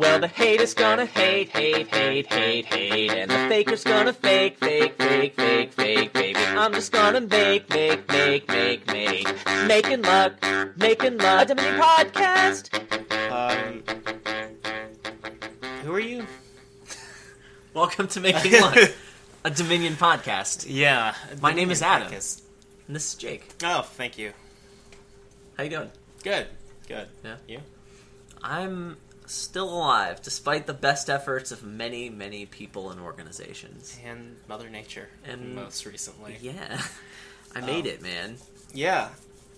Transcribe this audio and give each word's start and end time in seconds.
Well, 0.00 0.18
the 0.18 0.28
haters 0.28 0.72
gonna 0.72 1.04
hate, 1.04 1.50
hate, 1.50 1.88
hate, 1.88 2.26
hate, 2.32 2.64
hate, 2.64 3.10
and 3.10 3.30
the 3.30 3.36
faker's 3.50 3.84
gonna 3.84 4.14
fake, 4.14 4.56
fake, 4.58 4.94
fake, 4.96 5.34
fake, 5.36 5.74
fake, 5.74 6.12
baby. 6.14 6.38
I'm 6.38 6.72
just 6.72 6.90
gonna 6.90 7.20
make, 7.20 7.68
make, 7.68 8.08
make, 8.08 8.48
make, 8.48 8.86
make, 8.86 9.28
making 9.66 10.00
luck, 10.00 10.42
making 10.78 11.18
luck. 11.18 11.42
A 11.42 11.54
Dominion 11.54 11.78
podcast. 11.78 13.30
Um, 13.30 13.82
who 15.84 15.92
are 15.92 16.00
you? 16.00 16.26
Welcome 17.74 18.08
to 18.08 18.20
Making 18.20 18.52
Luck, 18.62 18.78
a 19.44 19.50
Dominion 19.50 19.96
podcast. 19.96 20.64
Yeah, 20.66 21.14
My 21.42 21.52
name 21.52 21.70
is 21.70 21.82
Adam. 21.82 22.08
Podcast. 22.08 22.40
And 22.86 22.96
this 22.96 23.08
is 23.08 23.14
Jake. 23.16 23.46
Oh, 23.62 23.82
thank 23.82 24.16
you. 24.16 24.32
How 25.58 25.64
you 25.64 25.68
doing? 25.68 25.90
Good, 26.24 26.46
good. 26.88 27.06
Yeah. 27.22 27.36
You? 27.46 27.60
I'm 28.42 28.96
still 29.32 29.68
alive, 29.72 30.20
despite 30.22 30.66
the 30.66 30.74
best 30.74 31.08
efforts 31.10 31.52
of 31.52 31.62
many, 31.62 32.10
many 32.10 32.46
people 32.46 32.90
and 32.90 33.00
organizations. 33.00 33.98
And 34.04 34.36
Mother 34.48 34.68
Nature. 34.68 35.08
And- 35.24 35.54
most 35.54 35.86
recently. 35.86 36.36
Yeah, 36.40 36.80
I 37.54 37.60
made 37.60 37.84
Um, 37.86 37.92
it, 37.92 38.02
man. 38.02 38.36
Yeah. 38.74 39.08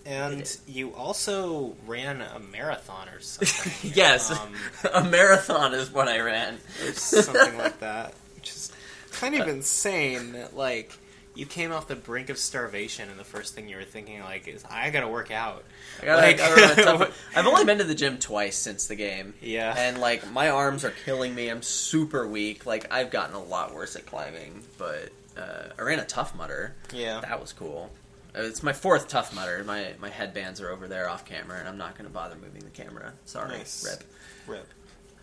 And 0.05 0.57
you 0.67 0.93
also 0.93 1.77
ran 1.87 2.19
a 2.21 2.39
marathon 2.39 3.07
or 3.07 3.19
something. 3.21 3.91
yes, 3.95 4.31
Um, 4.31 4.53
a 4.93 5.03
marathon 5.03 5.73
is 5.73 5.89
what 5.91 6.07
I 6.09 6.19
ran. 6.19 6.57
or 6.83 6.91
something 6.93 7.57
like 7.57 7.79
that. 7.79 8.13
Which 8.35 8.49
is 8.49 8.71
kind 9.11 9.35
of 9.35 9.47
insane 9.47 10.33
that, 10.33 10.57
like, 10.57 10.91
you 11.35 11.45
came 11.45 11.71
off 11.71 11.87
the 11.87 11.95
brink 11.95 12.29
of 12.29 12.37
starvation 12.37 13.09
and 13.09 13.19
the 13.19 13.23
first 13.23 13.55
thing 13.55 13.67
you 13.67 13.75
were 13.77 13.83
thinking, 13.83 14.19
like, 14.21 14.47
is, 14.47 14.63
I 14.69 14.89
gotta 14.91 15.07
work 15.07 15.31
out. 15.31 15.63
I 16.01 16.05
gotta, 16.05 16.21
Like- 16.21 16.39
I 16.39 16.49
gotta 16.49 16.61
run 16.61 16.71
a 16.71 16.83
tough- 17.05 17.29
I've 17.35 17.47
only 17.47 17.65
been 17.65 17.79
to 17.79 17.83
the 17.83 17.95
gym 17.95 18.17
twice 18.19 18.55
since 18.55 18.87
the 18.87 18.95
game. 18.95 19.33
Yeah. 19.41 19.73
And 19.77 19.97
like 19.99 20.29
my 20.31 20.49
arms 20.49 20.85
are 20.85 20.93
killing 21.05 21.33
me. 21.33 21.49
I'm 21.49 21.61
super 21.63 22.27
weak. 22.27 22.65
Like 22.65 22.91
I've 22.93 23.09
gotten 23.11 23.35
a 23.35 23.43
lot 23.43 23.73
worse 23.73 23.95
at 23.95 24.05
climbing, 24.05 24.63
but 24.77 25.09
uh, 25.37 25.69
I 25.79 25.81
ran 25.81 25.99
a 25.99 26.05
Tough 26.05 26.35
Mudder. 26.35 26.75
Yeah. 26.93 27.19
That 27.21 27.41
was 27.41 27.51
cool. 27.53 27.89
Uh, 28.35 28.41
It's 28.43 28.61
my 28.63 28.73
fourth 28.73 29.07
Tough 29.07 29.33
Mudder. 29.33 29.63
My 29.63 29.93
my 29.99 30.09
headbands 30.09 30.61
are 30.61 30.69
over 30.69 30.87
there 30.87 31.09
off 31.09 31.25
camera, 31.25 31.57
and 31.59 31.67
I'm 31.67 31.77
not 31.77 31.95
going 31.97 32.07
to 32.07 32.13
bother 32.13 32.35
moving 32.35 32.61
the 32.63 32.69
camera. 32.69 33.13
Sorry, 33.25 33.57
Nice. 33.57 33.83
rip. 33.83 34.03
Rip. 34.47 34.67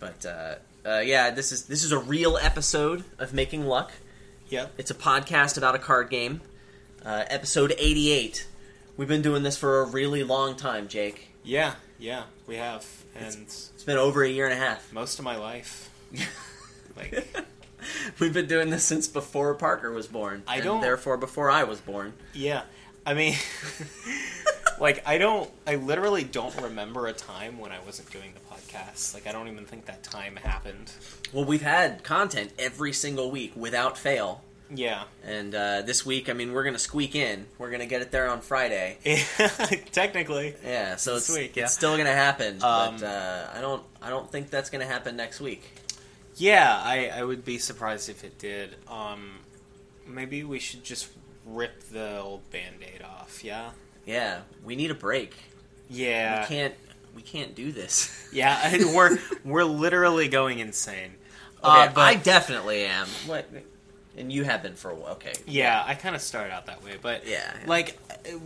But 0.01 0.27
uh, 0.27 0.55
uh, 0.89 0.99
yeah, 1.01 1.31
this 1.31 1.53
is 1.53 1.67
this 1.67 1.85
is 1.85 1.93
a 1.93 1.99
real 1.99 2.37
episode 2.37 3.05
of 3.19 3.33
Making 3.33 3.67
Luck. 3.67 3.93
Yep. 4.51 4.73
It's 4.79 4.91
a 4.91 4.95
podcast 4.95 5.57
about 5.57 5.75
a 5.75 5.79
card 5.79 6.11
game. 6.11 6.41
Uh, 7.05 7.25
episode 7.29 7.73
88. 7.79 8.47
We've 8.97 9.09
been 9.09 9.23
doing 9.23 9.43
this 9.43 9.57
for 9.57 9.81
a 9.81 9.85
really 9.87 10.23
long 10.25 10.57
time, 10.57 10.89
Jake. 10.89 11.29
Yeah, 11.43 11.75
yeah, 11.99 12.25
we 12.47 12.57
have. 12.57 12.87
And 13.17 13.27
It's 13.43 13.71
been 13.87 13.97
over 13.97 14.23
a 14.23 14.29
year 14.29 14.45
and 14.47 14.53
a 14.53 14.57
half. 14.63 14.93
most 14.93 15.19
of 15.19 15.25
my 15.25 15.37
life. 15.37 15.91
Like, 16.97 17.25
We've 18.19 18.35
been 18.35 18.49
doing 18.49 18.69
this 18.69 18.85
since 18.85 19.07
before 19.09 19.55
Parker 19.55 19.91
was 19.93 20.09
born. 20.09 20.43
I 20.47 20.57
and 20.57 20.65
don't- 20.65 20.81
Therefore, 20.83 21.17
before 21.17 21.49
I 21.51 21.63
was 21.65 21.81
born. 21.81 22.13
yeah. 22.35 22.63
I 23.07 23.15
mean, 23.15 23.37
like, 24.81 25.07
I 25.09 25.17
don't, 25.17 25.49
I 25.67 25.77
literally 25.77 26.25
don't 26.25 26.55
remember 26.61 27.07
a 27.07 27.13
time 27.15 27.59
when 27.59 27.71
I 27.73 27.79
wasn't 27.87 28.11
doing 28.11 28.33
the 28.35 28.41
podcast. 28.41 28.50
Like, 29.15 29.27
I 29.27 29.33
don't 29.33 29.49
even 29.49 29.65
think 29.65 29.87
that 29.87 30.03
time 30.03 30.37
happened. 30.37 30.93
Well, 31.33 31.45
we've 31.45 31.63
had 31.63 32.03
content 32.03 32.53
every 32.59 32.93
single 32.93 33.31
week 33.31 33.53
without 33.57 33.99
fail. 33.99 34.43
Yeah. 34.73 35.05
And 35.25 35.55
uh, 35.55 35.83
this 35.83 36.07
week, 36.07 36.29
I 36.29 36.33
mean, 36.33 36.53
we're 36.53 36.63
going 36.63 36.75
to 36.75 36.81
squeak 36.81 37.15
in. 37.15 37.47
We're 37.59 37.71
going 37.71 37.81
to 37.81 37.87
get 37.87 38.03
it 38.03 38.11
there 38.11 38.29
on 38.29 38.41
Friday. 38.41 38.99
Technically. 39.93 40.55
Yeah, 40.65 40.97
so 40.97 41.17
it's, 41.17 41.29
week, 41.29 41.57
yeah. 41.57 41.65
it's 41.65 41.73
still 41.73 41.95
going 41.95 42.07
to 42.07 42.13
happen. 42.13 42.63
Um, 42.63 42.97
but 42.99 43.03
uh, 43.03 43.47
I 43.53 43.61
don't 43.61 43.83
I 44.01 44.11
don't 44.11 44.31
think 44.31 44.51
that's 44.51 44.71
going 44.71 44.87
to 44.87 44.93
happen 44.93 45.17
next 45.17 45.41
week. 45.41 45.69
Yeah, 46.37 46.81
I, 46.83 47.09
I 47.09 47.25
would 47.25 47.45
be 47.45 47.59
surprised 47.59 48.09
if 48.09 48.25
it 48.25 48.39
did. 48.39 48.77
Um, 48.89 49.41
maybe 50.07 50.45
we 50.45 50.59
should 50.59 50.85
just 50.85 51.09
rip 51.45 51.83
the 51.91 52.21
old 52.21 52.49
band-aid 52.51 53.03
off, 53.03 53.43
yeah? 53.45 53.71
Yeah, 54.07 54.41
we 54.65 54.77
need 54.77 54.91
a 54.91 54.95
break. 54.95 55.35
Yeah. 55.89 56.43
We 56.43 56.47
can't 56.47 56.75
we 57.15 57.23
can't 57.23 57.55
do 57.55 57.73
this. 57.73 58.17
Yeah, 58.33 58.61
and 58.63 58.95
we're, 58.95 59.19
we're 59.45 59.65
literally 59.65 60.29
going 60.29 60.61
insane. 60.61 61.15
Okay, 61.65 61.85
Uh, 61.89 61.89
but- 61.93 62.01
I 62.01 62.15
definitely 62.15 62.85
am. 62.85 63.09
What? 63.27 63.51
And 64.17 64.31
you 64.33 64.45
have 64.45 64.63
been 64.63 64.75
for 64.75 64.91
a 64.91 64.95
while. 64.95 65.13
Okay. 65.15 65.33
Yeah, 65.47 65.83
I 65.85 65.95
kind 65.95 66.15
of 66.15 66.21
started 66.21 66.53
out 66.53 66.67
that 66.67 66.85
way, 66.85 66.93
but 67.01 67.27
Yeah, 67.27 67.39
yeah. 67.61 67.67
like 67.69 67.97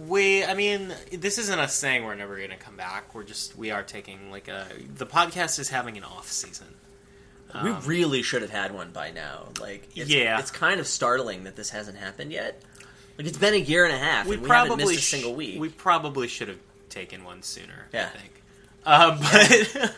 we, 0.07 0.45
I 0.45 0.55
mean, 0.55 0.95
this 1.13 1.37
isn't 1.39 1.59
us 1.59 1.75
saying 1.75 2.05
we're 2.05 2.15
never 2.15 2.37
going 2.37 2.51
to 2.51 2.57
come 2.57 2.77
back. 2.77 3.15
We're 3.15 3.25
just 3.25 3.57
we 3.59 3.71
are 3.73 3.83
taking 3.83 4.31
like 4.31 4.49
a 4.49 4.67
the 4.97 5.07
podcast 5.07 5.59
is 5.59 5.69
having 5.69 5.97
an 5.99 6.05
off 6.05 6.31
season. 6.31 6.67
We 7.63 7.71
Um, 7.71 7.83
really 7.85 8.23
should 8.23 8.43
have 8.43 8.51
had 8.51 8.73
one 8.75 8.91
by 8.91 9.11
now. 9.11 9.49
Like, 9.61 9.89
it's, 9.95 10.11
Yeah. 10.11 10.39
it's 10.41 10.51
kind 10.51 10.81
of 10.81 10.87
startling 10.87 11.45
that 11.45 11.57
this 11.57 11.71
hasn't 11.71 11.99
happened 11.99 12.33
yet. 12.33 12.61
Like, 13.19 13.27
it's 13.27 13.39
been 13.39 13.55
a 13.55 13.59
year 13.59 13.85
and 13.85 13.95
a 13.95 13.99
half, 13.99 14.27
we 14.27 14.35
and 14.37 14.43
we 14.43 14.49
haven't 14.49 14.67
probably 14.69 14.95
missed 14.95 14.99
a 15.13 15.17
single 15.17 15.35
week. 15.35 15.61
We 15.61 15.69
probably 15.69 16.27
should 16.29 16.49
have 16.49 16.59
taken 16.89 17.23
one 17.25 17.43
sooner. 17.43 17.87
Yeah. 17.93 18.11
I 18.15 18.19
think. 18.19 18.43
Uh, 18.87 19.19
but 19.21 19.95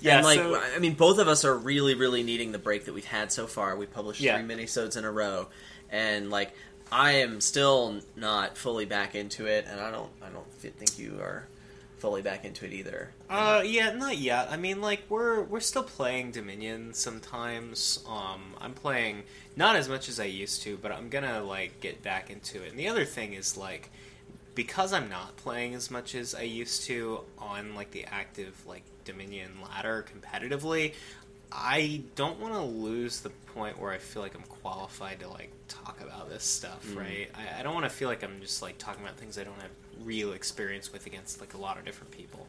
yeah, 0.00 0.16
and 0.18 0.24
like, 0.26 0.38
so- 0.38 0.60
I 0.60 0.78
mean, 0.78 0.94
both 0.94 1.18
of 1.18 1.28
us 1.28 1.44
are 1.44 1.56
really, 1.56 1.94
really 1.94 2.22
needing 2.22 2.52
the 2.52 2.58
break 2.58 2.84
that 2.86 2.94
we've 2.94 3.04
had 3.04 3.32
so 3.32 3.46
far. 3.46 3.76
We 3.76 3.86
published 3.86 4.20
Yeah. 4.20 4.38
three 4.38 4.46
minisodes 4.54 4.96
in 4.96 5.04
a 5.04 5.10
row, 5.12 5.48
and 5.90 6.30
like, 6.30 6.52
I 6.92 7.12
am 7.12 7.40
still 7.40 8.00
not 8.16 8.56
fully 8.56 8.84
back 8.84 9.14
into 9.14 9.46
it, 9.46 9.66
and 9.68 9.80
I 9.80 9.90
don't, 9.90 10.10
I 10.22 10.28
don't 10.30 10.50
think 10.54 10.98
you 10.98 11.18
are 11.20 11.46
fully 11.98 12.22
back 12.22 12.44
into 12.46 12.64
it 12.64 12.72
either. 12.72 13.10
Uh, 13.28 13.62
yeah, 13.64 13.92
not 13.92 14.16
yet. 14.16 14.48
I 14.50 14.56
mean, 14.56 14.80
like 14.80 15.02
we're 15.10 15.42
we're 15.42 15.60
still 15.60 15.82
playing 15.82 16.30
Dominion 16.32 16.94
sometimes. 16.94 18.02
Um, 18.08 18.54
I'm 18.60 18.72
playing 18.72 19.24
not 19.54 19.76
as 19.76 19.88
much 19.88 20.08
as 20.08 20.18
I 20.18 20.24
used 20.24 20.62
to, 20.62 20.76
but 20.78 20.90
I'm 20.92 21.10
gonna 21.10 21.42
like 21.42 21.78
get 21.80 22.02
back 22.02 22.30
into 22.30 22.62
it. 22.62 22.70
And 22.70 22.78
the 22.78 22.88
other 22.88 23.04
thing 23.04 23.34
is 23.34 23.56
like 23.58 23.90
because 24.54 24.92
I'm 24.92 25.08
not 25.08 25.36
playing 25.36 25.74
as 25.74 25.90
much 25.90 26.14
as 26.14 26.34
I 26.34 26.42
used 26.42 26.84
to 26.84 27.20
on 27.38 27.74
like 27.74 27.90
the 27.90 28.04
active 28.04 28.54
like 28.66 28.82
Dominion 29.04 29.50
ladder 29.62 30.04
competitively. 30.14 30.94
I 31.52 32.02
don't 32.14 32.38
want 32.38 32.54
to 32.54 32.60
lose 32.62 33.20
the 33.20 33.30
point 33.30 33.78
where 33.80 33.90
I 33.90 33.98
feel 33.98 34.22
like 34.22 34.34
I'm 34.36 34.42
qualified 34.42 35.20
to 35.20 35.28
like 35.28 35.50
talk 35.68 36.00
about 36.00 36.28
this 36.30 36.44
stuff, 36.44 36.86
Mm. 36.86 36.96
right? 36.96 37.30
I, 37.34 37.60
I 37.60 37.62
don't 37.62 37.74
want 37.74 37.84
to 37.86 37.90
feel 37.90 38.08
like 38.08 38.22
I'm 38.22 38.40
just 38.40 38.62
like 38.62 38.78
talking 38.78 39.02
about 39.02 39.16
things 39.16 39.36
I 39.38 39.42
don't 39.44 39.60
have 39.60 39.70
real 40.04 40.32
experience 40.32 40.92
with 40.92 41.06
against 41.06 41.40
like 41.40 41.54
a 41.54 41.58
lot 41.58 41.76
of 41.78 41.84
different 41.84 42.12
people. 42.12 42.46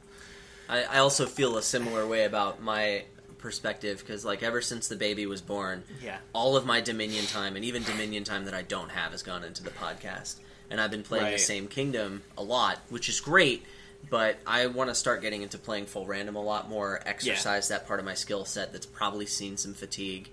I, 0.69 0.83
I 0.83 0.97
also 0.99 1.25
feel 1.25 1.57
a 1.57 1.63
similar 1.63 2.05
way 2.05 2.25
about 2.25 2.61
my 2.61 3.05
perspective 3.39 3.99
because, 3.99 4.23
like, 4.23 4.43
ever 4.43 4.61
since 4.61 4.87
the 4.87 4.95
baby 4.95 5.25
was 5.25 5.41
born, 5.41 5.83
Yeah. 6.01 6.19
all 6.31 6.55
of 6.55 6.65
my 6.67 6.79
Dominion 6.79 7.25
time 7.25 7.55
and 7.55 7.65
even 7.65 7.81
Dominion 7.83 8.23
time 8.23 8.45
that 8.45 8.53
I 8.53 8.61
don't 8.61 8.89
have 8.91 9.11
has 9.13 9.23
gone 9.23 9.43
into 9.43 9.63
the 9.63 9.71
podcast. 9.71 10.35
And 10.71 10.79
I've 10.81 10.89
been 10.89 11.03
playing 11.03 11.31
the 11.31 11.37
same 11.37 11.67
kingdom 11.67 12.23
a 12.37 12.43
lot, 12.43 12.79
which 12.89 13.09
is 13.09 13.19
great. 13.19 13.63
But 14.09 14.37
I 14.47 14.65
want 14.65 14.89
to 14.89 14.95
start 14.95 15.21
getting 15.21 15.43
into 15.43 15.59
playing 15.59 15.85
full 15.85 16.07
random 16.07 16.35
a 16.35 16.41
lot 16.41 16.67
more. 16.69 16.99
Exercise 17.05 17.67
that 17.67 17.85
part 17.87 17.99
of 17.99 18.05
my 18.05 18.15
skill 18.15 18.45
set 18.45 18.71
that's 18.71 18.87
probably 18.87 19.27
seen 19.27 19.57
some 19.57 19.75
fatigue 19.75 20.29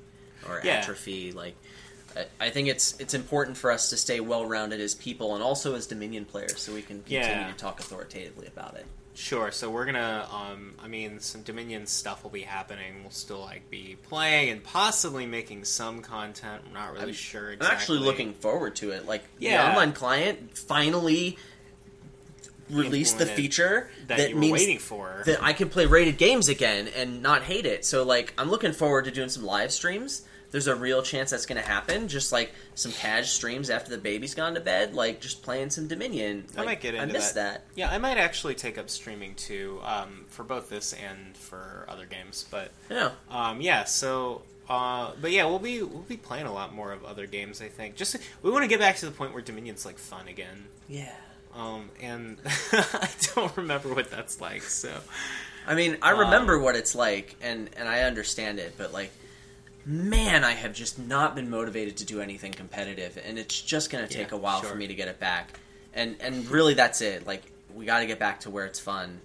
or 0.48 0.62
Yeah. 0.64 0.76
atrophy. 0.76 1.32
Like, 1.32 1.54
I- 2.16 2.26
I 2.46 2.50
think 2.50 2.68
it's 2.68 2.94
it's 2.98 3.12
important 3.12 3.58
for 3.58 3.70
us 3.70 3.90
to 3.90 3.98
stay 3.98 4.20
well 4.20 4.46
rounded 4.46 4.80
as 4.80 4.94
people 4.94 5.34
and 5.34 5.42
also 5.44 5.74
as 5.74 5.86
Dominion 5.86 6.24
players, 6.24 6.58
so 6.62 6.72
we 6.72 6.80
can 6.80 7.02
continue 7.02 7.20
Yeah. 7.28 7.48
to 7.52 7.58
talk 7.58 7.78
authoritatively 7.80 8.46
about 8.46 8.76
it. 8.76 8.86
Sure. 9.18 9.50
So 9.50 9.68
we're 9.68 9.84
gonna, 9.84 10.28
um, 10.32 10.74
I 10.80 10.86
mean, 10.86 11.18
some 11.18 11.42
Dominion 11.42 11.86
stuff 11.86 12.22
will 12.22 12.30
be 12.30 12.42
happening. 12.42 13.02
We'll 13.02 13.10
still 13.10 13.40
like 13.40 13.68
be 13.68 13.96
playing 14.08 14.50
and 14.50 14.62
possibly 14.62 15.26
making 15.26 15.64
some 15.64 16.02
content. 16.02 16.62
I'm 16.68 16.72
not 16.72 16.92
really 16.92 17.06
I'm- 17.06 17.12
sure. 17.14 17.50
I'm 17.50 17.62
actually 17.62 17.98
looking 17.98 18.32
forward 18.32 18.76
to 18.76 18.92
it. 18.92 19.06
Like 19.06 19.24
Yeah. 19.40 19.60
the 19.64 19.70
online 19.70 19.92
client 19.92 20.56
finally 20.56 21.36
released 22.70 23.18
the 23.18 23.26
feature 23.26 23.90
that, 24.06 24.18
that, 24.18 24.28
you 24.28 24.34
were 24.36 24.40
means 24.40 24.52
waiting 24.52 24.78
for. 24.78 25.22
that 25.26 25.42
I 25.42 25.52
can 25.52 25.68
play 25.68 25.86
rated 25.86 26.16
games 26.16 26.48
again 26.48 26.86
and 26.94 27.20
not 27.20 27.42
hate 27.42 27.66
it. 27.66 27.84
So 27.84 28.04
like 28.04 28.32
I'm 28.38 28.50
looking 28.50 28.72
forward 28.72 29.06
to 29.06 29.10
doing 29.10 29.30
some 29.30 29.42
live 29.44 29.72
streams. 29.72 30.22
There's 30.50 30.66
a 30.66 30.74
real 30.74 31.02
chance 31.02 31.30
that's 31.30 31.44
going 31.46 31.60
to 31.60 31.66
happen. 31.68 32.08
Just 32.08 32.32
like 32.32 32.52
some 32.74 32.92
cash 32.92 33.30
streams 33.32 33.68
after 33.70 33.90
the 33.90 33.98
baby's 33.98 34.34
gone 34.34 34.54
to 34.54 34.60
bed, 34.60 34.94
like 34.94 35.20
just 35.20 35.42
playing 35.42 35.70
some 35.70 35.88
Dominion. 35.88 36.44
I 36.56 36.64
might 36.64 36.80
get 36.80 36.94
I 36.94 37.02
into 37.02 37.12
missed 37.12 37.34
that. 37.34 37.66
that. 37.66 37.74
Yeah, 37.74 37.90
I 37.90 37.98
might 37.98 38.16
actually 38.16 38.54
take 38.54 38.78
up 38.78 38.88
streaming 38.88 39.34
too, 39.34 39.80
um, 39.84 40.24
for 40.28 40.44
both 40.44 40.70
this 40.70 40.94
and 40.94 41.36
for 41.36 41.84
other 41.88 42.06
games. 42.06 42.46
But 42.50 42.70
Yeah. 42.90 43.10
um, 43.30 43.60
yeah, 43.60 43.84
so. 43.84 44.42
Uh, 44.70 45.12
but 45.22 45.30
yeah, 45.32 45.46
we'll 45.46 45.58
be 45.58 45.82
we'll 45.82 46.02
be 46.02 46.18
playing 46.18 46.44
a 46.44 46.52
lot 46.52 46.74
more 46.74 46.92
of 46.92 47.02
other 47.04 47.26
games. 47.26 47.62
I 47.62 47.68
think. 47.68 47.96
Just 47.96 48.16
we 48.42 48.50
want 48.50 48.64
to 48.64 48.68
get 48.68 48.78
back 48.78 48.96
to 48.96 49.06
the 49.06 49.12
point 49.12 49.32
where 49.32 49.42
Dominion's 49.42 49.86
like 49.86 49.98
fun 49.98 50.28
again. 50.28 50.66
Yeah. 50.88 51.14
Um, 51.54 51.88
and 52.02 52.36
I 52.72 53.08
don't 53.34 53.56
remember 53.56 53.94
what 53.94 54.10
that's 54.10 54.42
like. 54.42 54.62
So 54.62 54.92
I 55.66 55.74
mean, 55.74 55.96
I 56.02 56.12
Um, 56.12 56.18
remember 56.20 56.58
what 56.58 56.76
it's 56.76 56.94
like, 56.94 57.34
and 57.40 57.70
and 57.78 57.88
I 57.88 58.00
understand 58.02 58.58
it, 58.58 58.74
but 58.76 58.92
like, 58.92 59.10
man, 59.88 60.44
I 60.44 60.52
have 60.52 60.74
just 60.74 60.98
not 60.98 61.34
been 61.34 61.48
motivated 61.48 61.96
to 61.96 62.04
do 62.04 62.20
anything 62.20 62.52
competitive, 62.52 63.18
and 63.26 63.38
it's 63.38 63.60
just 63.60 63.90
going 63.90 64.06
to 64.06 64.12
take 64.12 64.30
Yeah, 64.30 64.36
a 64.36 64.40
while 64.40 64.60
sure. 64.60 64.70
for 64.70 64.76
me 64.76 64.86
to 64.86 64.94
get 64.94 65.08
it 65.08 65.18
back. 65.18 65.58
And 65.94 66.16
and 66.20 66.46
really, 66.48 66.74
that's 66.74 67.00
it. 67.00 67.26
Like, 67.26 67.42
we 67.74 67.86
got 67.86 68.00
to 68.00 68.06
get 68.06 68.18
back 68.18 68.40
to 68.40 68.50
where 68.50 68.66
it's 68.66 68.78
fun. 68.78 69.20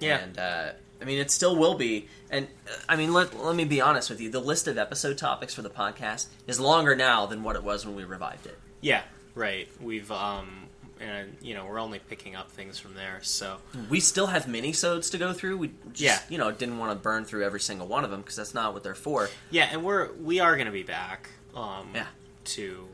Yeah. 0.00 0.18
And 0.18 0.38
uh, 0.38 0.70
I 1.00 1.04
mean, 1.04 1.18
it 1.18 1.30
still 1.30 1.54
will 1.56 1.74
be. 1.74 2.08
And 2.30 2.48
uh, 2.66 2.72
I 2.88 2.96
mean, 2.96 3.12
let, 3.12 3.38
let 3.38 3.54
me 3.54 3.64
be 3.64 3.80
honest 3.82 4.08
with 4.08 4.20
you. 4.20 4.30
The 4.30 4.40
list 4.40 4.66
of 4.66 4.78
episode 4.78 5.18
topics 5.18 5.52
for 5.54 5.62
the 5.62 5.70
podcast 5.70 6.28
is 6.46 6.58
longer 6.58 6.96
now 6.96 7.26
than 7.26 7.42
what 7.42 7.54
it 7.54 7.62
was 7.62 7.84
when 7.86 7.94
we 7.94 8.04
revived 8.04 8.46
it. 8.46 8.58
Yeah, 8.80 9.02
right. 9.34 9.68
We've 9.80 10.10
um, 10.10 10.65
and 11.00 11.36
you 11.42 11.54
know, 11.54 11.66
we're 11.66 11.78
only 11.80 11.98
picking 11.98 12.34
up 12.36 12.50
things 12.50 12.78
from 12.78 12.94
there. 12.94 13.18
So 13.22 13.58
We 13.90 14.00
still 14.00 14.26
have 14.28 14.48
mini-sodes 14.48 15.10
to 15.10 15.18
go 15.18 15.32
through. 15.32 15.58
We 15.58 15.68
just, 15.92 16.00
Yeah. 16.00 16.18
you 16.28 16.38
know, 16.38 16.50
didn't 16.52 16.78
want 16.78 16.92
to 16.92 16.96
burn 17.02 17.24
through 17.24 17.44
every 17.44 17.60
single 17.60 17.86
one 17.86 18.04
of 18.04 18.10
them 18.10 18.20
because 18.20 18.36
that's 18.36 18.54
not 18.54 18.72
what 18.74 18.82
they're 18.82 18.94
for. 18.94 19.28
yeah, 19.50 19.68
and 19.70 19.82
we're 19.84 20.12
we 20.14 20.40
are 20.40 20.54
going 20.56 20.66
to 20.66 20.72
be 20.72 20.82
back. 20.82 21.30
Um, 21.54 21.90
Yeah. 21.94 22.06
To, 22.44 22.86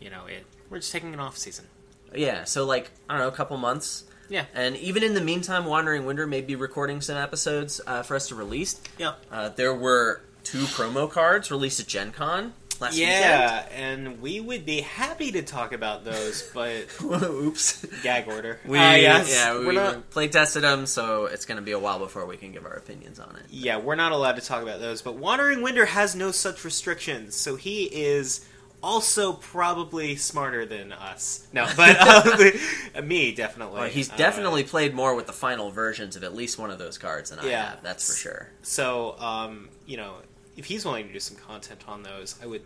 you 0.00 0.10
know, 0.10 0.26
it. 0.26 0.44
We're 0.70 0.78
just 0.78 0.92
taking 0.92 1.14
an 1.14 1.20
off 1.20 1.36
season. 1.38 1.66
Yeah, 2.14 2.44
so 2.44 2.64
like 2.64 2.90
I 3.08 3.14
don't 3.14 3.22
know, 3.22 3.28
a 3.28 3.32
couple 3.36 3.56
months. 3.56 4.04
Yeah. 4.30 4.44
And 4.54 4.76
even 4.76 5.02
in 5.02 5.14
the 5.14 5.20
meantime, 5.22 5.64
Wandering 5.64 6.04
Winder 6.04 6.26
may 6.26 6.42
be 6.42 6.54
recording 6.54 7.00
some 7.00 7.16
episodes 7.16 7.80
uh, 7.86 8.02
for 8.02 8.14
us 8.16 8.28
to 8.28 8.34
release. 8.34 8.78
Yeah. 8.98 9.14
Uh, 9.32 9.48
there 9.48 9.74
were 9.74 10.20
two 10.44 10.64
promo 10.64 11.10
cards 11.10 11.50
released 11.50 11.80
at 11.80 11.86
Gen 11.86 12.12
Con 12.12 12.52
last 12.80 12.96
Yeah, 12.96 13.66
and 13.74 14.20
we 14.20 14.40
would 14.40 14.64
be 14.66 14.80
happy 14.80 15.32
to 15.32 15.42
talk 15.42 15.72
about 15.72 16.04
those, 16.04 16.42
but. 16.54 16.86
Oops. 17.02 17.86
gag 18.02 18.28
order. 18.28 18.58
We, 18.64 18.78
Ah, 18.78 18.94
yes. 18.94 19.30
yeah, 19.30 19.58
we, 19.58 19.66
we're 19.66 19.72
not. 19.72 20.10
play 20.10 20.28
tested 20.28 20.62
them, 20.62 20.86
so 20.86 21.26
it's 21.26 21.44
going 21.46 21.56
to 21.56 21.62
be 21.62 21.72
a 21.72 21.78
while 21.78 21.98
before 21.98 22.26
we 22.26 22.36
can 22.36 22.52
give 22.52 22.64
our 22.66 22.74
opinions 22.74 23.18
on 23.18 23.36
it. 23.36 23.42
Yeah, 23.50 23.78
we're 23.78 23.94
not 23.96 24.12
allowed 24.12 24.36
to 24.36 24.42
talk 24.42 24.62
about 24.62 24.80
those. 24.80 25.02
But 25.02 25.16
Wandering 25.16 25.62
Winder 25.62 25.86
has 25.86 26.14
no 26.14 26.30
such 26.30 26.64
restrictions, 26.64 27.34
so 27.34 27.56
he 27.56 27.84
is 27.84 28.44
also 28.80 29.32
probably 29.32 30.14
smarter 30.14 30.64
than 30.64 30.92
us. 30.92 31.46
No, 31.52 31.66
but 31.76 31.96
uh, 31.98 33.02
me 33.02 33.32
definitely. 33.34 33.80
Well, 33.80 33.88
he's 33.88 34.08
Uh, 34.10 34.16
definitely 34.16 34.62
played 34.62 34.94
more 34.94 35.16
with 35.16 35.26
the 35.26 35.32
final 35.32 35.70
versions 35.72 36.14
of 36.14 36.22
at 36.22 36.32
least 36.34 36.58
one 36.58 36.70
of 36.70 36.78
those 36.78 36.96
cards 36.96 37.30
than 37.30 37.40
I 37.40 37.46
have. 37.48 37.82
That's 37.82 38.06
for 38.08 38.16
sure. 38.16 38.48
so. 38.62 39.18
Um, 39.18 39.68
you 39.86 39.96
know, 39.96 40.16
if 40.58 40.66
he's 40.66 40.84
willing 40.84 41.06
to 41.06 41.12
do 41.12 41.20
some 41.20 41.36
content 41.38 41.84
on 41.88 42.02
those, 42.02 42.38
I 42.42 42.46
would. 42.46 42.62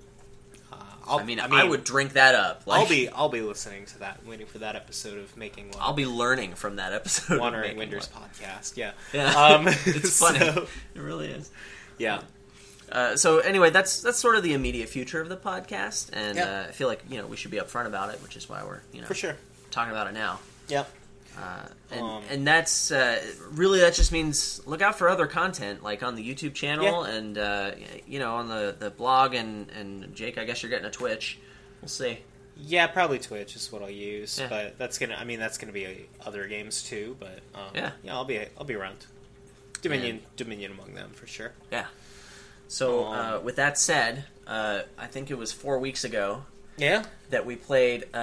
Uh, 0.73 0.77
I'll, 1.07 1.19
I 1.19 1.25
mean, 1.25 1.39
I, 1.39 1.65
would 1.65 1.85
drink 1.85 2.15
that 2.15 2.35
up. 2.35 2.63
Like, 2.67 2.81
I'll 2.81 2.89
be. 2.89 3.09
I'll 3.09 3.29
be 3.29 3.43
listening 3.43 3.85
to 3.87 3.99
that, 4.01 4.25
waiting 4.27 4.47
for 4.47 4.59
that 4.59 4.75
episode 4.75 5.19
of 5.19 5.37
making. 5.37 5.71
Love. 5.73 5.81
I'll 5.83 5.93
be 5.93 6.07
learning 6.07 6.55
from 6.55 6.77
that 6.77 6.93
episode. 6.95 7.35
of 7.35 7.41
Wandering 7.41 7.77
Winder's 7.77 8.09
Love. 8.15 8.31
podcast. 8.33 8.77
Yeah. 8.77 8.93
Yeah, 9.13 9.33
Um, 9.35 9.69
it's 9.87 10.19
funny. 10.21 10.39
so- 10.39 10.67
it 10.95 11.01
really 11.01 11.29
is. 11.29 11.51
yeah. 11.99 12.23
Uh, 12.91 13.17
so 13.17 13.39
anyway, 13.39 13.71
that's 13.71 14.03
that's 14.03 14.19
sort 14.19 14.37
of 14.37 14.43
the 14.43 14.53
immediate 14.55 14.89
future 14.89 15.21
of 15.21 15.29
the 15.31 15.37
podcast, 15.37 16.11
and 16.13 16.37
Yeah. 16.37 16.61
uh, 16.61 16.69
I 16.69 16.73
feel 16.73 16.89
like 16.89 17.03
you 17.09 17.19
know 17.19 17.27
we 17.27 17.37
should 17.37 17.51
be 17.51 17.57
upfront 17.59 17.87
about 17.87 18.13
it, 18.15 18.23
which 18.23 18.37
is 18.37 18.49
why 18.49 18.63
we're 18.65 18.81
you 18.93 19.01
know 19.01 19.07
For 19.07 19.15
sure. 19.15 19.37
talking 19.71 19.93
about 19.93 20.07
it 20.09 20.13
now. 20.15 20.41
Yep. 20.69 20.91
Uh, 21.39 21.67
and, 21.91 22.01
Um, 22.03 22.23
and 22.31 22.47
that's 22.47 22.91
uh, 22.91 23.21
really 23.51 23.81
that 23.81 23.95
just 23.95 24.13
means 24.13 24.61
look 24.67 24.83
out 24.83 24.99
for 24.99 25.09
other 25.09 25.27
content 25.27 25.83
like 25.83 26.03
on 26.03 26.15
the 26.15 26.23
YouTube 26.35 26.55
channel 26.55 27.05
and 27.05 27.39
uh, 27.39 27.73
you 28.07 28.19
know 28.19 28.35
on 28.37 28.49
the, 28.49 28.77
the 28.79 28.91
blog 28.91 29.35
and 29.35 29.71
and 29.71 30.15
Jake. 30.15 30.37
I 30.39 30.45
guess 30.45 30.63
you're 30.63 30.71
getting 30.71 30.87
a 30.87 30.91
Twitch. 30.91 31.39
We'll 31.81 31.89
see. 31.89 32.19
Yeah, 32.57 32.87
probably 32.87 33.19
Twitch 33.19 33.57
is 33.57 33.73
what 33.73 33.83
I'll 33.83 33.91
use, 33.91 34.39
Yeah. 34.39 34.49
but 34.49 34.79
that's 34.79 34.99
gonna. 34.99 35.15
I 35.15 35.25
mean, 35.25 35.41
that's 35.41 35.57
gonna 35.59 35.73
be 35.73 35.87
uh, 35.87 35.91
other 36.27 36.47
games 36.47 36.83
too. 36.83 37.17
But 37.19 37.41
um, 37.55 37.71
Yeah. 37.75 37.91
yeah, 38.03 38.15
I'll 38.15 38.27
be 38.27 38.39
I'll 38.59 38.65
be 38.65 38.75
around. 38.75 39.07
Dominion, 39.81 40.21
Dominion 40.37 40.71
among 40.73 40.95
them 40.95 41.11
for 41.15 41.27
sure. 41.27 41.53
Yeah. 41.73 41.87
So 42.69 43.05
Um, 43.05 43.19
uh, 43.37 43.41
with 43.41 43.57
that 43.57 43.79
said, 43.79 44.27
uh, 44.47 44.83
I 44.99 45.07
think 45.07 45.31
it 45.31 45.37
was 45.39 45.51
four 45.53 45.79
weeks 45.79 46.05
ago 46.05 46.45
Yeah, 46.77 47.05
that 47.31 47.45
we 47.47 47.57
played. 47.57 48.05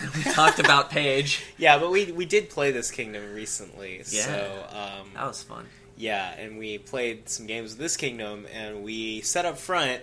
That 0.00 0.14
we 0.16 0.22
talked 0.32 0.58
about 0.58 0.90
Page. 0.90 1.44
yeah, 1.56 1.78
but 1.78 1.90
we 1.90 2.12
we 2.12 2.24
did 2.24 2.50
play 2.50 2.70
this 2.70 2.90
kingdom 2.90 3.34
recently, 3.34 4.02
Yeah. 4.08 4.22
so 4.24 4.66
um, 4.70 5.10
That 5.14 5.26
was 5.26 5.42
fun. 5.42 5.66
yeah, 5.96 6.30
and 6.38 6.58
we 6.58 6.78
played 6.78 7.28
some 7.28 7.46
games 7.46 7.70
with 7.72 7.78
this 7.78 7.96
kingdom, 7.96 8.46
and 8.54 8.82
we 8.84 9.20
set 9.22 9.44
up 9.44 9.58
front. 9.58 10.02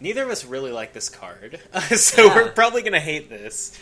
Neither 0.00 0.22
of 0.24 0.30
us 0.30 0.44
really 0.44 0.72
like 0.72 0.92
this 0.92 1.08
card, 1.08 1.58
so 1.96 2.24
Yeah. 2.26 2.34
we're 2.34 2.50
probably 2.52 2.82
gonna 2.82 3.00
hate 3.00 3.28
this. 3.30 3.76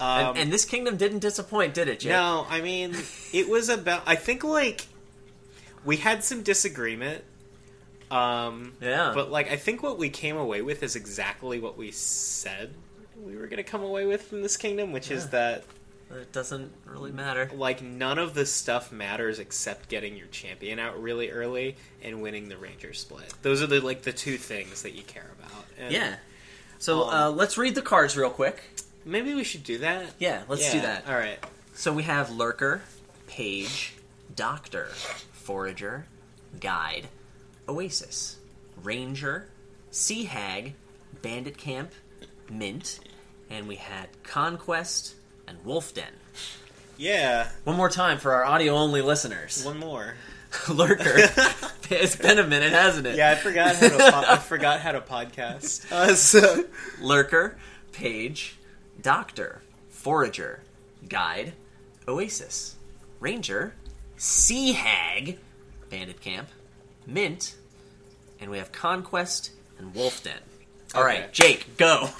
Um, 0.00 0.08
and, 0.30 0.38
and 0.38 0.52
this 0.52 0.64
kingdom 0.64 0.96
didn't 0.96 1.20
disappoint, 1.20 1.72
did 1.74 1.88
it, 1.88 2.00
Jake? 2.00 2.10
No, 2.12 2.46
I 2.50 2.60
mean 2.60 2.96
it 3.32 3.48
was 3.48 3.68
about. 3.68 4.02
I 4.06 4.16
think 4.16 4.44
like 4.44 4.86
we 5.84 5.96
had 5.98 6.22
some 6.24 6.42
disagreement. 6.42 7.24
Um, 8.10 8.74
Yeah. 8.80 9.12
but 9.14 9.30
like 9.30 9.50
I 9.50 9.56
think 9.56 9.82
what 9.82 9.98
we 9.98 10.08
came 10.10 10.36
away 10.36 10.62
with 10.62 10.82
is 10.82 10.94
exactly 10.96 11.58
what 11.58 11.76
we 11.78 11.90
said 11.90 12.74
we 13.22 13.36
were 13.36 13.46
going 13.46 13.58
to 13.58 13.62
come 13.62 13.82
away 13.82 14.06
with 14.06 14.22
from 14.22 14.42
this 14.42 14.56
kingdom, 14.56 14.92
which 14.92 15.10
is 15.10 15.28
that 15.30 15.64
It 16.10 16.32
doesn't 16.32 16.72
really 16.84 17.12
matter. 17.12 17.50
like 17.54 17.82
none 17.82 18.18
of 18.18 18.34
the 18.34 18.46
stuff 18.46 18.92
matters 18.92 19.38
except 19.38 19.88
getting 19.88 20.16
your 20.16 20.26
champion 20.28 20.78
out 20.78 21.00
really 21.02 21.30
early 21.30 21.76
and 22.02 22.22
winning 22.22 22.48
the 22.48 22.56
ranger 22.56 22.92
split. 22.92 23.32
Those 23.42 23.62
are 23.62 23.66
the 23.66 23.80
like 23.80 24.02
the 24.02 24.12
two 24.12 24.36
things 24.36 24.82
that 24.82 24.92
you 24.94 25.02
care 25.02 25.30
about. 25.38 25.64
And 25.78 25.92
Yeah. 25.92 26.16
So 26.78 27.04
Um, 27.04 27.08
uh, 27.14 27.30
let's 27.30 27.56
read 27.56 27.74
the 27.74 27.82
cards 27.82 28.16
real 28.16 28.30
quick. 28.30 28.62
maybe 29.04 29.32
we 29.34 29.44
should 29.44 29.64
do 29.64 29.78
that. 29.78 30.06
Yeah, 30.18 30.42
let's 30.48 30.70
do 30.72 30.80
that. 30.80 31.06
All 31.08 31.14
right. 31.14 31.38
So 31.74 31.92
we 31.92 32.02
have 32.04 32.30
Lurker, 32.30 32.82
Page, 33.26 33.94
Doctor, 34.34 34.86
Forager, 35.32 36.06
Guide, 36.60 37.08
Oasis, 37.68 38.36
Ranger, 38.82 39.48
Sea 39.90 40.24
Hag, 40.24 40.74
Bandit 41.22 41.56
Camp, 41.58 41.90
Mint, 42.58 43.00
and 43.50 43.66
we 43.68 43.76
had 43.76 44.08
Conquest 44.22 45.14
and 45.46 45.62
Wolf 45.64 45.92
Den. 45.94 46.12
Yeah. 46.96 47.48
One 47.64 47.76
more 47.76 47.88
time 47.90 48.18
for 48.18 48.32
our 48.32 48.44
audio 48.44 48.74
only 48.74 49.02
listeners. 49.02 49.64
One 49.64 49.78
more. 49.78 50.14
Lurker. 50.68 51.14
it's 51.90 52.14
been 52.16 52.38
a 52.38 52.46
minute, 52.46 52.72
hasn't 52.72 53.06
it? 53.06 53.16
Yeah, 53.16 53.32
I 53.32 53.34
forgot 53.34 53.74
how 53.74 53.88
to. 53.88 53.98
Po- 53.98 54.24
I 54.32 54.36
forgot 54.38 54.80
how 54.80 54.92
to 54.92 55.00
podcast. 55.00 55.84
Uh, 55.92 56.14
so 56.14 56.64
Lurker, 57.00 57.56
Page, 57.92 58.56
Doctor, 59.02 59.62
Forager, 59.90 60.60
Guide, 61.08 61.54
Oasis, 62.06 62.76
Ranger, 63.18 63.74
Sea 64.16 64.72
Hag, 64.72 65.38
Bandit 65.90 66.20
Camp, 66.20 66.48
Mint, 67.06 67.56
and 68.40 68.48
we 68.50 68.58
have 68.58 68.70
Conquest 68.70 69.50
and 69.78 69.92
Wolf 69.94 70.22
Den. 70.22 70.38
All 70.94 71.02
Okay. 71.02 71.20
right, 71.22 71.32
Jake, 71.32 71.76
go. 71.76 72.10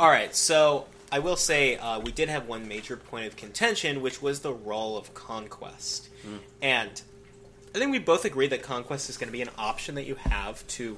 All 0.00 0.08
right, 0.08 0.34
so 0.34 0.86
I 1.12 1.18
will 1.18 1.36
say 1.36 1.76
uh, 1.76 2.00
we 2.00 2.10
did 2.10 2.30
have 2.30 2.48
one 2.48 2.66
major 2.66 2.96
point 2.96 3.26
of 3.26 3.36
contention, 3.36 4.00
which 4.00 4.22
was 4.22 4.40
the 4.40 4.50
role 4.50 4.96
of 4.96 5.12
conquest, 5.12 6.08
and 6.62 7.02
I 7.74 7.78
think 7.78 7.92
we 7.92 7.98
both 7.98 8.24
agree 8.24 8.46
that 8.46 8.62
conquest 8.62 9.10
is 9.10 9.18
going 9.18 9.28
to 9.28 9.32
be 9.32 9.42
an 9.42 9.50
option 9.58 9.96
that 9.96 10.06
you 10.06 10.14
have 10.14 10.66
to 10.68 10.96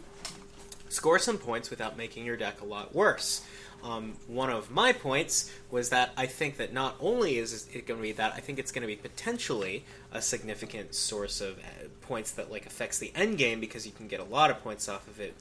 score 0.89 1.19
some 1.19 1.37
points 1.37 1.69
without 1.69 1.97
making 1.97 2.25
your 2.25 2.37
deck 2.37 2.61
a 2.61 2.65
lot 2.65 2.95
worse. 2.95 3.45
Um, 3.83 4.13
one 4.29 4.51
of 4.51 4.71
my 4.71 4.93
points 4.93 5.51
was 5.73 5.89
that 5.89 6.13
I 6.17 6.27
think 6.27 6.59
that 6.59 6.73
not 6.73 6.95
only 7.01 7.39
is 7.39 7.67
it 7.73 7.89
going 7.89 7.99
to 7.99 8.03
be 8.03 8.13
that, 8.13 8.35
I 8.37 8.39
think 8.39 8.61
it's 8.61 8.71
going 8.71 8.83
to 8.83 8.87
be 8.87 8.95
potentially 8.95 9.85
a 10.13 10.23
significant 10.23 10.95
source 10.95 11.41
of 11.41 11.59
uh, 11.59 11.89
points 12.03 12.31
that 12.33 12.53
like 12.53 12.67
affects 12.67 13.01
the 13.01 13.11
end 13.17 13.37
game 13.37 13.59
because 13.59 13.85
you 13.85 13.91
can 13.91 14.07
get 14.07 14.21
a 14.21 14.25
lot 14.25 14.53
of 14.53 14.63
points 14.63 14.89
off 14.89 15.09
of 15.09 15.19
it. 15.19 15.35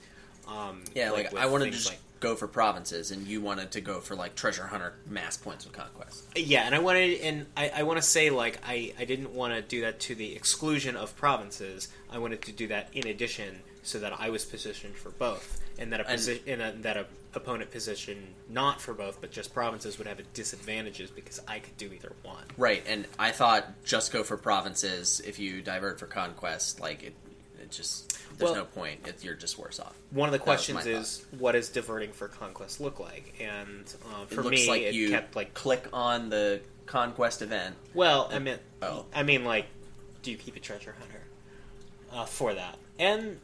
Um, 0.48 0.84
Yeah, 0.96 1.12
like, 1.12 1.32
with 1.32 1.40
I 1.40 1.46
wanted 1.46 1.66
to 1.66 1.72
just 1.72 1.88
like 1.88 2.00
go 2.22 2.36
for 2.36 2.48
provinces, 2.48 3.12
and 3.12 3.28
you 3.28 3.42
wanted 3.42 3.72
to 3.72 3.82
go 3.82 4.00
for 4.00 4.16
like 4.16 4.36
treasure 4.36 4.66
hunter 4.68 4.94
mass 5.06 5.36
points 5.36 5.66
of 5.66 5.74
Conquest. 5.74 6.24
Yeah, 6.38 6.64
and 6.66 6.74
I 6.74 6.80
wanted, 6.80 7.20
and 7.20 7.46
I, 7.58 7.72
I 7.78 7.84
want 7.84 7.98
to 7.98 8.02
say, 8.04 8.30
like, 8.30 8.60
I, 8.66 8.94
I 8.98 9.04
didn't 9.04 9.34
want 9.34 9.54
to 9.54 9.62
do 9.62 9.82
that 9.82 10.00
to 10.02 10.16
the 10.16 10.34
exclusion 10.36 10.96
of 10.96 11.14
provinces. 11.18 11.90
I 12.10 12.20
wanted 12.20 12.42
to 12.44 12.54
do 12.54 12.68
that 12.68 12.90
in 12.94 13.08
addition, 13.08 13.60
so 13.84 14.00
that 14.00 14.14
I 14.18 14.30
was 14.30 14.46
positioned 14.46 14.96
for 14.96 15.10
both, 15.10 15.60
and 15.78 15.92
that 15.92 16.00
a, 16.00 16.10
And- 16.10 16.40
and 16.48 16.62
a 16.62 16.72
that 16.84 16.96
a 16.96 17.06
opponent 17.34 17.72
position 17.72 18.36
not 18.50 18.82
for 18.82 18.94
both, 18.94 19.22
but 19.22 19.32
just 19.32 19.54
provinces 19.54 19.98
would 19.98 20.06
have 20.06 20.20
a 20.20 20.24
disadvantages 20.34 21.10
because 21.10 21.42
I 21.48 21.60
could 21.60 21.78
do 21.78 21.92
either 21.94 22.12
one. 22.24 22.44
Right, 22.58 22.84
and 22.88 23.08
I 23.18 23.32
thought 23.32 23.84
just 23.86 24.12
go 24.14 24.24
for 24.24 24.36
provinces. 24.38 25.22
If 25.26 25.40
you 25.40 25.62
divert 25.62 25.98
for 25.98 26.08
conquest, 26.08 26.82
like 26.82 27.04
it, 27.04 27.14
it 27.62 27.72
just 27.72 28.18
there's 28.38 28.52
Well- 28.52 28.56
no 28.62 28.66
point. 28.66 29.08
It, 29.08 29.24
you're 29.24 29.36
just 29.36 29.58
worse 29.58 29.80
off. 29.80 29.96
One 30.12 30.28
of 30.28 30.34
the 30.34 30.40
questions 30.40 30.86
is, 30.86 31.26
what 31.38 31.54
does 31.54 31.70
diverting 31.70 32.12
for 32.12 32.28
conquest 32.28 32.82
look 32.82 33.00
like? 33.00 33.34
And 33.40 33.92
uh, 34.14 34.24
It 34.24 34.34
for 34.34 34.44
looks 34.44 34.56
me, 34.62 34.70
like 34.70 34.82
it 34.84 34.94
you 34.94 35.10
kept 35.10 35.36
like, 35.36 35.54
click 35.54 35.88
on 35.94 36.30
the 36.30 36.62
conquest 36.86 37.42
event. 37.42 37.76
well, 37.94 38.30
I 38.32 38.40
meant, 38.40 38.62
Oh. 38.82 39.06
I 39.14 39.24
mean, 39.24 39.46
like, 39.46 39.66
do 40.24 40.32
you 40.32 40.38
keep 40.38 40.56
a 40.56 40.60
treasure 40.60 40.96
hunter 41.00 41.22
uh, 42.12 42.26
for 42.26 42.54
that? 42.54 42.78
And 43.00 43.40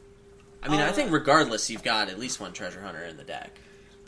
I 0.64 0.70
mean, 0.70 0.80
I 0.82 0.90
Uh, 0.90 0.92
think 0.94 1.12
regardless, 1.12 1.70
you've 1.70 1.84
got 1.84 2.10
at 2.10 2.20
least 2.20 2.40
one 2.40 2.52
treasure 2.54 2.82
hunter 2.82 3.04
in 3.06 3.18
the 3.18 3.24
deck. 3.24 3.60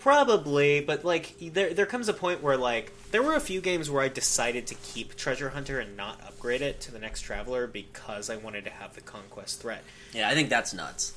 Probably, 0.01 0.79
but 0.79 1.03
like 1.03 1.35
there 1.39 1.73
there 1.73 1.85
comes 1.85 2.07
a 2.07 2.13
point 2.13 2.41
where 2.41 2.55
like 2.55 2.93
there 3.11 3.21
were 3.21 3.35
a 3.35 3.41
few 3.41 3.59
games 3.59 3.89
where 3.89 4.01
I 4.01 4.07
decided 4.07 4.67
to 4.67 4.75
keep 4.75 5.15
Treasure 5.15 5.49
Hunter 5.49 5.79
and 5.79 5.97
not 5.97 6.21
upgrade 6.25 6.61
it 6.61 6.79
to 6.81 6.91
the 6.91 6.99
next 6.99 7.21
Traveler 7.21 7.67
because 7.67 8.29
I 8.29 8.37
wanted 8.37 8.63
to 8.65 8.69
have 8.69 8.95
the 8.95 9.01
Conquest 9.01 9.61
threat. 9.61 9.83
Yeah, 10.13 10.29
I 10.29 10.35
think 10.35 10.49
that's 10.49 10.73
nuts. 10.73 11.13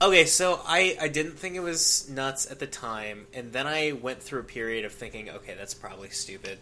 Okay, 0.00 0.24
so 0.24 0.60
I 0.66 0.96
I 1.00 1.08
didn't 1.08 1.38
think 1.38 1.56
it 1.56 1.60
was 1.60 2.08
nuts 2.08 2.50
at 2.50 2.58
the 2.58 2.66
time, 2.66 3.26
and 3.34 3.52
then 3.52 3.66
I 3.66 3.92
went 3.92 4.22
through 4.22 4.40
a 4.40 4.44
period 4.44 4.84
of 4.86 4.92
thinking, 4.92 5.28
okay, 5.28 5.54
that's 5.56 5.74
probably 5.74 6.08
stupid. 6.08 6.58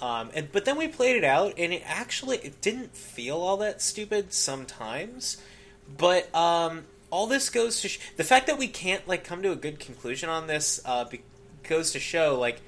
Um, 0.00 0.30
and 0.34 0.50
but 0.50 0.64
then 0.64 0.78
we 0.78 0.88
played 0.88 1.16
it 1.16 1.24
out, 1.24 1.54
and 1.58 1.72
it 1.72 1.82
actually 1.84 2.38
it 2.38 2.62
didn't 2.62 2.96
feel 2.96 3.36
all 3.36 3.58
that 3.58 3.82
stupid 3.82 4.32
sometimes. 4.32 5.36
But 5.98 6.34
um, 6.34 6.84
all 7.10 7.26
this 7.26 7.50
goes 7.50 7.80
to 7.82 7.88
sh- 7.88 7.98
the 8.16 8.24
fact 8.24 8.46
that 8.46 8.58
we 8.58 8.68
can't 8.68 9.06
like 9.06 9.24
come 9.24 9.42
to 9.42 9.52
a 9.52 9.56
good 9.56 9.78
conclusion 9.78 10.28
on 10.28 10.46
this 10.46 10.80
uh, 10.84 11.04
be- 11.04 11.22
goes 11.68 11.92
to 11.92 12.00
show 12.00 12.38
like 12.38 12.60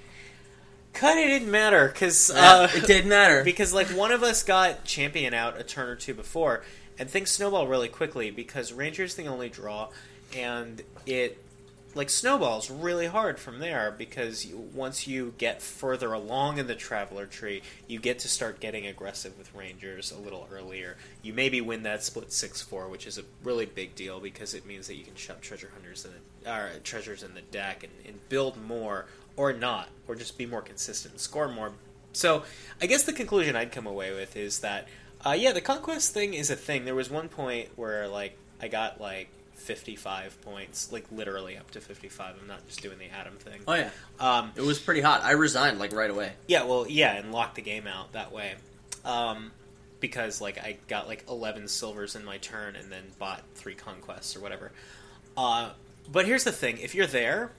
kind 0.93 1.19
of 1.19 1.27
didn't 1.27 1.51
matter 1.51 1.89
because 1.89 2.31
uh, 2.31 2.69
it 2.75 2.87
did 2.87 3.07
matter. 3.07 3.45
because 3.45 3.73
like 3.73 3.89
one 3.89 4.13
of 4.13 4.23
us 4.23 4.43
got 4.43 4.85
champion 4.85 5.35
out 5.35 5.59
a 5.59 5.65
turn 5.65 5.89
or 5.89 5.97
two 5.97 6.15
before, 6.15 6.63
and 6.99 7.09
things 7.09 7.31
snowball 7.31 7.67
really 7.67 7.89
quickly 7.89 8.31
because 8.31 8.73
Ranger's 8.73 9.15
the 9.15 9.27
only 9.27 9.49
draw, 9.49 9.89
and 10.37 10.83
it 11.07 11.42
like 11.95 12.11
snowballs 12.11 12.71
really 12.71 13.07
hard 13.07 13.39
from 13.39 13.59
there 13.59 13.95
because 13.97 14.47
you, 14.47 14.57
once 14.57 15.07
you 15.07 15.35
get 15.39 15.61
further 15.61 16.13
along 16.13 16.59
in 16.59 16.67
the 16.67 16.75
traveler 16.75 17.27
tree, 17.27 17.63
you 17.87 17.99
get 17.99 18.19
to 18.21 18.29
start 18.29 18.61
getting 18.61 18.87
aggressive 18.87 19.37
with 19.39 19.55
Rangers 19.55 20.11
a 20.11 20.19
little 20.19 20.49
earlier. 20.53 20.97
You 21.23 21.33
maybe 21.33 21.61
win 21.61 21.83
that 21.83 22.03
split 22.03 22.33
six 22.33 22.63
four, 22.63 22.89
which 22.89 23.07
is 23.07 23.19
a 23.19 23.25
really 23.43 23.67
big 23.67 23.95
deal 23.95 24.21
because 24.21 24.55
it 24.55 24.67
means 24.67 24.87
that 24.87 24.95
you 24.95 25.05
can 25.05 25.15
shove 25.15 25.41
treasure 25.41 25.71
hunters 25.73 26.05
in 26.05 26.13
the, 26.13 26.51
or 26.51 26.71
treasures 26.85 27.23
in 27.23 27.35
the 27.35 27.43
deck 27.43 27.85
and, 27.85 27.93
and 28.07 28.29
build 28.29 28.63
more 28.63 29.07
or 29.37 29.53
not, 29.53 29.89
or 30.09 30.15
just 30.15 30.39
be 30.39 30.47
more 30.47 30.63
consistent 30.63 31.15
and 31.15 31.21
score 31.21 31.49
more. 31.49 31.73
So 32.13 32.45
I 32.81 32.87
guess 32.87 33.05
the 33.05 33.13
conclusion 33.13 33.57
I'd 33.57 33.73
come 33.73 33.87
away 33.87 34.13
with 34.13 34.37
is 34.37 34.61
that 34.61 34.89
uh, 35.25 35.31
yeah, 35.39 35.53
the 35.53 35.61
conquest 35.61 36.13
thing 36.13 36.35
is 36.35 36.51
a 36.51 36.57
thing. 36.57 36.85
There 36.85 36.95
was 36.95 37.11
one 37.11 37.29
point 37.29 37.69
where 37.77 38.09
like 38.09 38.37
I 38.61 38.69
got 38.69 39.01
like 39.01 39.29
55 39.55 40.41
points, 40.43 40.91
like 40.93 41.05
literally 41.13 41.57
up 41.57 41.71
to 41.73 41.81
55. 41.81 42.35
I'm 42.41 42.47
not 42.49 42.67
just 42.67 42.83
doing 42.83 42.99
the 42.99 43.07
Adam 43.15 43.35
thing. 43.37 43.61
oh 43.69 43.75
yeah, 43.75 43.91
Um, 44.21 44.53
it 44.57 44.63
was 44.63 44.79
pretty 44.79 45.01
hot. 45.01 45.23
I 45.23 45.33
resigned 45.33 45.79
like 45.79 45.93
right 45.93 46.11
away. 46.11 46.33
yeah, 46.49 46.65
well, 46.65 46.87
yeah, 46.89 47.15
and 47.15 47.33
locked 47.33 47.55
the 47.57 47.63
game 47.63 47.87
out 47.87 48.13
that 48.13 48.33
way. 48.33 48.55
Um, 49.05 49.53
because 50.01 50.41
like 50.41 50.59
I 50.59 50.79
got 50.89 51.07
like 51.07 51.25
11 51.29 51.69
silvers 51.69 52.17
in 52.17 52.25
my 52.25 52.39
turn 52.39 52.75
and 52.77 52.91
then 52.91 53.05
bought 53.19 53.43
three 53.55 53.75
conquests 53.75 54.37
or 54.37 54.41
whatever. 54.41 54.73
Uh, 55.37 55.71
but 56.11 56.27
here's 56.27 56.45
the 56.45 56.53
thing: 56.53 56.79
if 56.79 56.95
you're 56.95 57.07
there, 57.07 57.53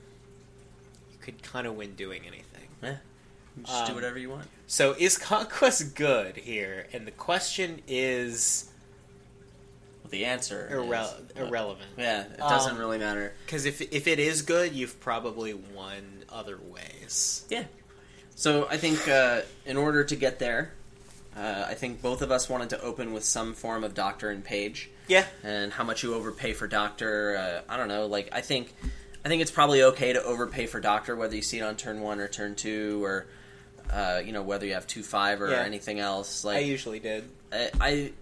you 1.12 1.18
could 1.20 1.42
kind 1.42 1.66
of 1.66 1.74
win 1.74 1.94
doing 1.94 2.22
anything. 2.26 2.68
Yeah, 2.82 2.96
just 3.64 3.84
do 3.86 3.90
Um, 3.90 3.94
whatever 3.94 4.18
you 4.18 4.28
want. 4.30 4.46
So 4.66 4.94
is 4.98 5.16
conquest 5.18 5.94
good 5.96 6.36
here? 6.36 6.86
And 6.92 7.06
the 7.06 7.10
question 7.12 7.80
is 7.88 8.70
the 10.10 10.24
answer 10.26 10.68
irre- 10.72 11.04
is, 11.04 11.36
irrelevant. 11.36 11.88
Yeah, 11.96 12.22
it 12.22 12.38
doesn't 12.38 12.72
Um, 12.72 12.78
really 12.78 12.98
matter. 12.98 13.32
Because 13.46 13.64
if 13.64 13.80
if 13.80 14.06
it 14.06 14.18
is 14.18 14.42
good, 14.42 14.72
you've 14.74 15.00
probably 15.00 15.54
won 15.54 16.24
other 16.30 16.58
ways. 16.58 17.44
Yeah. 17.48 17.64
So 18.36 18.66
I 18.68 18.76
think 18.76 19.06
uh, 19.08 19.42
in 19.64 19.76
order 19.76 20.04
to 20.04 20.16
get 20.16 20.38
there, 20.38 20.72
uh, 21.36 21.66
I 21.68 21.74
think 21.74 22.02
both 22.02 22.20
of 22.22 22.30
us 22.30 22.48
wanted 22.48 22.70
to 22.70 22.80
open 22.82 23.12
with 23.12 23.24
some 23.24 23.54
form 23.54 23.84
of 23.84 23.94
Doctor 23.94 24.30
and 24.30 24.44
Page, 24.44 24.90
Yeah, 25.08 25.24
and 25.42 25.72
how 25.72 25.84
much 25.84 26.02
you 26.02 26.14
overpay 26.14 26.52
for 26.52 26.66
Doctor. 26.66 27.36
Uh, 27.36 27.72
I 27.72 27.76
don't 27.76 27.88
know. 27.88 28.06
Like 28.06 28.28
I 28.32 28.40
think, 28.40 28.72
I 29.24 29.28
think 29.28 29.40
it's 29.42 29.50
probably 29.52 29.82
okay 29.84 30.12
to 30.12 30.22
overpay 30.22 30.66
for 30.66 30.80
Doctor, 30.80 31.14
whether 31.16 31.34
you 31.36 31.42
see 31.42 31.58
it 31.58 31.62
on 31.62 31.76
turn 31.76 32.00
one 32.00 32.18
or 32.20 32.28
turn 32.28 32.54
two, 32.56 33.02
or 33.04 33.26
uh, 33.92 34.20
you 34.24 34.32
know 34.32 34.42
whether 34.42 34.66
you 34.66 34.74
have 34.74 34.86
two 34.86 35.02
five 35.02 35.40
or 35.40 35.50
Yeah. 35.50 35.62
anything 35.62 35.98
else. 36.00 36.44
Like 36.44 36.56
I 36.56 36.60
usually 36.60 36.98
did. 37.00 37.24
I, 37.52 37.70
I 37.80 38.12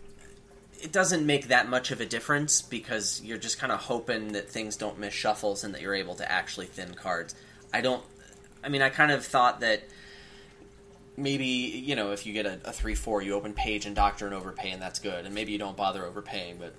it 0.82 0.90
doesn't 0.90 1.24
make 1.24 1.48
that 1.48 1.68
much 1.68 1.92
of 1.92 2.00
a 2.00 2.06
difference 2.06 2.60
because 2.60 3.22
you're 3.24 3.38
just 3.38 3.58
kind 3.58 3.72
of 3.72 3.78
hoping 3.78 4.32
that 4.32 4.50
things 4.50 4.76
don't 4.76 4.98
miss 4.98 5.14
shuffles 5.14 5.62
and 5.62 5.72
that 5.74 5.80
you're 5.80 5.94
able 5.94 6.16
to 6.16 6.30
actually 6.30 6.66
thin 6.66 6.94
cards. 6.94 7.34
I 7.72 7.80
don't. 7.80 8.02
I 8.64 8.68
mean, 8.68 8.82
I 8.82 8.90
kind 8.90 9.12
of 9.12 9.24
thought 9.24 9.60
that 9.60 9.84
maybe 11.16 11.46
you 11.46 11.94
know 11.94 12.10
if 12.10 12.26
you 12.26 12.32
get 12.32 12.46
a, 12.46 12.58
a 12.64 12.72
three 12.72 12.96
four, 12.96 13.22
you 13.22 13.34
open 13.34 13.54
page 13.54 13.86
and 13.86 13.94
doctor 13.94 14.26
and 14.26 14.34
overpay, 14.34 14.70
and 14.70 14.82
that's 14.82 14.98
good. 14.98 15.24
And 15.24 15.34
maybe 15.34 15.52
you 15.52 15.58
don't 15.58 15.76
bother 15.76 16.04
overpaying, 16.04 16.56
but 16.58 16.74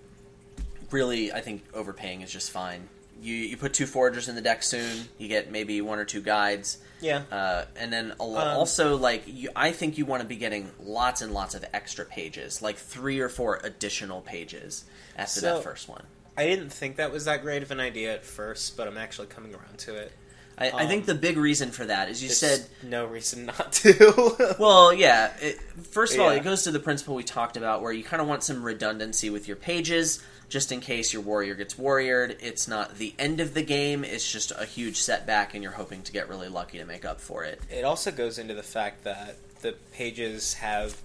really, 0.92 1.32
I 1.32 1.40
think 1.40 1.64
overpaying 1.74 2.22
is 2.22 2.32
just 2.32 2.52
fine. 2.52 2.90
You 3.22 3.34
you 3.34 3.56
put 3.56 3.74
two 3.74 3.86
foragers 3.86 4.28
in 4.28 4.36
the 4.36 4.42
deck 4.42 4.64
soon. 4.64 5.08
You 5.18 5.30
get 5.30 5.50
maybe 5.50 5.80
one 5.80 5.98
or 5.98 6.06
two 6.06 6.22
guides. 6.22 6.78
Yeah. 7.02 7.24
Uh, 7.32 7.66
and 7.76 7.92
then 7.92 8.14
a, 8.20 8.24
lo- 8.24 8.40
Um, 8.40 8.58
also, 8.58 8.96
like, 8.98 9.24
you, 9.28 9.50
I 9.56 9.72
think 9.72 9.98
you 9.98 10.06
want 10.06 10.22
to 10.22 10.28
be 10.28 10.36
getting 10.38 10.72
lots 10.82 11.22
and 11.22 11.34
lots 11.34 11.54
of 11.56 11.66
extra 11.74 12.06
pages, 12.06 12.62
like 12.62 12.78
three 12.78 13.20
or 13.20 13.30
four 13.30 13.60
additional 13.64 14.22
pages 14.22 14.86
after 15.18 15.40
So- 15.42 15.56
that 15.56 15.64
first 15.64 15.88
one. 15.90 16.04
I 16.36 16.46
didn't 16.48 16.70
think 16.72 16.96
that 16.96 17.12
was 17.12 17.26
that 17.26 17.44
great 17.44 17.62
of 17.62 17.70
an 17.70 17.80
idea 17.80 18.12
at 18.14 18.26
first, 18.26 18.76
but 18.76 18.88
I'm 18.88 18.98
actually 18.98 19.28
coming 19.28 19.54
around 19.54 19.78
to 19.80 19.96
it. 19.96 20.12
I, 20.58 20.72
I 20.72 20.88
think 20.88 21.02
Um, 21.04 21.06
the 21.08 21.16
big 21.16 21.38
reason 21.38 21.70
for 21.72 21.86
that 21.86 22.10
is 22.10 22.24
you 22.24 22.30
said, 22.30 22.66
no 22.84 23.06
reason 23.06 23.46
not 23.48 23.72
to. 23.74 24.56
well, 24.60 24.92
yeah. 24.94 25.32
It, 25.42 25.60
first 25.92 26.14
of 26.16 26.22
all, 26.22 26.30
it 26.30 26.44
goes 26.44 26.64
to 26.64 26.72
the 26.72 26.80
principle 26.80 27.16
we 27.16 27.24
talked 27.24 27.56
about, 27.58 27.82
where 27.84 27.92
you 27.92 28.04
kind 28.04 28.22
of 28.22 28.28
want 28.28 28.44
some 28.44 28.64
redundancy 28.64 29.30
with 29.30 29.48
your 29.48 29.58
pages, 29.58 30.24
just 30.54 30.72
in 30.72 30.80
case 30.82 31.12
your 31.12 31.24
warrior 31.24 31.56
gets 31.56 31.74
warriored. 31.74 32.38
It's 32.40 32.68
not 32.68 33.00
the 33.00 33.16
end 33.18 33.40
of 33.40 33.56
the 33.56 33.64
game; 33.64 34.04
it's 34.04 34.32
just 34.32 34.52
a 34.52 34.66
huge 34.66 34.98
setback, 35.02 35.56
and 35.56 35.64
you're 35.64 35.72
hoping 35.72 36.04
to 36.04 36.12
get 36.12 36.30
really 36.30 36.48
lucky 36.48 36.78
to 36.78 36.86
make 36.86 37.04
up 37.06 37.20
for 37.20 37.44
it. 37.44 37.60
it 37.72 37.84
also 37.84 38.12
goes 38.12 38.38
into 38.38 38.54
the 38.54 38.62
fact 38.62 39.04
that 39.04 39.36
the 39.62 39.72
pages 39.94 40.54
have 40.54 40.96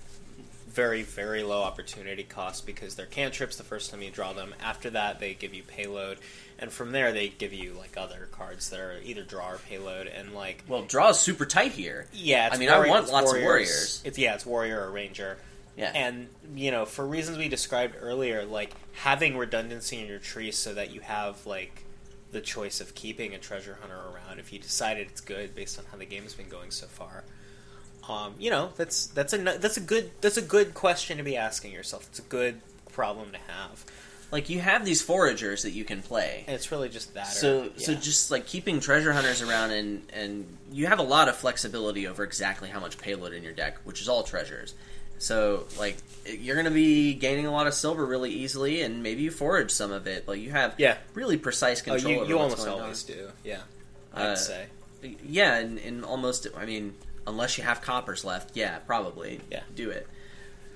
very, 0.68 1.02
very 1.02 1.42
low 1.42 1.62
opportunity 1.62 2.24
cost 2.24 2.66
because 2.66 2.94
they're 2.94 3.06
cantrips 3.06 3.56
the 3.56 3.64
first 3.64 3.90
time 3.90 4.02
you 4.02 4.10
draw 4.10 4.34
them. 4.34 4.54
After 4.62 4.90
that, 4.90 5.18
they 5.18 5.32
give 5.32 5.54
you 5.54 5.62
payload, 5.62 6.18
and 6.58 6.70
from 6.70 6.92
there, 6.92 7.12
they 7.12 7.28
give 7.28 7.54
you 7.54 7.72
like 7.72 7.96
other 7.96 8.28
cards 8.30 8.68
that 8.68 8.78
are 8.80 9.00
either 9.02 9.22
draw 9.22 9.52
or 9.52 9.56
payload. 9.56 10.08
And 10.08 10.34
like, 10.34 10.62
Well, 10.68 10.82
draw 10.82 11.08
is 11.08 11.18
super 11.18 11.46
tight 11.46 11.72
here. 11.72 12.06
yeah, 12.12 12.48
it's 12.48 12.56
I 12.56 12.58
mean, 12.58 12.68
I 12.68 12.86
want 12.86 13.10
lots 13.10 13.32
of 13.32 13.40
warriors. 13.40 14.02
It's 14.04 14.18
yeah, 14.18 14.34
it's 14.34 14.44
warrior 14.44 14.78
or 14.78 14.90
ranger. 14.90 15.38
Yeah, 15.78 15.92
And 15.94 16.28
you 16.56 16.73
know, 16.73 16.85
for 16.85 17.06
reasons 17.06 17.38
we 17.38 17.49
described 17.49 17.94
earlier, 18.00 18.44
like 18.44 18.75
having 18.94 19.37
redundancy 19.37 20.00
in 20.00 20.08
your 20.08 20.18
tree 20.18 20.50
so 20.50 20.75
that 20.75 20.90
you 20.90 21.00
have 21.00 21.47
like 21.47 21.85
the 22.32 22.40
choice 22.40 22.80
of 22.80 22.94
keeping 22.97 23.32
a 23.32 23.38
treasure 23.38 23.78
hunter 23.80 23.97
around 23.97 24.40
if 24.40 24.52
you 24.52 24.58
decided 24.58 25.06
it's 25.08 25.20
good 25.20 25.54
based 25.54 25.78
on 25.78 25.85
how 25.90 25.97
the 25.97 26.04
game's 26.04 26.35
been 26.35 26.49
going 26.49 26.73
so 26.73 26.87
far. 26.87 27.23
Um, 28.08 28.35
you 28.38 28.50
know, 28.50 28.73
that's 28.76 29.06
that's 29.06 29.32
a 29.32 29.38
that's 29.38 29.76
a 29.76 29.80
good 29.80 30.11
that's 30.20 30.37
a 30.37 30.42
good 30.42 30.75
question 30.75 31.18
to 31.18 31.23
be 31.23 31.37
asking 31.37 31.73
yourself. 31.73 32.06
It's 32.11 32.18
a 32.18 32.23
good 32.23 32.61
problem 32.92 33.30
to 33.30 33.38
have, 33.52 33.85
like 34.32 34.49
you 34.49 34.61
have 34.61 34.85
these 34.85 35.06
foragers 35.06 35.62
that 35.62 35.70
you 35.70 35.85
can 35.85 36.02
play. 36.02 36.44
and 36.47 36.54
it's 36.54 36.73
really 36.73 36.88
just 36.88 37.14
that. 37.14 37.28
So, 37.28 37.66
or, 37.66 37.78
so 37.78 37.94
just 37.94 38.30
like 38.30 38.47
keeping 38.47 38.80
treasure 38.80 39.12
hunters 39.12 39.42
around, 39.42 39.70
and 39.73 40.02
and 40.12 40.58
you 40.73 40.87
have 40.87 40.99
a 40.99 41.04
lot 41.04 41.28
of 41.28 41.37
flexibility 41.37 42.08
over 42.08 42.25
exactly 42.25 42.68
how 42.68 42.80
much 42.80 42.99
payload 42.99 43.32
in 43.32 43.42
your 43.42 43.52
deck, 43.52 43.78
which 43.85 44.00
is 44.00 44.08
all 44.08 44.23
treasures. 44.23 44.75
So, 45.18 45.66
like 45.78 45.96
you're 46.26 46.54
going 46.56 46.66
to 46.66 46.70
be 46.70 47.14
gaining 47.14 47.46
a 47.46 47.50
lot 47.50 47.66
of 47.66 47.75
silver 47.75 48.04
really 48.04 48.30
easily, 48.30 48.82
and 48.82 49.02
maybe 49.02 49.22
you 49.22 49.30
forage 49.30 49.70
some 49.70 49.90
of 49.92 50.06
it. 50.06 50.28
Like 50.28 50.40
you 50.40 50.50
have 50.50 50.75
Yeah. 50.78 50.98
really 51.14 51.37
precise 51.38 51.80
oh, 51.82 51.84
control. 51.92 52.12
you, 52.12 52.20
over 52.20 52.28
you 52.28 52.38
almost 52.38 52.66
always 52.68 53.02
do. 53.02 53.30
Yeah, 53.44 53.60
I'd 54.14 54.22
Uh, 54.28 54.37
say. 54.37 54.66
Yeah, 55.26 55.56
and, 55.56 55.78
and 55.78 56.04
almost. 56.04 56.46
I 56.56 56.66
mean, 56.66 56.94
unless 57.26 57.56
you 57.58 57.64
have 57.64 57.80
coppers 57.80 58.25
left, 58.25 58.56
yeah, 58.56 58.78
probably. 58.78 59.40
Yeah. 59.50 59.62
do 59.75 59.90
it. 59.90 60.06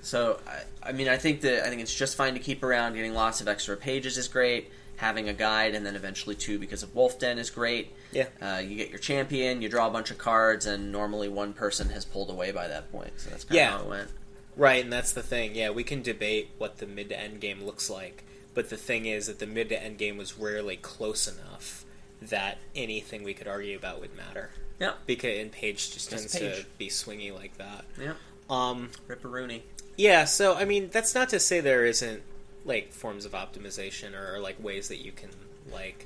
So, 0.01 0.39
I, 0.47 0.89
I 0.89 0.91
mean, 0.91 1.07
I 1.07 1.17
think 1.17 1.41
that 1.41 1.65
I 1.65 1.69
think 1.69 1.81
it's 1.81 1.93
just 1.93 2.15
fine 2.15 2.33
to 2.33 2.39
keep 2.39 2.63
around. 2.63 2.93
Getting 2.95 3.13
lots 3.13 3.39
of 3.41 3.47
extra 3.47 3.77
pages 3.77 4.17
is 4.17 4.27
great. 4.27 4.71
Having 4.97 5.27
a 5.29 5.33
guide 5.33 5.75
and 5.75 5.85
then 5.85 5.95
eventually 5.95 6.35
two 6.35 6.59
because 6.59 6.83
of 6.83 6.93
Wolf 6.95 7.19
Den 7.19 7.37
is 7.37 7.49
great. 7.49 7.91
Yeah. 8.11 8.27
Uh, 8.41 8.57
you 8.59 8.75
get 8.75 8.89
your 8.89 8.99
champion, 8.99 9.61
you 9.61 9.69
draw 9.69 9.87
a 9.87 9.91
bunch 9.91 10.11
of 10.11 10.17
cards, 10.17 10.65
and 10.65 10.91
normally 10.91 11.29
one 11.29 11.53
person 11.53 11.89
has 11.89 12.05
pulled 12.05 12.29
away 12.29 12.51
by 12.51 12.67
that 12.67 12.91
point. 12.91 13.11
So 13.17 13.29
that's 13.29 13.43
kind 13.43 13.55
Yeah. 13.55 13.73
of 13.75 13.79
how 13.81 13.85
it 13.85 13.89
went. 13.89 14.09
Right, 14.55 14.83
and 14.83 14.93
that's 14.93 15.13
the 15.13 15.23
thing. 15.23 15.55
Yeah, 15.55 15.71
we 15.71 15.83
can 15.83 16.01
debate 16.01 16.51
what 16.57 16.77
the 16.77 16.85
mid 16.85 17.09
to 17.09 17.19
end 17.19 17.41
game 17.41 17.63
looks 17.63 17.89
like, 17.89 18.23
but 18.53 18.69
the 18.69 18.77
thing 18.77 19.05
is 19.05 19.27
that 19.27 19.39
the 19.39 19.47
mid 19.47 19.69
to 19.69 19.81
end 19.83 19.97
game 19.97 20.17
was 20.17 20.37
rarely 20.37 20.77
close 20.77 21.27
enough 21.27 21.85
that 22.21 22.57
anything 22.75 23.23
we 23.23 23.33
could 23.33 23.47
argue 23.47 23.75
about 23.75 23.99
would 23.99 24.15
matter. 24.15 24.51
Yeah. 24.79 24.93
Because 25.05 25.37
in 25.37 25.49
Page 25.49 25.91
just 25.93 26.09
Just 26.09 26.33
tends 26.33 26.59
to 26.59 26.65
be 26.77 26.89
swingy 26.89 27.33
like 27.33 27.57
that. 27.57 27.85
Yeah. 27.99 28.13
Um, 28.49 28.91
Ripperoonie. 29.07 29.61
yeah, 29.97 30.25
so 30.25 30.55
I 30.55 30.65
mean, 30.65 30.89
that's 30.91 31.15
not 31.15 31.29
to 31.29 31.39
say 31.39 31.59
there 31.59 31.85
isn't 31.85 32.21
like 32.65 32.93
forms 32.93 33.25
of 33.25 33.31
optimization 33.33 34.13
or, 34.13 34.35
or 34.35 34.39
like 34.39 34.61
ways 34.63 34.87
that 34.89 34.97
you 34.97 35.11
can 35.11 35.29
like 35.71 36.05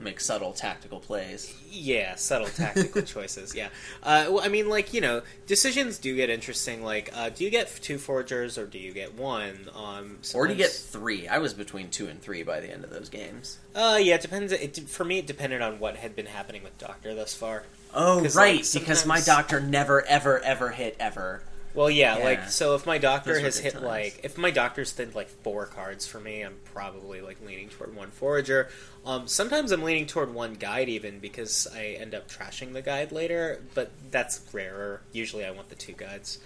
Make 0.00 0.20
subtle 0.20 0.52
tactical 0.52 1.00
plays. 1.00 1.52
Yeah, 1.68 2.14
subtle 2.14 2.46
tactical 2.46 3.02
choices. 3.14 3.52
Yeah, 3.54 3.68
uh, 4.04 4.26
well, 4.28 4.40
I 4.40 4.48
mean, 4.48 4.68
like 4.68 4.94
you 4.94 5.00
know, 5.00 5.22
decisions 5.46 5.98
do 5.98 6.14
get 6.14 6.30
interesting. 6.30 6.84
Like, 6.84 7.10
uh, 7.16 7.30
do 7.30 7.42
you 7.42 7.50
get 7.50 7.66
two 7.82 7.96
foragers 7.96 8.58
or 8.58 8.66
do 8.66 8.78
you 8.78 8.92
get 8.92 9.14
one? 9.14 9.68
Um, 9.74 10.18
Or 10.34 10.46
do 10.46 10.52
you 10.52 10.58
get 10.58 10.70
three? 10.70 11.26
I 11.26 11.38
was 11.38 11.52
between 11.52 11.90
two 11.90 12.06
and 12.06 12.22
three 12.22 12.44
by 12.44 12.60
the 12.60 12.70
end 12.72 12.84
of 12.84 12.90
those 12.90 13.08
games. 13.08 13.58
Uh, 13.74 13.98
yeah, 14.00 14.14
it 14.14 14.20
depends. 14.20 14.52
It, 14.52 14.78
for 14.88 15.04
me, 15.04 15.18
it 15.18 15.26
depended 15.26 15.62
on 15.62 15.80
what 15.80 15.96
had 15.96 16.14
been 16.14 16.26
happening 16.26 16.62
with 16.62 16.78
Doctor 16.78 17.14
thus 17.14 17.34
far. 17.34 17.64
Oh, 17.92 18.20
right, 18.36 18.56
like, 18.62 18.72
because 18.72 19.06
my 19.06 19.20
doctor 19.20 19.60
never, 19.60 20.04
ever, 20.06 20.38
ever 20.40 20.70
hit 20.70 20.94
ever. 21.00 21.42
Well, 21.78 21.88
yeah, 21.88 22.18
Yeah. 22.18 22.24
like 22.24 22.48
so. 22.48 22.74
If 22.74 22.86
my 22.86 22.98
doctor 22.98 23.38
has 23.38 23.56
hit 23.60 23.74
times. 23.74 23.84
like, 23.84 24.20
if 24.24 24.36
my 24.36 24.50
doctor's 24.50 24.90
thinned 24.90 25.14
like 25.14 25.28
four 25.28 25.64
cards 25.66 26.08
for 26.08 26.18
me, 26.18 26.42
I'm 26.42 26.56
probably 26.74 27.20
like 27.20 27.36
leaning 27.46 27.68
toward 27.68 27.94
one 27.94 28.10
forager. 28.10 28.68
Um, 29.06 29.28
sometimes 29.28 29.70
I'm 29.70 29.82
leaning 29.84 30.06
toward 30.06 30.34
one 30.34 30.54
guide 30.54 30.88
even 30.88 31.20
because 31.20 31.68
I 31.72 31.96
end 32.00 32.16
up 32.16 32.28
trashing 32.28 32.72
the 32.72 32.82
guide 32.82 33.12
later, 33.12 33.62
but 33.74 33.92
that's 34.10 34.40
rarer. 34.52 35.02
Usually, 35.12 35.44
I 35.44 35.52
want 35.52 35.68
the 35.68 35.76
two 35.76 35.92
guides. 35.92 36.40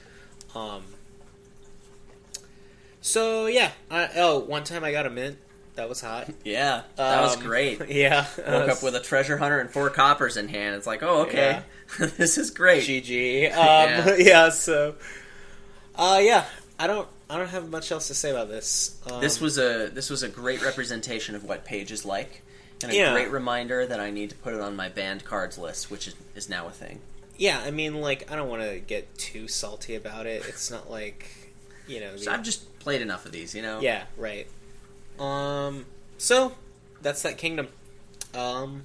Um, 0.55 0.83
so 3.01 3.47
yeah. 3.47 3.71
I, 3.91 4.11
oh, 4.17 4.39
one 4.41 4.65
time 4.65 4.85
I 4.85 4.93
got 4.93 5.07
a 5.07 5.11
mint. 5.11 5.39
That 5.77 5.89
was 5.89 6.03
hot. 6.03 6.29
Yeah, 6.45 6.83
that 6.97 7.23
was 7.23 7.37
Um, 7.37 7.43
great. 7.43 7.81
Yeah. 7.89 8.27
Woke 8.37 8.69
up 8.69 8.83
with 8.83 8.95
a 8.95 9.01
treasure 9.01 9.39
hunter 9.39 9.59
and 9.61 9.71
four 9.71 9.89
coppers 9.89 10.37
in 10.37 10.49
hand. 10.49 10.77
It's 10.77 10.87
like, 10.87 11.03
oh, 11.03 11.23
okay, 11.23 11.63
this 12.19 12.37
is 12.37 12.51
great. 12.51 12.85
GG. 12.85 13.47
Um, 13.47 13.57
Yeah. 13.59 14.15
yeah. 14.19 14.49
So, 14.51 14.97
uh, 15.97 16.21
yeah. 16.23 16.45
I 16.79 16.87
don't. 16.87 17.09
I 17.31 17.39
don't 17.39 17.49
have 17.49 17.71
much 17.71 17.91
else 17.93 18.09
to 18.09 18.15
say 18.15 18.31
about 18.31 18.49
this. 18.49 18.99
Um, 19.11 19.21
This 19.21 19.41
was 19.41 19.57
a 19.59 19.89
this 19.93 20.11
was 20.11 20.23
a 20.23 20.29
great 20.29 20.63
representation 20.63 21.35
of 21.35 21.45
what 21.45 21.65
Page 21.65 21.91
is 21.93 22.05
like, 22.05 22.43
and 22.83 22.93
a 22.93 22.95
Yeah. 22.95 23.13
great 23.13 23.31
reminder 23.31 23.87
that 23.87 24.01
I 24.01 24.11
need 24.11 24.31
to 24.31 24.37
put 24.37 24.53
it 24.55 24.61
on 24.61 24.77
my 24.77 24.89
banned 24.89 25.25
cards 25.25 25.57
list, 25.57 25.91
which 25.91 26.09
is, 26.09 26.15
is 26.35 26.49
now 26.49 26.67
a 26.67 26.71
thing. 26.71 27.01
Yeah, 27.39 27.61
I 27.65 27.71
mean, 27.71 28.01
like, 28.01 28.31
I 28.31 28.37
don't 28.37 28.49
want 28.51 28.63
to 28.63 28.79
get 28.79 29.17
too 29.17 29.49
salty 29.49 29.95
about 29.95 30.27
it. 30.27 30.45
It's 30.47 30.71
not 30.71 30.91
like, 30.91 31.31
you 31.87 32.01
know. 32.01 32.17
So 32.17 32.25
the- 32.27 32.33
I've 32.33 32.43
just 32.43 32.79
played 32.81 33.01
enough 33.01 33.25
of 33.25 33.33
these, 33.33 33.55
you 33.55 33.63
know. 33.63 33.81
yeah, 33.81 34.05
right. 34.19 34.47
Um. 35.19 35.87
So 36.19 36.55
that's 37.01 37.23
that 37.23 37.39
kingdom. 37.39 37.69
Um. 38.35 38.85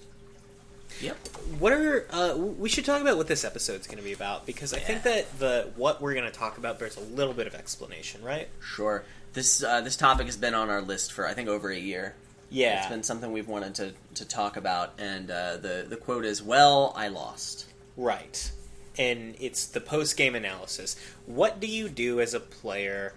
Yep. 1.01 1.17
What 1.59 1.73
are 1.73 2.07
uh, 2.09 2.35
we 2.35 2.69
should 2.69 2.85
talk 2.85 3.01
about 3.01 3.17
what 3.17 3.27
this 3.27 3.43
episode's 3.45 3.87
going 3.87 3.97
to 3.97 4.03
be 4.03 4.13
about 4.13 4.45
because 4.45 4.73
I 4.73 4.79
think 4.79 5.03
that 5.03 5.39
the 5.39 5.71
what 5.75 6.01
we're 6.01 6.13
going 6.13 6.25
to 6.25 6.31
talk 6.31 6.57
about 6.57 6.79
bears 6.79 6.97
a 6.97 7.01
little 7.01 7.33
bit 7.33 7.47
of 7.47 7.55
explanation, 7.55 8.23
right? 8.23 8.49
Sure. 8.59 9.03
This 9.33 9.63
uh, 9.63 9.81
this 9.81 9.95
topic 9.95 10.25
has 10.25 10.37
been 10.37 10.53
on 10.53 10.69
our 10.69 10.81
list 10.81 11.11
for 11.11 11.27
I 11.27 11.33
think 11.33 11.49
over 11.49 11.69
a 11.69 11.77
year. 11.77 12.15
Yeah. 12.49 12.79
It's 12.79 12.87
been 12.87 13.03
something 13.03 13.31
we've 13.31 13.47
wanted 13.47 13.75
to, 13.75 13.93
to 14.15 14.25
talk 14.25 14.57
about, 14.57 14.93
and 14.97 15.29
uh, 15.29 15.57
the 15.57 15.85
the 15.87 15.97
quote 15.97 16.25
is, 16.25 16.41
"Well, 16.41 16.93
I 16.95 17.09
lost." 17.09 17.65
Right. 17.95 18.51
And 18.97 19.35
it's 19.39 19.67
the 19.67 19.81
post 19.81 20.17
game 20.17 20.33
analysis. 20.33 20.95
What 21.25 21.59
do 21.59 21.67
you 21.67 21.89
do 21.89 22.19
as 22.19 22.33
a 22.33 22.39
player 22.39 23.13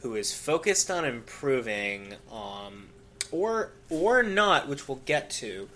who 0.00 0.16
is 0.16 0.32
focused 0.32 0.90
on 0.90 1.04
improving, 1.04 2.14
um, 2.32 2.88
or 3.30 3.72
or 3.90 4.22
not, 4.22 4.66
which 4.66 4.88
we'll 4.88 5.00
get 5.04 5.30
to? 5.30 5.68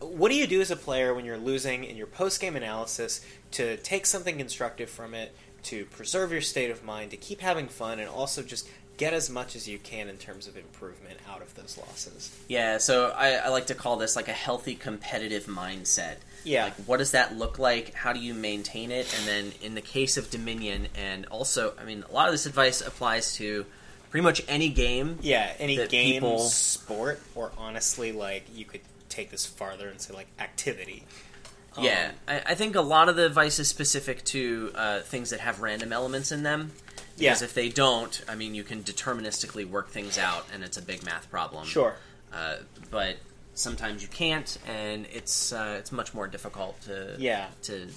What 0.00 0.30
do 0.30 0.34
you 0.34 0.46
do 0.46 0.60
as 0.60 0.70
a 0.70 0.76
player 0.76 1.14
when 1.14 1.24
you're 1.24 1.38
losing 1.38 1.84
in 1.84 1.96
your 1.96 2.06
post 2.06 2.40
game 2.40 2.56
analysis 2.56 3.24
to 3.52 3.76
take 3.78 4.06
something 4.06 4.38
constructive 4.38 4.88
from 4.88 5.14
it, 5.14 5.34
to 5.64 5.84
preserve 5.86 6.32
your 6.32 6.40
state 6.40 6.70
of 6.70 6.82
mind, 6.82 7.10
to 7.10 7.16
keep 7.16 7.40
having 7.40 7.68
fun, 7.68 8.00
and 8.00 8.08
also 8.08 8.42
just 8.42 8.68
get 8.96 9.14
as 9.14 9.30
much 9.30 9.56
as 9.56 9.66
you 9.66 9.78
can 9.78 10.08
in 10.08 10.16
terms 10.18 10.46
of 10.46 10.56
improvement 10.56 11.18
out 11.30 11.40
of 11.40 11.54
those 11.54 11.78
losses? 11.78 12.38
Yeah, 12.48 12.76
so 12.78 13.14
I, 13.16 13.32
I 13.32 13.48
like 13.48 13.66
to 13.68 13.74
call 13.74 13.96
this 13.96 14.14
like 14.14 14.28
a 14.28 14.32
healthy 14.32 14.74
competitive 14.74 15.46
mindset. 15.46 16.16
Yeah. 16.44 16.64
Like, 16.64 16.74
what 16.86 16.98
does 16.98 17.12
that 17.12 17.36
look 17.36 17.58
like? 17.58 17.94
How 17.94 18.12
do 18.12 18.20
you 18.20 18.34
maintain 18.34 18.90
it? 18.90 19.14
And 19.18 19.28
then, 19.28 19.52
in 19.62 19.74
the 19.74 19.80
case 19.80 20.16
of 20.16 20.30
Dominion, 20.30 20.88
and 20.94 21.26
also, 21.26 21.74
I 21.80 21.84
mean, 21.84 22.04
a 22.08 22.12
lot 22.12 22.28
of 22.28 22.32
this 22.32 22.46
advice 22.46 22.80
applies 22.80 23.34
to 23.36 23.66
pretty 24.10 24.24
much 24.24 24.42
any 24.48 24.68
game. 24.68 25.18
Yeah, 25.22 25.52
any 25.58 25.76
game, 25.86 26.14
people- 26.14 26.38
sport, 26.38 27.20
or 27.34 27.52
honestly, 27.56 28.12
like 28.12 28.44
you 28.54 28.64
could 28.64 28.80
take 29.10 29.30
this 29.30 29.44
farther 29.44 29.88
and 29.88 30.00
say 30.00 30.14
like 30.14 30.28
activity. 30.38 31.04
Um, 31.76 31.84
Yeah, 31.84 32.12
I, 32.26 32.40
I 32.46 32.54
think 32.54 32.74
a 32.76 32.80
lot 32.80 33.08
of 33.08 33.16
the 33.16 33.26
advice 33.26 33.58
is 33.58 33.68
specific 33.68 34.24
to 34.26 34.72
uh, 34.74 35.00
things 35.00 35.30
that 35.30 35.40
have 35.40 35.60
random 35.60 35.92
elements 35.92 36.32
in 36.32 36.42
them. 36.42 36.72
Because 37.16 37.40
Yeah. 37.42 37.44
if 37.44 37.52
they 37.54 37.68
don't, 37.68 38.22
I 38.28 38.34
mean, 38.34 38.54
you 38.54 38.64
can 38.64 38.82
deterministically 38.82 39.68
work 39.68 39.90
things 39.90 40.16
out, 40.16 40.46
and 40.54 40.64
it's 40.64 40.78
a 40.78 40.82
big 40.82 41.04
math 41.04 41.30
problem. 41.30 41.66
Sure. 41.66 41.96
Uh, 42.32 42.56
but 42.90 43.16
sometimes 43.54 44.00
you 44.02 44.08
can't, 44.08 44.56
and 44.66 45.06
it's 45.12 45.52
uh, 45.52 45.76
it's 45.78 45.92
much 45.92 46.14
more 46.14 46.26
difficult 46.26 46.80
to 46.82 47.16
Yeah. 47.18 47.48
to 47.64 47.88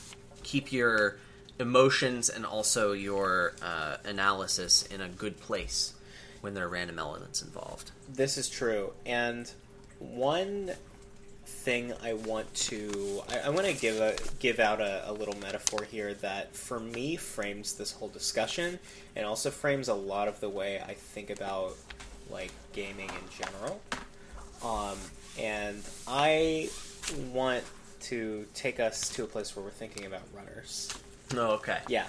keep 0.43 0.73
your 0.73 1.17
emotions 1.59 2.29
and 2.29 2.45
also 2.45 2.91
your 2.91 3.53
uh, 3.61 3.95
analysis 4.03 4.83
in 4.83 4.99
a 4.99 5.07
good 5.07 5.39
place 5.39 5.93
when 6.41 6.53
there 6.53 6.65
are 6.65 6.69
random 6.69 6.99
elements 6.99 7.41
involved. 7.41 7.91
This 8.09 8.37
is 8.37 8.49
true. 8.49 8.91
And 9.05 9.49
one 9.99 10.71
thing 11.45 11.93
I 12.03 12.13
want 12.13 12.53
to 12.55 13.21
I, 13.29 13.39
I 13.39 13.49
want 13.49 13.67
to 13.67 13.73
give 13.73 13.99
a 13.99 14.15
give 14.39 14.59
out 14.59 14.81
a, 14.81 15.09
a 15.09 15.13
little 15.13 15.37
metaphor 15.37 15.83
here 15.83 16.13
that 16.15 16.55
for 16.55 16.79
me 16.79 17.15
frames 17.15 17.73
this 17.73 17.91
whole 17.91 18.09
discussion 18.09 18.79
and 19.15 19.25
also 19.25 19.49
frames 19.51 19.87
a 19.87 19.93
lot 19.93 20.27
of 20.27 20.39
the 20.39 20.49
way 20.49 20.81
I 20.85 20.93
think 20.93 21.29
about 21.29 21.75
like 22.29 22.51
gaming 22.73 23.09
in 23.09 23.45
general. 23.45 23.81
Um, 24.63 24.97
and 25.39 25.81
I 26.07 26.69
want 27.31 27.63
to 28.01 28.45
take 28.53 28.79
us 28.79 29.09
to 29.09 29.23
a 29.23 29.27
place 29.27 29.55
where 29.55 29.63
we're 29.63 29.71
thinking 29.71 30.05
about 30.05 30.21
runners. 30.33 30.89
Oh, 31.35 31.53
okay. 31.53 31.79
Yeah. 31.87 32.05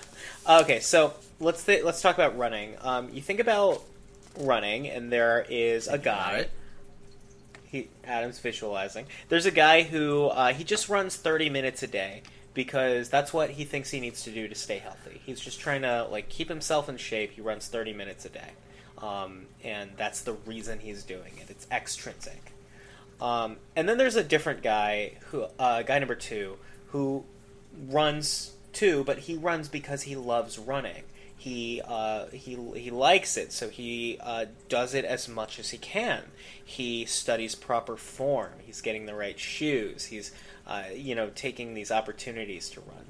Okay, 0.49 0.81
so 0.81 1.15
let's 1.41 1.65
th- 1.65 1.85
let's 1.85 2.03
talk 2.03 2.17
about 2.17 2.37
running. 2.37 2.75
Um, 2.81 3.11
you 3.13 3.23
think 3.23 3.41
about 3.41 3.83
running, 4.41 4.89
and 4.89 5.11
there 5.11 5.47
is 5.49 5.89
a 5.89 5.99
guy. 5.99 6.47
He 7.75 7.89
Adam's 8.05 8.39
visualizing. 8.39 9.07
There's 9.29 9.47
a 9.47 9.51
guy 9.51 9.83
who 9.83 10.27
uh, 10.27 10.53
he 10.53 10.63
just 10.63 10.89
runs 10.89 11.17
30 11.17 11.51
minutes 11.51 11.83
a 11.83 11.89
day 11.89 12.23
because 12.55 13.09
that's 13.09 13.33
what 13.33 13.51
he 13.51 13.65
thinks 13.65 13.91
he 13.91 13.99
needs 13.99 14.23
to 14.23 14.31
do 14.31 14.47
to 14.47 14.55
stay 14.55 14.79
healthy. 14.79 15.21
He's 15.27 15.41
just 15.41 15.59
trying 15.59 15.83
to 15.83 16.07
like 16.09 16.29
keep 16.29 16.49
himself 16.49 16.89
in 16.89 16.99
shape. 16.99 17.33
He 17.33 17.41
runs 17.41 17.67
30 17.67 17.93
minutes 17.93 18.25
a 18.27 18.29
day, 18.29 18.51
um, 18.99 19.47
and 19.65 19.91
that's 19.97 20.21
the 20.21 20.35
reason 20.47 20.79
he's 20.79 21.03
doing 21.03 21.33
it. 21.41 21.51
It's 21.51 21.67
extrinsic. 21.73 22.53
Um, 23.21 23.57
and 23.75 23.89
then 23.89 23.99
there's 23.99 24.15
a 24.15 24.23
different 24.23 24.63
guy 24.63 25.15
who, 25.31 25.47
uh, 25.59 25.83
guy 25.83 25.99
number 25.99 26.15
two, 26.15 26.59
who 26.91 27.25
runs 27.89 28.53
too, 28.73 29.03
but 29.03 29.19
he 29.19 29.35
runs 29.35 29.67
because 29.67 30.03
he 30.03 30.15
loves 30.15 30.61
running. 30.61 31.03
He 31.45 31.83
uh, 31.87 32.29
he 32.29 32.57
he 32.75 32.91
likes 32.91 33.37
it, 33.37 33.53
so 33.53 33.69
he 33.69 34.17
uh, 34.23 34.47
does 34.71 34.95
it 34.95 35.05
as 35.05 35.29
much 35.29 35.59
as 35.59 35.69
he 35.69 35.77
can. 35.77 36.23
He 36.65 37.05
studies 37.05 37.55
proper 37.55 37.99
form. 37.99 38.53
He's 38.65 38.81
getting 38.81 39.05
the 39.05 39.15
right 39.15 39.39
shoes. 39.39 40.07
He's 40.07 40.33
uh, 40.67 40.85
you 40.97 41.15
know 41.15 41.29
taking 41.35 41.75
these 41.75 41.91
opportunities 41.91 42.71
to 42.71 42.81
run. 42.81 43.05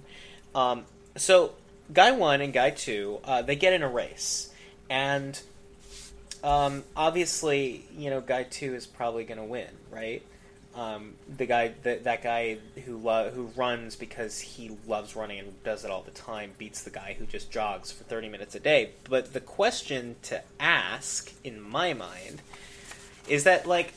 Um, 0.52 0.84
so 1.14 1.52
guy 1.92 2.10
one 2.10 2.40
and 2.40 2.52
guy 2.52 2.70
two, 2.70 3.20
uh, 3.22 3.42
they 3.42 3.54
get 3.54 3.72
in 3.72 3.84
a 3.84 3.88
race, 3.88 4.52
and 4.90 5.40
um, 6.42 6.82
obviously, 6.96 7.84
you 7.96 8.10
know, 8.10 8.20
guy 8.20 8.42
two 8.42 8.74
is 8.74 8.84
probably 8.84 9.22
going 9.22 9.38
to 9.38 9.44
win, 9.44 9.70
right? 9.92 10.24
Um, 10.76 11.14
the 11.36 11.46
guy, 11.46 11.72
that 11.84 12.02
that 12.02 12.22
guy 12.24 12.58
who 12.84 12.98
lo- 12.98 13.30
who 13.30 13.44
runs 13.54 13.94
because 13.94 14.40
he 14.40 14.76
loves 14.88 15.14
running 15.14 15.38
and 15.38 15.62
does 15.62 15.84
it 15.84 15.90
all 15.90 16.02
the 16.02 16.10
time 16.10 16.50
beats 16.58 16.82
the 16.82 16.90
guy 16.90 17.14
who 17.16 17.26
just 17.26 17.52
jogs 17.52 17.92
for 17.92 18.02
thirty 18.02 18.28
minutes 18.28 18.56
a 18.56 18.60
day. 18.60 18.90
But 19.08 19.32
the 19.32 19.40
question 19.40 20.16
to 20.22 20.42
ask, 20.58 21.32
in 21.44 21.60
my 21.60 21.92
mind, 21.92 22.42
is 23.28 23.44
that 23.44 23.66
like, 23.66 23.94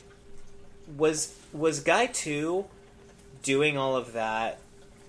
was 0.96 1.34
was 1.52 1.80
guy 1.80 2.06
two 2.06 2.66
doing 3.42 3.76
all 3.76 3.96
of 3.96 4.12
that 4.12 4.60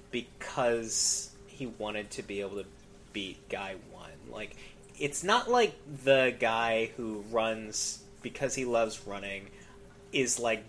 because 0.09 1.29
he 1.45 1.67
wanted 1.67 2.09
to 2.11 2.23
be 2.23 2.41
able 2.41 2.57
to 2.57 2.65
beat 3.13 3.47
guy 3.47 3.75
one? 3.91 4.09
Like, 4.31 4.55
it's 4.97 5.23
not 5.23 5.51
like 5.51 5.75
the 6.03 6.35
guy 6.39 6.89
who 6.97 7.23
runs 7.29 8.01
because 8.23 8.55
he 8.55 8.65
loves 8.65 9.05
running 9.05 9.49
is 10.11 10.39
like 10.39 10.63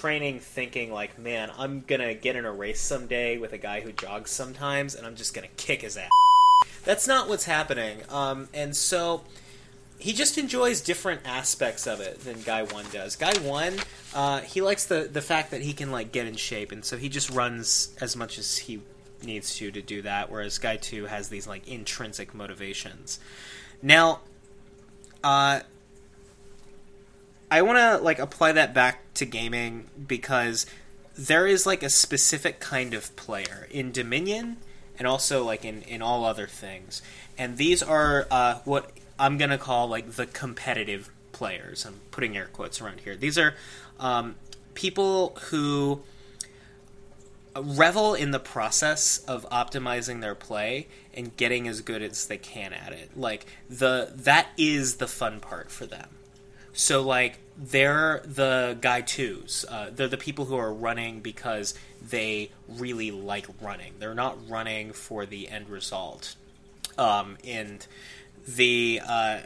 training 0.00 0.40
thinking 0.40 0.92
like 0.92 1.18
man 1.18 1.50
i'm 1.56 1.80
gonna 1.86 2.14
get 2.14 2.34
in 2.34 2.44
a 2.44 2.52
race 2.52 2.80
someday 2.80 3.38
with 3.38 3.52
a 3.52 3.58
guy 3.58 3.80
who 3.80 3.92
jogs 3.92 4.30
sometimes 4.30 4.94
and 4.94 5.06
i'm 5.06 5.14
just 5.14 5.32
gonna 5.34 5.46
kick 5.56 5.82
his 5.82 5.96
ass. 5.96 6.10
That's 6.84 7.08
not 7.08 7.28
what's 7.28 7.44
happening. 7.44 8.02
Um, 8.10 8.48
and 8.52 8.76
so 8.76 9.22
he 9.98 10.12
just 10.12 10.36
enjoys 10.36 10.80
different 10.80 11.22
aspects 11.24 11.86
of 11.86 12.00
it 12.00 12.20
than 12.20 12.42
guy 12.42 12.62
one 12.62 12.84
does. 12.92 13.16
Guy 13.16 13.32
one 13.40 13.74
uh, 14.14 14.40
he 14.40 14.60
likes 14.60 14.84
the, 14.84 15.08
the 15.10 15.22
fact 15.22 15.50
that 15.50 15.62
he 15.62 15.72
can 15.72 15.90
like 15.90 16.12
get 16.12 16.26
in 16.26 16.34
shape 16.36 16.72
and 16.72 16.84
so 16.84 16.96
he 16.96 17.08
just 17.08 17.30
runs 17.30 17.94
as 18.00 18.16
much 18.16 18.38
as 18.38 18.58
he 18.58 18.80
needs 19.22 19.56
to 19.56 19.70
to 19.70 19.80
do 19.80 20.02
that 20.02 20.30
whereas 20.30 20.58
guy 20.58 20.76
two 20.76 21.06
has 21.06 21.28
these 21.28 21.46
like 21.46 21.66
intrinsic 21.68 22.34
motivations. 22.34 23.18
Now 23.80 24.20
uh, 25.22 25.60
I 27.54 27.62
want 27.62 27.78
to 27.78 28.04
like 28.04 28.18
apply 28.18 28.50
that 28.50 28.74
back 28.74 29.14
to 29.14 29.24
gaming 29.24 29.88
because 30.08 30.66
there 31.16 31.46
is 31.46 31.66
like 31.66 31.84
a 31.84 31.88
specific 31.88 32.58
kind 32.58 32.94
of 32.94 33.14
player 33.14 33.68
in 33.70 33.92
Dominion 33.92 34.56
and 34.98 35.06
also 35.06 35.44
like 35.44 35.64
in 35.64 35.82
in 35.82 36.02
all 36.02 36.24
other 36.24 36.48
things, 36.48 37.00
and 37.38 37.56
these 37.56 37.80
are 37.80 38.26
uh, 38.28 38.58
what 38.64 38.90
I'm 39.20 39.38
gonna 39.38 39.56
call 39.56 39.86
like 39.86 40.10
the 40.14 40.26
competitive 40.26 41.10
players. 41.30 41.86
I'm 41.86 42.00
putting 42.10 42.36
air 42.36 42.48
quotes 42.52 42.80
around 42.80 43.02
here. 43.02 43.14
These 43.14 43.38
are 43.38 43.54
um, 44.00 44.34
people 44.74 45.38
who 45.50 46.02
revel 47.54 48.14
in 48.14 48.32
the 48.32 48.40
process 48.40 49.18
of 49.28 49.48
optimizing 49.50 50.22
their 50.22 50.34
play 50.34 50.88
and 51.16 51.36
getting 51.36 51.68
as 51.68 51.82
good 51.82 52.02
as 52.02 52.26
they 52.26 52.36
can 52.36 52.72
at 52.72 52.92
it. 52.92 53.16
Like 53.16 53.46
the 53.70 54.10
that 54.12 54.48
is 54.58 54.96
the 54.96 55.06
fun 55.06 55.38
part 55.38 55.70
for 55.70 55.86
them. 55.86 56.08
So 56.72 57.00
like 57.00 57.38
they're 57.56 58.20
the 58.24 58.76
guy 58.80 59.00
twos. 59.00 59.64
Uh, 59.68 59.90
they're 59.94 60.08
the 60.08 60.16
people 60.16 60.46
who 60.46 60.56
are 60.56 60.72
running 60.72 61.20
because 61.20 61.74
they 62.02 62.50
really 62.68 63.10
like 63.10 63.46
running. 63.60 63.94
They're 63.98 64.14
not 64.14 64.48
running 64.48 64.92
for 64.92 65.26
the 65.26 65.48
end 65.48 65.68
result. 65.68 66.34
Um, 66.98 67.38
and 67.44 67.86
the 68.46 69.00
uh, 69.04 69.40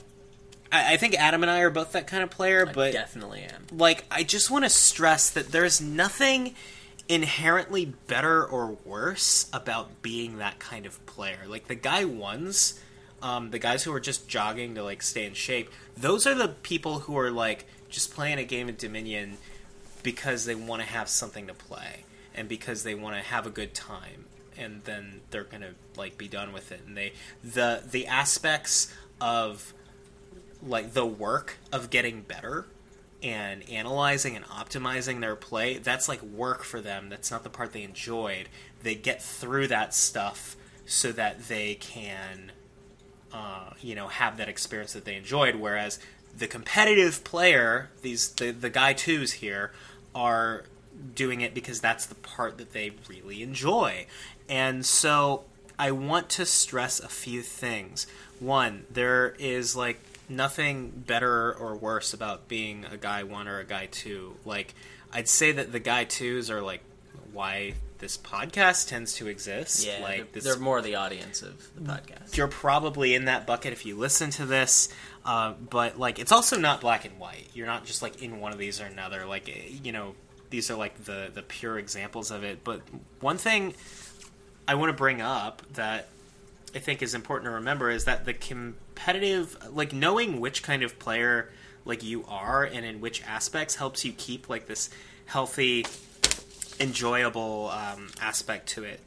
I, 0.73 0.95
I 0.95 0.97
think 0.97 1.15
Adam 1.15 1.43
and 1.43 1.51
I 1.51 1.61
are 1.61 1.71
both 1.71 1.93
that 1.93 2.07
kind 2.07 2.23
of 2.23 2.31
player, 2.31 2.67
I 2.69 2.73
but 2.73 2.93
definitely 2.93 3.43
am. 3.43 3.67
like 3.73 4.05
I 4.11 4.23
just 4.23 4.51
want 4.51 4.65
to 4.65 4.71
stress 4.71 5.31
that 5.31 5.53
there's 5.53 5.81
nothing 5.81 6.55
inherently 7.09 7.87
better 8.07 8.45
or 8.45 8.77
worse 8.85 9.49
about 9.53 10.03
being 10.03 10.39
that 10.39 10.59
kind 10.59 10.85
of 10.87 11.05
player. 11.07 11.41
Like 11.47 11.69
the 11.69 11.75
guy 11.75 12.05
ones, 12.05 12.79
um, 13.23 13.51
the 13.51 13.59
guys 13.59 13.83
who 13.85 13.93
are 13.95 14.01
just 14.01 14.29
jogging 14.29 14.75
to 14.75 14.83
like 14.83 15.03
stay 15.03 15.25
in 15.25 15.35
shape, 15.35 15.71
those 15.97 16.27
are 16.27 16.35
the 16.35 16.49
people 16.49 17.01
who 17.01 17.17
are 17.19 17.31
like 17.31 17.67
just 17.89 18.15
playing 18.15 18.39
a 18.39 18.45
game 18.45 18.69
of 18.69 18.79
Dominion 18.79 19.39
because 20.03 20.45
they 20.45 20.55
want 20.55 20.83
to 20.83 20.89
have 20.89 21.09
something 21.09 21.47
to 21.47 21.55
play 21.55 22.05
and 22.35 22.49
because 22.49 22.83
they 22.83 22.95
want 22.95 23.17
to 23.17 23.23
have 23.23 23.47
a 23.47 23.51
good 23.51 23.75
time 23.75 24.27
and 24.57 24.83
then 24.85 25.21
they're 25.31 25.45
gonna 25.45 25.73
like 25.97 26.19
be 26.19 26.29
done 26.29 26.53
with 26.53 26.73
it. 26.73 26.81
And 26.87 26.97
they 26.97 27.13
the 27.43 27.83
the 27.89 28.07
aspects 28.07 28.93
of 29.21 29.73
like 30.63 30.93
the 30.93 31.07
work 31.07 31.59
of 31.73 31.91
getting 31.91 32.23
better 32.23 32.67
and 33.23 33.69
analyzing 33.69 34.37
and 34.37 34.45
optimizing 34.47 35.21
their 35.21 35.35
play 35.37 35.79
that's 35.79 36.09
like 36.09 36.23
work 36.23 36.65
for 36.65 36.81
them. 36.81 37.09
That's 37.09 37.31
not 37.31 37.45
the 37.45 37.51
part 37.51 37.73
they 37.73 37.83
enjoyed. 37.83 38.49
They 38.83 38.95
get 38.95 39.23
through 39.23 39.69
that 39.69 39.95
stuff 39.95 40.57
so 40.87 41.13
that 41.13 41.49
they 41.49 41.75
can 41.75 42.53
uh, 43.33 43.71
you 43.81 43.95
know 43.95 44.09
have 44.09 44.39
that 44.39 44.49
experience 44.49 44.93
that 44.95 45.05
they 45.05 45.17
enjoyed 45.17 45.55
whereas 45.57 45.99
the 46.39 46.47
competitive 46.47 47.25
player 47.25 47.91
these 48.03 48.31
the, 48.31 48.51
the 48.51 48.71
guy 48.71 48.93
twos 48.93 49.33
here 49.35 49.73
are 50.15 50.65
doing 51.15 51.41
it 51.41 51.55
because 51.55 51.81
that's 51.81 52.07
the 52.07 52.15
part 52.15 52.59
that 52.59 52.73
they 52.73 52.93
really 53.09 53.43
enjoy 53.43 54.07
and 54.49 54.85
so 54.87 55.45
i 55.79 55.91
want 55.91 56.29
to 56.29 56.47
stress 56.47 57.01
a 57.01 57.09
few 57.09 57.43
things 57.43 58.07
one 58.41 58.85
there 58.91 59.35
is 59.39 59.77
like 59.77 60.01
nothing 60.29 60.91
better 61.07 61.53
or 61.55 61.77
worse 61.77 62.13
about 62.13 62.49
being 62.49 62.85
a 62.85 62.97
guy 62.97 63.23
one 63.23 63.49
or 63.49 63.59
a 63.59 63.65
guy 63.65 63.87
two. 63.87 64.37
Like, 64.45 64.75
I'd 65.13 65.29
say 65.29 65.53
that 65.53 65.73
the 65.73 65.81
guy 65.81 66.05
twos 66.05 66.51
are 66.51 66.63
like 66.63 66.83
why 67.33 67.75
this 67.99 68.17
podcast 68.17 68.89
tends 68.89 69.15
to 69.15 69.27
exist. 69.27 69.87
Yeah, 69.87 70.01
like 70.03 70.17
they're, 70.17 70.27
this, 70.33 70.45
they're 70.45 70.59
more 70.59 70.81
the 70.81 70.97
audience 70.97 71.43
of 71.43 71.69
the 71.75 71.93
podcast. 71.93 72.37
you're 72.37 72.49
probably 72.49 73.15
in 73.15 73.25
that 73.25 73.47
bucket 73.47 73.73
if 73.73 73.85
you 73.87 73.97
listen 73.97 74.31
to 74.31 74.47
this. 74.47 74.89
Uh, 75.29 75.53
but 75.69 75.99
like, 75.99 76.19
it's 76.19 76.33
also 76.33 76.59
not 76.59 76.81
black 76.81 77.05
and 77.05 77.19
white. 77.19 77.51
You're 77.53 77.67
not 77.67 77.85
just 77.85 78.01
like 78.01 78.23
in 78.23 78.41
one 78.41 78.51
of 78.51 78.59
these 78.59 78.81
or 78.81 78.87
another. 78.87 79.27
Like, 79.27 79.47
eh, 79.47 79.77
you 79.85 79.93
know, 79.93 80.15
these 80.49 80.71
are 80.71 80.75
like 80.75 81.05
the 81.05 81.31
the 81.35 81.43
pure 81.43 81.79
examples 81.79 82.31
of 82.31 82.45
it. 82.45 82.65
But 82.65 82.81
one 83.21 83.37
thing 83.37 83.75
I 84.67 84.77
want 84.77 84.89
to 84.89 84.95
bring 84.95 85.21
up 85.21 85.61
that 85.75 86.09
I 86.75 86.79
think 86.79 87.03
is 87.03 87.13
important 87.13 87.45
to 87.45 87.57
remember 87.57 87.91
is 87.91 88.07
that 88.07 88.25
the 88.25 88.33
competitive, 88.33 89.55
like 89.71 89.93
knowing 89.93 90.41
which 90.41 90.63
kind 90.63 90.83
of 90.83 90.99
player 90.99 91.51
like 91.85 92.03
you 92.03 92.25
are 92.27 92.65
and 92.65 92.87
in 92.87 93.03
which 93.03 93.23
aspects 93.25 93.75
helps 93.75 94.07
you 94.07 94.13
keep 94.13 94.49
like 94.49 94.67
this 94.67 94.89
healthy, 95.27 95.85
enjoyable 96.81 97.69
um, 97.69 98.09
aspect 98.19 98.71
to 98.71 98.85
it. 98.85 99.01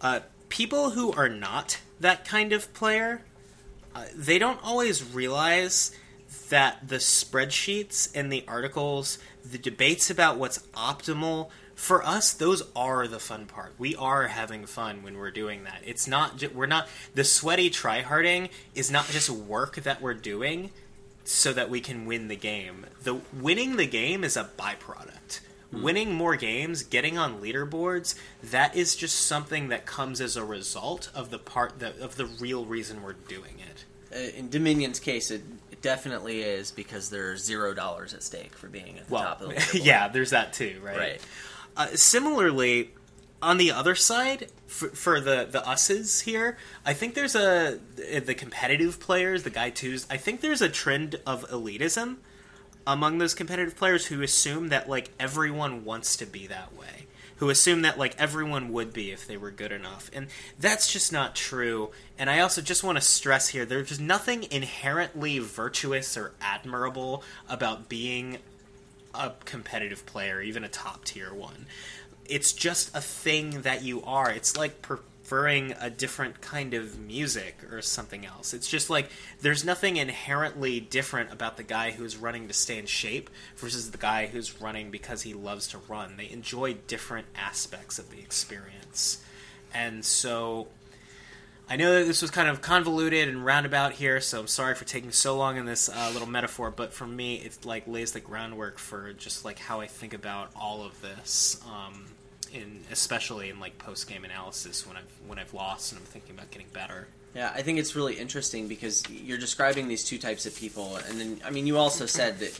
Uh, 0.00 0.20
people 0.48 0.90
who 0.90 1.12
are 1.12 1.28
not 1.28 1.78
that 2.00 2.24
kind 2.24 2.52
of 2.52 2.74
player, 2.74 3.22
uh, 3.94 4.04
they 4.14 4.38
don't 4.38 4.60
always 4.62 5.02
realize 5.02 5.92
that 6.50 6.88
the 6.88 6.96
spreadsheets 6.96 8.10
and 8.14 8.32
the 8.32 8.44
articles, 8.48 9.18
the 9.50 9.58
debates 9.58 10.10
about 10.10 10.36
what's 10.38 10.58
optimal 10.74 11.50
for 11.78 12.04
us 12.04 12.32
those 12.32 12.64
are 12.74 13.06
the 13.06 13.20
fun 13.20 13.46
part. 13.46 13.72
We 13.78 13.94
are 13.94 14.26
having 14.26 14.66
fun 14.66 15.04
when 15.04 15.16
we're 15.16 15.30
doing 15.30 15.62
that. 15.62 15.80
It's 15.84 16.08
not 16.08 16.52
we're 16.52 16.66
not 16.66 16.88
the 17.14 17.22
sweaty 17.22 17.70
tryharding 17.70 18.50
is 18.74 18.90
not 18.90 19.06
just 19.06 19.30
work 19.30 19.76
that 19.76 20.02
we're 20.02 20.14
doing 20.14 20.70
so 21.24 21.52
that 21.52 21.70
we 21.70 21.80
can 21.80 22.04
win 22.04 22.26
the 22.26 22.36
game. 22.36 22.86
The 23.04 23.20
winning 23.32 23.76
the 23.76 23.86
game 23.86 24.24
is 24.24 24.36
a 24.36 24.50
byproduct 24.58 25.38
winning 25.72 26.12
more 26.14 26.34
games 26.36 26.82
getting 26.82 27.18
on 27.18 27.40
leaderboards 27.40 28.14
that 28.42 28.74
is 28.74 28.96
just 28.96 29.16
something 29.26 29.68
that 29.68 29.84
comes 29.84 30.20
as 30.20 30.36
a 30.36 30.44
result 30.44 31.10
of 31.14 31.30
the 31.30 31.38
part 31.38 31.78
that 31.78 31.98
of 31.98 32.16
the 32.16 32.24
real 32.24 32.64
reason 32.64 33.02
we're 33.02 33.12
doing 33.12 33.56
it 33.58 33.84
Uh, 34.10 34.38
in 34.38 34.48
Dominion's 34.48 34.98
case, 34.98 35.30
it, 35.30 35.42
it 35.70 35.82
definitely 35.82 36.40
is 36.40 36.70
because 36.70 37.10
there's 37.10 37.44
zero 37.44 37.74
dollars 37.74 38.14
at 38.14 38.22
stake 38.22 38.54
for 38.56 38.68
being 38.68 38.98
at 38.98 39.06
the 39.08 39.12
well 39.12 39.22
top 39.24 39.42
of 39.42 39.48
the 39.50 39.54
leaderboard. 39.56 39.84
yeah 39.84 40.08
there's 40.08 40.30
that 40.30 40.52
too 40.54 40.80
right 40.82 40.96
right. 40.98 41.20
Uh, 41.76 41.86
similarly, 41.94 42.90
on 43.40 43.56
the 43.58 43.70
other 43.70 43.94
side, 43.94 44.50
for, 44.66 44.88
for 44.88 45.20
the 45.20 45.46
the 45.50 45.64
us's 45.68 46.20
here, 46.22 46.56
I 46.84 46.92
think 46.94 47.14
there's 47.14 47.36
a 47.36 47.78
the 47.96 48.34
competitive 48.34 48.98
players, 48.98 49.42
the 49.44 49.50
guy 49.50 49.70
twos. 49.70 50.06
I 50.10 50.16
think 50.16 50.40
there's 50.40 50.62
a 50.62 50.68
trend 50.68 51.20
of 51.26 51.46
elitism 51.50 52.16
among 52.88 53.18
those 53.18 53.34
competitive 53.34 53.76
players 53.76 54.06
who 54.06 54.22
assume 54.22 54.68
that 54.68 54.88
like 54.88 55.10
everyone 55.20 55.84
wants 55.84 56.16
to 56.16 56.24
be 56.24 56.46
that 56.46 56.74
way, 56.74 57.06
who 57.36 57.50
assume 57.50 57.82
that 57.82 57.98
like 57.98 58.18
everyone 58.18 58.72
would 58.72 58.94
be 58.94 59.10
if 59.10 59.26
they 59.26 59.36
were 59.36 59.50
good 59.50 59.70
enough, 59.70 60.10
and 60.14 60.26
that's 60.58 60.90
just 60.90 61.12
not 61.12 61.36
true. 61.36 61.90
And 62.18 62.30
I 62.30 62.40
also 62.40 62.62
just 62.62 62.82
want 62.82 62.96
to 62.96 63.02
stress 63.02 63.48
here: 63.48 63.66
there's 63.66 64.00
nothing 64.00 64.46
inherently 64.50 65.38
virtuous 65.38 66.16
or 66.16 66.32
admirable 66.40 67.22
about 67.46 67.90
being 67.90 68.38
a 69.14 69.32
competitive 69.44 70.06
player, 70.06 70.40
even 70.40 70.64
a 70.64 70.68
top 70.68 71.04
tier 71.04 71.32
one. 71.32 71.66
It's 72.24 72.54
just 72.54 72.96
a 72.96 73.02
thing 73.02 73.62
that 73.62 73.82
you 73.82 74.02
are. 74.02 74.30
It's 74.30 74.56
like 74.56 74.80
preferring 75.28 75.74
a 75.78 75.90
different 75.90 76.40
kind 76.40 76.72
of 76.72 76.98
music 76.98 77.62
or 77.70 77.82
something 77.82 78.24
else. 78.24 78.54
It's 78.54 78.66
just 78.66 78.88
like 78.88 79.10
there's 79.42 79.62
nothing 79.62 79.98
inherently 79.98 80.80
different 80.80 81.30
about 81.30 81.58
the 81.58 81.62
guy 81.62 81.90
who's 81.90 82.16
running 82.16 82.48
to 82.48 82.54
stay 82.54 82.78
in 82.78 82.86
shape 82.86 83.28
versus 83.54 83.90
the 83.90 83.98
guy 83.98 84.28
who's 84.28 84.58
running 84.58 84.90
because 84.90 85.20
he 85.20 85.34
loves 85.34 85.68
to 85.68 85.78
run. 85.86 86.16
They 86.16 86.30
enjoy 86.30 86.76
different 86.86 87.26
aspects 87.36 87.98
of 87.98 88.10
the 88.10 88.20
experience. 88.20 89.22
And 89.74 90.02
so 90.02 90.68
I 91.68 91.76
know 91.76 91.98
that 91.98 92.06
this 92.06 92.22
was 92.22 92.30
kind 92.30 92.48
of 92.48 92.62
convoluted 92.62 93.28
and 93.28 93.44
roundabout 93.44 93.92
here, 93.92 94.22
so 94.22 94.40
I'm 94.40 94.46
sorry 94.46 94.74
for 94.74 94.86
taking 94.86 95.12
so 95.12 95.36
long 95.36 95.58
in 95.58 95.66
this 95.66 95.90
uh, 95.90 96.08
little 96.10 96.28
metaphor. 96.28 96.70
But 96.70 96.94
for 96.94 97.06
me, 97.06 97.34
it 97.34 97.66
like 97.66 97.86
lays 97.86 98.12
the 98.12 98.20
groundwork 98.20 98.78
for 98.78 99.12
just 99.12 99.44
like 99.44 99.58
how 99.58 99.82
I 99.82 99.88
think 99.88 100.14
about 100.14 100.52
all 100.56 100.82
of 100.86 101.02
this, 101.02 101.60
um, 101.66 102.06
in 102.52 102.84
especially 102.90 103.50
in 103.50 103.60
like 103.60 103.78
post 103.78 104.08
game 104.08 104.24
analysis 104.24 104.86
when 104.86 104.96
I've 104.96 105.12
when 105.26 105.38
I've 105.38 105.54
lost 105.54 105.92
and 105.92 106.00
I'm 106.00 106.06
thinking 106.06 106.34
about 106.34 106.50
getting 106.50 106.68
better. 106.72 107.08
Yeah, 107.34 107.52
I 107.54 107.62
think 107.62 107.78
it's 107.78 107.94
really 107.94 108.14
interesting 108.14 108.68
because 108.68 109.08
you're 109.10 109.38
describing 109.38 109.86
these 109.86 110.02
two 110.02 110.18
types 110.18 110.46
of 110.46 110.56
people, 110.56 110.96
and 110.96 111.20
then 111.20 111.40
I 111.44 111.50
mean, 111.50 111.66
you 111.66 111.76
also 111.76 112.06
said 112.06 112.38
that 112.40 112.58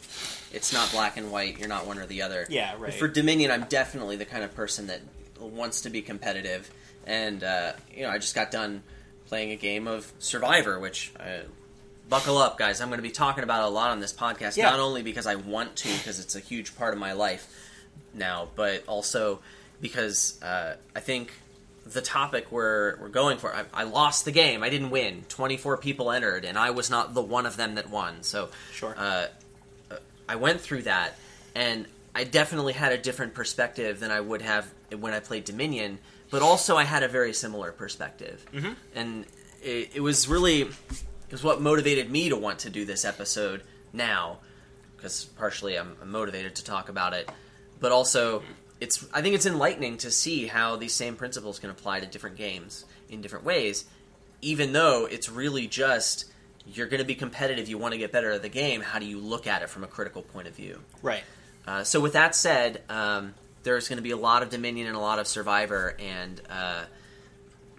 it's 0.53 0.73
not 0.73 0.91
black 0.93 1.17
and 1.17 1.33
white. 1.33 1.59
You're 1.59 1.69
not 1.69 1.87
one 1.87 1.99
or 1.99 2.07
the 2.07 2.23
other. 2.23 2.47
Yeah, 2.49 2.73
But 2.73 2.81
right. 2.81 2.95
For 2.95 3.09
Dominion, 3.09 3.51
I'm 3.51 3.65
definitely 3.65 4.17
the 4.17 4.27
kind 4.27 4.45
of 4.45 4.55
person 4.55 4.89
that 4.89 5.01
wants 5.41 5.81
to 5.83 5.91
be 5.91 6.03
competitive, 6.03 6.71
and 7.07 7.43
uh, 7.43 7.73
you 7.95 8.03
know, 8.03 8.11
I 8.11 8.19
just 8.19 8.35
got 8.35 8.51
done 8.51 8.83
playing 9.27 9.53
a 9.53 9.57
game 9.57 9.87
of 9.87 10.11
Survivor, 10.19 10.79
which. 10.79 11.13
Uh, 11.19 11.41
Buckle 12.11 12.39
up, 12.39 12.57
guys! 12.57 12.81
I'm 12.81 12.89
going 12.89 12.97
to 12.97 13.03
be 13.03 13.11
talking 13.11 13.45
about 13.45 13.65
a 13.65 13.69
lot 13.69 13.91
on 13.91 14.01
this 14.01 14.15
podcast. 14.15 14.57
Yeah. 14.57 14.71
Not 14.71 14.81
only 14.81 15.03
because 15.03 15.27
I 15.27 15.35
want 15.35 15.77
to, 15.77 15.89
because 15.91 16.19
it's 16.19 16.35
a 16.35 16.41
huge 16.41 16.75
part 16.75 16.95
of 16.95 16.99
my 16.99 17.13
life 17.13 17.55
now, 18.15 18.49
but 18.57 18.83
also 18.87 19.41
because 19.81 20.41
uh, 20.43 20.77
I 20.95 21.01
think 21.01 21.33
the 21.87 22.03
topic 22.03 22.51
we're, 22.51 22.97
we're 23.01 23.09
going 23.09 23.39
for. 23.39 23.55
I, 23.55 23.65
I 23.73 23.85
lost 23.85 24.25
the 24.25 24.33
game. 24.33 24.63
I 24.63 24.69
didn't 24.69 24.91
win. 24.91 25.25
24 25.29 25.79
people 25.79 26.11
entered, 26.11 26.45
and 26.45 26.59
I 26.59 26.71
was 26.71 26.91
not 26.91 27.15
the 27.15 27.23
one 27.23 27.47
of 27.47 27.57
them 27.57 27.77
that 27.77 27.91
won. 27.91 28.23
So 28.23 28.49
Sure. 28.73 28.95
uh, 28.97 29.27
uh, 29.91 29.97
I 30.29 30.37
went 30.37 30.61
through 30.61 30.83
that, 30.83 31.17
and 31.55 31.87
I 32.15 32.25
definitely 32.25 32.75
had 32.75 32.93
a 32.93 32.99
different 32.99 33.35
perspective 33.35 34.01
than 34.01 34.11
I 34.11 34.21
would 34.21 34.43
have 34.43 34.73
when 34.99 35.15
I 35.15 35.21
played 35.21 35.45
Dominion. 35.45 35.99
But 36.31 36.43
also, 36.43 36.77
I 36.77 36.85
had 36.85 37.03
a 37.03 37.09
very 37.09 37.33
similar 37.33 37.73
perspective, 37.73 38.45
mm-hmm. 38.53 38.73
and 38.95 39.25
it, 39.63 39.93
it 39.95 40.01
was 40.01 40.29
really 40.29 40.63
it 40.63 41.33
was 41.33 41.43
what 41.43 41.61
motivated 41.61 42.11
me 42.11 42.29
to 42.29 42.37
want 42.37 42.61
to 42.61 42.71
do 42.71 42.85
this 42.85 43.05
episode 43.07 43.63
now, 43.95 44.39
because 44.97 45.25
partially 45.25 45.79
I'm, 45.79 45.97
I'm 46.03 46.11
motivated 46.11 46.57
to 46.57 46.65
talk 46.65 46.91
about 46.91 47.15
it, 47.15 47.31
but 47.81 47.93
also 47.93 48.43
it's 48.81 49.07
I 49.13 49.23
think 49.23 49.35
it's 49.35 49.47
enlightening 49.47 49.99
to 49.99 50.11
see 50.11 50.47
how 50.47 50.77
these 50.77 50.95
same 50.95 51.17
principles 51.17 51.59
can 51.59 51.71
apply 51.71 52.01
to 52.01 52.07
different 52.07 52.37
games 52.37 52.85
in 53.09 53.21
different 53.21 53.45
ways, 53.45 53.85
even 54.41 54.73
though 54.73 55.07
it's 55.07 55.29
really 55.29 55.67
just 55.67 56.27
you're 56.67 56.87
going 56.87 57.01
to 57.01 57.07
be 57.07 57.15
competitive, 57.15 57.69
you 57.69 57.79
want 57.79 57.93
to 57.93 57.99
get 57.99 58.13
better 58.13 58.33
at 58.33 58.43
the 58.43 58.49
game. 58.49 58.81
How 58.81 58.99
do 58.99 59.07
you 59.07 59.19
look 59.19 59.47
at 59.47 59.63
it 59.63 59.71
from 59.71 59.85
a 59.85 59.87
critical 59.87 60.23
point 60.23 60.49
of 60.49 60.55
view? 60.55 60.81
Right. 61.03 61.23
Uh, 61.67 61.85
so 61.85 62.01
with 62.01 62.13
that 62.13 62.35
said, 62.35 62.83
um, 62.89 63.35
there's 63.63 63.89
going 63.89 63.97
to 63.97 64.03
be 64.03 64.11
a 64.11 64.17
lot 64.17 64.43
of 64.43 64.51
Dominion 64.51 64.87
and 64.87 64.97
a 64.97 65.01
lot 65.01 65.19
of 65.19 65.27
Survivor, 65.27 65.97
and 65.99 66.41
uh, 66.49 66.85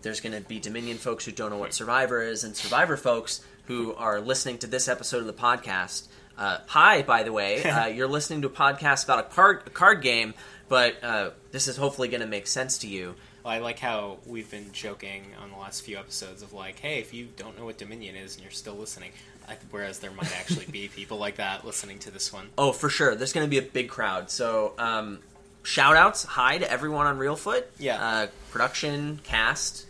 there's 0.02 0.22
going 0.22 0.34
to 0.34 0.48
be 0.48 0.60
Dominion 0.60 0.98
folks 0.98 1.26
who 1.26 1.32
don't 1.32 1.50
know 1.50 1.58
what 1.58 1.74
Survivor 1.74 2.22
is, 2.22 2.44
and 2.44 2.56
Survivor 2.56 2.98
folks 2.98 3.42
who 3.66 3.94
are 3.96 4.20
listening 4.20 4.58
to 4.60 4.68
this 4.68 4.88
episode 4.88 5.20
of 5.20 5.28
the 5.28 5.34
podcast. 5.34 6.08
Uh, 6.38 6.60
hi, 6.68 7.02
by 7.02 7.24
the 7.24 7.32
way, 7.32 7.64
uh, 7.70 7.88
you're 7.88 8.08
listening 8.08 8.42
to 8.42 8.48
a 8.48 8.52
podcast 8.52 9.04
about 9.06 9.20
a 9.20 9.24
card 9.24 9.64
a 9.66 9.70
card 9.70 10.02
game, 10.02 10.34
but 10.70 11.04
uh, 11.04 11.32
this 11.52 11.68
is 11.68 11.76
hopefully 11.76 12.08
going 12.08 12.22
to 12.22 12.28
make 12.28 12.48
sense 12.48 12.78
to 12.80 12.88
you. 12.88 13.16
Well, 13.44 13.54
I 13.54 13.60
like 13.60 13.80
how 13.80 14.20
we've 14.26 14.50
been 14.50 14.72
joking 14.72 15.24
on 15.42 15.50
the 15.50 15.58
last 15.58 15.82
few 15.82 15.98
episodes 15.98 16.42
of 16.42 16.54
like, 16.54 16.80
hey, 16.80 17.00
if 17.00 17.14
you 17.14 17.28
don't 17.36 17.58
know 17.58 17.66
what 17.66 17.78
Dominion 17.78 18.16
is 18.16 18.36
and 18.36 18.44
you're 18.44 18.52
still 18.52 18.76
listening, 18.76 19.12
I, 19.48 19.58
whereas 19.72 20.00
there 20.00 20.12
might 20.12 20.34
actually 20.38 20.66
be 20.66 20.88
people 20.96 21.18
like 21.18 21.38
that 21.38 21.66
listening 21.66 22.00
to 22.00 22.12
this 22.12 22.32
one. 22.32 22.50
Oh, 22.58 22.72
for 22.72 22.90
sure. 22.90 23.16
There's 23.16 23.34
going 23.34 23.46
to 23.46 23.50
be 23.50 23.58
a 23.58 23.70
big 23.70 23.90
crowd. 23.90 24.30
So, 24.30 24.74
um, 24.78 25.20
shout 25.64 25.96
outs, 25.96 26.24
hi 26.24 26.58
to 26.58 26.72
everyone 26.72 27.08
on 27.08 27.18
Reelfoot. 27.18 27.64
Yeah. 27.80 28.04
Uh, 28.04 28.28
production, 28.52 29.20
cast, 29.24 29.86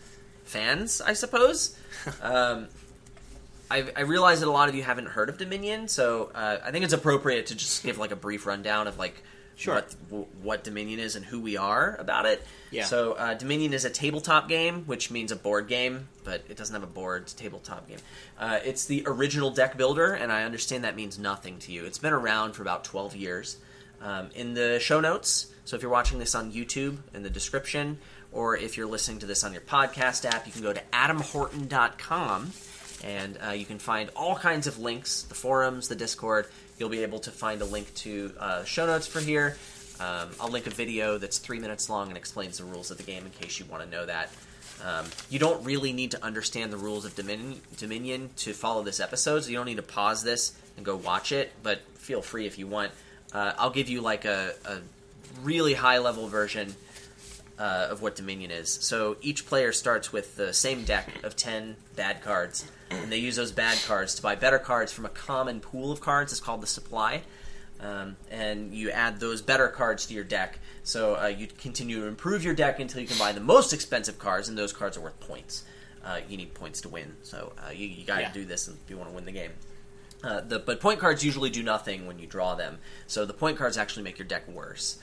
fans, 0.45 1.01
I 1.01 1.13
suppose. 1.13 1.75
um, 2.21 2.67
I, 3.71 3.89
I 3.95 4.01
realize 4.01 4.39
that 4.39 4.47
a 4.47 4.51
lot 4.51 4.69
of 4.69 4.75
you 4.75 4.83
haven't 4.83 5.07
heard 5.07 5.29
of 5.29 5.37
Dominion, 5.37 5.87
so 5.87 6.31
uh, 6.33 6.57
I 6.63 6.71
think 6.71 6.85
it's 6.85 6.93
appropriate 6.93 7.47
to 7.47 7.55
just 7.55 7.83
give 7.83 7.97
like 7.97 8.11
a 8.11 8.15
brief 8.15 8.45
rundown 8.45 8.87
of 8.87 8.97
like 8.97 9.21
Sure. 9.59 9.75
what 9.75 10.27
what 10.41 10.63
Dominion 10.63 10.99
is 10.99 11.17
and 11.17 11.25
who 11.25 11.41
we 11.41 11.57
are 11.57 11.97
about 11.99 12.25
it. 12.25 12.45
Yeah. 12.71 12.85
So 12.85 13.13
uh, 13.13 13.33
Dominion 13.33 13.73
is 13.73 13.83
a 13.83 13.89
tabletop 13.89 14.47
game, 14.47 14.85
which 14.85 15.11
means 15.11 15.33
a 15.33 15.35
board 15.35 15.67
game, 15.67 16.07
but 16.23 16.45
it 16.47 16.55
doesn't 16.55 16.73
have 16.73 16.83
a 16.83 16.87
board. 16.87 17.23
It's 17.23 17.33
a 17.33 17.37
tabletop 17.37 17.87
game. 17.89 17.97
Uh, 18.39 18.59
it's 18.63 18.85
the 18.85 19.03
original 19.05 19.51
deck 19.51 19.75
builder, 19.75 20.13
and 20.13 20.31
I 20.31 20.43
understand 20.43 20.85
that 20.85 20.95
means 20.95 21.19
nothing 21.19 21.59
to 21.59 21.73
you. 21.73 21.83
It's 21.83 21.97
been 21.97 22.13
around 22.13 22.53
for 22.53 22.61
about 22.61 22.85
twelve 22.85 23.15
years. 23.17 23.57
Um, 24.01 24.29
in 24.33 24.53
the 24.53 24.79
show 24.79 25.01
notes, 25.01 25.51
so 25.65 25.75
if 25.75 25.81
you're 25.81 25.91
watching 25.91 26.19
this 26.19 26.33
on 26.33 26.53
YouTube, 26.53 26.99
in 27.13 27.21
the 27.21 27.29
description, 27.29 27.97
or 28.31 28.55
if 28.55 28.77
you're 28.77 28.87
listening 28.87 29.19
to 29.19 29.25
this 29.25 29.43
on 29.43 29.51
your 29.51 29.61
podcast 29.61 30.23
app, 30.23 30.45
you 30.45 30.53
can 30.53 30.61
go 30.61 30.71
to 30.71 30.81
adamhorton.com 30.93 32.53
and 33.03 33.37
uh, 33.45 33.51
you 33.51 33.65
can 33.65 33.79
find 33.79 34.09
all 34.15 34.35
kinds 34.35 34.67
of 34.67 34.79
links 34.79 35.23
the 35.23 35.35
forums 35.35 35.87
the 35.87 35.95
discord 35.95 36.47
you'll 36.79 36.89
be 36.89 37.03
able 37.03 37.19
to 37.19 37.31
find 37.31 37.61
a 37.61 37.65
link 37.65 37.93
to 37.93 38.31
uh, 38.39 38.63
show 38.63 38.85
notes 38.85 39.05
for 39.07 39.19
here 39.19 39.57
um, 39.99 40.29
i'll 40.39 40.49
link 40.49 40.65
a 40.65 40.69
video 40.69 41.17
that's 41.17 41.39
three 41.39 41.59
minutes 41.59 41.89
long 41.89 42.07
and 42.07 42.17
explains 42.17 42.57
the 42.57 42.63
rules 42.63 42.89
of 42.89 42.97
the 42.97 43.03
game 43.03 43.25
in 43.25 43.31
case 43.31 43.59
you 43.59 43.65
want 43.65 43.83
to 43.83 43.89
know 43.89 44.05
that. 44.05 44.31
Um, 44.83 45.07
you 45.29 45.39
don't 45.39 45.61
really 45.65 45.91
need 45.91 46.11
to 46.11 46.23
understand 46.23 46.71
the 46.71 46.77
rules 46.77 47.03
of 47.03 47.13
dominion, 47.13 47.61
dominion 47.77 48.29
to 48.37 48.53
follow 48.53 48.81
this 48.81 49.01
episode 49.01 49.43
so 49.43 49.49
you 49.49 49.57
don't 49.57 49.65
need 49.65 49.75
to 49.75 49.83
pause 49.83 50.23
this 50.23 50.57
and 50.77 50.85
go 50.85 50.95
watch 50.95 51.33
it 51.33 51.51
but 51.63 51.81
feel 51.95 52.21
free 52.21 52.45
if 52.45 52.57
you 52.57 52.65
want. 52.67 52.91
Uh, 53.33 53.51
i'll 53.57 53.69
give 53.69 53.89
you 53.89 53.99
like 54.01 54.23
a, 54.23 54.53
a 54.65 54.77
really 55.43 55.73
high 55.73 55.97
level 55.97 56.27
version 56.27 56.73
uh, 57.59 57.87
of 57.91 58.01
what 58.01 58.15
Dominion 58.15 58.49
is. 58.51 58.69
So 58.81 59.17
each 59.21 59.45
player 59.45 59.71
starts 59.71 60.11
with 60.13 60.35
the 60.37 60.53
same 60.53 60.83
deck 60.85 61.23
of 61.23 61.35
10 61.35 61.75
bad 61.95 62.23
cards, 62.23 62.65
and 62.89 63.11
they 63.11 63.17
use 63.17 63.35
those 63.35 63.51
bad 63.51 63.77
cards 63.85 64.15
to 64.15 64.21
buy 64.21 64.35
better 64.35 64.57
cards 64.59 64.91
from 64.93 65.05
a 65.05 65.09
common 65.09 65.59
pool 65.59 65.91
of 65.91 65.99
cards. 65.99 66.31
It's 66.31 66.39
called 66.41 66.61
the 66.61 66.67
supply. 66.67 67.21
Um, 67.81 68.17
and 68.29 68.73
you 68.73 68.91
add 68.91 69.19
those 69.21 69.41
better 69.41 69.67
cards 69.69 70.05
to 70.07 70.13
your 70.13 70.25
deck. 70.25 70.59
So 70.83 71.15
uh, 71.15 71.27
you 71.27 71.47
continue 71.47 72.01
to 72.01 72.07
improve 72.07 72.43
your 72.43 72.53
deck 72.53 72.79
until 72.81 72.99
you 73.01 73.07
can 73.07 73.17
buy 73.17 73.31
the 73.31 73.39
most 73.39 73.71
expensive 73.73 74.19
cards, 74.19 74.49
and 74.49 74.57
those 74.57 74.73
cards 74.73 74.97
are 74.97 75.01
worth 75.01 75.19
points. 75.21 75.63
Uh, 76.03 76.19
you 76.27 76.35
need 76.37 76.53
points 76.53 76.81
to 76.81 76.89
win, 76.89 77.15
so 77.23 77.53
uh, 77.65 77.71
you, 77.71 77.87
you 77.87 78.05
got 78.05 78.15
to 78.17 78.21
Yeah. 78.23 78.31
do 78.33 78.45
this 78.45 78.67
if 78.69 78.75
you 78.89 78.97
want 78.97 79.09
to 79.09 79.15
win 79.15 79.25
the 79.25 79.31
game. 79.33 79.51
Uh, 80.23 80.41
the, 80.41 80.59
but 80.59 80.79
point 80.81 80.99
cards 80.99 81.23
usually 81.23 81.49
do 81.49 81.61
nothing 81.63 82.05
when 82.07 82.19
you 82.19 82.25
draw 82.27 82.55
them, 82.55 82.79
so 83.07 83.25
the 83.25 83.33
point 83.33 83.57
cards 83.57 83.77
actually 83.77 84.03
make 84.03 84.17
your 84.17 84.27
deck 84.27 84.45
worse. 84.47 84.97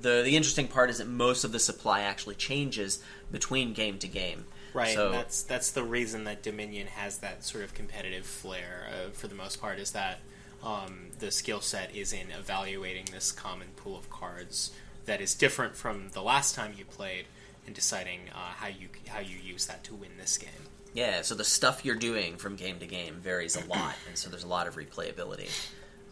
The 0.00 0.22
the 0.22 0.36
interesting 0.36 0.68
part 0.68 0.90
is 0.90 0.98
that 0.98 1.08
most 1.08 1.44
of 1.44 1.52
the 1.52 1.58
supply 1.58 2.00
actually 2.02 2.34
changes 2.36 3.02
between 3.30 3.72
game 3.72 3.98
to 3.98 4.08
game. 4.08 4.44
Right. 4.74 4.94
So 4.94 5.06
and 5.06 5.14
that's 5.14 5.42
that's 5.42 5.70
the 5.70 5.82
reason 5.82 6.24
that 6.24 6.42
Dominion 6.42 6.86
has 6.88 7.18
that 7.18 7.44
sort 7.44 7.64
of 7.64 7.74
competitive 7.74 8.26
flair. 8.26 8.88
Uh, 8.88 9.10
for 9.10 9.26
the 9.28 9.34
most 9.34 9.60
part, 9.60 9.78
is 9.78 9.92
that 9.92 10.20
um, 10.62 11.08
the 11.18 11.30
skill 11.30 11.60
set 11.60 11.94
is 11.94 12.12
in 12.12 12.30
evaluating 12.30 13.06
this 13.12 13.32
common 13.32 13.68
pool 13.76 13.96
of 13.96 14.10
cards 14.10 14.72
that 15.06 15.20
is 15.20 15.34
different 15.34 15.74
from 15.74 16.10
the 16.10 16.22
last 16.22 16.54
time 16.54 16.74
you 16.76 16.84
played, 16.84 17.24
and 17.66 17.74
deciding 17.74 18.20
uh, 18.34 18.52
how 18.56 18.68
you 18.68 18.88
how 19.08 19.20
you 19.20 19.36
use 19.42 19.66
that 19.66 19.82
to 19.84 19.94
win 19.94 20.10
this 20.18 20.36
game. 20.38 20.50
yeah, 20.94 21.22
so 21.22 21.34
the 21.34 21.44
stuff 21.44 21.84
you're 21.84 21.94
doing 21.96 22.36
from 22.36 22.56
game 22.56 22.78
to 22.78 22.86
game 22.86 23.14
varies 23.16 23.56
a 23.56 23.64
lot, 23.66 23.94
and 24.06 24.16
so 24.18 24.28
there's 24.30 24.44
a 24.44 24.48
lot 24.48 24.66
of 24.66 24.76
replayability. 24.76 25.48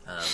Um, 0.06 0.24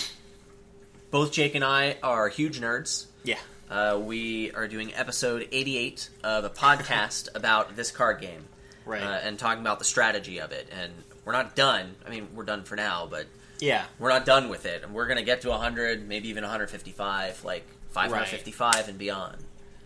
both 1.13 1.31
Jake 1.31 1.55
and 1.55 1.63
I 1.63 1.99
are 2.03 2.29
huge 2.29 2.59
nerds. 2.59 3.05
Yeah. 3.23 3.39
Uh, 3.71 4.01
we 4.03 4.51
are 4.53 4.67
doing 4.67 4.93
episode 4.95 5.47
88 5.53 6.09
of 6.25 6.45
a 6.45 6.51
podcast 6.51 7.29
about 7.37 7.77
this 7.77 7.93
card 7.93 8.21
game. 8.21 8.47
Right. 8.85 9.03
Uh, 9.03 9.21
and 9.23 9.39
talking 9.39 9.61
about 9.61 9.79
the 9.79 9.85
strategy 9.85 10.41
of 10.41 10.51
it. 10.51 10.69
And 10.73 10.91
we're 11.25 11.35
not 11.35 11.55
done. 11.55 11.95
I 12.05 12.11
mean, 12.11 12.29
we're 12.35 12.45
done 12.45 12.65
for 12.65 12.77
now, 12.77 13.07
but 13.09 13.27
yeah. 13.61 13.85
we're 13.99 14.09
not 14.09 14.25
done 14.25 14.49
with 14.49 14.65
it. 14.65 14.83
And 14.83 14.95
we're 14.95 15.07
going 15.07 15.19
to 15.19 15.25
get 15.25 15.43
to 15.43 15.51
100, 15.51 16.09
maybe 16.09 16.31
even 16.31 16.43
155, 16.43 17.45
like 17.45 17.65
555 17.91 18.89
and 18.89 18.99
beyond. 18.99 19.37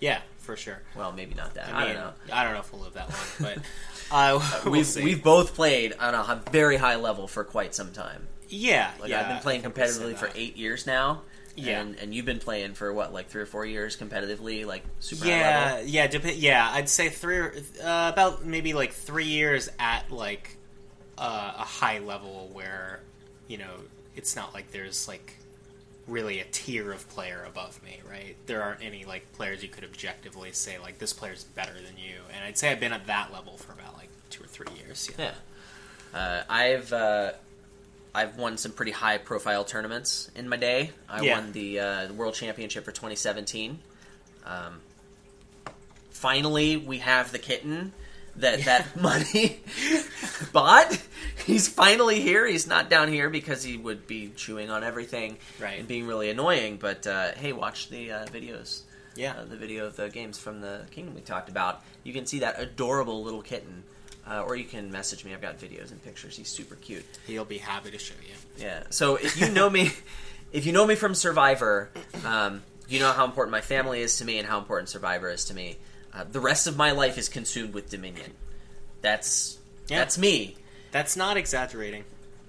Yeah. 0.00 0.20
For 0.38 0.56
sure. 0.56 0.80
Well, 0.94 1.10
maybe 1.10 1.34
not 1.34 1.54
that. 1.54 1.74
I, 1.74 1.82
I, 1.82 1.86
don't 1.86 1.96
know. 1.96 2.12
I 2.32 2.44
don't 2.44 2.54
know 2.54 2.60
if 2.60 2.72
we'll 2.72 2.82
live 2.82 2.94
that 2.94 3.10
long, 3.10 3.18
but 3.40 3.58
uh, 4.12 4.60
we'll 4.64 4.72
we've, 4.74 4.86
see. 4.86 5.02
we've 5.02 5.24
both 5.24 5.56
played 5.56 5.92
on 5.98 6.14
a 6.14 6.40
very 6.52 6.76
high 6.76 6.96
level 6.96 7.26
for 7.26 7.42
quite 7.42 7.74
some 7.74 7.92
time. 7.92 8.28
Yeah. 8.48 8.90
Like 9.00 9.10
yeah, 9.10 9.20
I've 9.22 9.28
been 9.28 9.38
playing 9.38 9.60
I 9.60 9.62
think 9.64 9.76
we 9.76 9.86
said 9.86 10.02
competitively 10.06 10.18
for 10.18 10.30
eight 10.34 10.56
years 10.56 10.86
now. 10.86 11.22
Yeah. 11.58 11.80
And, 11.80 11.96
and 11.98 12.14
you've 12.14 12.26
been 12.26 12.38
playing 12.38 12.74
for 12.74 12.92
what, 12.92 13.14
like 13.14 13.28
three 13.28 13.40
or 13.40 13.46
four 13.46 13.64
years 13.64 13.96
competitively, 13.96 14.66
like 14.66 14.84
super 15.00 15.26
Yeah, 15.26 15.72
level? 15.76 15.86
yeah, 15.88 16.06
dep- 16.06 16.34
yeah. 16.36 16.70
I'd 16.70 16.88
say 16.88 17.08
three, 17.08 17.38
or- 17.38 17.54
uh, 17.82 18.10
about 18.12 18.44
maybe 18.44 18.74
like 18.74 18.92
three 18.92 19.24
years 19.24 19.70
at 19.78 20.10
like 20.12 20.56
uh, 21.16 21.54
a 21.56 21.62
high 21.64 21.98
level 22.00 22.50
where 22.52 23.00
you 23.48 23.56
know 23.56 23.72
it's 24.14 24.36
not 24.36 24.52
like 24.52 24.70
there's 24.70 25.08
like 25.08 25.32
really 26.06 26.40
a 26.40 26.44
tier 26.44 26.92
of 26.92 27.08
player 27.08 27.42
above 27.48 27.82
me, 27.82 28.00
right? 28.08 28.36
There 28.44 28.62
aren't 28.62 28.82
any 28.84 29.06
like 29.06 29.32
players 29.32 29.62
you 29.62 29.70
could 29.70 29.84
objectively 29.84 30.52
say 30.52 30.78
like 30.78 30.98
this 30.98 31.14
player's 31.14 31.44
better 31.44 31.72
than 31.72 31.96
you, 31.96 32.16
and 32.34 32.44
I'd 32.44 32.58
say 32.58 32.70
I've 32.70 32.80
been 32.80 32.92
at 32.92 33.06
that 33.06 33.32
level 33.32 33.56
for 33.56 33.72
about 33.72 33.96
like 33.96 34.08
two 34.28 34.44
or 34.44 34.46
three 34.46 34.66
years. 34.76 35.10
Yeah, 35.18 35.32
Yeah. 36.12 36.18
Uh, 36.20 36.42
I've 36.50 36.92
uh, 36.92 37.32
I've 38.16 38.36
won 38.38 38.56
some 38.56 38.72
pretty 38.72 38.92
high 38.92 39.18
profile 39.18 39.64
tournaments 39.64 40.30
in 40.34 40.48
my 40.48 40.56
day. 40.56 40.90
I 41.08 41.20
Yeah. 41.22 41.38
won 41.38 41.52
the 41.52 41.80
uh, 41.80 42.12
World 42.14 42.34
Championship 42.34 42.84
for 42.84 42.92
2017. 42.92 43.78
Um, 44.46 44.80
finally, 46.10 46.76
we 46.76 46.98
have 46.98 47.32
the 47.32 47.38
kitten 47.38 47.92
that 48.36 48.64
that 48.64 48.96
money 49.00 49.60
bought. 50.52 50.98
He's 51.44 51.68
finally 51.68 52.20
here. 52.20 52.46
He's 52.46 52.66
not 52.66 52.88
down 52.90 53.08
here 53.08 53.30
because 53.30 53.62
he 53.62 53.76
would 53.76 54.06
be 54.06 54.30
chewing 54.36 54.70
on 54.70 54.82
everything 54.84 55.36
Right. 55.60 55.78
and 55.78 55.88
being 55.88 56.06
really 56.06 56.30
annoying. 56.30 56.76
But 56.78 57.06
uh, 57.06 57.32
hey, 57.32 57.52
watch 57.52 57.88
the 57.88 58.12
uh, 58.12 58.26
videos. 58.26 58.80
yeah, 59.14 59.34
Uh, 59.40 59.44
the 59.44 59.56
video 59.56 59.86
of 59.86 59.96
the 59.96 60.08
games 60.08 60.38
from 60.38 60.60
the 60.60 60.86
kingdom 60.90 61.14
we 61.14 61.20
talked 61.22 61.48
about. 61.48 61.82
You 62.04 62.12
can 62.12 62.26
see 62.26 62.38
that 62.40 62.60
adorable 62.60 63.22
little 63.22 63.42
kitten. 63.42 63.84
Uh, 64.28 64.42
or 64.42 64.56
you 64.56 64.64
can 64.64 64.90
message 64.90 65.24
me. 65.24 65.32
I've 65.32 65.40
got 65.40 65.58
videos 65.60 65.92
and 65.92 66.02
pictures. 66.02 66.36
He's 66.36 66.48
super 66.48 66.74
cute. 66.74 67.04
he'll 67.28 67.44
be 67.44 67.58
happy 67.58 67.92
to 67.92 67.98
show 67.98 68.14
you. 68.26 68.34
Yeah. 68.64 68.82
So 68.90 69.14
if 69.16 69.40
you 69.40 69.48
know 69.50 69.70
me, 69.70 69.92
if 70.52 70.66
you 70.66 70.72
know 70.72 70.84
me 70.86 70.96
from 70.96 71.14
Survivor, 71.14 71.90
um, 72.24 72.62
you 72.88 72.98
know 72.98 73.12
how 73.12 73.24
important 73.24 73.52
my 73.52 73.60
family 73.60 74.00
is 74.00 74.18
to 74.18 74.24
me 74.24 74.38
and 74.38 74.48
how 74.48 74.58
important 74.58 74.88
Survivor 74.88 75.30
is 75.30 75.44
to 75.46 75.54
me. 75.54 75.76
Uh, 76.12 76.24
the 76.30 76.40
rest 76.40 76.66
of 76.66 76.76
my 76.76 76.90
life 76.92 77.18
is 77.18 77.28
consumed 77.28 77.72
with 77.74 77.88
Dominion. 77.88 78.32
That's 79.02 79.58
Yeah. 79.88 79.98
that's 79.98 80.18
me. 80.18 80.56
That's 80.90 81.16
not 81.16 81.36
exaggerating. 81.36 82.04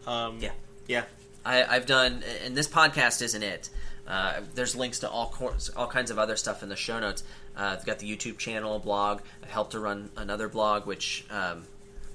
Um, 0.06 0.40
Yeah. 0.40 0.52
yeah, 0.88 1.04
I, 1.46 1.64
I've 1.64 1.86
done, 1.86 2.24
and 2.46 2.56
this 2.58 2.68
podcast 2.68 3.22
isn't 3.22 3.44
it. 3.44 3.70
Uh, 4.08 4.40
there's 4.56 4.74
links 4.76 5.00
to 5.00 5.10
all 5.10 5.30
cor- 5.30 5.58
all 5.76 5.88
kinds 5.88 6.12
of 6.12 6.18
other 6.18 6.38
stuff 6.38 6.64
in 6.64 6.70
the 6.70 6.76
show 6.78 7.00
notes. 7.00 7.24
Uh, 7.58 7.76
I've 7.78 7.86
got 7.86 8.00
the 8.00 8.10
YouTube 8.16 8.38
channel, 8.38 8.78
blog. 8.80 9.22
I've 9.44 9.50
helped 9.50 9.72
to 9.72 9.80
run 9.80 10.12
another 10.16 10.48
blog, 10.48 10.86
which, 10.86 11.26
um, 11.32 11.64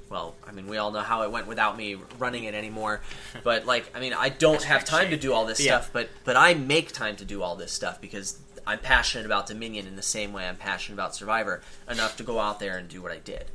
well, 0.08 0.36
I 0.46 0.52
mean, 0.52 0.68
we 0.68 0.76
all 0.76 0.92
know 0.92 1.00
how 1.00 1.22
it 1.22 1.32
went 1.32 1.46
without 1.48 1.76
me 1.76 1.96
running 2.18 2.44
it 2.44 2.54
anymore. 2.54 3.00
But 3.42 3.66
like, 3.66 3.90
I 3.94 3.98
mean, 4.00 4.12
I 4.14 4.28
don't 4.28 4.62
have 4.62 4.84
time 4.84 5.10
to 5.10 5.16
do 5.16 5.32
all 5.32 5.44
this 5.46 5.58
Yeah. 5.58 5.78
stuff, 5.80 5.90
but 5.92 6.10
but 6.24 6.36
I 6.36 6.54
make 6.54 6.92
time 6.92 7.16
to 7.16 7.24
do 7.24 7.42
all 7.42 7.56
this 7.56 7.72
stuff 7.72 8.00
because 8.00 8.38
I'm 8.66 8.78
passionate 8.78 9.26
about 9.26 9.46
Dominion 9.48 9.86
in 9.88 9.96
the 9.96 10.02
same 10.02 10.32
way 10.32 10.46
I'm 10.46 10.56
passionate 10.56 10.94
about 10.94 11.16
Survivor 11.16 11.60
enough 11.90 12.16
to 12.18 12.22
go 12.22 12.38
out 12.38 12.60
there 12.60 12.76
and 12.78 12.88
do 12.88 13.02
what 13.02 13.10
I 13.10 13.18
did. 13.18 13.46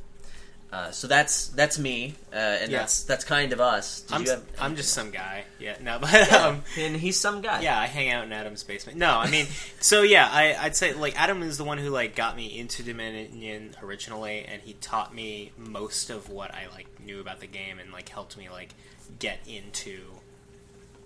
Uh, 0.70 0.90
so 0.90 1.06
that's 1.06 1.48
that's 1.48 1.78
me, 1.78 2.14
uh, 2.30 2.36
and 2.36 2.70
Yeah. 2.70 2.80
that's 2.80 3.02
that's 3.04 3.24
kind 3.24 3.54
of 3.54 3.60
us. 3.60 4.02
Did 4.02 4.14
I'm, 4.14 4.22
you 4.24 4.30
have- 4.32 4.44
I'm 4.60 4.76
just 4.76 4.92
some 4.92 5.10
guy. 5.10 5.44
Yeah, 5.58 5.76
no, 5.80 5.98
but 5.98 6.30
um, 6.32 6.62
and 6.76 6.94
he's 6.96 7.18
some 7.18 7.40
guy. 7.40 7.62
yeah, 7.62 7.80
I 7.80 7.86
hang 7.86 8.10
out 8.10 8.24
in 8.24 8.32
Adam's 8.34 8.64
basement. 8.64 8.98
No, 8.98 9.12
I 9.16 9.30
mean, 9.30 9.46
so 9.80 10.02
yeah, 10.02 10.28
I, 10.30 10.54
I'd 10.54 10.76
say 10.76 10.92
like 10.92 11.18
Adam 11.18 11.42
is 11.42 11.56
the 11.56 11.64
one 11.64 11.78
who 11.78 11.88
like 11.88 12.14
got 12.14 12.36
me 12.36 12.58
into 12.58 12.82
Dominion 12.82 13.76
originally, 13.82 14.44
and 14.44 14.60
he 14.60 14.74
taught 14.74 15.14
me 15.14 15.52
most 15.56 16.10
of 16.10 16.28
what 16.28 16.54
I 16.54 16.66
like 16.74 17.00
knew 17.00 17.18
about 17.20 17.40
the 17.40 17.46
game, 17.46 17.78
and 17.78 17.90
like 17.90 18.10
helped 18.10 18.36
me 18.36 18.50
like 18.50 18.74
get 19.18 19.38
into 19.46 20.00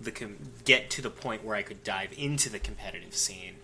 the 0.01 0.11
com- 0.11 0.38
get 0.64 0.90
to 0.90 1.03
the 1.03 1.11
point 1.11 1.44
where 1.44 1.55
I 1.55 1.62
could 1.62 1.85
dive 1.85 2.11
into 2.18 2.51
the 2.51 2.59
competitive 2.59 3.14
scene. 3.14 3.55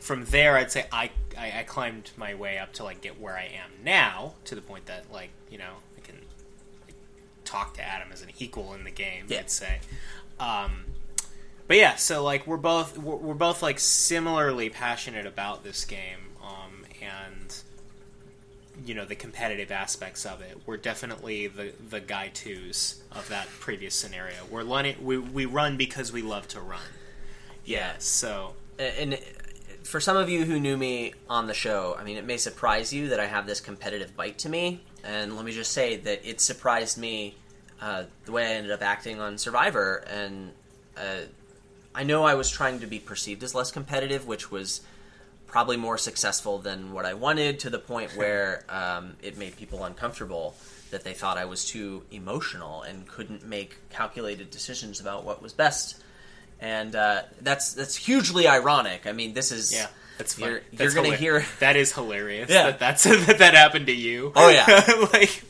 From 0.00 0.24
there, 0.24 0.56
I'd 0.56 0.72
say 0.72 0.86
I, 0.90 1.10
I 1.38 1.60
I 1.60 1.62
climbed 1.62 2.10
my 2.16 2.34
way 2.34 2.58
up 2.58 2.72
to 2.74 2.84
like 2.84 3.02
get 3.02 3.20
where 3.20 3.36
I 3.36 3.44
am 3.44 3.84
now 3.84 4.34
to 4.46 4.54
the 4.54 4.62
point 4.62 4.86
that 4.86 5.12
like 5.12 5.30
you 5.50 5.58
know 5.58 5.74
I 5.96 6.00
can 6.00 6.16
like, 6.86 6.96
talk 7.44 7.74
to 7.74 7.82
Adam 7.82 8.08
as 8.12 8.22
an 8.22 8.30
equal 8.38 8.74
in 8.74 8.84
the 8.84 8.90
game. 8.90 9.26
Yeah. 9.28 9.40
I'd 9.40 9.50
say. 9.50 9.80
Um, 10.40 10.86
but 11.68 11.76
yeah, 11.76 11.96
so 11.96 12.24
like 12.24 12.46
we're 12.46 12.56
both 12.56 12.98
we're, 12.98 13.16
we're 13.16 13.34
both 13.34 13.62
like 13.62 13.78
similarly 13.78 14.70
passionate 14.70 15.26
about 15.26 15.62
this 15.62 15.84
game, 15.84 16.18
um, 16.42 16.84
and 17.00 17.62
you 18.84 18.94
know 18.94 19.04
the 19.04 19.14
competitive 19.14 19.70
aspects 19.70 20.24
of 20.24 20.40
it. 20.40 20.58
We're 20.64 20.78
definitely 20.78 21.46
the 21.46 21.72
the 21.88 22.00
guy 22.00 22.28
twos 22.32 23.02
of 23.12 23.28
that 23.28 23.48
previous 23.60 23.94
scenario. 23.94 24.36
We're 24.50 24.64
running 24.64 24.96
we 25.04 25.18
we 25.18 25.44
run 25.44 25.76
because 25.76 26.10
we 26.10 26.22
love 26.22 26.48
to 26.48 26.60
run. 26.60 26.80
Yeah. 27.66 27.92
So 27.98 28.54
and 28.80 29.18
for 29.84 30.00
some 30.00 30.16
of 30.16 30.28
you 30.28 30.44
who 30.44 30.60
knew 30.60 30.76
me 30.76 31.14
on 31.28 31.46
the 31.46 31.54
show, 31.54 31.96
I 31.98 32.04
mean, 32.04 32.16
it 32.16 32.24
may 32.24 32.36
surprise 32.36 32.92
you 32.92 33.08
that 33.08 33.20
I 33.20 33.26
have 33.26 33.46
this 33.46 33.60
competitive 33.60 34.16
bite 34.16 34.38
to 34.38 34.48
me. 34.48 34.82
And 35.04 35.36
let 35.36 35.44
me 35.44 35.52
just 35.52 35.72
say 35.72 35.96
that 35.96 36.28
it 36.28 36.40
surprised 36.40 36.98
me 36.98 37.36
uh, 37.80 38.04
the 38.24 38.32
way 38.32 38.46
I 38.46 38.54
ended 38.54 38.72
up 38.72 38.82
acting 38.82 39.20
on 39.20 39.38
Survivor. 39.38 40.04
And 40.08 40.52
uh, 40.96 41.22
I 41.94 42.04
know 42.04 42.24
I 42.24 42.34
was 42.34 42.50
trying 42.50 42.80
to 42.80 42.86
be 42.86 42.98
perceived 42.98 43.42
as 43.42 43.54
less 43.54 43.70
competitive, 43.70 44.26
which 44.26 44.50
was 44.50 44.82
probably 45.46 45.76
more 45.76 45.98
successful 45.98 46.58
than 46.58 46.92
what 46.92 47.04
I 47.04 47.14
wanted 47.14 47.58
to 47.60 47.70
the 47.70 47.78
point 47.78 48.12
where 48.16 48.64
um, 48.68 49.16
it 49.22 49.36
made 49.36 49.56
people 49.56 49.84
uncomfortable 49.84 50.54
that 50.90 51.04
they 51.04 51.14
thought 51.14 51.38
I 51.38 51.44
was 51.44 51.64
too 51.64 52.04
emotional 52.10 52.82
and 52.82 53.06
couldn't 53.06 53.46
make 53.46 53.76
calculated 53.90 54.50
decisions 54.50 55.00
about 55.00 55.24
what 55.24 55.40
was 55.40 55.52
best 55.52 56.02
and 56.60 56.94
uh, 56.94 57.22
that's 57.40 57.72
that's 57.72 57.96
hugely 57.96 58.46
ironic. 58.46 59.06
I 59.06 59.12
mean, 59.12 59.34
this 59.34 59.50
is 59.52 59.72
yeah, 59.72 59.86
that's 60.18 60.34
fun. 60.34 60.48
You're, 60.50 60.60
That's 60.72 60.94
you're 60.94 61.02
going 61.02 61.10
to 61.10 61.16
hila- 61.16 61.20
hear. 61.20 61.44
that 61.60 61.76
is 61.76 61.92
hilarious. 61.92 62.50
Yeah. 62.50 62.70
that 62.70 62.78
that's 62.78 63.04
that, 63.26 63.38
that 63.38 63.54
happened 63.54 63.86
to 63.86 63.94
you. 63.94 64.32
Oh, 64.36 64.48
yeah. 64.48 65.06
like 65.12 65.42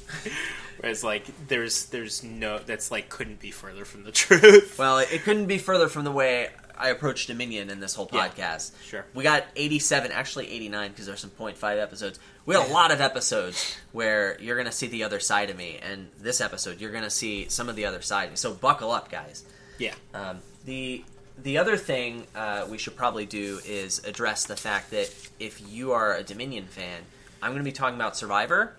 whereas 0.78 1.04
like 1.04 1.26
there's 1.48 1.86
there's 1.86 2.22
no 2.22 2.58
that's 2.58 2.90
like 2.90 3.08
couldn't 3.08 3.40
be 3.40 3.50
further 3.50 3.84
from 3.84 4.04
the 4.04 4.12
truth. 4.12 4.78
Well, 4.78 4.98
it, 4.98 5.08
it 5.12 5.22
couldn't 5.22 5.46
be 5.46 5.58
further 5.58 5.88
from 5.88 6.04
the 6.04 6.12
way 6.12 6.48
I 6.78 6.88
approached 6.88 7.26
Dominion 7.28 7.68
in 7.68 7.78
this 7.80 7.94
whole 7.94 8.08
Yeah, 8.12 8.28
podcast. 8.28 8.72
sure. 8.86 9.04
we 9.12 9.22
got 9.22 9.44
87, 9.54 10.12
actually 10.12 10.50
89, 10.50 10.90
because 10.92 11.04
there's 11.04 11.20
some 11.20 11.28
point 11.28 11.58
five 11.58 11.78
episodes. 11.78 12.18
We 12.46 12.54
had 12.54 12.66
a 12.70 12.72
lot 12.72 12.90
of 12.90 13.02
episodes 13.02 13.76
where 13.92 14.40
you're 14.40 14.56
going 14.56 14.64
to 14.66 14.72
see 14.72 14.86
the 14.86 15.04
other 15.04 15.20
side 15.20 15.50
of 15.50 15.58
me, 15.58 15.78
and 15.82 16.08
this 16.20 16.40
episode 16.40 16.80
you're 16.80 16.90
going 16.90 17.04
to 17.04 17.10
see 17.10 17.48
some 17.50 17.68
of 17.68 17.76
the 17.76 17.84
other 17.84 18.00
side. 18.00 18.38
So 18.38 18.54
buckle 18.54 18.90
up, 18.92 19.10
guys. 19.10 19.44
yeah, 19.78 19.92
Um, 20.14 20.38
the 20.64 21.04
the 21.42 21.56
other 21.58 21.76
thing 21.76 22.26
uh, 22.34 22.66
we 22.68 22.76
should 22.76 22.96
probably 22.96 23.24
do 23.26 23.60
is 23.64 24.04
address 24.04 24.44
the 24.44 24.56
fact 24.56 24.90
that 24.90 25.10
if 25.38 25.60
you 25.72 25.92
are 25.92 26.14
a 26.14 26.22
Dominion 26.22 26.66
fan, 26.66 27.00
I'm 27.40 27.52
going 27.52 27.62
to 27.62 27.64
be 27.64 27.72
talking 27.72 27.94
about 27.96 28.16
Survivor. 28.16 28.74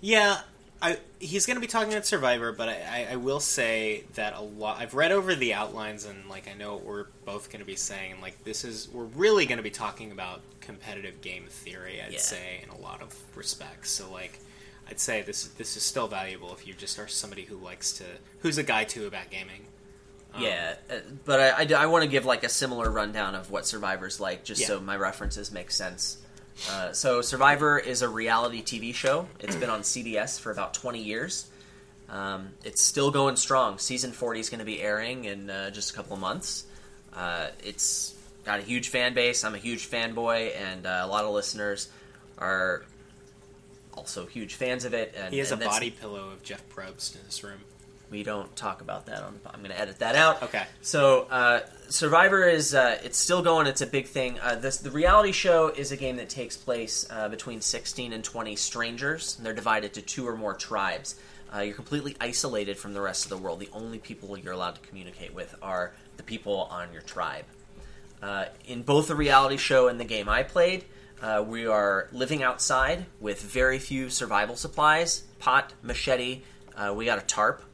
yeah. 0.00 0.40
I, 0.82 0.96
he's 1.18 1.44
going 1.44 1.58
to 1.58 1.60
be 1.60 1.66
talking 1.66 1.92
about 1.92 2.06
Survivor, 2.06 2.52
but 2.52 2.70
I, 2.70 3.06
I, 3.10 3.12
I 3.12 3.16
will 3.16 3.38
say 3.40 4.04
that 4.14 4.32
a 4.34 4.40
lot. 4.40 4.78
I've 4.80 4.94
read 4.94 5.12
over 5.12 5.34
the 5.34 5.52
outlines, 5.52 6.06
and 6.06 6.26
like 6.30 6.48
I 6.48 6.54
know 6.54 6.72
what 6.72 6.84
we're 6.86 7.04
both 7.26 7.50
going 7.50 7.60
to 7.60 7.66
be 7.66 7.76
saying. 7.76 8.12
and, 8.12 8.22
Like 8.22 8.44
this 8.44 8.64
is 8.64 8.88
we're 8.88 9.04
really 9.04 9.44
going 9.44 9.58
to 9.58 9.62
be 9.62 9.68
talking 9.70 10.10
about 10.10 10.40
competitive 10.62 11.20
game 11.20 11.44
theory. 11.50 12.00
I'd 12.00 12.12
Yeah. 12.14 12.18
say 12.18 12.60
in 12.62 12.70
a 12.70 12.78
lot 12.78 13.02
of 13.02 13.14
respects. 13.36 13.90
So 13.90 14.10
like, 14.10 14.38
I'd 14.88 14.98
say 14.98 15.20
this 15.20 15.48
this 15.48 15.76
is 15.76 15.82
still 15.82 16.08
valuable 16.08 16.50
if 16.54 16.66
you 16.66 16.72
just 16.72 16.98
are 16.98 17.08
somebody 17.08 17.42
who 17.42 17.56
likes 17.58 17.92
to 17.98 18.04
who's 18.38 18.56
a 18.56 18.62
guy 18.62 18.84
too 18.84 19.06
about 19.06 19.28
gaming. 19.30 19.66
Um, 20.34 20.42
Yeah, 20.42 20.74
uh, 20.90 20.96
but 21.24 21.40
I, 21.40 21.82
I, 21.82 21.86
want 21.86 22.04
to 22.04 22.10
give 22.10 22.24
like 22.24 22.44
a 22.44 22.48
similar 22.48 22.90
rundown 22.90 23.34
of 23.34 23.50
what 23.50 23.66
Survivor's 23.66 24.20
like, 24.20 24.44
just 24.44 24.60
Yeah. 24.60 24.68
so 24.68 24.80
my 24.80 24.96
references 24.96 25.50
make 25.50 25.70
sense. 25.70 26.18
Uh, 26.70 26.92
so 26.92 27.22
Survivor 27.22 27.78
is 27.78 28.02
a 28.02 28.08
reality 28.08 28.62
TV 28.62 28.94
show. 28.94 29.26
It's 29.38 29.56
been 29.56 29.70
on 29.70 29.80
CBS 29.80 30.38
for 30.38 30.50
about 30.50 30.74
20 30.74 31.02
years. 31.02 31.48
Um, 32.08 32.50
it's 32.64 32.82
still 32.82 33.10
going 33.10 33.36
strong. 33.36 33.78
Season 33.78 34.12
40 34.12 34.40
is 34.40 34.50
going 34.50 34.58
to 34.58 34.64
be 34.64 34.82
airing 34.82 35.24
in 35.24 35.48
uh, 35.48 35.70
just 35.70 35.92
a 35.92 35.94
couple 35.94 36.14
of 36.14 36.20
months. 36.20 36.64
Uh, 37.14 37.48
it's 37.62 38.14
got 38.44 38.58
a 38.58 38.62
huge 38.62 38.88
fan 38.88 39.14
base. 39.14 39.44
I'm 39.44 39.54
a 39.54 39.58
huge 39.58 39.88
fanboy, 39.88 40.56
and 40.56 40.86
uh, 40.86 41.02
a 41.02 41.06
lot 41.06 41.24
of 41.24 41.32
listeners 41.32 41.88
are 42.38 42.82
also 43.94 44.26
huge 44.26 44.54
fans 44.54 44.84
of 44.84 44.94
it. 44.94 45.14
And 45.16 45.32
He 45.32 45.38
has 45.38 45.52
a 45.52 45.56
body 45.56 45.90
pillow 45.90 46.30
of 46.30 46.42
Jeff 46.42 46.62
Probst 46.68 47.16
in 47.18 47.24
his 47.24 47.42
room. 47.44 47.60
We 48.10 48.24
don't 48.24 48.54
talk 48.56 48.80
about 48.80 49.06
that 49.06 49.22
on. 49.22 49.38
the 49.42 49.50
I'm 49.50 49.60
going 49.60 49.70
to 49.70 49.80
edit 49.80 50.00
that 50.00 50.16
out. 50.16 50.42
Okay. 50.42 50.64
So, 50.82 51.28
uh, 51.30 51.60
Survivor 51.88 52.48
is 52.48 52.74
uh, 52.74 52.98
it's 53.04 53.18
still 53.18 53.42
going. 53.42 53.66
It's 53.66 53.80
a 53.80 53.86
big 53.86 54.06
thing. 54.06 54.38
Uh, 54.40 54.56
this 54.56 54.78
the 54.78 54.90
reality 54.90 55.32
show 55.32 55.68
is 55.68 55.92
a 55.92 55.96
game 55.96 56.16
that 56.16 56.28
takes 56.28 56.56
place 56.56 57.06
uh, 57.10 57.28
between 57.28 57.60
16 57.60 58.12
and 58.12 58.22
20 58.22 58.56
strangers. 58.56 59.36
And 59.36 59.46
they're 59.46 59.54
divided 59.54 59.94
to 59.94 60.02
two 60.02 60.26
or 60.26 60.36
more 60.36 60.54
tribes. 60.54 61.20
Uh, 61.54 61.60
you're 61.60 61.74
completely 61.74 62.16
isolated 62.20 62.78
from 62.78 62.94
the 62.94 63.00
rest 63.00 63.24
of 63.24 63.30
the 63.30 63.38
world. 63.38 63.60
The 63.60 63.68
only 63.72 63.98
people 63.98 64.36
you're 64.36 64.52
allowed 64.52 64.76
to 64.76 64.80
communicate 64.80 65.34
with 65.34 65.54
are 65.62 65.92
the 66.16 66.22
people 66.22 66.68
on 66.70 66.92
your 66.92 67.02
tribe. 67.02 67.44
Uh, 68.22 68.46
in 68.66 68.82
both 68.82 69.08
the 69.08 69.16
reality 69.16 69.56
show 69.56 69.88
and 69.88 69.98
the 69.98 70.04
game 70.04 70.28
I 70.28 70.42
played, 70.42 70.84
uh, 71.22 71.44
we 71.46 71.66
are 71.66 72.08
living 72.12 72.42
outside 72.42 73.06
with 73.20 73.42
very 73.42 73.78
few 73.78 74.10
survival 74.10 74.56
supplies 74.56 75.24
pot, 75.38 75.72
machete. 75.82 76.42
Uh, 76.76 76.92
we 76.94 77.04
got 77.04 77.18
a 77.18 77.22
tarp 77.22 77.64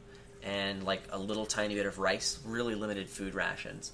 and 0.47 0.85
like 0.85 1.03
a 1.11 1.19
little 1.19 1.45
tiny 1.45 1.75
bit 1.75 1.87
of 1.87 1.99
rice, 1.99 2.39
really 2.47 2.75
limited 2.75 3.11
food 3.11 3.35
rations. 3.35 3.93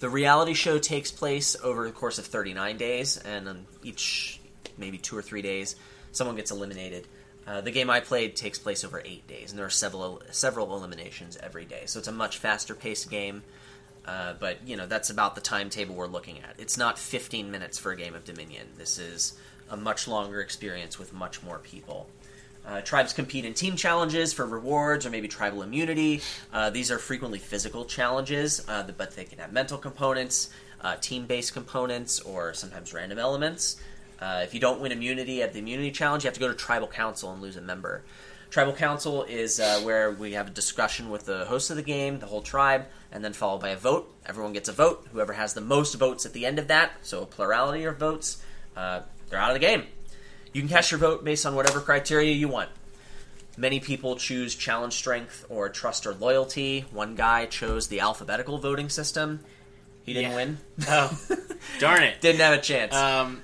The 0.00 0.08
reality 0.10 0.52
show 0.52 0.78
takes 0.78 1.10
place 1.10 1.56
over 1.62 1.86
the 1.86 1.92
course 1.92 2.18
of 2.18 2.26
39 2.26 2.76
days, 2.76 3.16
and 3.16 3.48
on 3.48 3.66
each 3.82 4.38
maybe 4.76 4.98
two 4.98 5.16
or 5.16 5.22
three 5.22 5.40
days, 5.40 5.76
someone 6.12 6.36
gets 6.36 6.50
eliminated. 6.50 7.08
Uh, 7.46 7.62
the 7.62 7.70
game 7.70 7.88
I 7.88 8.00
played 8.00 8.36
takes 8.36 8.58
place 8.58 8.84
over 8.84 9.02
eight 9.04 9.26
days, 9.26 9.50
and 9.50 9.58
there 9.58 9.66
are 9.66 9.70
several 9.70 10.22
several 10.30 10.76
eliminations 10.76 11.38
every 11.42 11.64
day. 11.64 11.82
So 11.86 11.98
it's 11.98 12.08
a 12.08 12.12
much 12.12 12.38
faster 12.38 12.74
paced 12.74 13.10
game. 13.10 13.42
Uh, 14.06 14.34
but 14.38 14.58
you 14.66 14.76
know 14.76 14.86
that's 14.86 15.08
about 15.08 15.34
the 15.34 15.40
timetable 15.40 15.94
we're 15.94 16.06
looking 16.06 16.38
at. 16.40 16.54
It's 16.58 16.76
not 16.76 16.98
15 16.98 17.50
minutes 17.50 17.78
for 17.78 17.92
a 17.92 17.96
game 17.96 18.14
of 18.14 18.24
Dominion. 18.24 18.66
This 18.76 18.98
is 18.98 19.38
a 19.70 19.76
much 19.76 20.06
longer 20.06 20.40
experience 20.40 20.98
with 20.98 21.14
much 21.14 21.42
more 21.42 21.58
people. 21.58 22.08
Uh, 22.66 22.80
tribes 22.80 23.12
compete 23.12 23.44
in 23.44 23.52
team 23.52 23.76
challenges 23.76 24.32
for 24.32 24.46
rewards 24.46 25.04
or 25.04 25.10
maybe 25.10 25.28
tribal 25.28 25.62
immunity. 25.62 26.22
Uh, 26.52 26.70
these 26.70 26.90
are 26.90 26.98
frequently 26.98 27.38
physical 27.38 27.84
challenges, 27.84 28.66
uh, 28.68 28.82
but 28.96 29.14
they 29.14 29.24
can 29.24 29.38
have 29.38 29.52
mental 29.52 29.76
components, 29.76 30.48
uh, 30.80 30.96
team-based 30.96 31.52
components, 31.52 32.20
or 32.20 32.54
sometimes 32.54 32.94
random 32.94 33.18
elements. 33.18 33.76
Uh, 34.18 34.40
if 34.42 34.54
you 34.54 34.60
don't 34.60 34.80
win 34.80 34.92
immunity 34.92 35.42
at 35.42 35.52
the 35.52 35.58
immunity 35.58 35.90
challenge, 35.90 36.24
you 36.24 36.28
have 36.28 36.34
to 36.34 36.40
go 36.40 36.48
to 36.48 36.54
tribal 36.54 36.88
council 36.88 37.32
and 37.32 37.42
lose 37.42 37.56
a 37.56 37.60
member. 37.60 38.02
Tribal 38.48 38.72
council 38.72 39.24
is 39.24 39.60
uh, 39.60 39.80
where 39.80 40.12
we 40.12 40.32
have 40.32 40.46
a 40.46 40.50
discussion 40.50 41.10
with 41.10 41.26
the 41.26 41.44
host 41.44 41.70
of 41.70 41.76
the 41.76 41.82
game, 41.82 42.20
the 42.20 42.26
whole 42.26 42.40
tribe, 42.40 42.86
and 43.12 43.22
then 43.22 43.32
followed 43.32 43.60
by 43.60 43.70
a 43.70 43.76
vote. 43.76 44.10
Everyone 44.24 44.52
gets 44.54 44.68
a 44.68 44.72
vote. 44.72 45.06
Whoever 45.12 45.34
has 45.34 45.52
the 45.52 45.60
most 45.60 45.94
votes 45.96 46.24
at 46.24 46.32
the 46.32 46.46
end 46.46 46.58
of 46.58 46.68
that, 46.68 46.92
so 47.02 47.22
a 47.22 47.26
plurality 47.26 47.84
of 47.84 47.98
votes, 47.98 48.42
they're 48.74 49.40
out 49.40 49.50
of 49.50 49.54
the 49.54 49.58
game. 49.58 49.84
You 50.54 50.62
can 50.62 50.68
cast 50.70 50.90
your 50.90 50.98
vote 50.98 51.22
based 51.24 51.44
on 51.44 51.54
whatever 51.54 51.80
criteria 51.80 52.32
you 52.32 52.48
want. 52.48 52.70
Many 53.58 53.78
people 53.80 54.16
choose 54.16 54.54
challenge 54.54 54.94
strength 54.94 55.44
or 55.48 55.68
trust 55.68 56.06
or 56.06 56.14
loyalty. 56.14 56.86
One 56.90 57.14
guy 57.14 57.44
chose 57.46 57.88
the 57.88 58.00
alphabetical 58.00 58.56
voting 58.58 58.88
system. 58.88 59.40
He 60.04 60.12
didn't 60.14 60.30
Yeah. 60.30 60.36
win. 60.36 60.58
Oh, 60.88 61.18
darn 61.78 62.02
it. 62.02 62.20
Didn't 62.20 62.40
have 62.40 62.58
a 62.58 62.62
chance. 62.62 62.94
Um, 62.94 63.42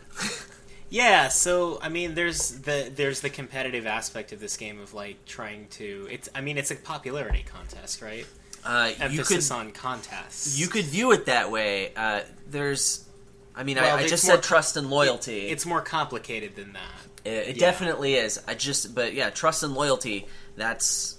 yeah, 0.88 1.28
so 1.28 1.78
I 1.80 1.88
mean, 1.88 2.14
there's 2.14 2.50
the 2.60 2.90
there's 2.94 3.20
the 3.20 3.30
competitive 3.30 3.86
aspect 3.86 4.32
of 4.32 4.40
this 4.40 4.56
game 4.56 4.80
of 4.80 4.92
like 4.94 5.24
trying 5.26 5.68
to. 5.72 6.08
It's 6.10 6.28
I 6.34 6.40
mean, 6.40 6.58
it's 6.58 6.70
a 6.72 6.76
popularity 6.76 7.44
contest, 7.48 8.02
right? 8.02 8.26
Uh, 8.64 8.88
you 8.90 8.94
could 8.96 9.02
Emphasis 9.04 9.50
on 9.52 9.70
contests. 9.70 10.58
you 10.58 10.66
could 10.66 10.84
view 10.84 11.12
it 11.12 11.26
that 11.26 11.50
way. 11.50 11.94
Uh, 11.94 12.20
there's, 12.46 13.06
I 13.60 13.64
mean, 13.64 13.76
Well, 13.76 13.96
I, 13.96 14.00
I 14.00 14.08
just 14.08 14.24
more 14.26 14.36
said 14.36 14.42
trust 14.42 14.76
and 14.78 14.88
loyalty. 14.88 15.48
It's 15.48 15.66
more 15.66 15.82
complicated 15.82 16.56
than 16.56 16.72
that. 16.72 17.00
It, 17.24 17.30
it 17.48 17.56
Yeah. 17.56 17.66
definitely 17.70 18.14
is. 18.14 18.40
I 18.48 18.54
just, 18.54 18.94
but 18.94 19.12
yeah, 19.12 19.28
trust 19.30 19.62
and 19.62 19.74
loyalty. 19.74 20.26
That's 20.56 21.18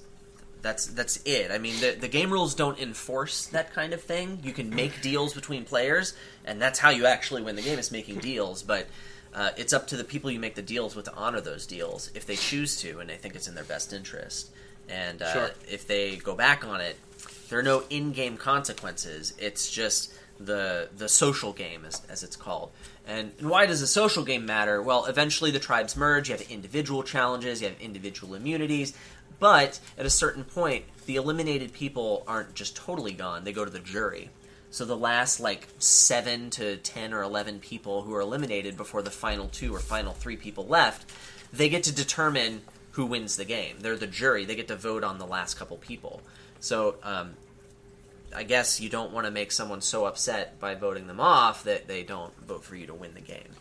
that's 0.63 0.87
that's 0.87 1.17
it. 1.25 1.51
I 1.51 1.57
mean, 1.59 1.79
the 1.79 1.91
the 1.99 2.07
game 2.07 2.31
rules 2.31 2.55
don't 2.55 2.79
enforce 2.79 3.45
that 3.47 3.73
kind 3.73 3.93
of 3.93 4.01
thing. 4.01 4.39
You 4.43 4.53
can 4.53 4.69
make 4.73 5.01
deals 5.09 5.33
between 5.33 5.65
players, 5.65 6.13
and 6.43 6.59
that's 6.61 6.79
how 6.79 6.89
you 6.89 7.05
actually 7.05 7.43
win 7.43 7.55
the 7.55 7.61
game. 7.61 7.77
Is 7.79 7.91
making 7.91 8.19
deals, 8.19 8.63
but. 8.63 8.87
Uh, 9.33 9.49
it's 9.55 9.71
up 9.71 9.87
to 9.87 9.95
the 9.95 10.03
people 10.03 10.29
you 10.29 10.41
make 10.41 10.55
the 10.55 10.61
deals 10.61 10.93
with 10.93 11.05
to 11.05 11.13
honor 11.15 11.39
those 11.39 11.65
deals 11.65 12.11
if 12.13 12.25
they 12.25 12.35
choose 12.35 12.81
to 12.81 12.99
and 12.99 13.09
they 13.09 13.15
think 13.15 13.33
it's 13.33 13.47
in 13.47 13.55
their 13.55 13.63
best 13.63 13.93
interest. 13.93 14.49
And 14.89 15.21
uh, 15.21 15.31
Sure. 15.31 15.51
if 15.69 15.87
they 15.87 16.17
go 16.17 16.35
back 16.35 16.65
on 16.67 16.81
it, 16.81 16.97
there 17.49 17.57
are 17.57 17.63
no 17.63 17.81
in-game 17.89 18.35
consequences. 18.35 19.33
It's 19.37 19.71
just 19.71 20.11
the 20.45 20.89
the 20.95 21.09
social 21.09 21.53
game, 21.53 21.85
as, 21.85 22.01
as 22.09 22.23
it's 22.23 22.35
called. 22.35 22.71
And 23.05 23.31
and 23.39 23.49
why 23.49 23.65
does 23.65 23.81
the 23.81 23.87
social 23.87 24.23
game 24.23 24.45
matter? 24.45 24.81
Well, 24.81 25.05
eventually 25.05 25.51
the 25.51 25.59
tribes 25.59 25.95
merge. 25.95 26.29
You 26.29 26.35
have 26.35 26.49
individual 26.49 27.03
challenges. 27.03 27.61
You 27.61 27.67
have 27.69 27.79
individual 27.81 28.35
immunities. 28.35 28.93
But 29.39 29.79
at 29.97 30.05
a 30.05 30.09
certain 30.09 30.43
point, 30.43 30.85
the 31.07 31.15
eliminated 31.15 31.73
people 31.73 32.23
aren't 32.27 32.53
just 32.53 32.75
totally 32.75 33.13
gone. 33.13 33.43
They 33.43 33.53
go 33.53 33.65
to 33.65 33.71
the 33.71 33.79
jury. 33.79 34.29
So 34.69 34.85
the 34.85 34.95
last 34.95 35.39
like 35.39 35.67
seven 35.79 36.49
to 36.51 36.77
ten 36.77 37.13
or 37.13 37.21
eleven 37.23 37.59
people 37.59 38.03
who 38.03 38.13
are 38.13 38.21
eliminated 38.21 38.77
before 38.77 39.01
the 39.01 39.11
final 39.11 39.47
two 39.47 39.73
or 39.73 39.79
final 39.79 40.13
three 40.13 40.37
people 40.37 40.65
left, 40.65 41.11
they 41.51 41.69
get 41.69 41.83
to 41.83 41.91
determine 41.91 42.61
who 42.91 43.05
wins 43.05 43.35
the 43.35 43.45
game. 43.45 43.77
They're 43.79 43.97
the 43.97 44.07
jury. 44.07 44.45
They 44.45 44.55
get 44.55 44.67
to 44.67 44.75
vote 44.75 45.03
on 45.03 45.17
the 45.17 45.25
last 45.25 45.55
couple 45.55 45.77
people. 45.77 46.21
So 46.59 46.95
um, 47.03 47.33
I 48.35 48.43
guess 48.43 48.79
you 48.79 48.89
don't 48.89 49.11
want 49.11 49.25
to 49.25 49.31
make 49.31 49.51
someone 49.51 49.81
so 49.81 50.05
upset 50.05 50.59
by 50.59 50.75
voting 50.75 51.07
them 51.07 51.19
off 51.19 51.63
that 51.65 51.87
they 51.87 52.03
don't 52.03 52.35
vote 52.45 52.63
for 52.63 52.75
you 52.75 52.87
to 52.87 52.93
win 52.93 53.13
the 53.13 53.21
game. 53.21 53.55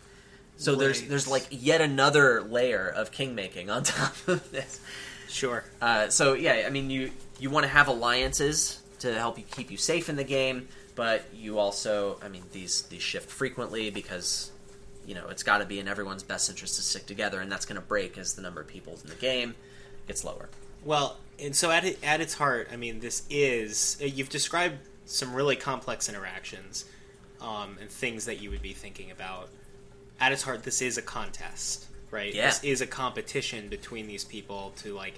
So 0.57 0.75
there's 0.75 1.01
there's 1.03 1.27
like 1.27 1.47
yet 1.49 1.81
another 1.81 2.41
layer 2.41 2.87
of 2.87 3.11
king 3.11 3.33
making 3.33 3.69
on 3.69 3.83
top 3.83 4.13
of 4.27 4.51
this. 4.51 4.79
Sure. 5.27 5.63
Uh, 5.81 6.09
so 6.09 6.33
yeah, 6.33 6.63
I 6.65 6.69
mean 6.69 6.89
you 6.89 7.11
you 7.39 7.49
want 7.49 7.63
to 7.63 7.69
have 7.69 7.87
alliances 7.87 8.81
to 8.99 9.13
help 9.13 9.37
you 9.37 9.43
keep 9.43 9.71
you 9.71 9.77
safe 9.77 10.07
in 10.07 10.15
the 10.15 10.23
game, 10.23 10.67
but 10.95 11.25
you 11.33 11.57
also 11.57 12.19
I 12.21 12.27
mean 12.27 12.43
these 12.51 12.83
these 12.83 13.01
shift 13.01 13.29
frequently 13.29 13.89
because 13.89 14.51
you 15.05 15.15
know 15.15 15.27
it's 15.29 15.43
got 15.43 15.57
to 15.57 15.65
be 15.65 15.79
in 15.79 15.87
everyone's 15.87 16.23
best 16.23 16.49
interest 16.49 16.75
to 16.75 16.81
stick 16.81 17.07
together, 17.07 17.41
and 17.41 17.51
that's 17.51 17.65
going 17.65 17.81
to 17.81 17.87
break 17.87 18.17
as 18.17 18.35
the 18.35 18.41
number 18.41 18.61
of 18.61 18.67
people 18.67 18.99
in 19.03 19.09
the 19.09 19.15
game 19.15 19.55
gets 20.07 20.23
lower. 20.23 20.49
Well, 20.83 21.17
and 21.41 21.55
so 21.55 21.71
at 21.71 21.83
at 22.03 22.21
its 22.21 22.35
heart, 22.35 22.69
I 22.71 22.75
mean, 22.75 22.99
this 22.99 23.23
is 23.29 23.97
uh, 24.01 24.05
you've 24.05 24.29
described 24.29 24.75
some 25.05 25.33
really 25.33 25.55
complex 25.55 26.07
interactions 26.07 26.85
um, 27.41 27.77
and 27.81 27.89
things 27.89 28.25
that 28.25 28.39
you 28.41 28.49
would 28.51 28.61
be 28.61 28.73
thinking 28.73 29.11
about. 29.11 29.49
At 30.19 30.31
its 30.31 30.43
heart, 30.43 30.63
this 30.63 30.81
is 30.81 30.97
a 30.97 31.01
contest, 31.01 31.87
right? 32.11 32.33
Yeah. 32.33 32.45
This 32.47 32.63
is 32.63 32.81
a 32.81 32.87
competition 32.87 33.69
between 33.69 34.05
these 34.07 34.23
people 34.23 34.71
to 34.77 34.93
like, 34.93 35.15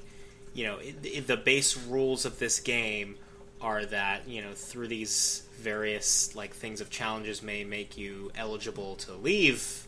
you 0.53 0.63
know, 0.65 0.77
it, 0.77 0.95
it- 1.03 1.27
the 1.27 1.37
base 1.37 1.75
rules 1.77 2.25
of 2.25 2.39
this 2.39 2.59
game 2.59 3.17
are 3.61 3.85
that 3.85 4.27
you 4.27 4.41
know 4.41 4.51
through 4.53 4.87
these 4.89 5.43
various 5.57 6.35
like 6.35 6.53
things 6.53 6.81
of 6.81 6.89
challenges 6.89 7.41
may 7.41 7.63
make 7.63 7.97
you 7.97 8.29
eligible 8.35 8.95
to 8.97 9.13
leave 9.13 9.87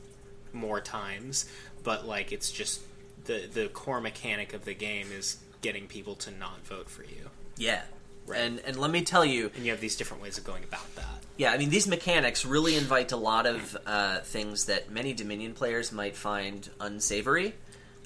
more 0.54 0.80
times, 0.80 1.46
but 1.84 2.06
like 2.06 2.32
it's 2.32 2.52
just 2.52 2.82
the 3.26 3.48
the 3.54 3.68
core 3.70 4.00
mechanic 4.02 4.54
of 4.54 4.64
the 4.66 4.74
game 4.74 5.08
is 5.12 5.38
getting 5.66 5.88
people 5.88 6.16
to 6.16 6.30
not 6.32 6.60
vote 6.68 6.90
for 6.90 7.04
you. 7.04 7.30
Yeah, 7.58 7.82
Right. 8.28 8.42
and 8.42 8.60
and 8.68 8.76
let 8.78 8.92
me 8.92 9.02
tell 9.02 9.26
you, 9.26 9.52
And 9.56 9.66
you 9.66 9.72
have 9.72 9.82
these 9.82 9.96
different 9.96 10.22
ways 10.24 10.38
of 10.38 10.44
going 10.44 10.64
about 10.64 10.88
that. 10.96 11.18
Yeah, 11.38 11.52
I 11.52 11.58
mean 11.58 11.70
these 11.70 11.88
mechanics 11.88 12.46
really 12.46 12.76
invite 12.76 13.12
a 13.12 13.18
lot 13.18 13.46
of 13.46 13.76
uh, 13.86 14.20
things 14.36 14.66
that 14.66 14.90
many 14.92 15.14
Dominion 15.14 15.54
players 15.54 15.92
might 15.92 16.16
find 16.16 16.70
unsavory. 16.80 17.50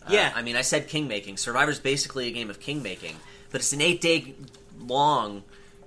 Uh, 0.05 0.09
Yeah. 0.17 0.31
I 0.39 0.41
mean 0.41 0.55
I 0.55 0.61
said 0.63 0.87
king 0.87 1.07
making. 1.07 1.37
Survivor's 1.37 1.79
basically 1.79 2.27
a 2.27 2.31
game 2.31 2.49
of 2.49 2.59
king 2.59 2.81
making, 2.81 3.15
but 3.51 3.59
it's 3.61 3.73
an 3.73 3.81
eight 3.81 3.99
day 4.01 4.35
long 4.79 5.43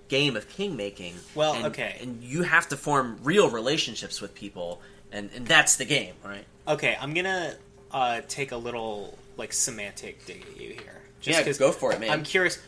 game 0.08 0.36
of 0.36 0.44
king 0.48 0.76
making. 0.76 1.14
Well, 1.34 1.54
and, 1.54 1.66
okay. 1.66 1.96
and 2.02 2.22
you 2.22 2.42
have 2.42 2.68
to 2.68 2.76
form 2.76 3.18
real 3.22 3.48
relationships 3.50 4.20
with 4.20 4.34
people, 4.34 4.80
and 5.10 5.30
and 5.36 5.46
that's 5.46 5.76
the 5.76 5.86
game, 5.86 6.14
right? 6.24 6.44
Okay, 6.68 6.94
I'm 7.00 7.12
gonna 7.14 7.54
uh, 7.90 8.20
take 8.28 8.52
a 8.52 8.56
little 8.68 9.16
like 9.36 9.52
semantic 9.52 10.24
dig 10.26 10.42
at 10.42 10.60
you 10.60 10.70
here. 10.70 11.01
Yeah, 11.22 11.42
'cause 11.42 11.58
go 11.58 11.72
for 11.72 11.92
it, 11.92 12.00
man. 12.00 12.10
I'm 12.10 12.22
curious. 12.24 12.58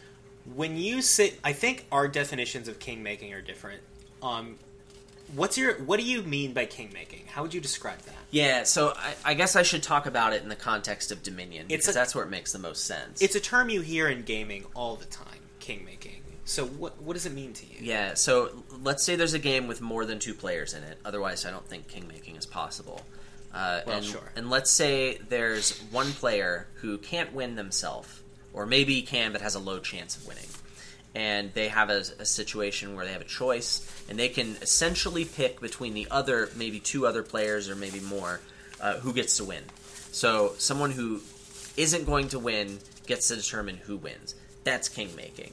When 0.55 0.77
you 0.77 1.01
say, 1.03 1.35
I 1.43 1.53
think 1.53 1.87
our 1.91 2.07
definitions 2.09 2.69
of 2.69 2.79
king 2.79 3.03
making 3.03 3.33
are 3.33 3.41
different. 3.41 3.81
Um, 4.23 4.59
what's 5.35 5.57
your 5.57 5.75
what 5.85 5.99
do 5.99 6.05
you 6.07 6.23
mean 6.23 6.53
by 6.53 6.67
king 6.67 6.91
making? 6.93 7.25
How 7.29 7.43
would 7.43 7.55
you 7.55 7.61
describe 7.61 7.99
that? 8.01 8.15
Yeah, 8.31 8.65
so 8.65 8.93
I, 8.97 9.15
I 9.25 9.35
guess 9.35 9.57
I 9.57 9.63
should 9.63 9.83
talk 9.83 10.07
about 10.07 10.33
it 10.33 10.43
in 10.43 10.49
the 10.49 10.57
context 10.57 11.11
of 11.13 11.23
Dominion 11.23 11.67
It's 11.69 11.85
because 11.87 11.95
a- 11.97 11.99
that's 11.99 12.15
where 12.15 12.25
it 12.25 12.31
makes 12.31 12.53
the 12.53 12.59
most 12.59 12.85
sense. 12.85 13.23
It's 13.23 13.35
a 13.37 13.41
term 13.41 13.69
you 13.71 13.81
hear 13.81 14.09
in 14.09 14.23
gaming 14.23 14.65
all 14.75 14.97
the 14.97 15.05
time. 15.07 15.39
King 15.61 15.85
making. 15.85 16.21
So 16.45 16.67
what 16.67 17.01
what 17.01 17.15
does 17.15 17.25
it 17.25 17.33
mean 17.33 17.55
to 17.55 17.67
you? 17.67 17.77
Yeah, 17.81 18.13
so 18.15 18.65
let's 18.83 19.03
say 19.03 19.17
there's 19.17 19.33
a 19.35 19.39
game 19.39 19.67
with 19.67 19.81
more 19.81 20.05
than 20.05 20.19
two 20.19 20.35
players 20.35 20.75
in 20.75 20.83
it. 20.83 20.99
Otherwise, 21.05 21.47
I 21.47 21.51
don't 21.51 21.67
think 21.67 21.89
king 21.89 22.07
making 22.07 22.37
is 22.37 22.45
possible. 22.45 23.01
Uh, 23.53 23.81
Well, 23.87 23.97
and, 23.99 24.05
sure. 24.05 24.33
and 24.37 24.51
let's 24.51 24.71
say 24.71 25.19
there's 25.29 25.79
one 25.91 26.13
player 26.13 26.67
who 26.83 26.99
can't 26.99 27.33
win 27.33 27.55
themselves, 27.55 28.21
or 28.55 28.65
maybe 28.65 29.03
can 29.03 29.33
but 29.33 29.43
has 29.43 29.55
a 29.55 29.59
low 29.59 29.79
chance 29.79 30.17
of 30.17 30.27
winning. 30.27 30.47
And 31.15 31.53
they 31.53 31.69
have 31.69 31.91
a, 31.91 32.03
a 32.19 32.25
situation 32.25 32.97
where 32.97 33.05
they 33.05 33.13
have 33.13 33.21
a 33.21 33.27
choice, 33.27 33.87
and 34.09 34.19
they 34.19 34.29
can 34.29 34.57
essentially 34.63 35.25
pick 35.25 35.61
between 35.61 35.95
the 35.95 36.09
other, 36.11 36.49
maybe 36.57 36.81
two 36.81 37.07
other 37.07 37.23
players 37.23 37.69
or 37.69 37.77
maybe 37.77 38.01
more, 38.01 38.41
uh, 38.81 38.95
who 38.95 39.13
gets 39.13 39.37
to 39.37 39.45
win. 39.45 39.63
So 40.11 40.55
someone 40.59 40.91
who 40.91 41.21
isn't 41.77 42.05
going 42.05 42.29
to 42.29 42.39
win 42.39 42.79
gets 43.07 43.29
to 43.29 43.37
determine 43.37 43.77
who 43.77 43.97
wins. 43.97 44.35
That's 44.65 44.89
king 44.89 45.15
making. 45.15 45.53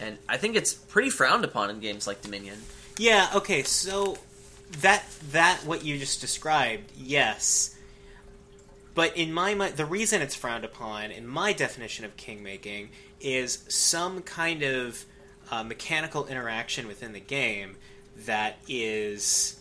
And 0.00 0.18
I 0.28 0.36
think 0.36 0.56
it's 0.56 0.74
pretty 0.74 1.10
frowned 1.10 1.44
upon 1.44 1.70
in 1.70 1.80
games 1.80 2.06
like 2.06 2.22
Dominion. 2.22 2.58
Yeah, 2.98 3.30
okay, 3.36 3.62
so 3.62 4.18
that 4.80 5.04
that 5.32 5.60
what 5.64 5.84
you 5.84 5.98
just 5.98 6.20
described, 6.20 6.92
yes. 6.96 7.76
But 8.94 9.16
in 9.16 9.32
my 9.32 9.54
mind, 9.54 9.76
the 9.76 9.86
reason 9.86 10.20
it's 10.20 10.34
frowned 10.34 10.64
upon, 10.64 11.10
in 11.10 11.26
my 11.26 11.52
definition 11.52 12.04
of 12.04 12.16
king 12.16 12.42
making, 12.42 12.90
is 13.20 13.64
some 13.68 14.22
kind 14.22 14.62
of 14.62 15.04
uh, 15.50 15.62
mechanical 15.62 16.26
interaction 16.26 16.88
within 16.88 17.12
the 17.12 17.20
game 17.20 17.76
that 18.26 18.58
is 18.68 19.60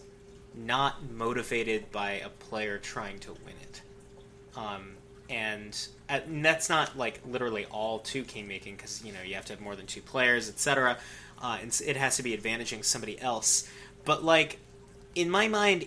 not 0.56 1.12
motivated 1.12 1.92
by 1.92 2.12
a 2.12 2.30
player 2.30 2.78
trying 2.78 3.20
to 3.20 3.32
win 3.32 3.54
it. 3.62 3.82
Um, 4.56 4.96
and, 5.30 5.78
uh, 6.10 6.20
and 6.26 6.44
that's 6.44 6.70
not 6.70 6.98
like 6.98 7.22
literally 7.26 7.66
all 7.68 8.00
to 8.00 8.24
king 8.24 8.48
making 8.48 8.76
because 8.76 9.04
you 9.06 9.14
know 9.14 9.22
you 9.24 9.36
have 9.36 9.46
to 9.46 9.54
have 9.54 9.62
more 9.62 9.76
than 9.76 9.86
two 9.86 10.02
players, 10.02 10.50
etc. 10.50 10.98
Uh, 11.42 11.60
and 11.62 11.82
it 11.86 11.96
has 11.96 12.18
to 12.18 12.24
be 12.24 12.36
advantaging 12.36 12.84
somebody 12.84 13.20
else. 13.22 13.70
But 14.06 14.24
like 14.24 14.60
in 15.16 15.30
my 15.30 15.48
mind, 15.48 15.86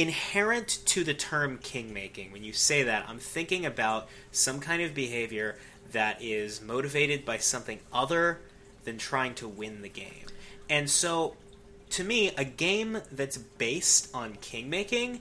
inherent 0.00 0.78
to 0.86 1.04
the 1.04 1.12
term 1.12 1.58
king 1.58 1.92
making, 1.92 2.32
when 2.32 2.42
you 2.42 2.54
say 2.54 2.82
that, 2.84 3.04
I'm 3.06 3.18
thinking 3.18 3.66
about 3.66 4.08
some 4.32 4.58
kind 4.58 4.80
of 4.80 4.94
behavior 4.94 5.56
that 5.92 6.22
is 6.22 6.62
motivated 6.62 7.26
by 7.26 7.36
something 7.36 7.80
other 7.92 8.38
than 8.84 8.96
trying 8.96 9.34
to 9.34 9.46
win 9.46 9.82
the 9.82 9.90
game. 9.90 10.26
And 10.70 10.88
so, 10.88 11.36
to 11.90 12.04
me, 12.04 12.32
a 12.38 12.44
game 12.44 13.02
that's 13.12 13.36
based 13.36 14.08
on 14.14 14.38
king 14.40 14.70
making 14.70 15.20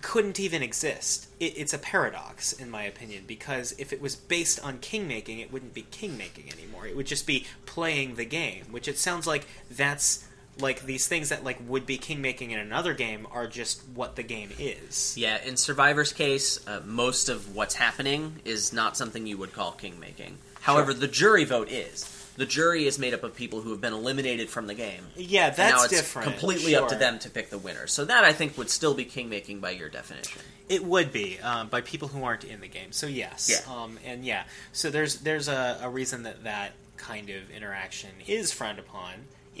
couldn't 0.00 0.40
even 0.40 0.60
exist. 0.60 1.28
It, 1.38 1.56
it's 1.56 1.72
a 1.72 1.78
paradox, 1.78 2.52
in 2.52 2.68
my 2.68 2.82
opinion, 2.82 3.24
because 3.28 3.76
if 3.78 3.92
it 3.92 4.00
was 4.00 4.16
based 4.16 4.58
on 4.64 4.78
king 4.78 5.06
making, 5.06 5.38
it 5.38 5.52
wouldn't 5.52 5.74
be 5.74 5.82
king 5.82 6.18
making 6.18 6.50
anymore. 6.52 6.88
It 6.88 6.96
would 6.96 7.06
just 7.06 7.28
be 7.28 7.46
playing 7.64 8.16
the 8.16 8.24
game, 8.24 8.64
which 8.72 8.88
it 8.88 8.98
sounds 8.98 9.28
like 9.28 9.46
that's 9.70 10.26
like 10.60 10.82
these 10.82 11.06
things 11.08 11.30
that 11.30 11.44
like 11.44 11.58
would 11.66 11.86
be 11.86 11.96
king 11.98 12.20
making 12.20 12.50
in 12.50 12.58
another 12.58 12.94
game 12.94 13.26
are 13.32 13.46
just 13.46 13.82
what 13.94 14.16
the 14.16 14.22
game 14.22 14.50
is. 14.58 15.14
Yeah, 15.16 15.42
in 15.42 15.56
Survivor's 15.56 16.12
case, 16.12 16.64
uh, 16.66 16.80
most 16.84 17.28
of 17.28 17.54
what's 17.56 17.74
happening 17.74 18.40
is 18.44 18.72
not 18.72 18.96
something 18.96 19.26
you 19.26 19.38
would 19.38 19.52
call 19.52 19.72
king 19.72 19.98
making. 19.98 20.38
However, 20.60 20.94
the 20.94 21.08
jury 21.08 21.44
vote 21.44 21.70
is. 21.70 22.18
The 22.36 22.46
jury 22.46 22.86
is 22.86 22.98
made 22.98 23.12
up 23.12 23.24
of 23.24 23.34
people 23.36 23.60
who 23.60 23.70
have 23.72 23.80
been 23.82 23.92
eliminated 23.92 24.48
from 24.48 24.66
the 24.66 24.72
game. 24.74 25.02
Yeah, 25.16 25.50
that's 25.50 25.72
now 25.76 25.84
it's 25.84 25.92
different. 25.92 26.28
completely 26.30 26.74
up 26.76 26.88
to 26.88 26.94
them 26.94 27.18
to 27.20 27.28
pick 27.30 27.50
the 27.50 27.58
winner. 27.58 27.86
So 27.86 28.06
that 28.06 28.24
I 28.24 28.32
think 28.32 28.56
would 28.56 28.70
still 28.70 28.94
be 28.94 29.04
king 29.04 29.28
making 29.28 29.60
by 29.60 29.72
your 29.72 29.90
definition. 29.90 30.40
It 30.68 30.82
would 30.82 31.12
be 31.12 31.38
um, 31.40 31.68
by 31.68 31.82
people 31.82 32.08
who 32.08 32.24
aren't 32.24 32.44
in 32.44 32.60
the 32.62 32.68
game. 32.68 32.90
So 32.92 33.06
yes, 33.06 33.50
Yeah. 33.50 33.70
um, 33.74 33.98
and 34.06 34.24
yeah. 34.24 34.44
So 34.72 34.88
there's 34.90 35.16
there's 35.16 35.48
a, 35.48 35.78
a 35.82 35.90
reason 35.90 36.22
that 36.22 36.44
that 36.44 36.72
kind 36.96 37.28
of 37.28 37.50
interaction 37.50 38.10
is 38.26 38.50
frowned 38.50 38.78
upon 38.78 39.12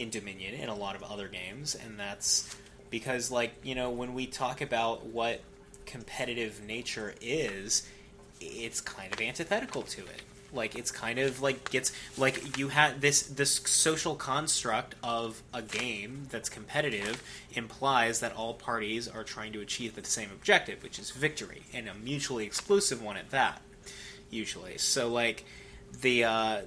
in 0.02 0.10
Dominion 0.10 0.54
and 0.60 0.68
a 0.68 0.74
lot 0.74 0.96
of 0.96 1.02
other 1.02 1.28
games, 1.28 1.74
and 1.74 1.98
that's 1.98 2.54
because 2.90 3.30
like 3.30 3.52
you 3.62 3.74
know 3.74 3.90
when 3.90 4.14
we 4.14 4.26
talk 4.26 4.60
about 4.60 5.06
what 5.06 5.40
competitive 5.86 6.62
nature 6.66 7.14
is, 7.20 7.86
it's 8.40 8.80
kind 8.80 9.12
of 9.12 9.20
antithetical 9.20 9.82
to 9.82 10.00
it. 10.02 10.22
Like 10.52 10.74
it's 10.74 10.90
kind 10.90 11.18
of 11.18 11.40
like 11.40 11.70
gets 11.70 11.92
like 12.18 12.58
you 12.58 12.68
had 12.68 13.00
this 13.00 13.22
this 13.22 13.54
social 13.64 14.14
construct 14.16 14.96
of 15.02 15.42
a 15.54 15.62
game 15.62 16.26
that's 16.30 16.48
competitive 16.48 17.22
implies 17.54 18.20
that 18.20 18.34
all 18.34 18.54
parties 18.54 19.08
are 19.08 19.24
trying 19.24 19.52
to 19.54 19.60
achieve 19.60 19.94
the 19.94 20.04
same 20.04 20.30
objective, 20.30 20.82
which 20.82 20.98
is 20.98 21.10
victory, 21.10 21.62
and 21.72 21.88
a 21.88 21.94
mutually 21.94 22.44
exclusive 22.44 23.00
one 23.02 23.16
at 23.16 23.30
that. 23.30 23.62
Usually, 24.30 24.76
so 24.78 25.08
like 25.08 25.44
the 26.00 26.24
uh, 26.24 26.60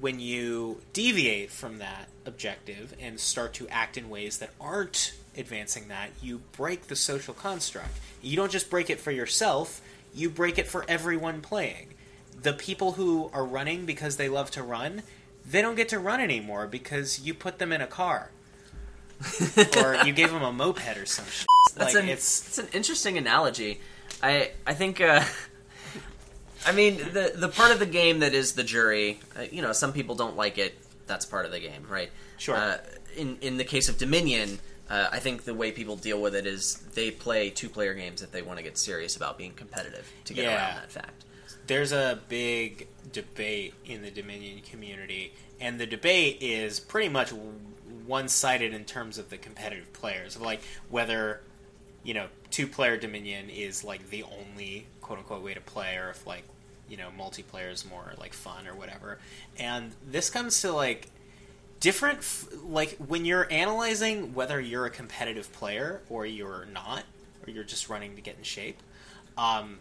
when 0.00 0.20
you 0.20 0.80
deviate 0.92 1.50
from 1.50 1.78
that 1.78 2.08
objective 2.24 2.94
and 3.00 3.20
start 3.20 3.54
to 3.54 3.68
act 3.68 3.96
in 3.96 4.08
ways 4.08 4.38
that 4.38 4.50
aren't 4.60 5.14
advancing 5.36 5.88
that, 5.88 6.10
you 6.22 6.40
break 6.52 6.88
the 6.88 6.96
social 6.96 7.34
construct. 7.34 7.98
You 8.22 8.36
don't 8.36 8.52
just 8.52 8.70
break 8.70 8.90
it 8.90 9.00
for 9.00 9.10
yourself; 9.10 9.80
you 10.14 10.30
break 10.30 10.58
it 10.58 10.66
for 10.66 10.84
everyone 10.88 11.40
playing 11.40 11.94
the 12.42 12.52
people 12.52 12.92
who 12.92 13.30
are 13.32 13.44
running 13.44 13.86
because 13.86 14.16
they 14.16 14.28
love 14.28 14.50
to 14.52 14.62
run, 14.62 15.02
they 15.48 15.62
don't 15.62 15.74
get 15.74 15.88
to 15.90 15.98
run 15.98 16.20
anymore 16.20 16.66
because 16.66 17.20
you 17.20 17.34
put 17.34 17.58
them 17.58 17.72
in 17.72 17.80
a 17.80 17.86
car. 17.86 18.30
or 19.76 19.96
you 20.04 20.12
gave 20.12 20.32
them 20.32 20.42
a 20.42 20.52
moped 20.52 20.96
or 20.96 21.06
some 21.06 21.24
shit. 21.26 21.46
That's 21.76 21.94
like 21.94 22.02
an 22.02 22.10
it's 22.10 22.48
it's 22.48 22.58
an 22.58 22.66
interesting 22.72 23.18
analogy. 23.18 23.80
I 24.20 24.50
I 24.66 24.74
think 24.74 25.00
uh, 25.00 25.22
I 26.66 26.72
mean 26.72 26.96
the 26.98 27.32
the 27.34 27.48
part 27.48 27.72
of 27.72 27.78
the 27.78 27.86
game 27.86 28.20
that 28.20 28.34
is 28.34 28.52
the 28.52 28.64
jury. 28.64 29.20
Uh, 29.36 29.42
you 29.50 29.62
know, 29.62 29.72
some 29.72 29.92
people 29.92 30.14
don't 30.14 30.36
like 30.36 30.58
it. 30.58 30.78
That's 31.06 31.24
part 31.26 31.44
of 31.44 31.50
the 31.52 31.60
game, 31.60 31.84
right? 31.88 32.10
Sure. 32.38 32.56
Uh, 32.56 32.78
in 33.16 33.38
in 33.40 33.56
the 33.56 33.64
case 33.64 33.88
of 33.88 33.98
Dominion, 33.98 34.58
uh, 34.88 35.08
I 35.10 35.18
think 35.18 35.44
the 35.44 35.54
way 35.54 35.72
people 35.72 35.96
deal 35.96 36.20
with 36.20 36.34
it 36.34 36.46
is 36.46 36.76
they 36.94 37.10
play 37.10 37.50
two 37.50 37.68
player 37.68 37.94
games 37.94 38.22
if 38.22 38.30
they 38.30 38.42
want 38.42 38.58
to 38.58 38.62
get 38.62 38.78
serious 38.78 39.16
about 39.16 39.36
being 39.38 39.52
competitive 39.52 40.10
to 40.26 40.34
get 40.34 40.44
Yeah. 40.44 40.54
around 40.56 40.76
that 40.76 40.92
fact. 40.92 41.24
there's 41.66 41.92
a 41.92 42.18
big 42.28 42.88
debate 43.12 43.72
in 43.84 44.02
the 44.02 44.10
Dominion 44.10 44.60
community, 44.68 45.32
and 45.60 45.78
the 45.78 45.86
debate 45.86 46.38
is 46.40 46.80
pretty 46.80 47.08
much 47.08 47.32
one 48.06 48.28
sided 48.28 48.74
in 48.74 48.84
terms 48.84 49.16
of 49.18 49.30
the 49.30 49.36
competitive 49.38 49.92
players, 49.92 50.34
of 50.36 50.42
like 50.42 50.60
whether 50.90 51.40
you 52.04 52.14
know 52.14 52.26
two 52.50 52.66
player 52.66 52.96
Dominion 52.96 53.48
is 53.50 53.84
like 53.84 54.10
the 54.10 54.24
only 54.24 54.86
quote 55.12 55.18
unquote 55.18 55.42
way 55.42 55.52
to 55.52 55.60
play, 55.60 55.96
or 55.96 56.10
if 56.10 56.26
like 56.26 56.44
you 56.88 56.96
know 56.96 57.08
multiplayer 57.18 57.70
is 57.70 57.84
more 57.84 58.14
like 58.18 58.32
fun 58.32 58.66
or 58.66 58.74
whatever. 58.74 59.18
And 59.58 59.92
this 60.08 60.30
comes 60.30 60.62
to 60.62 60.72
like 60.72 61.10
different 61.80 62.20
f- 62.20 62.48
like 62.64 62.96
when 62.96 63.24
you're 63.24 63.46
analyzing 63.52 64.34
whether 64.34 64.58
you're 64.58 64.86
a 64.86 64.90
competitive 64.90 65.52
player 65.52 66.00
or 66.08 66.24
you're 66.24 66.66
not 66.72 67.04
or 67.46 67.50
you're 67.50 67.64
just 67.64 67.88
running 67.88 68.14
to 68.14 68.22
get 68.22 68.36
in 68.38 68.42
shape 68.44 68.78
um, 69.36 69.80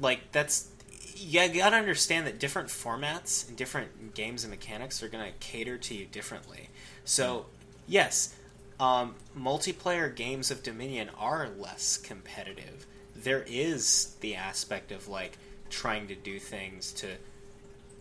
like 0.00 0.30
that's 0.32 0.68
yeah, 1.16 1.44
you 1.44 1.60
gotta 1.60 1.76
understand 1.76 2.26
that 2.26 2.38
different 2.38 2.68
formats 2.68 3.48
and 3.48 3.56
different 3.56 4.14
games 4.14 4.44
and 4.44 4.50
mechanics 4.50 5.02
are 5.02 5.08
gonna 5.08 5.32
cater 5.40 5.78
to 5.78 5.94
you 5.94 6.06
differently. 6.06 6.68
So, 7.04 7.46
yes, 7.88 8.34
um, 8.78 9.14
multiplayer 9.36 10.14
games 10.14 10.50
of 10.50 10.62
Dominion 10.62 11.10
are 11.18 11.48
less 11.48 11.96
competitive. 11.96 12.86
There 13.22 13.44
is 13.46 14.16
the 14.20 14.34
aspect 14.34 14.92
of 14.92 15.08
like 15.08 15.38
trying 15.70 16.08
to 16.08 16.14
do 16.14 16.38
things 16.38 16.92
to, 16.92 17.08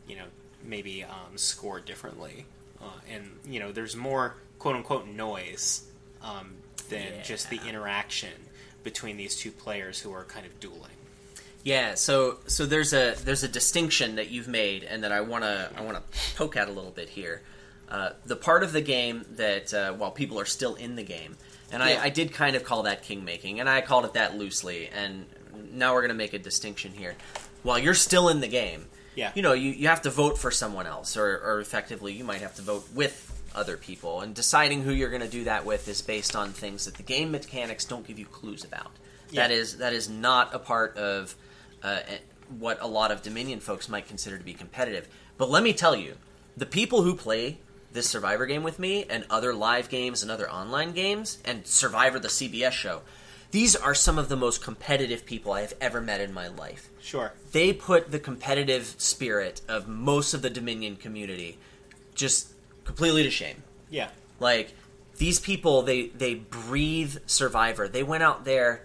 you 0.07 0.15
know, 0.15 0.25
maybe 0.63 1.03
um, 1.03 1.37
score 1.37 1.79
differently, 1.79 2.45
uh, 2.81 2.99
and 3.09 3.29
you 3.45 3.59
know, 3.59 3.71
there's 3.71 3.95
more 3.95 4.35
quote 4.59 4.75
unquote 4.75 5.07
noise 5.07 5.83
um, 6.21 6.55
than 6.89 7.23
just 7.23 7.49
the 7.49 7.59
interaction 7.67 8.33
between 8.83 9.17
these 9.17 9.35
two 9.35 9.51
players 9.51 9.99
who 9.99 10.13
are 10.13 10.23
kind 10.23 10.45
of 10.45 10.59
dueling. 10.59 10.91
Yeah, 11.63 11.93
so 11.95 12.39
so 12.47 12.65
there's 12.65 12.93
a 12.93 13.15
there's 13.23 13.43
a 13.43 13.47
distinction 13.47 14.15
that 14.15 14.29
you've 14.29 14.47
made, 14.47 14.83
and 14.83 15.03
that 15.03 15.11
I 15.11 15.21
wanna 15.21 15.69
I 15.75 15.81
wanna 15.81 16.01
poke 16.35 16.57
at 16.57 16.67
a 16.67 16.71
little 16.71 16.91
bit 16.91 17.09
here. 17.09 17.41
Uh, 17.89 18.11
the 18.25 18.35
part 18.35 18.63
of 18.63 18.71
the 18.71 18.81
game 18.81 19.25
that 19.31 19.73
uh, 19.73 19.93
while 19.93 20.11
people 20.11 20.39
are 20.39 20.45
still 20.45 20.75
in 20.75 20.95
the 20.95 21.03
game, 21.03 21.37
and 21.71 21.81
Yeah. 21.81 21.99
I, 22.01 22.05
I 22.05 22.09
did 22.09 22.33
kind 22.33 22.55
of 22.55 22.63
call 22.63 22.83
that 22.83 23.03
king 23.03 23.23
making, 23.25 23.59
and 23.59 23.69
I 23.69 23.81
called 23.81 24.05
it 24.05 24.13
that 24.13 24.37
loosely, 24.37 24.87
and 24.89 25.25
now 25.71 25.93
we're 25.93 26.01
gonna 26.01 26.13
make 26.13 26.33
a 26.33 26.39
distinction 26.39 26.91
here. 26.93 27.15
While 27.63 27.79
you're 27.79 27.93
still 27.93 28.29
in 28.29 28.41
the 28.41 28.47
game, 28.47 28.87
Yeah. 29.15 29.31
you 29.35 29.41
know 29.41 29.53
you, 29.53 29.71
you 29.71 29.87
have 29.87 30.01
to 30.03 30.09
vote 30.09 30.37
for 30.37 30.51
someone 30.51 30.87
else, 30.87 31.15
or, 31.17 31.37
or 31.43 31.59
effectively 31.59 32.13
you 32.13 32.23
might 32.23 32.41
have 32.41 32.55
to 32.55 32.61
vote 32.61 32.87
with 32.93 33.27
other 33.53 33.75
people, 33.77 34.21
and 34.21 34.33
deciding 34.33 34.83
who 34.83 34.91
you're 34.93 35.09
gonna 35.09 35.27
do 35.27 35.43
that 35.45 35.65
with 35.65 35.87
is 35.87 36.01
based 36.01 36.35
on 36.35 36.51
things 36.51 36.85
that 36.85 36.95
the 36.95 37.03
game 37.03 37.31
mechanics 37.31 37.85
don't 37.85 38.05
give 38.07 38.17
you 38.19 38.25
clues 38.25 38.63
about. 38.63 38.91
That 39.33 39.49
Yeah. 39.51 39.57
is 39.57 39.77
that 39.77 39.93
is 39.93 40.09
not 40.09 40.53
a 40.53 40.59
part 40.59 40.97
of 40.97 41.35
uh, 41.83 41.99
what 42.59 42.77
a 42.81 42.87
lot 42.87 43.11
of 43.11 43.21
Dominion 43.21 43.59
folks 43.59 43.87
might 43.89 44.07
consider 44.07 44.37
to 44.37 44.43
be 44.43 44.53
competitive. 44.53 45.07
But 45.37 45.49
let 45.49 45.63
me 45.63 45.73
tell 45.73 45.95
you, 45.95 46.15
the 46.57 46.65
people 46.65 47.01
who 47.03 47.15
play 47.15 47.57
this 47.93 48.09
Survivor 48.09 48.45
game 48.45 48.63
with 48.63 48.79
me 48.79 49.05
and 49.09 49.25
other 49.29 49.53
live 49.53 49.89
games 49.89 50.21
and 50.21 50.31
other 50.31 50.49
online 50.49 50.91
games 50.93 51.37
and 51.45 51.65
Survivor 51.65 52.19
the 52.19 52.27
CBS 52.27 52.71
show, 52.71 53.01
these 53.51 53.75
are 53.75 53.93
some 53.93 54.17
of 54.17 54.29
the 54.29 54.37
most 54.37 54.63
competitive 54.63 55.25
people 55.25 55.51
I 55.51 55.61
have 55.61 55.73
ever 55.81 55.99
met 55.99 56.21
in 56.21 56.33
my 56.33 56.47
life. 56.47 56.89
Sure. 57.01 57.33
They 57.51 57.73
put 57.73 58.11
the 58.11 58.19
competitive 58.19 58.95
spirit 58.97 59.61
of 59.67 59.87
most 59.87 60.33
of 60.33 60.41
the 60.41 60.49
Dominion 60.49 60.95
community 60.95 61.57
just 62.15 62.53
completely 62.85 63.23
to 63.23 63.29
shame. 63.29 63.63
Yeah. 63.89 64.09
Like 64.39 64.73
these 65.17 65.39
people, 65.39 65.81
they 65.81 66.07
they 66.07 66.35
breathe 66.35 67.17
Survivor. 67.25 67.87
They 67.87 68.03
went 68.03 68.23
out 68.23 68.45
there, 68.45 68.83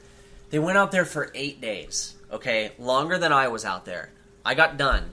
they 0.51 0.59
went 0.59 0.79
out 0.79 0.91
there 0.91 1.05
for 1.05 1.31
eight 1.35 1.61
days. 1.61 2.15
Okay, 2.31 2.73
longer 2.79 3.19
than 3.19 3.33
I 3.33 3.49
was 3.49 3.65
out 3.65 3.85
there. 3.85 4.11
I 4.45 4.55
got 4.55 4.77
done. 4.77 5.11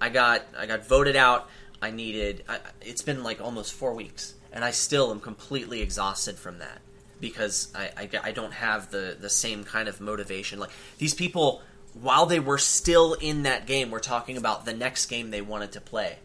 I 0.00 0.08
got 0.08 0.42
I 0.56 0.66
got 0.66 0.86
voted 0.86 1.16
out. 1.16 1.48
I 1.86 1.90
needed. 1.90 2.44
I, 2.48 2.58
it's 2.82 3.02
been 3.02 3.22
like 3.22 3.40
almost 3.40 3.72
four 3.74 3.94
weeks, 3.94 4.34
and 4.52 4.64
I 4.64 4.72
still 4.72 5.10
am 5.10 5.20
completely 5.20 5.80
exhausted 5.82 6.36
from 6.36 6.58
that 6.58 6.80
because 7.20 7.72
I, 7.74 7.90
I, 7.96 8.10
I 8.24 8.32
don't 8.32 8.52
have 8.52 8.90
the 8.90 9.16
the 9.18 9.30
same 9.30 9.64
kind 9.64 9.88
of 9.88 10.00
motivation. 10.00 10.58
Like 10.58 10.70
these 10.98 11.14
people, 11.14 11.62
while 12.00 12.26
they 12.26 12.40
were 12.40 12.58
still 12.58 13.14
in 13.14 13.44
that 13.44 13.66
game, 13.66 13.90
were 13.90 14.00
talking 14.00 14.36
about 14.36 14.64
the 14.64 14.74
next 14.74 15.06
game 15.06 15.30
they 15.30 15.40
wanted 15.40 15.72
to 15.72 15.80
play 15.80 16.16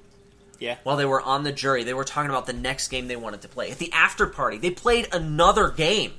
Yeah. 0.60 0.78
while 0.84 0.98
they 0.98 1.06
were 1.06 1.22
on 1.22 1.44
the 1.44 1.52
jury, 1.52 1.84
they 1.84 1.94
were 1.94 2.04
talking 2.04 2.30
about 2.32 2.46
the 2.48 2.54
next 2.70 2.88
game 2.90 3.08
they 3.08 3.16
wanted 3.16 3.42
to 3.44 3.48
play. 3.48 3.72
At 3.72 3.78
the 3.78 3.92
after 3.94 4.26
party, 4.28 4.58
they 4.58 4.72
played 4.72 5.08
another 5.14 5.70
game. 5.70 6.14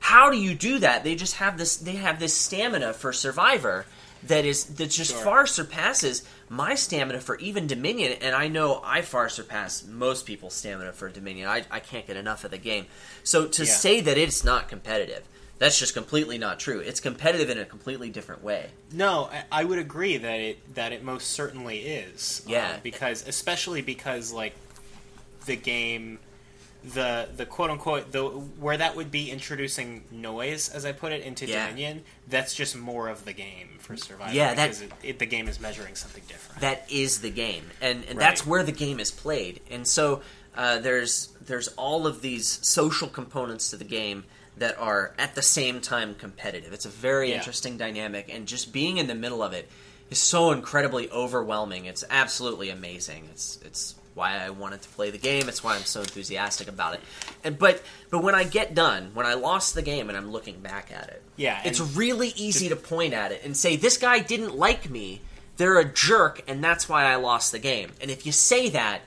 How 0.00 0.30
do 0.30 0.36
you 0.36 0.54
do 0.54 0.80
that? 0.80 1.02
They 1.04 1.14
just 1.14 1.36
have 1.36 1.56
this. 1.56 1.76
They 1.76 1.96
have 1.96 2.18
this 2.18 2.34
stamina 2.36 2.92
for 2.92 3.12
Survivor 3.12 3.86
that 4.28 4.44
is 4.44 4.64
that 4.64 4.90
just 4.90 5.12
Sure. 5.12 5.22
far 5.24 5.46
surpasses 5.46 6.22
my 6.48 6.74
stamina 6.74 7.20
for 7.20 7.36
even 7.38 7.66
Dominion, 7.66 8.12
and 8.20 8.34
I 8.34 8.48
know 8.48 8.80
I 8.84 9.02
far 9.02 9.28
surpass 9.28 9.84
most 9.84 10.26
people's 10.26 10.54
stamina 10.54 10.92
for 10.92 11.08
Dominion. 11.08 11.48
I, 11.48 11.64
I 11.70 11.80
can't 11.80 12.06
get 12.06 12.16
enough 12.16 12.44
of 12.44 12.50
the 12.50 12.58
game. 12.58 12.86
So 13.22 13.46
to 13.46 13.64
Yeah. 13.64 13.72
say 13.72 14.00
that 14.00 14.16
it's 14.18 14.44
not 14.44 14.68
competitive, 14.68 15.22
that's 15.58 15.78
just 15.78 15.94
completely 15.94 16.36
not 16.38 16.58
true. 16.58 16.80
It's 16.80 17.00
competitive 17.00 17.48
in 17.50 17.58
a 17.58 17.64
completely 17.64 18.10
different 18.10 18.42
way. 18.42 18.70
No, 18.92 19.30
I, 19.52 19.64
would 19.64 19.78
agree 19.78 20.16
that 20.16 20.40
it 20.40 20.74
that 20.74 20.92
it 20.92 21.02
most 21.02 21.28
certainly 21.30 21.78
is. 21.80 22.42
um, 22.46 22.52
Yeah. 22.52 22.78
because 22.82 23.26
especially 23.26 23.80
because 23.82 24.32
like 24.32 24.54
the 25.46 25.56
game, 25.56 26.18
the 26.92 27.28
the 27.34 27.46
quote 27.46 27.70
unquote 27.70 28.12
the 28.12 28.24
where 28.24 28.76
that 28.76 28.94
would 28.94 29.10
be 29.10 29.30
introducing 29.30 30.04
noise, 30.10 30.68
as 30.68 30.84
I 30.84 30.92
put 30.92 31.12
it, 31.12 31.22
into 31.22 31.46
Yeah. 31.46 31.66
Dominion. 31.68 32.04
That's 32.28 32.54
just 32.54 32.76
more 32.76 33.08
of 33.08 33.24
the 33.24 33.32
game 33.32 33.76
for 33.78 33.96
Survivor. 33.96 34.34
Yeah, 34.34 34.52
that- 34.54 34.66
because 34.66 34.82
it, 34.82 34.92
it, 35.02 35.18
the 35.18 35.26
game 35.26 35.48
is 35.48 35.58
measuring 35.60 35.94
something 35.94 36.22
different. 36.28 36.60
that 36.60 36.86
is 36.90 37.20
the 37.20 37.30
game, 37.30 37.64
and, 37.80 38.00
and 38.04 38.18
Right. 38.18 38.18
that's 38.18 38.46
where 38.46 38.62
the 38.62 38.72
game 38.72 39.00
is 39.00 39.10
played. 39.10 39.60
And 39.70 39.86
so 39.88 40.20
uh, 40.56 40.78
there's 40.78 41.28
there's 41.40 41.68
all 41.68 42.06
of 42.06 42.20
these 42.22 42.58
social 42.66 43.08
components 43.08 43.70
to 43.70 43.76
the 43.76 43.84
game 43.84 44.24
that 44.56 44.78
are 44.78 45.14
at 45.18 45.34
the 45.34 45.42
same 45.42 45.80
time 45.80 46.14
competitive. 46.14 46.72
It's 46.72 46.84
a 46.86 46.90
very 46.90 47.30
Yeah. 47.30 47.36
interesting 47.36 47.76
dynamic, 47.78 48.28
and 48.32 48.46
just 48.46 48.72
being 48.72 48.98
in 48.98 49.06
the 49.06 49.14
middle 49.14 49.42
of 49.42 49.52
it 49.52 49.68
is 50.10 50.18
so 50.18 50.52
incredibly 50.52 51.10
overwhelming. 51.10 51.86
It's 51.86 52.04
absolutely 52.10 52.68
amazing. 52.70 53.28
It's 53.32 53.58
it's 53.64 53.94
why 54.14 54.36
I 54.38 54.50
wanted 54.50 54.82
to 54.82 54.88
play 54.90 55.10
the 55.10 55.18
game. 55.18 55.48
It's 55.48 55.62
why 55.62 55.74
I'm 55.76 55.82
so 55.82 56.00
enthusiastic 56.00 56.68
about 56.68 56.94
it. 56.94 57.00
And 57.42 57.58
but 57.58 57.82
but 58.10 58.22
when 58.22 58.34
I 58.34 58.44
get 58.44 58.74
done, 58.74 59.10
when 59.14 59.26
I 59.26 59.34
lost 59.34 59.74
the 59.74 59.82
game 59.82 60.08
and 60.08 60.16
I'm 60.16 60.30
looking 60.30 60.60
back 60.60 60.90
at 60.92 61.08
it, 61.08 61.22
Yeah, 61.36 61.60
it's 61.64 61.80
really 61.80 62.28
easy 62.36 62.68
to 62.68 62.76
point 62.76 63.12
at 63.12 63.32
it 63.32 63.42
and 63.44 63.56
say 63.56 63.76
this 63.76 63.96
guy 63.98 64.20
didn't 64.20 64.56
like 64.56 64.88
me. 64.88 65.20
They're 65.56 65.78
a 65.78 65.84
jerk, 65.84 66.42
and 66.48 66.62
that's 66.64 66.88
why 66.88 67.04
I 67.04 67.14
lost 67.16 67.52
the 67.52 67.60
game. 67.60 67.92
And 68.00 68.10
if 68.10 68.26
you 68.26 68.32
say 68.32 68.68
that, 68.70 69.02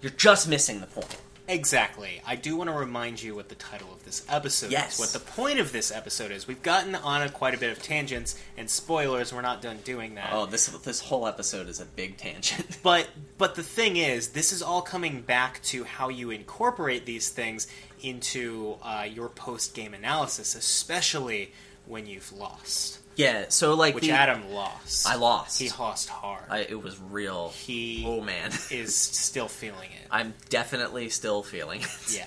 you're 0.00 0.10
just 0.10 0.48
missing 0.48 0.80
the 0.80 0.86
point. 0.86 1.16
Exactly. 1.48 2.20
I 2.26 2.36
do 2.36 2.56
want 2.56 2.68
to 2.68 2.76
remind 2.76 3.22
you 3.22 3.34
what 3.34 3.48
the 3.48 3.54
title 3.54 3.88
of 3.92 4.04
this 4.04 4.24
episode 4.28 4.70
Yes. 4.70 4.94
is. 4.94 5.00
What 5.00 5.08
the 5.10 5.18
point 5.32 5.58
of 5.58 5.72
this 5.72 5.90
episode 5.90 6.30
is. 6.30 6.46
We've 6.46 6.62
gotten 6.62 6.94
on 6.94 7.22
a, 7.22 7.30
quite 7.30 7.54
a 7.54 7.58
bit 7.58 7.70
of 7.72 7.82
tangents 7.82 8.38
and 8.56 8.68
spoilers. 8.68 9.32
We're 9.32 9.40
not 9.40 9.62
done 9.62 9.78
doing 9.82 10.14
that. 10.16 10.30
Oh, 10.32 10.44
this 10.46 10.66
this 10.68 11.00
whole 11.00 11.26
episode 11.26 11.68
is 11.68 11.80
a 11.80 11.86
big 11.86 12.16
tangent. 12.18 12.78
But 12.82 13.08
but 13.38 13.54
the 13.54 13.62
thing 13.62 13.96
is, 13.96 14.28
this 14.28 14.52
is 14.52 14.62
all 14.62 14.82
coming 14.82 15.22
back 15.22 15.62
to 15.64 15.84
how 15.84 16.08
you 16.10 16.30
incorporate 16.30 17.06
these 17.06 17.28
things 17.30 17.66
into 18.02 18.76
uh, 18.82 19.06
your 19.10 19.28
post 19.28 19.74
game 19.74 19.94
analysis, 19.94 20.54
especially 20.54 21.52
when 21.86 22.06
you've 22.06 22.30
lost, 22.32 22.98
yeah, 23.18 23.46
so 23.48 23.74
like 23.74 23.96
which 23.96 24.04
the- 24.04 24.12
Adam 24.12 24.50
lost. 24.52 25.06
I 25.06 25.16
lost. 25.16 25.60
He 25.60 25.70
lost 25.78 26.08
hard. 26.08 26.44
I, 26.48 26.60
it 26.60 26.80
was 26.80 26.98
real. 27.00 27.48
he 27.48 28.04
oh 28.06 28.20
man, 28.20 28.52
is 28.70 28.94
still 28.94 29.48
feeling 29.48 29.90
it. 29.90 30.06
I'm 30.10 30.34
definitely 30.48 31.08
still 31.08 31.42
feeling 31.42 31.80
it. 31.80 32.14
yeah. 32.16 32.26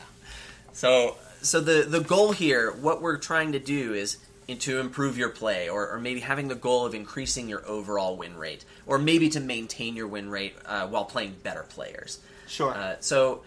So, 0.73 1.15
so 1.41 1.61
the 1.61 1.83
the 1.83 2.01
goal 2.01 2.33
here, 2.33 2.71
what 2.71 3.01
we're 3.01 3.17
trying 3.17 3.53
to 3.53 3.59
do 3.59 3.93
is 3.93 4.17
to 4.59 4.79
improve 4.79 5.17
your 5.17 5.29
play, 5.29 5.69
or, 5.69 5.89
or 5.91 5.97
maybe 5.97 6.19
having 6.19 6.49
the 6.49 6.55
goal 6.55 6.85
of 6.85 6.93
increasing 6.93 7.47
your 7.47 7.65
overall 7.65 8.17
win 8.17 8.35
rate, 8.35 8.65
or 8.85 8.97
maybe 8.99 9.29
to 9.29 9.39
maintain 9.39 9.95
your 9.95 10.07
win 10.07 10.29
rate 10.29 10.55
uh, 10.65 10.85
while 10.87 11.05
playing 11.05 11.33
better 11.41 11.63
players. 11.63 12.19
Sure. 12.47 12.73
Uh, 12.73 12.95
so 12.99 13.43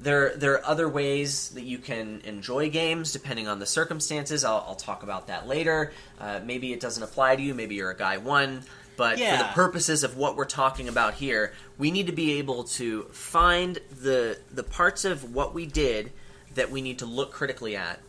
there 0.00 0.36
there 0.36 0.54
are 0.54 0.64
other 0.64 0.88
ways 0.88 1.50
that 1.50 1.64
you 1.64 1.78
can 1.78 2.20
enjoy 2.24 2.70
games 2.70 3.12
depending 3.12 3.48
on 3.48 3.58
the 3.58 3.66
circumstances. 3.66 4.44
I'll, 4.44 4.64
I'll 4.66 4.74
talk 4.76 5.02
about 5.02 5.26
that 5.26 5.46
later. 5.46 5.92
Uh, 6.20 6.40
maybe 6.44 6.72
it 6.72 6.80
doesn't 6.80 7.02
apply 7.02 7.36
to 7.36 7.42
you. 7.42 7.54
Maybe 7.54 7.74
you're 7.74 7.90
a 7.90 7.96
guy 7.96 8.18
one. 8.18 8.62
But 8.96 9.18
for 9.36 9.44
the 9.44 9.50
purposes 9.52 10.02
of 10.02 10.16
what 10.16 10.34
we're 10.34 10.44
talking 10.44 10.88
about 10.88 11.14
here, 11.14 11.52
we 11.78 11.92
need 11.92 12.06
to 12.06 12.12
be 12.12 12.38
able 12.38 12.64
to 12.64 13.04
find 13.04 13.78
the 14.02 14.38
the 14.50 14.64
parts 14.64 15.04
of 15.04 15.32
what 15.32 15.54
we 15.54 15.66
did 15.66 16.10
that 16.54 16.70
we 16.72 16.80
need 16.80 16.98
to 16.98 17.06
look 17.06 17.30
critically 17.30 17.76
at, 17.76 18.00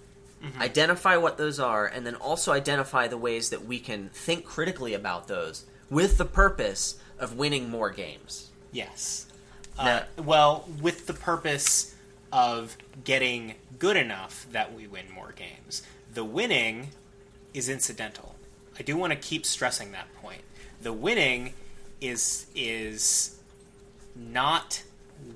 identify 0.59 1.15
what 1.17 1.37
those 1.37 1.59
are, 1.59 1.85
and 1.85 2.07
then 2.07 2.15
also 2.15 2.51
identify 2.51 3.07
the 3.07 3.17
ways 3.17 3.51
that 3.51 3.65
we 3.65 3.79
can 3.79 4.09
think 4.09 4.45
critically 4.45 4.95
about 4.95 5.27
those 5.27 5.65
with 5.91 6.17
the 6.17 6.25
purpose 6.25 6.99
of 7.19 7.35
winning 7.35 7.69
more 7.69 7.91
games. 7.91 8.49
Yes. 8.71 9.27
Uh, 9.79 10.03
well, 10.17 10.67
with 10.81 11.07
the 11.07 11.13
purpose 11.13 11.95
of 12.31 12.77
getting 13.03 13.55
good 13.79 13.97
enough 13.97 14.45
that 14.51 14.73
we 14.73 14.87
win 14.87 15.05
more 15.13 15.33
games. 15.35 15.83
The 16.13 16.23
winning 16.23 16.89
is 17.53 17.69
incidental. 17.69 18.35
I 18.77 18.83
do 18.83 18.95
want 18.97 19.11
to 19.13 19.17
keep 19.19 19.45
stressing 19.45 19.91
that 19.93 20.13
point. 20.21 20.41
The 20.81 20.93
winning 20.93 21.53
is 22.01 22.45
is 22.55 23.37
not 24.15 24.83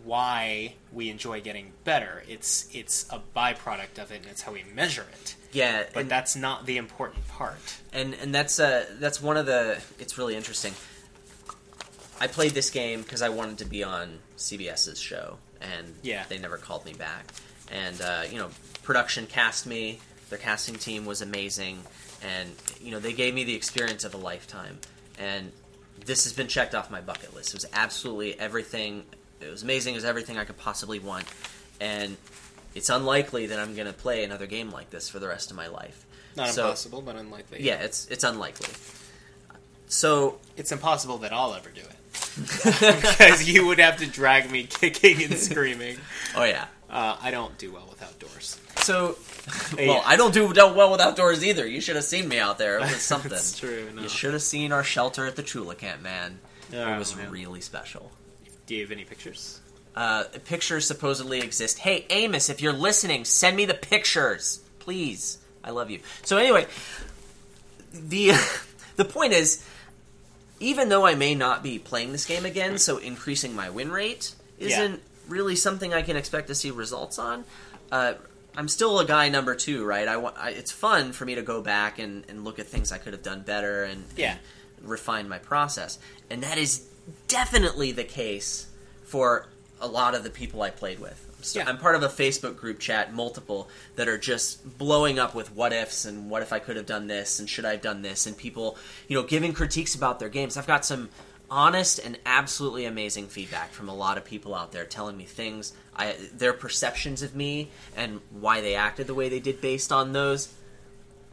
why 0.04 0.76
we 0.94 1.10
enjoy 1.10 1.42
getting 1.42 1.74
better. 1.84 2.24
It's 2.28 2.70
it's 2.74 3.06
a 3.10 3.22
byproduct 3.36 4.02
of 4.02 4.12
it, 4.12 4.18
and 4.22 4.26
it's 4.28 4.42
how 4.42 4.54
we 4.54 4.64
measure 4.74 5.06
it. 5.22 5.36
Yeah, 5.52 5.84
But 5.94 6.02
and, 6.02 6.12
that's 6.12 6.36
not 6.36 6.66
the 6.66 6.78
important 6.78 7.28
part. 7.28 7.78
and 7.92 8.14
and 8.16 8.34
that's 8.34 8.60
uh 8.60 8.86
that's 9.00 9.22
one 9.22 9.38
of 9.38 9.46
the. 9.46 9.82
It's 10.00 10.18
really 10.18 10.36
interesting. 10.36 10.74
I 12.24 12.28
played 12.28 12.52
this 12.52 12.70
game 12.70 13.02
because 13.02 13.22
I 13.22 13.28
wanted 13.30 13.58
to 13.58 13.66
be 13.66 13.84
on 13.84 14.20
CBS's 14.38 14.98
show, 15.00 15.38
and 15.60 15.94
Yeah. 16.04 16.24
they 16.30 16.38
never 16.38 16.58
called 16.58 16.86
me 16.86 16.94
back. 16.94 17.26
And 17.70 18.00
uh, 18.02 18.24
you 18.32 18.38
know, 18.38 18.50
production 18.82 19.28
cast 19.28 19.66
me. 19.68 20.00
Their 20.30 20.38
casting 20.40 20.76
team 20.76 21.06
was 21.06 21.22
amazing, 21.22 21.84
and 22.22 22.50
you 22.82 22.92
know 22.92 23.00
they 23.00 23.12
gave 23.14 23.34
me 23.34 23.44
the 23.44 23.56
experience 23.56 24.04
of 24.06 24.14
a 24.14 24.18
lifetime. 24.18 24.80
And 25.20 25.52
this 26.06 26.24
has 26.24 26.32
been 26.34 26.48
checked 26.48 26.74
off 26.74 26.90
my 26.90 27.02
bucket 27.02 27.36
list. 27.36 27.50
It 27.50 27.56
was 27.56 27.66
absolutely 27.74 28.40
everything. 28.40 29.04
It 29.42 29.50
was 29.52 29.62
amazing. 29.64 29.94
It 29.94 29.98
was 29.98 30.06
everything 30.06 30.38
I 30.38 30.46
could 30.46 30.58
possibly 30.58 31.00
want, 31.00 31.26
and 31.82 32.16
it's 32.74 32.90
unlikely 32.90 33.48
that 33.48 33.60
I'm 33.60 33.76
going 33.76 33.88
to 33.88 33.94
play 33.94 34.24
another 34.24 34.46
game 34.48 34.72
like 34.72 34.90
this 34.92 35.10
for 35.10 35.20
the 35.20 35.28
rest 35.28 35.52
of 35.52 35.58
my 35.58 35.68
life. 35.68 36.06
Not 36.38 36.50
So- 36.52 36.64
impossible, 36.68 37.02
but 37.02 37.16
unlikely. 37.18 37.62
Yeah, 37.64 37.84
it's 37.84 38.08
it's 38.08 38.24
unlikely. 38.24 38.70
So 39.88 40.40
It's 40.58 40.72
impossible 40.72 41.18
that 41.20 41.32
I'll 41.34 41.54
ever 41.54 41.70
do 41.70 41.82
it. 41.82 41.93
because 42.64 43.50
you 43.50 43.66
would 43.68 43.80
have 43.80 43.98
to 43.98 44.06
drag 44.06 44.50
me 44.52 44.64
kicking 44.64 45.24
and 45.24 45.38
screaming. 45.38 45.98
oh 46.36 46.44
yeah. 46.44 46.66
Uh, 46.90 47.18
I 47.22 47.32
don't 47.32 47.58
do 47.58 47.72
well 47.72 47.88
with 47.90 48.04
outdoors. 48.04 48.60
So 48.78 49.18
well, 49.78 50.04
I 50.06 50.16
don't 50.16 50.34
do 50.34 50.54
do 50.54 50.74
well 50.74 50.92
with 50.92 51.02
outdoors 51.02 51.44
either. 51.44 51.66
You 51.68 51.82
should 51.82 51.96
have 51.96 52.06
seen 52.06 52.28
me 52.28 52.40
out 52.40 52.58
there. 52.58 52.78
It 52.78 52.82
was 52.82 53.02
something. 53.02 53.32
That's 53.32 53.60
true. 53.60 53.90
No. 53.94 54.04
You 54.04 54.10
should 54.10 54.34
have 54.34 54.44
seen 54.44 54.72
our 54.72 54.84
shelter 54.84 55.26
at 55.26 55.36
the 55.36 55.44
Chula 55.44 55.76
Camp, 55.76 56.02
man. 56.02 56.40
Oh, 56.74 56.94
it 56.94 57.00
was 57.00 57.16
man. 57.16 57.30
really 57.30 57.62
special. 57.62 58.12
Do 58.66 58.76
you 58.76 58.82
have 58.82 58.92
any 58.92 59.06
pictures? 59.06 59.60
Uh, 59.96 60.24
pictures 60.46 60.88
supposedly 60.88 61.40
exist. 61.40 61.80
Hey, 61.80 62.06
Amos, 62.10 62.50
if 62.50 62.62
you're 62.62 62.74
listening, 62.74 63.26
send 63.26 63.56
me 63.56 63.66
the 63.66 63.74
pictures, 63.74 64.62
please. 64.80 65.38
I 65.64 65.72
love 65.72 65.92
you. 65.92 66.00
So 66.24 66.38
anyway, 66.38 66.66
the 67.94 68.34
the 68.96 69.06
point 69.06 69.34
is, 69.34 69.66
even 70.64 70.90
though 70.90 71.06
I 71.06 71.16
may 71.16 71.36
not 71.36 71.62
be 71.62 71.78
playing 71.78 72.12
this 72.12 72.26
game 72.26 72.46
again, 72.46 72.78
so 72.78 72.98
increasing 72.98 73.56
my 73.56 73.70
win 73.70 73.92
rate 73.92 74.34
isn't 74.58 75.02
really 75.28 75.56
something 75.56 75.94
I 75.94 76.02
can 76.02 76.16
expect 76.16 76.48
to 76.48 76.56
see 76.56 76.72
results 76.72 77.20
on. 77.20 77.44
Uh, 77.92 78.14
I'm 78.56 78.68
still 78.68 79.00
a 79.00 79.06
guy 79.06 79.30
number 79.30 79.56
two, 79.56 79.84
right? 79.84 80.08
I, 80.08 80.18
want. 80.18 80.36
I 80.38 80.52
it's 80.52 80.72
fun 80.72 81.12
for 81.12 81.26
me 81.26 81.36
to 81.36 81.42
go 81.42 81.62
back 81.62 82.00
and, 82.00 82.24
and 82.30 82.44
look 82.44 82.60
at 82.60 82.68
things 82.68 82.92
I 82.92 82.98
could 82.98 83.14
have 83.14 83.24
done 83.24 83.42
better 83.42 83.84
and, 83.84 84.06
Yeah. 84.16 84.38
and 84.78 84.88
refine 84.90 85.28
my 85.28 85.40
process, 85.40 86.00
and 86.30 86.44
that 86.44 86.58
is 86.58 86.86
definitely 87.28 87.92
the 87.92 88.04
case 88.04 88.68
for 89.04 89.48
a 89.82 89.88
lot 89.88 90.16
of 90.16 90.24
the 90.24 90.30
people 90.30 90.62
I 90.62 90.70
played 90.70 91.00
with. 91.00 91.20
So 91.44 91.60
Yeah. 91.60 91.70
I'm 91.70 91.78
part 91.78 91.96
of 91.96 92.04
a 92.04 92.08
Facebook 92.08 92.56
group 92.56 92.80
chat, 92.80 93.14
multiple 93.14 93.70
that 93.96 94.08
are 94.08 94.18
just 94.18 94.78
blowing 94.78 95.20
up 95.20 95.36
with 95.36 95.54
what 95.54 95.74
ifs 95.74 96.06
and 96.06 96.30
what 96.30 96.42
if 96.42 96.54
I 96.54 96.60
could 96.60 96.76
have 96.76 96.86
done 96.86 97.08
this 97.08 97.40
and 97.40 97.50
should 97.50 97.66
I 97.66 97.72
have 97.72 97.82
done 97.82 98.02
this 98.02 98.26
and 98.26 98.38
people, 98.38 98.78
you 99.08 99.20
know, 99.20 99.26
giving 99.26 99.54
critiques 99.54 99.96
about 99.96 100.20
their 100.20 100.30
games. 100.30 100.58
I've 100.58 100.68
got 100.68 100.86
some 100.86 101.10
honest 101.50 102.00
and 102.00 102.18
absolutely 102.26 102.86
amazing 102.86 103.28
feedback 103.28 103.72
from 103.72 103.88
a 103.88 103.94
lot 103.94 104.18
of 104.18 104.26
people 104.26 104.56
out 104.56 104.72
there 104.72 104.86
telling 104.86 105.16
me 105.16 105.26
things, 105.26 105.74
I, 105.96 106.16
their 106.34 106.54
perceptions 106.54 107.22
of 107.22 107.36
me 107.36 107.70
and 107.96 108.22
why 108.32 108.62
they 108.62 108.76
acted 108.76 109.08
the 109.08 109.14
way 109.14 109.30
they 109.30 109.40
did 109.40 109.62
based 109.62 109.92
on 109.92 110.14
those. 110.14 110.52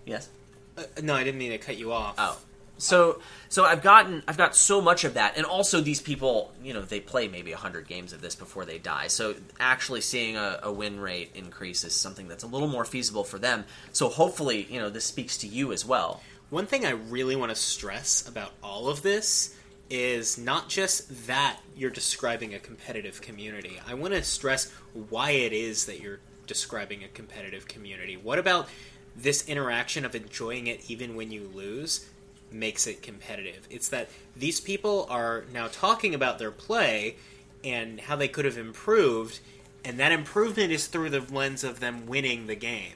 Yes. 0.04 0.28
Uh, 0.76 0.82
no, 1.02 1.14
I 1.14 1.24
didn't 1.24 1.38
mean 1.38 1.52
to 1.52 1.58
cut 1.58 1.78
you 1.78 1.92
off. 1.92 2.16
Oh, 2.18 2.38
so 2.80 3.20
so 3.48 3.64
I've 3.64 3.82
gotten 3.82 4.22
I've 4.26 4.36
got 4.36 4.56
so 4.56 4.80
much 4.80 5.04
of 5.04 5.14
that, 5.14 5.36
and 5.36 5.44
also 5.44 5.80
these 5.80 6.00
people, 6.00 6.52
you 6.62 6.72
know, 6.72 6.82
they 6.82 7.00
play 7.00 7.28
maybe 7.28 7.52
hundred 7.52 7.86
games 7.86 8.12
of 8.12 8.20
this 8.20 8.34
before 8.34 8.64
they 8.64 8.78
die. 8.78 9.08
So 9.08 9.34
actually 9.58 10.00
seeing 10.00 10.36
a, 10.36 10.60
a 10.62 10.72
win 10.72 11.00
rate 11.00 11.30
increase 11.34 11.84
is 11.84 11.94
something 11.94 12.28
that's 12.28 12.44
a 12.44 12.46
little 12.46 12.68
more 12.68 12.84
feasible 12.84 13.24
for 13.24 13.38
them. 13.38 13.64
So 13.92 14.08
hopefully, 14.08 14.66
you 14.70 14.80
know, 14.80 14.90
this 14.90 15.04
speaks 15.04 15.36
to 15.38 15.46
you 15.46 15.72
as 15.72 15.84
well. 15.84 16.22
One 16.50 16.66
thing 16.66 16.84
I 16.84 16.90
really 16.90 17.36
want 17.36 17.50
to 17.50 17.56
stress 17.56 18.26
about 18.26 18.52
all 18.62 18.88
of 18.88 19.02
this 19.02 19.56
is 19.88 20.38
not 20.38 20.68
just 20.68 21.26
that 21.26 21.58
you're 21.76 21.90
describing 21.90 22.54
a 22.54 22.58
competitive 22.58 23.20
community. 23.20 23.80
I 23.86 23.94
want 23.94 24.14
to 24.14 24.22
stress 24.22 24.70
why 25.10 25.32
it 25.32 25.52
is 25.52 25.86
that 25.86 26.00
you're 26.00 26.20
describing 26.46 27.04
a 27.04 27.08
competitive 27.08 27.68
community. 27.68 28.16
What 28.16 28.38
about 28.38 28.68
this 29.16 29.48
interaction 29.48 30.04
of 30.04 30.14
enjoying 30.14 30.66
it 30.66 30.88
even 30.90 31.16
when 31.16 31.30
you 31.30 31.50
lose 31.52 32.08
makes 32.52 32.86
it 32.86 33.02
competitive? 33.02 33.66
It's 33.70 33.88
that 33.90 34.08
these 34.36 34.60
people 34.60 35.06
are 35.10 35.44
now 35.52 35.68
talking 35.70 36.14
about 36.14 36.38
their 36.38 36.50
play 36.50 37.16
and 37.64 38.00
how 38.00 38.16
they 38.16 38.28
could 38.28 38.44
have 38.44 38.58
improved, 38.58 39.40
and 39.84 39.98
that 39.98 40.12
improvement 40.12 40.72
is 40.72 40.86
through 40.86 41.10
the 41.10 41.20
lens 41.20 41.64
of 41.64 41.80
them 41.80 42.06
winning 42.06 42.46
the 42.46 42.54
game. 42.54 42.94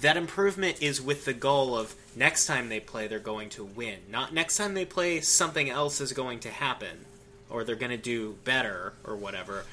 That 0.00 0.16
improvement 0.16 0.82
is 0.82 1.00
with 1.00 1.24
the 1.24 1.32
goal 1.32 1.76
of 1.76 1.94
next 2.16 2.46
time 2.46 2.68
they 2.68 2.80
play 2.80 3.06
they're 3.06 3.18
going 3.20 3.48
to 3.50 3.64
win. 3.64 3.98
Not 4.10 4.34
next 4.34 4.56
time 4.56 4.74
they 4.74 4.84
play 4.84 5.20
something 5.20 5.70
else 5.70 6.00
is 6.00 6.12
going 6.12 6.40
to 6.40 6.50
happen 6.50 7.04
or 7.48 7.62
they're 7.62 7.76
going 7.76 7.90
to 7.90 7.96
do 7.96 8.36
better 8.44 8.94
or 9.04 9.14
whatever. 9.14 9.64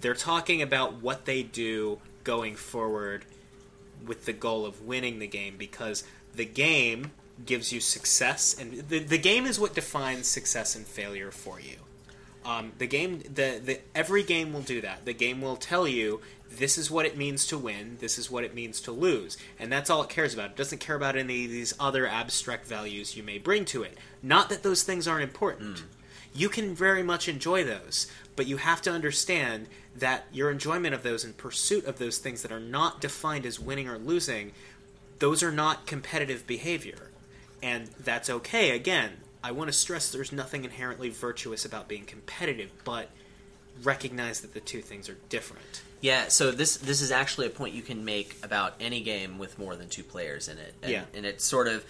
They're 0.00 0.14
talking 0.14 0.60
about 0.60 1.00
what 1.00 1.24
they 1.24 1.42
do 1.42 1.98
going 2.24 2.56
forward 2.56 3.24
with 4.04 4.26
the 4.26 4.32
goal 4.32 4.66
of 4.66 4.82
winning 4.82 5.18
the 5.18 5.26
game 5.26 5.56
because 5.56 6.04
the 6.34 6.44
game 6.44 7.10
gives 7.46 7.72
you 7.72 7.80
success 7.80 8.54
and 8.58 8.88
the, 8.88 8.98
the 8.98 9.18
game 9.18 9.46
is 9.46 9.58
what 9.58 9.74
defines 9.74 10.26
success 10.26 10.76
and 10.76 10.86
failure 10.86 11.30
for 11.30 11.60
you 11.60 11.76
um, 12.44 12.72
the 12.78 12.86
game, 12.86 13.20
the, 13.20 13.60
the 13.62 13.80
every 13.94 14.22
game 14.22 14.52
will 14.52 14.62
do 14.62 14.80
that. 14.80 15.04
The 15.04 15.12
game 15.12 15.42
will 15.42 15.56
tell 15.56 15.86
you 15.86 16.20
this 16.50 16.78
is 16.78 16.90
what 16.90 17.06
it 17.06 17.16
means 17.16 17.46
to 17.48 17.58
win, 17.58 17.98
this 18.00 18.18
is 18.18 18.30
what 18.30 18.44
it 18.44 18.54
means 18.54 18.80
to 18.82 18.92
lose, 18.92 19.36
and 19.58 19.70
that's 19.70 19.90
all 19.90 20.02
it 20.02 20.08
cares 20.08 20.34
about. 20.34 20.50
It 20.50 20.56
doesn't 20.56 20.78
care 20.80 20.96
about 20.96 21.16
any 21.16 21.44
of 21.44 21.50
these 21.50 21.74
other 21.78 22.06
abstract 22.06 22.66
values 22.66 23.16
you 23.16 23.22
may 23.22 23.38
bring 23.38 23.64
to 23.66 23.82
it. 23.82 23.96
Not 24.22 24.48
that 24.48 24.62
those 24.62 24.82
things 24.82 25.06
aren't 25.06 25.22
important. 25.22 25.84
You 26.34 26.48
can 26.48 26.74
very 26.74 27.02
much 27.02 27.28
enjoy 27.28 27.64
those, 27.64 28.06
but 28.36 28.46
you 28.46 28.56
have 28.56 28.80
to 28.82 28.90
understand 28.90 29.66
that 29.96 30.24
your 30.32 30.50
enjoyment 30.50 30.94
of 30.94 31.02
those 31.02 31.24
and 31.24 31.36
pursuit 31.36 31.84
of 31.84 31.98
those 31.98 32.18
things 32.18 32.42
that 32.42 32.52
are 32.52 32.60
not 32.60 33.00
defined 33.00 33.44
as 33.44 33.60
winning 33.60 33.88
or 33.88 33.98
losing, 33.98 34.52
those 35.18 35.42
are 35.42 35.52
not 35.52 35.86
competitive 35.86 36.46
behavior. 36.46 37.09
And 37.62 37.88
that's 38.02 38.30
okay. 38.30 38.70
Again, 38.70 39.10
I 39.42 39.52
want 39.52 39.68
to 39.68 39.72
stress 39.72 40.10
there's 40.10 40.32
nothing 40.32 40.64
inherently 40.64 41.10
virtuous 41.10 41.64
about 41.64 41.88
being 41.88 42.04
competitive, 42.04 42.70
but 42.84 43.08
recognize 43.82 44.40
that 44.40 44.54
the 44.54 44.60
two 44.60 44.82
things 44.82 45.08
are 45.08 45.16
different. 45.28 45.82
Yeah, 46.00 46.28
so 46.28 46.50
this 46.50 46.76
this 46.78 47.02
is 47.02 47.10
actually 47.10 47.46
a 47.46 47.50
point 47.50 47.74
you 47.74 47.82
can 47.82 48.04
make 48.04 48.36
about 48.42 48.74
any 48.80 49.02
game 49.02 49.38
with 49.38 49.58
more 49.58 49.76
than 49.76 49.88
two 49.88 50.02
players 50.02 50.48
in 50.48 50.58
it. 50.58 50.74
And, 50.82 50.92
Yeah. 50.92 51.04
and 51.14 51.26
it's 51.26 51.44
sort 51.44 51.68
of, 51.68 51.84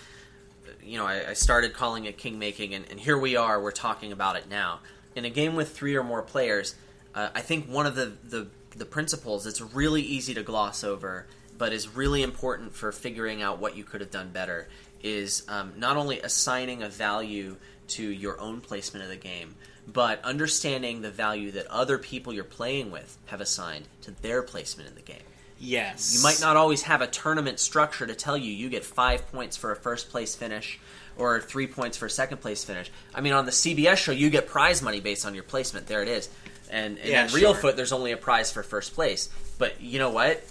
you 0.83 0.99
know, 0.99 1.07
I, 1.07 1.31
I 1.31 1.33
started 1.35 1.75
calling 1.75 2.07
it 2.07 2.19
king 2.19 2.39
making, 2.39 2.75
and, 2.75 2.85
and 2.91 2.99
here 2.99 3.17
we 3.17 3.37
are. 3.37 3.61
We're 3.63 3.71
talking 3.71 4.11
about 4.13 4.37
it 4.37 4.49
now. 4.49 4.81
In 5.15 5.25
a 5.25 5.31
game 5.31 5.55
with 5.55 5.71
three 5.77 5.95
or 5.97 6.03
more 6.03 6.23
players, 6.23 6.75
uh, 7.15 7.29
I 7.35 7.41
think 7.41 7.67
one 7.69 7.87
of 7.87 7.95
the, 7.95 8.13
the 8.25 8.49
the 8.77 8.85
principles 8.87 9.45
that's 9.45 9.61
really 9.61 10.03
easy 10.03 10.35
to 10.35 10.43
gloss 10.43 10.83
over, 10.85 11.27
but 11.59 11.73
is 11.73 11.89
really 11.95 12.23
important 12.23 12.75
for 12.75 12.93
figuring 12.93 13.43
out 13.43 13.59
what 13.61 13.77
you 13.77 13.85
could 13.85 14.01
have 14.01 14.11
done 14.13 14.31
better, 14.31 14.69
is 15.03 15.45
um, 15.49 15.73
not 15.77 15.97
only 15.97 16.21
assigning 16.21 16.83
a 16.83 16.89
value 16.89 17.57
to 17.89 18.03
your 18.03 18.41
own 18.41 18.61
placement 18.61 19.05
of 19.05 19.11
the 19.11 19.17
game, 19.17 19.55
but 19.87 20.23
understanding 20.25 21.03
the 21.03 21.11
value 21.11 21.51
that 21.53 21.67
other 21.67 21.99
people 21.99 22.33
you're 22.33 22.45
playing 22.45 22.91
with 22.91 23.19
have 23.27 23.41
assigned 23.41 23.87
to 24.03 24.11
their 24.23 24.43
placement 24.43 24.89
in 24.89 24.95
the 24.95 25.03
game. 25.03 25.23
Yes. 25.59 26.15
You 26.17 26.23
might 26.23 26.41
not 26.41 26.57
always 26.57 26.83
have 26.83 27.03
a 27.03 27.07
tournament 27.07 27.61
structure 27.61 28.07
to 28.07 28.15
tell 28.15 28.37
you 28.37 28.51
you 28.51 28.71
get 28.71 28.85
five 28.85 29.31
points 29.31 29.57
for 29.57 29.73
a 29.73 29.77
first 29.77 30.09
place 30.09 30.35
finish 30.35 30.81
or 31.19 31.41
three 31.41 31.67
points 31.67 31.99
for 31.99 32.07
a 32.07 32.11
second 32.11 32.39
place 32.39 32.65
finish. 32.65 32.91
I 33.15 33.21
mean, 33.21 33.35
on 33.35 33.45
the 33.45 33.51
CBS 33.51 33.99
show, 33.99 34.13
you 34.13 34.31
get 34.31 34.47
prize 34.47 34.81
money 34.81 35.01
based 35.01 35.27
on 35.27 35.35
your 35.35 35.43
placement. 35.45 35.87
There 35.87 36.03
it 36.03 36.09
is. 36.09 36.31
And, 36.71 36.99
and 36.99 37.09
Yeah, 37.09 37.27
in 37.27 37.33
Real. 37.33 37.53
Foot, 37.53 37.77
there's 37.77 37.93
only 37.93 38.13
a 38.13 38.17
prize 38.17 38.51
for 38.51 38.63
first 38.63 38.95
place. 38.95 39.29
But 39.59 39.81
you 39.83 39.99
know 39.99 40.11
what? 40.11 40.43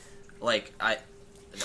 Like 0.41 0.71
I, 0.79 0.97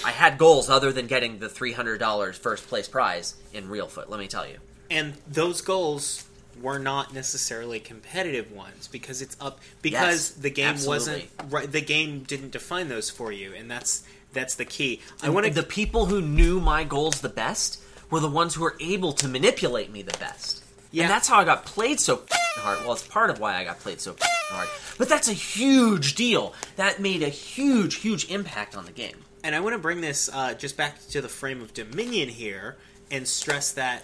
I 0.05 0.11
had 0.11 0.38
goals 0.38 0.68
other 0.70 0.92
than 0.92 1.07
getting 1.07 1.38
the 1.38 1.49
three 1.49 1.72
hundred 1.72 1.99
dollars 1.99 2.36
first 2.36 2.66
place 2.68 2.88
prize 2.88 3.34
in 3.53 3.68
Real 3.68 3.86
Foot. 3.88 4.09
Let 4.11 4.18
me 4.20 4.26
tell 4.28 4.47
you. 4.47 4.57
and 4.90 5.14
those 5.30 5.61
goals 5.61 6.26
were 6.62 6.78
not 6.78 7.12
necessarily 7.12 7.80
competitive 7.80 8.53
ones 8.53 8.86
because 8.88 9.20
it's 9.20 9.36
up 9.40 9.59
because 9.82 10.30
Yes, 10.30 10.30
the 10.30 10.51
game 10.51 10.68
absolutely. 10.68 11.28
wasn't 11.38 11.53
right 11.53 11.70
the 11.72 11.80
game 11.80 12.20
didn't 12.20 12.53
define 12.53 12.88
those 12.88 13.11
for 13.11 13.32
you 13.32 13.53
and 13.55 13.68
that's 13.70 14.05
that's 14.32 14.55
the 14.55 14.64
key. 14.64 15.01
I 15.22 15.30
want 15.30 15.47
to 15.47 15.53
the 15.53 15.62
people 15.64 16.07
who 16.07 16.20
knew 16.20 16.61
my 16.61 16.84
goals 16.84 17.20
the 17.20 17.28
best 17.28 17.80
were 18.11 18.20
the 18.20 18.28
ones 18.30 18.55
who 18.55 18.62
were 18.62 18.76
able 18.80 19.12
to 19.14 19.26
manipulate 19.28 19.90
me 19.90 20.03
the 20.03 20.16
best. 20.18 20.62
Yeah. 20.92 21.05
And 21.05 21.11
that's 21.11 21.26
how 21.26 21.40
I 21.40 21.45
got 21.45 21.64
played 21.66 21.99
so 21.99 22.22
hard. 22.59 22.78
Well, 22.84 22.92
it's 22.92 23.07
part 23.07 23.30
of 23.30 23.40
why 23.40 23.57
I 23.57 23.64
got 23.64 23.80
played 23.80 24.01
so 24.01 24.14
hard. 24.20 24.68
But 24.97 25.09
that's 25.09 25.28
a 25.28 25.32
huge 25.32 26.14
deal. 26.14 26.53
That 26.76 27.01
made 27.01 27.22
a 27.24 27.28
huge, 27.28 27.97
huge 27.97 28.30
impact 28.30 28.76
on 28.76 28.84
the 28.84 28.92
game. 28.92 29.16
And 29.45 29.55
I 29.55 29.61
want 29.61 29.74
to 29.74 29.78
bring 29.78 30.01
this 30.01 30.28
uh, 30.32 30.55
just 30.55 30.76
back 30.76 30.99
to 31.09 31.20
the 31.20 31.28
frame 31.28 31.61
of 31.61 31.74
Dominion 31.74 32.30
here 32.30 32.76
and 33.11 33.28
stress 33.28 33.72
that 33.72 34.03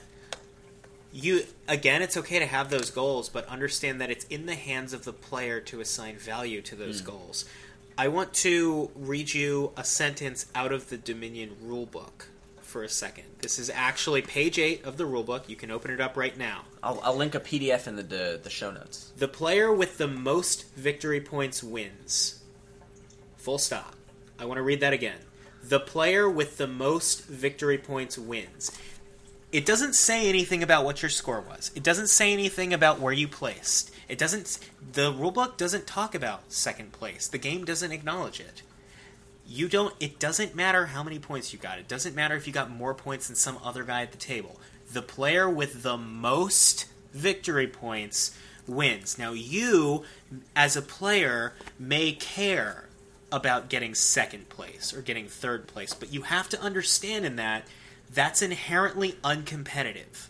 you 1.12 1.42
again 1.66 2.02
it's 2.02 2.16
okay 2.16 2.38
to 2.38 2.46
have 2.46 2.70
those 2.70 2.90
goals 2.90 3.28
but 3.28 3.44
understand 3.48 4.00
that 4.00 4.10
it's 4.10 4.24
in 4.26 4.46
the 4.46 4.54
hands 4.54 4.92
of 4.92 5.04
the 5.04 5.12
player 5.12 5.60
to 5.60 5.80
assign 5.80 6.16
value 6.16 6.62
to 6.62 6.76
those 6.76 7.00
goals 7.00 7.44
i 7.98 8.06
want 8.06 8.32
to 8.32 8.88
read 8.94 9.34
you 9.34 9.72
a 9.76 9.82
sentence 9.82 10.46
out 10.54 10.70
of 10.70 10.88
the 10.88 10.96
dominion 10.96 11.50
rulebook 11.64 12.26
for 12.60 12.84
a 12.84 12.88
second 12.88 13.24
this 13.40 13.58
is 13.58 13.68
actually 13.74 14.22
page 14.22 14.56
8 14.56 14.84
of 14.84 14.98
the 14.98 15.04
rulebook 15.04 15.48
you 15.48 15.56
can 15.56 15.72
open 15.72 15.90
it 15.90 16.00
up 16.00 16.16
right 16.16 16.38
now 16.38 16.62
I'll, 16.82 17.00
I'll 17.02 17.16
link 17.16 17.34
a 17.34 17.40
PDF 17.40 17.86
in 17.86 17.96
the, 17.96 18.02
the 18.02 18.40
the 18.42 18.50
show 18.50 18.70
notes. 18.70 19.12
the 19.18 19.28
player 19.28 19.72
with 19.72 19.98
the 19.98 20.08
most 20.08 20.72
victory 20.74 21.20
points 21.20 21.62
wins. 21.62 22.42
Full 23.36 23.58
stop. 23.58 23.94
I 24.38 24.44
want 24.46 24.58
to 24.58 24.62
read 24.62 24.80
that 24.80 24.92
again. 24.92 25.18
The 25.62 25.80
player 25.80 26.28
with 26.28 26.56
the 26.56 26.66
most 26.66 27.26
victory 27.26 27.78
points 27.78 28.18
wins. 28.18 28.72
It 29.52 29.66
doesn't 29.66 29.94
say 29.94 30.28
anything 30.28 30.62
about 30.62 30.84
what 30.84 31.02
your 31.02 31.10
score 31.10 31.40
was. 31.40 31.72
It 31.74 31.82
doesn't 31.82 32.06
say 32.06 32.32
anything 32.32 32.72
about 32.72 33.00
where 33.00 33.12
you 33.12 33.26
placed. 33.26 33.90
It 34.08 34.16
doesn't 34.16 34.58
the 34.92 35.12
rulebook 35.12 35.56
doesn't 35.56 35.86
talk 35.86 36.14
about 36.14 36.52
second 36.52 36.92
place. 36.92 37.26
The 37.26 37.38
game 37.38 37.64
doesn't 37.64 37.92
acknowledge 37.92 38.38
it. 38.40 38.62
You 39.46 39.68
don't 39.68 39.94
it 39.98 40.20
doesn't 40.20 40.54
matter 40.54 40.86
how 40.86 41.02
many 41.02 41.18
points 41.18 41.52
you 41.52 41.58
got. 41.58 41.78
It 41.78 41.88
doesn't 41.88 42.14
matter 42.14 42.36
if 42.36 42.46
you 42.46 42.52
got 42.52 42.70
more 42.70 42.94
points 42.94 43.26
than 43.26 43.36
some 43.36 43.58
other 43.62 43.82
guy 43.82 44.02
at 44.02 44.12
the 44.12 44.18
table. 44.18 44.60
The 44.92 45.02
player 45.02 45.50
with 45.50 45.82
the 45.82 45.96
most 45.96 46.86
victory 47.12 47.66
points 47.66 48.36
wins. 48.68 49.18
Now 49.18 49.32
you 49.32 50.04
as 50.54 50.76
a 50.76 50.82
player 50.82 51.54
may 51.76 52.12
care 52.12 52.88
about 53.32 53.68
getting 53.68 53.94
second 53.94 54.48
place 54.48 54.94
or 54.94 55.02
getting 55.02 55.26
third 55.26 55.66
place, 55.66 55.94
but 55.94 56.12
you 56.12 56.22
have 56.22 56.48
to 56.48 56.60
understand 56.60 57.24
in 57.24 57.36
that 57.36 57.66
that's 58.12 58.42
inherently 58.42 59.12
uncompetitive. 59.22 60.28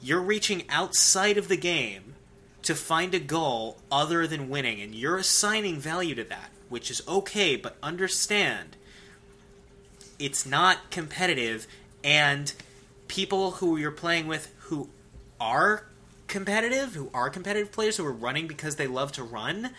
You're 0.00 0.20
reaching 0.20 0.68
outside 0.68 1.38
of 1.38 1.48
the 1.48 1.56
game 1.56 2.14
to 2.62 2.74
find 2.74 3.14
a 3.14 3.20
goal 3.20 3.78
other 3.90 4.26
than 4.26 4.48
winning, 4.48 4.80
and 4.80 4.94
you're 4.94 5.16
assigning 5.16 5.78
value 5.78 6.14
to 6.16 6.24
that, 6.24 6.50
which 6.68 6.90
is 6.90 7.02
okay, 7.06 7.56
but 7.56 7.76
understand 7.82 8.76
it's 10.18 10.46
not 10.46 10.90
competitive, 10.90 11.66
and 12.04 12.52
people 13.08 13.52
who 13.52 13.76
you're 13.76 13.90
playing 13.90 14.26
with 14.26 14.52
who 14.58 14.88
are 15.40 15.86
competitive, 16.28 16.94
who 16.94 17.10
are 17.12 17.28
competitive 17.28 17.72
players 17.72 17.96
who 17.96 18.06
are 18.06 18.12
running 18.12 18.46
because 18.46 18.76
they 18.76 18.86
love 18.86 19.12
to 19.12 19.22
run, 19.22 19.70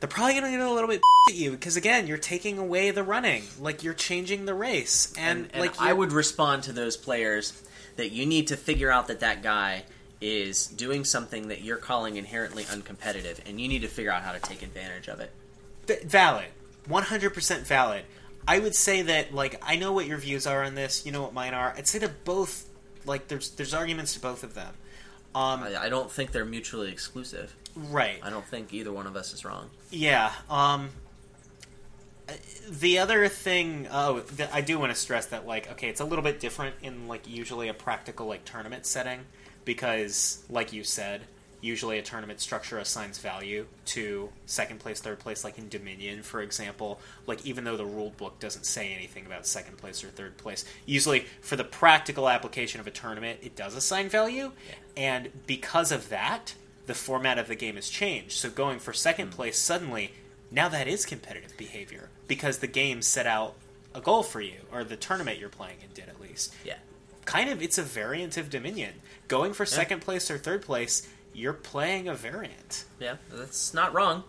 they're 0.00 0.08
probably 0.08 0.34
going 0.34 0.44
to 0.44 0.50
get 0.50 0.60
a 0.60 0.70
little 0.70 0.88
bit 0.88 1.00
at 1.28 1.34
you 1.34 1.52
because 1.52 1.76
again, 1.76 2.06
you're 2.06 2.18
taking 2.18 2.58
away 2.58 2.90
the 2.90 3.02
running, 3.02 3.44
like 3.60 3.82
you're 3.82 3.94
changing 3.94 4.46
the 4.46 4.54
race, 4.54 5.12
and, 5.16 5.44
And, 5.44 5.50
and 5.54 5.60
like 5.60 5.80
I 5.80 5.92
would 5.92 6.12
respond 6.12 6.64
to 6.64 6.72
those 6.72 6.96
players 6.96 7.62
that 7.96 8.12
you 8.12 8.26
need 8.26 8.48
to 8.48 8.56
figure 8.56 8.90
out 8.90 9.08
that 9.08 9.20
that 9.20 9.42
guy 9.42 9.84
is 10.20 10.66
doing 10.66 11.04
something 11.04 11.48
that 11.48 11.62
you're 11.62 11.76
calling 11.76 12.16
inherently 12.16 12.64
uncompetitive, 12.64 13.40
and 13.46 13.60
you 13.60 13.68
need 13.68 13.82
to 13.82 13.88
figure 13.88 14.10
out 14.10 14.22
how 14.22 14.32
to 14.32 14.40
take 14.40 14.62
advantage 14.62 15.08
of 15.08 15.20
it. 15.20 15.30
Th- 15.86 16.02
valid. 16.02 16.46
100% 16.88 17.60
valid. 17.66 18.04
I 18.48 18.58
would 18.60 18.74
say 18.74 19.02
that 19.02 19.34
like 19.34 19.60
i 19.66 19.76
know 19.76 19.92
what 19.92 20.06
your 20.06 20.18
views 20.18 20.46
are 20.46 20.62
on 20.62 20.74
this. 20.74 21.04
You 21.04 21.12
know 21.12 21.22
what 21.22 21.32
mine 21.34 21.54
are. 21.54 21.74
I'd 21.76 21.88
say 21.88 21.98
that 21.98 22.24
both 22.24 22.68
like 23.04 23.28
there's 23.28 23.50
there's 23.50 23.74
arguments 23.74 24.14
to 24.14 24.20
both 24.20 24.44
of 24.44 24.54
them. 24.54 24.74
Um 25.34 25.64
I, 25.64 25.84
I 25.84 25.88
don't 25.88 26.10
think 26.10 26.32
they're 26.32 26.44
mutually 26.44 26.90
exclusive. 26.90 27.56
Right. 27.76 28.18
I 28.22 28.30
don't 28.30 28.44
think 28.46 28.72
either 28.72 28.92
one 28.92 29.06
of 29.06 29.16
us 29.16 29.32
is 29.32 29.44
wrong. 29.44 29.70
yeah 29.90 30.32
um 30.50 30.90
the 32.68 32.98
other 32.98 33.28
thing 33.28 33.86
oh 33.92 34.18
th- 34.20 34.48
i 34.52 34.60
do 34.60 34.78
want 34.80 34.90
to 34.92 34.98
stress 34.98 35.26
that 35.26 35.46
like 35.46 35.70
okay 35.70 35.88
it's 35.88 36.00
a 36.00 36.04
little 36.04 36.24
bit 36.24 36.40
different 36.40 36.74
in 36.82 37.06
like 37.06 37.28
usually 37.28 37.68
a 37.68 37.74
practical 37.74 38.26
like 38.26 38.44
tournament 38.44 38.84
setting 38.84 39.20
because 39.64 40.42
like 40.50 40.72
you 40.72 40.82
said 40.82 41.20
usually 41.60 41.98
a 41.98 42.02
tournament 42.02 42.40
structure 42.40 42.78
assigns 42.78 43.18
value 43.18 43.64
to 43.84 44.28
second 44.44 44.78
place 44.80 45.00
third 45.00 45.18
place 45.18 45.42
like 45.44 45.56
in 45.58 45.68
dominion 45.68 46.22
for 46.22 46.42
example. 46.42 47.00
Like 47.26 47.44
even 47.46 47.64
though 47.64 47.76
the 47.78 47.84
rule 47.86 48.12
book 48.16 48.38
doesn't 48.38 48.64
say 48.66 48.92
anything 48.92 49.24
about 49.26 49.46
second 49.46 49.78
place 49.78 50.04
or 50.04 50.08
third 50.08 50.36
place 50.36 50.64
usually 50.84 51.20
for 51.40 51.56
the 51.56 51.64
practical 51.64 52.28
application 52.28 52.78
of 52.80 52.86
a 52.86 52.90
tournament 52.90 53.40
it 53.42 53.56
does 53.56 53.74
assign 53.74 54.08
value. 54.08 54.52
And 54.96 55.30
because 55.46 55.90
of 55.92 56.08
that 56.10 56.54
the 56.86 56.94
format 56.94 57.38
of 57.38 57.48
the 57.48 57.54
game 57.54 57.76
has 57.76 57.88
changed 57.88 58.32
so 58.32 58.48
going 58.50 58.78
for 58.78 58.92
second 58.92 59.30
place 59.30 59.58
suddenly 59.58 60.12
now 60.50 60.68
that 60.68 60.86
is 60.88 61.04
competitive 61.04 61.56
behavior 61.56 62.08
because 62.28 62.58
the 62.58 62.66
game 62.66 63.02
set 63.02 63.26
out 63.26 63.54
a 63.94 64.00
goal 64.00 64.22
for 64.22 64.40
you 64.40 64.54
or 64.72 64.84
the 64.84 64.96
tournament 64.96 65.38
you're 65.38 65.48
playing 65.48 65.76
in 65.82 65.88
did 65.94 66.08
at 66.08 66.20
least 66.20 66.54
Yeah. 66.64 66.76
kind 67.24 67.50
of 67.50 67.60
it's 67.62 67.78
a 67.78 67.82
variant 67.82 68.36
of 68.36 68.50
dominion 68.50 68.94
going 69.28 69.52
for 69.52 69.66
second 69.66 70.00
place 70.00 70.30
or 70.30 70.38
third 70.38 70.62
place 70.62 71.08
you're 71.32 71.52
playing 71.52 72.08
a 72.08 72.14
variant 72.14 72.84
Yeah, 73.00 73.16
that's 73.32 73.74
not 73.74 73.92
wrong. 73.92 74.24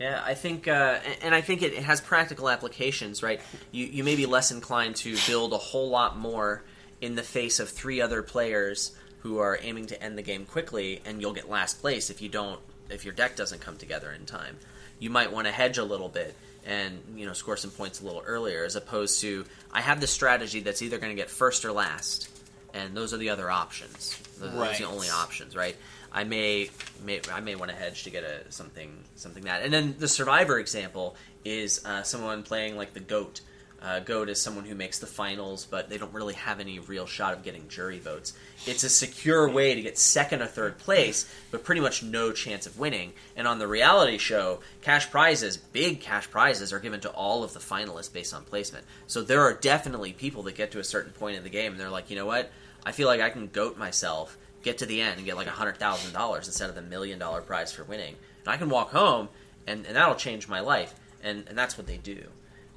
Yeah, 0.00 0.22
I 0.24 0.34
think, 0.34 0.68
uh, 0.68 1.00
and- 1.22 1.34
I 1.34 1.40
think 1.40 1.60
it, 1.60 1.72
it 1.72 1.82
has 1.82 2.00
practical 2.00 2.48
applications, 2.48 3.20
right? 3.20 3.40
You 3.72 3.84
you 3.86 4.04
may 4.04 4.14
be 4.14 4.26
less 4.26 4.52
inclined 4.52 4.94
to 4.96 5.16
build 5.26 5.52
a 5.52 5.58
whole 5.58 5.90
lot 5.90 6.16
more 6.16 6.62
in 7.00 7.16
the 7.16 7.22
face 7.24 7.58
of 7.58 7.68
three 7.68 8.00
other 8.00 8.22
players 8.22 8.92
who 9.20 9.38
are 9.38 9.58
aiming 9.62 9.86
to 9.86 10.02
end 10.02 10.16
the 10.16 10.22
game 10.22 10.46
quickly, 10.46 11.00
and 11.04 11.20
you'll 11.20 11.32
get 11.32 11.48
last 11.48 11.80
place 11.80 12.10
if 12.10 12.22
you 12.22 12.28
don't 12.28 12.60
if 12.90 13.04
your 13.04 13.12
deck 13.14 13.36
doesn't 13.36 13.60
come 13.60 13.76
together 13.76 14.10
in 14.10 14.24
time. 14.24 14.56
You 14.98 15.10
might 15.10 15.32
want 15.32 15.46
to 15.46 15.52
hedge 15.52 15.78
a 15.78 15.84
little 15.84 16.08
bit 16.08 16.34
and 16.66 17.00
you 17.16 17.26
know 17.26 17.32
score 17.32 17.56
some 17.56 17.70
points 17.70 18.00
a 18.00 18.04
little 18.04 18.22
earlier, 18.26 18.64
as 18.64 18.76
opposed 18.76 19.20
to 19.22 19.44
I 19.72 19.80
have 19.80 20.00
this 20.00 20.12
strategy 20.12 20.60
that's 20.60 20.82
either 20.82 20.98
going 20.98 21.10
to 21.10 21.20
get 21.20 21.30
first 21.30 21.64
or 21.64 21.72
last, 21.72 22.28
and 22.74 22.96
those 22.96 23.14
are 23.14 23.16
the 23.16 23.30
other 23.30 23.50
options. 23.50 24.18
Those, 24.38 24.52
those 24.52 24.74
are 24.74 24.78
the 24.78 24.84
only 24.84 25.08
options, 25.08 25.56
right? 25.56 25.76
I 26.12 26.24
may, 26.24 26.70
may 27.04 27.20
I 27.32 27.40
may 27.40 27.54
want 27.54 27.70
to 27.70 27.76
hedge 27.76 28.04
to 28.04 28.10
get 28.10 28.24
a 28.24 28.50
something 28.50 29.04
something 29.16 29.44
that. 29.44 29.62
And 29.62 29.72
then 29.72 29.96
the 29.98 30.08
survivor 30.08 30.58
example 30.58 31.16
is 31.44 31.84
uh, 31.84 32.02
someone 32.02 32.42
playing 32.42 32.76
like 32.76 32.94
the 32.94 33.00
goat. 33.00 33.40
Uh, 33.80 34.00
goat 34.00 34.28
is 34.28 34.40
someone 34.40 34.64
who 34.64 34.74
makes 34.74 34.98
the 34.98 35.06
finals, 35.06 35.64
but 35.64 35.88
they 35.88 35.98
don't 35.98 36.12
really 36.12 36.34
have 36.34 36.58
any 36.58 36.80
real 36.80 37.06
shot 37.06 37.32
of 37.32 37.44
getting 37.44 37.68
jury 37.68 38.00
votes. 38.00 38.32
It's 38.66 38.82
a 38.82 38.88
secure 38.88 39.48
way 39.48 39.74
to 39.74 39.82
get 39.82 39.96
second 39.96 40.42
or 40.42 40.46
third 40.46 40.78
place, 40.78 41.32
but 41.52 41.62
pretty 41.62 41.80
much 41.80 42.02
no 42.02 42.32
chance 42.32 42.66
of 42.66 42.78
winning. 42.78 43.12
And 43.36 43.46
on 43.46 43.60
the 43.60 43.68
reality 43.68 44.18
show, 44.18 44.60
cash 44.82 45.08
prizes, 45.10 45.56
big 45.56 46.00
cash 46.00 46.28
prizes, 46.28 46.72
are 46.72 46.80
given 46.80 47.00
to 47.00 47.10
all 47.10 47.44
of 47.44 47.52
the 47.52 47.60
finalists 47.60 48.12
based 48.12 48.34
on 48.34 48.42
placement. 48.44 48.84
So 49.06 49.22
there 49.22 49.42
are 49.42 49.54
definitely 49.54 50.12
people 50.12 50.42
that 50.44 50.56
get 50.56 50.72
to 50.72 50.80
a 50.80 50.84
certain 50.84 51.12
point 51.12 51.36
in 51.36 51.44
the 51.44 51.50
game 51.50 51.70
and 51.70 51.80
they're 51.80 51.88
like, 51.88 52.10
you 52.10 52.16
know 52.16 52.26
what? 52.26 52.50
I 52.84 52.90
feel 52.90 53.06
like 53.06 53.20
I 53.20 53.30
can 53.30 53.46
goat 53.46 53.78
myself, 53.78 54.36
get 54.62 54.78
to 54.78 54.86
the 54.86 55.00
end, 55.00 55.18
and 55.18 55.26
get 55.26 55.36
like 55.36 55.46
hundred 55.46 55.76
thousand 55.76 56.14
dollars 56.14 56.46
instead 56.48 56.68
of 56.68 56.74
the 56.74 56.82
million 56.82 57.18
dollar 57.18 57.42
prize 57.42 57.72
for 57.72 57.84
winning. 57.84 58.16
And 58.44 58.48
I 58.48 58.56
can 58.56 58.70
walk 58.70 58.90
home, 58.90 59.28
and, 59.66 59.86
and 59.86 59.94
that'll 59.94 60.14
change 60.14 60.48
my 60.48 60.60
life. 60.60 60.94
And 61.22 61.46
and 61.48 61.56
that's 61.56 61.76
what 61.76 61.86
they 61.86 61.96
do. 61.98 62.24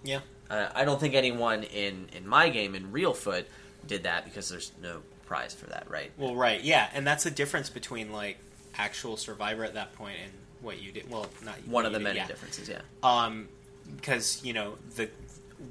yeah 0.03 0.19
Uh, 0.51 0.69
I 0.75 0.83
don't 0.83 0.99
think 0.99 1.15
anyone 1.15 1.63
in 1.63 2.09
in 2.13 2.27
my 2.27 2.49
game 2.49 2.75
in 2.75 2.91
Real 2.91 3.13
Foot 3.13 3.47
did 3.87 4.03
that 4.03 4.25
because 4.25 4.49
there's 4.49 4.71
no 4.81 5.01
prize 5.25 5.53
for 5.53 5.67
that, 5.67 5.89
right? 5.89 6.11
well 6.17 6.35
right 6.35 6.61
yeah 6.61 6.89
and 6.93 7.07
that's 7.07 7.23
the 7.23 7.31
difference 7.31 7.69
between 7.69 8.11
like 8.11 8.37
actual 8.77 9.15
survivor 9.17 9.63
at 9.63 9.75
that 9.75 9.93
point 9.95 10.17
and 10.21 10.31
what 10.61 10.81
you 10.81 10.91
did 10.91 11.09
well 11.09 11.25
not 11.43 11.55
you. 11.65 11.71
One 11.71 11.85
of 11.85 11.93
the 11.93 11.99
did, 11.99 12.03
many 12.03 12.17
yeah. 12.17 12.27
differences, 12.27 12.69
yeah. 12.69 12.81
um 13.01 13.47
because 13.95 14.43
you 14.43 14.53
know 14.53 14.75
the 14.95 15.09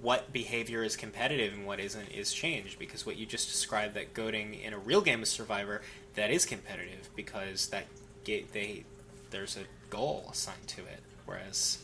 what 0.03 0.33
behavior 0.33 0.83
is 0.83 0.97
competitive 0.97 1.53
and 1.53 1.67
what 1.67 1.81
isn't 1.81 2.09
is 2.11 2.33
changed 2.33 2.79
because 2.79 3.05
what 3.05 3.17
you 3.17 3.27
just 3.27 3.49
described 3.49 3.95
that 3.95 4.15
goating 4.15 4.63
in 4.63 4.73
a 4.73 4.79
real 4.79 5.01
game 5.01 5.21
of 5.21 5.29
survivor 5.29 5.83
that 6.15 6.31
is 6.31 6.47
competitive 6.47 7.09
because 7.17 7.69
that 7.69 7.87
ga- 8.25 8.47
they 8.53 8.85
there's 9.31 9.57
a 9.57 9.65
goal 9.91 10.29
assigned 10.33 10.67
to 10.69 10.81
it 10.83 11.01
whereas 11.27 11.79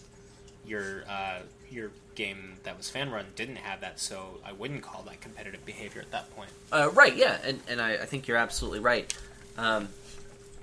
your 0.67 1.05
uh, 1.09 1.41
your 1.71 1.91
game 2.15 2.55
that 2.63 2.77
was 2.77 2.89
fan 2.89 3.11
run 3.11 3.27
didn't 3.37 3.57
have 3.57 3.81
that 3.83 4.01
so 4.01 4.39
I 4.45 4.53
wouldn't 4.53 4.83
call 4.83 5.03
that 5.03 5.21
competitive 5.21 5.65
behavior 5.67 6.01
at 6.01 6.11
that 6.13 6.35
point 6.35 6.51
Uh, 6.73 6.91
right, 6.93 7.15
yeah, 7.15 7.39
and, 7.45 7.61
and 7.69 7.81
I, 7.81 7.95
I 7.95 8.07
think 8.07 8.27
you're 8.27 8.39
absolutely 8.39 8.81
right. 8.81 9.13
Um, 9.59 9.89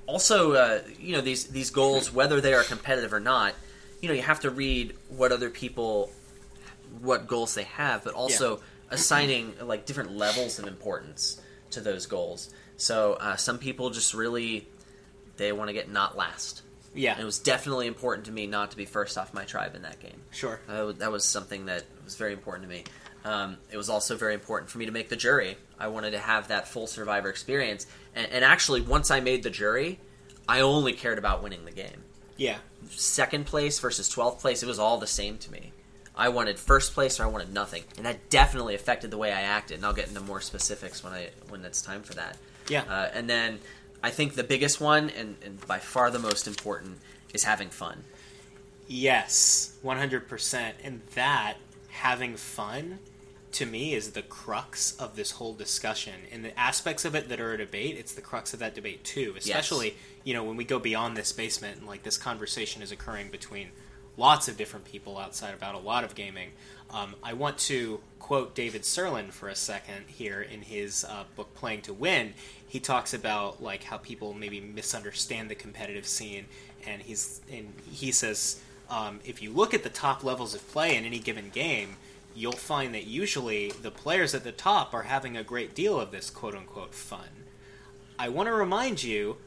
also, 0.06 0.54
uh, 0.54 0.82
you 1.00 1.14
know, 1.14 1.22
these 1.22 1.46
these 1.46 1.70
goals, 1.70 2.12
whether 2.14 2.42
they 2.42 2.54
are 2.54 2.64
competitive 2.64 3.14
or 3.14 3.20
not, 3.20 3.54
you 4.02 4.10
know, 4.10 4.16
you 4.16 4.22
have 4.22 4.42
to 4.42 4.50
read 4.50 4.96
what 5.10 5.32
other 5.32 5.50
people, 5.50 6.12
what 7.02 7.28
goals 7.28 7.56
they 7.56 7.64
have, 7.64 8.04
but 8.04 8.14
also 8.14 8.60
assigning 8.90 9.54
like 9.62 9.86
different 9.86 10.12
levels 10.16 10.60
of 10.60 10.68
importance 10.68 11.42
to 11.72 11.80
those 11.82 12.06
goals. 12.06 12.54
So 12.78 13.14
uh, 13.14 13.38
some 13.38 13.60
people 13.60 13.90
just 13.92 14.14
really 14.14 14.68
they 15.38 15.52
want 15.52 15.70
to 15.70 15.74
get 15.74 15.90
not 15.90 16.18
last. 16.18 16.62
Yeah 16.94 17.14
And 17.14 17.22
it 17.22 17.26
was 17.26 17.40
definitely 17.40 17.88
important 17.88 18.26
to 18.26 18.32
me 18.32 18.48
not 18.48 18.72
to 18.72 18.78
be 18.78 18.86
first 18.86 19.18
off 19.18 19.34
my 19.34 19.46
tribe 19.46 19.76
in 19.76 19.82
that 19.84 20.00
game. 20.00 20.22
sure 20.32 20.60
That 20.68 20.86
was, 20.86 20.96
that 20.98 21.12
was 21.12 21.26
something 21.26 21.66
that 21.66 21.84
was 22.04 22.16
very 22.16 22.34
important 22.34 22.70
to 22.70 22.76
me. 22.76 22.84
Um, 23.26 23.58
it 23.72 23.78
was 23.78 23.90
also 23.90 24.18
very 24.18 24.34
important 24.34 24.70
for 24.70 24.78
me 24.78 24.86
to 24.86 24.92
make 24.92 25.10
the 25.10 25.16
jury. 25.16 25.58
I 25.80 25.88
wanted 25.88 26.12
to 26.12 26.20
have 26.20 26.50
that 26.50 26.68
full 26.68 26.88
survivor 26.88 27.30
experience. 27.30 27.88
And, 28.16 28.30
and 28.32 28.44
actually, 28.44 28.82
once 28.82 29.12
I 29.12 29.22
made 29.22 29.44
the 29.44 29.50
jury, 29.50 30.00
I 30.48 30.60
only 30.60 30.94
cared 30.94 31.18
about 31.18 31.42
winning 31.42 31.66
the 31.66 31.72
game. 31.72 32.04
Yeah. 32.36 32.58
Second 32.90 33.46
place 33.46 33.80
versus 33.80 34.14
12th 34.14 34.40
place, 34.40 34.62
it 34.62 34.66
was 34.66 34.80
all 34.80 34.98
the 34.98 35.08
same 35.08 35.38
to 35.38 35.52
me. 35.52 35.72
I 36.16 36.30
wanted 36.30 36.60
first 36.60 36.94
place 36.94 37.20
or 37.20 37.24
I 37.24 37.28
wanted 37.28 37.52
nothing, 37.54 37.84
and 37.98 38.06
that 38.06 38.30
definitely 38.30 38.76
affected 38.76 39.10
the 39.10 39.18
way 39.18 39.32
I 39.32 39.42
acted. 39.42 39.78
And 39.78 39.86
I'll 39.86 39.94
get 39.94 40.10
into 40.10 40.22
more 40.22 40.42
specifics 40.42 41.04
when 41.04 41.12
I 41.12 41.30
when 41.50 41.66
it's 41.66 41.82
time 41.82 42.04
for 42.04 42.14
that. 42.14 42.38
Yeah. 42.70 42.84
Uh, 42.84 43.10
and 43.14 43.28
then 43.28 43.60
I 44.04 44.10
think 44.10 44.36
the 44.36 44.44
biggest 44.44 44.82
one, 44.82 45.10
and, 45.10 45.38
and 45.44 45.66
by 45.66 45.80
far 45.80 46.12
the 46.12 46.20
most 46.20 46.46
important, 46.46 47.00
is 47.34 47.46
having 47.46 47.70
fun. 47.70 48.04
Yes, 48.88 49.78
100%. 49.84 50.74
And 50.84 51.02
that, 51.16 51.56
having 51.90 52.36
fun, 52.36 53.00
to 53.54 53.66
me, 53.66 53.94
is 53.94 54.12
the 54.12 54.22
crux 54.22 54.96
of 54.98 55.16
this 55.16 55.32
whole 55.32 55.54
discussion. 55.54 56.16
And 56.34 56.44
the 56.44 56.58
aspects 56.60 57.06
of 57.06 57.16
it 57.16 57.30
that 57.30 57.40
are 57.40 57.54
a 57.54 57.58
debate, 57.58 57.96
it's 57.98 58.14
the 58.14 58.22
crux 58.22 58.54
of 58.54 58.60
that 58.60 58.76
debate, 58.76 59.06
too. 59.06 59.36
Especially, 59.38 59.96
you 60.26 60.34
know, 60.34 60.44
when 60.44 60.58
we 60.58 60.66
go 60.66 60.80
beyond 60.80 61.16
this 61.16 61.32
basement 61.32 61.78
and, 61.78 61.88
like, 61.88 62.04
this 62.04 62.18
conversation 62.18 62.82
is 62.82 62.92
occurring 62.92 63.30
between 63.30 63.70
lots 64.18 64.48
of 64.48 64.58
different 64.58 64.86
people 64.86 65.18
outside 65.18 65.54
about 65.54 65.76
a 65.76 65.80
lot 65.80 66.04
of 66.04 66.14
gaming. 66.14 66.52
Um, 66.92 67.16
I 67.24 67.34
want 67.34 67.58
to 67.60 68.02
quote 68.20 68.54
David 68.54 68.84
Sirlin 68.84 69.32
for 69.32 69.50
a 69.50 69.56
second 69.56 70.06
here 70.08 70.42
in 70.42 70.62
his 70.62 71.04
uh, 71.04 71.24
book 71.36 71.54
Playing 71.56 71.82
to 71.84 71.94
Win. 71.94 72.34
He 72.74 72.80
talks 72.80 73.14
about 73.14 73.62
like 73.62 73.84
how 73.84 73.98
people 73.98 74.34
maybe 74.34 74.60
misunderstand 74.60 75.48
the 75.48 75.54
competitive 75.54 76.08
scene, 76.08 76.48
and 76.88 77.04
he's 77.04 77.40
and 77.52 77.72
he 77.88 78.12
says 78.12 78.60
um, 78.90 79.20
if 79.24 79.44
you 79.44 79.52
look 79.52 79.76
at 79.76 79.84
the 79.84 79.92
top 79.92 80.24
levels 80.24 80.56
of 80.56 80.68
play 80.72 80.98
in 80.98 81.06
any 81.06 81.20
given 81.20 81.52
game, 81.52 81.98
you'll 82.34 82.54
find 82.54 82.96
that 82.96 83.06
usually 83.06 83.70
the 83.70 83.92
players 83.92 84.34
at 84.34 84.44
the 84.44 84.52
top 84.52 84.92
are 84.92 85.04
having 85.04 85.38
a 85.38 85.44
great 85.44 85.76
deal 85.76 86.00
of 86.00 86.10
this 86.10 86.32
quote 86.32 86.56
unquote 86.56 86.96
fun. 86.96 87.46
I 88.18 88.30
want 88.30 88.48
to 88.48 88.54
remind 88.54 89.04
you 89.04 89.38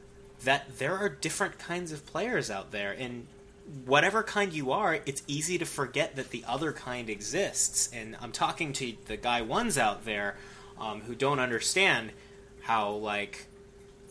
that 0.44 0.78
there 0.78 0.96
are 0.96 1.08
different 1.08 1.58
kinds 1.58 1.90
of 1.90 2.06
players 2.06 2.48
out 2.48 2.70
there, 2.70 2.92
and 2.92 3.26
whatever 3.84 4.22
kind 4.22 4.52
you 4.52 4.70
are, 4.70 5.00
it's 5.04 5.24
easy 5.26 5.58
to 5.58 5.64
forget 5.64 6.14
that 6.14 6.30
the 6.30 6.44
other 6.46 6.72
kind 6.72 7.10
exists. 7.10 7.90
And 7.92 8.16
I'm 8.22 8.30
talking 8.30 8.72
to 8.74 8.94
the 9.06 9.16
guy 9.16 9.42
ones 9.42 9.76
out 9.76 10.04
there 10.04 10.36
um, 10.78 11.00
who 11.00 11.16
don't 11.16 11.40
understand 11.40 12.12
how 12.66 12.90
like 12.90 13.46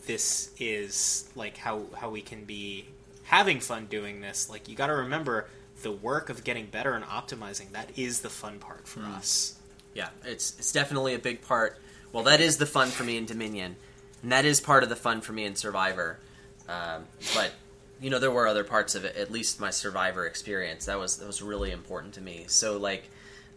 this 0.06 0.50
is 0.58 1.28
like 1.36 1.58
how 1.58 1.82
how 1.94 2.08
we 2.08 2.22
can 2.22 2.44
be 2.44 2.86
having 3.24 3.60
fun 3.60 3.84
doing 3.86 4.22
this. 4.22 4.48
Like 4.48 4.66
you 4.66 4.74
got 4.74 4.86
to 4.86 4.94
remember 4.94 5.46
the 5.82 5.92
work 5.92 6.30
of 6.30 6.42
getting 6.42 6.64
better 6.66 6.94
and 6.94 7.04
optimizing. 7.04 7.72
That 7.72 7.90
is 7.96 8.22
the 8.22 8.30
fun 8.30 8.58
part 8.58 8.88
for 8.88 9.00
us. 9.00 9.56
Yeah, 9.94 10.08
it's 10.24 10.58
it's 10.58 10.72
definitely 10.72 11.12
a 11.14 11.18
big 11.18 11.42
part. 11.42 11.78
Well, 12.12 12.22
that 12.22 12.40
is 12.40 12.56
the 12.56 12.64
fun 12.64 12.88
for 12.88 13.04
me 13.04 13.18
in 13.18 13.26
Dominion, 13.26 13.76
and 14.22 14.32
that 14.32 14.46
is 14.46 14.58
part 14.58 14.82
of 14.82 14.88
the 14.88 14.96
fun 14.96 15.20
for 15.20 15.34
me 15.34 15.44
in 15.44 15.54
Survivor. 15.54 16.18
Um, 16.66 17.04
but 17.34 17.52
you 18.00 18.08
know, 18.08 18.18
there 18.18 18.30
were 18.30 18.46
other 18.46 18.64
parts 18.64 18.94
of 18.94 19.04
it. 19.04 19.16
At 19.16 19.30
least 19.30 19.60
my 19.60 19.70
Survivor 19.70 20.24
experience 20.24 20.86
that 20.86 20.98
was 20.98 21.18
that 21.18 21.26
was 21.26 21.42
really 21.42 21.72
important 21.72 22.14
to 22.14 22.22
me. 22.22 22.44
So 22.46 22.78
like, 22.78 23.10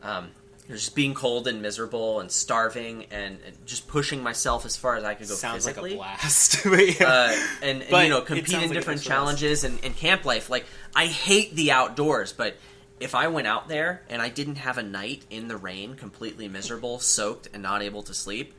um, 0.04 0.32
just 0.78 0.95
being 0.95 1.13
cold 1.13 1.47
and 1.47 1.61
miserable 1.61 2.20
and 2.20 2.32
starving 2.32 3.05
and, 3.11 3.39
and 3.45 3.65
just 3.65 3.88
pushing 3.88 4.22
myself 4.22 4.65
as 4.65 4.76
far 4.78 4.95
as 4.97 5.03
I 5.03 5.15
could 5.15 5.28
go 5.28 5.34
Sounds 5.34 5.65
physically. 5.65 5.97
like 5.97 6.15
a 6.15 6.20
blast. 6.20 6.57
But 6.63 6.99
yeah. 6.99 7.07
uh, 7.07 7.36
and, 7.63 7.82
and 7.82 7.89
But 7.89 8.03
you 8.03 8.09
know 8.09 8.22
compete 8.22 8.53
in 8.53 8.59
like 8.61 8.72
different 8.72 8.97
was 8.99 9.03
for 9.03 9.11
us. 9.11 9.17
challenges 9.17 9.63
and, 9.63 9.84
and 9.84 9.95
camp 9.95 10.26
life. 10.26 10.49
Like 10.49 10.65
I 10.95 11.07
hate 11.07 11.55
the 11.55 11.72
outdoors, 11.72 12.34
but 12.34 12.55
if 12.99 13.15
I 13.15 13.30
went 13.30 13.47
out 13.47 13.67
there 13.67 14.03
and 14.09 14.22
I 14.22 14.30
didn't 14.30 14.55
have 14.57 14.78
a 14.78 14.84
night 14.84 15.26
in 15.30 15.47
the 15.47 15.57
rain, 15.57 15.95
completely 15.95 16.47
miserable, 16.47 16.99
soaked, 16.99 17.47
and 17.53 17.63
not 17.63 17.82
able 17.82 18.03
to 18.03 18.13
sleep, 18.13 18.53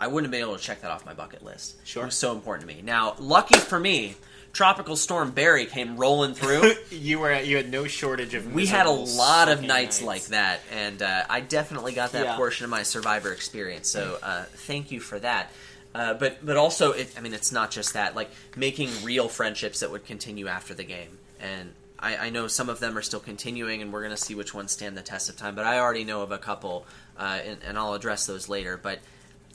I 0.00 0.08
wouldn't 0.08 0.24
have 0.26 0.30
been 0.32 0.40
able 0.48 0.56
to 0.56 0.62
check 0.62 0.80
that 0.80 0.90
off 0.90 1.06
my 1.06 1.14
bucket 1.14 1.44
list. 1.44 1.76
Sure. 1.86 2.02
it 2.02 2.06
was 2.06 2.14
so 2.16 2.32
important 2.32 2.68
to 2.68 2.74
me. 2.74 2.82
Now, 2.82 3.14
lucky 3.18 3.58
for 3.58 3.78
me, 3.78 4.16
Tropical 4.52 4.96
Storm 4.96 5.30
Barry 5.30 5.64
came 5.66 5.96
rolling 5.96 6.34
through. 6.34 6.72
you 6.90 7.20
were 7.20 7.40
you 7.40 7.56
had 7.56 7.70
no 7.70 7.86
shortage 7.86 8.34
of. 8.34 8.52
we 8.52 8.66
had 8.66 8.86
a 8.86 8.90
lot 8.90 9.48
of 9.48 9.56
sucking 9.56 9.68
nights, 9.68 10.02
like 10.02 10.24
that, 10.26 10.60
and 10.70 11.00
uh, 11.02 11.24
I 11.30 11.40
definitely 11.40 11.92
got 11.94 12.12
that 12.12 12.24
Yeah. 12.26 12.36
portion 12.36 12.64
of 12.64 12.70
my 12.70 12.82
Survivor 12.82 13.32
experience. 13.32 13.88
So 13.88 14.18
uh, 14.22 14.44
thank 14.44 14.90
you 14.90 15.00
for 15.00 15.18
that. 15.20 15.50
Uh, 15.94 16.14
but 16.14 16.44
but 16.44 16.56
also, 16.56 16.92
it, 16.92 17.14
I 17.16 17.20
mean, 17.20 17.32
it's 17.34 17.52
not 17.52 17.70
just 17.70 17.94
that. 17.94 18.14
Like 18.14 18.30
making 18.56 18.90
real 19.02 19.28
friendships 19.28 19.80
that 19.80 19.90
would 19.90 20.04
continue 20.04 20.48
after 20.48 20.74
the 20.74 20.84
game, 20.84 21.18
and 21.40 21.72
I, 21.98 22.16
I 22.16 22.30
know 22.30 22.46
some 22.46 22.68
of 22.68 22.78
them 22.80 22.96
are 22.98 23.02
still 23.02 23.20
continuing, 23.20 23.80
and 23.80 23.92
we're 23.92 24.02
going 24.02 24.14
to 24.16 24.22
see 24.22 24.34
which 24.34 24.52
ones 24.52 24.72
stand 24.72 24.96
the 24.98 25.02
test 25.02 25.28
of 25.30 25.36
time. 25.36 25.54
But 25.54 25.64
I 25.64 25.78
already 25.80 26.04
know 26.04 26.22
of 26.22 26.30
a 26.32 26.38
couple, 26.38 26.86
uh, 27.18 27.38
and, 27.44 27.58
and 27.66 27.78
I'll 27.78 27.94
address 27.94 28.26
those 28.26 28.48
later. 28.50 28.76
But 28.76 28.98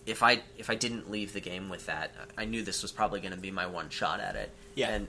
if 0.08 0.24
I 0.24 0.42
if 0.58 0.70
I 0.72 0.76
didn't 0.76 1.12
leave 1.12 1.34
the 1.34 1.42
game 1.42 1.70
with 1.70 1.86
that, 1.88 2.12
I 2.38 2.46
knew 2.46 2.64
this 2.64 2.82
was 2.82 2.92
probably 2.92 3.20
going 3.20 3.34
to 3.34 3.40
be 3.40 3.52
my 3.52 3.68
one 3.68 3.90
shot 3.90 4.20
at 4.20 4.36
it. 4.36 4.50
Yeah. 4.78 4.90
And 4.92 5.08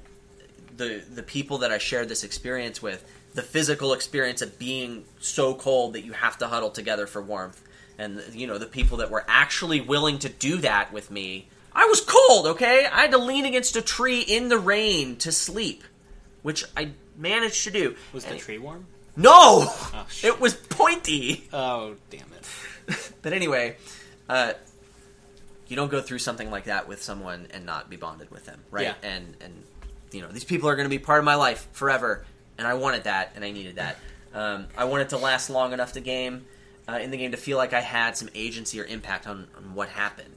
the 0.76 1.02
the 1.14 1.22
people 1.22 1.58
that 1.58 1.70
I 1.70 1.78
shared 1.78 2.08
this 2.08 2.24
experience 2.24 2.80
with, 2.82 3.04
the 3.34 3.42
physical 3.42 3.92
experience 3.92 4.40
of 4.42 4.58
being 4.58 5.04
so 5.20 5.54
cold 5.54 5.92
that 5.92 6.04
you 6.04 6.12
have 6.12 6.38
to 6.38 6.46
huddle 6.48 6.70
together 6.70 7.06
for 7.06 7.20
warmth, 7.20 7.60
and 7.98 8.22
you 8.32 8.46
know 8.46 8.56
the 8.58 8.66
people 8.66 8.96
that 8.98 9.10
were 9.10 9.24
actually 9.28 9.80
willing 9.82 10.18
to 10.20 10.28
do 10.28 10.56
that 10.58 10.92
with 10.92 11.10
me. 11.10 11.48
I 11.74 11.84
was 11.84 12.00
cold, 12.00 12.46
okay? 12.46 12.86
I 12.86 13.02
had 13.02 13.10
to 13.12 13.18
lean 13.18 13.44
against 13.44 13.76
a 13.76 13.82
tree 13.82 14.20
in 14.22 14.48
the 14.48 14.58
rain 14.58 15.16
to 15.16 15.30
sleep, 15.30 15.84
which 16.42 16.64
I 16.76 16.92
managed 17.16 17.62
to 17.64 17.70
do. 17.70 17.94
Was 18.12 18.24
the 18.24 18.36
tree 18.38 18.58
warm? 18.58 18.86
No, 19.16 19.66
Oh, 19.68 20.06
it 20.22 20.40
was 20.40 20.54
pointy. 20.54 21.48
Oh 21.52 21.96
damn 22.10 22.26
it! 22.32 23.12
But 23.22 23.32
anyway, 23.34 23.76
uh, 24.30 24.54
you 25.68 25.76
don't 25.76 25.90
go 25.90 26.00
through 26.00 26.18
something 26.18 26.50
like 26.50 26.64
that 26.64 26.88
with 26.88 27.02
someone 27.02 27.46
and 27.52 27.64
not 27.64 27.88
be 27.88 27.96
bonded 27.96 28.30
with 28.30 28.46
them, 28.46 28.60
right? 28.70 28.84
Yeah. 28.84 28.94
And 29.02 29.36
and 29.40 29.64
you 30.12 30.22
know 30.22 30.28
these 30.28 30.44
people 30.44 30.68
are 30.68 30.76
going 30.76 30.86
to 30.86 30.90
be 30.90 30.98
part 30.98 31.18
of 31.18 31.24
my 31.24 31.34
life 31.36 31.68
forever, 31.72 32.24
and 32.56 32.66
I 32.66 32.74
wanted 32.74 33.04
that 33.04 33.32
and 33.36 33.44
I 33.44 33.50
needed 33.50 33.76
that. 33.76 33.96
Um, 34.34 34.66
I 34.76 34.84
wanted 34.84 35.10
to 35.10 35.18
last 35.18 35.50
long 35.50 35.72
enough 35.72 35.92
to 35.92 36.00
game 36.00 36.46
uh, 36.88 36.98
in 37.00 37.10
the 37.10 37.16
game 37.16 37.30
to 37.30 37.36
feel 37.36 37.56
like 37.58 37.72
I 37.72 37.80
had 37.80 38.16
some 38.16 38.28
agency 38.34 38.80
or 38.80 38.84
impact 38.84 39.26
on, 39.26 39.46
on 39.56 39.74
what 39.74 39.88
happened. 39.88 40.34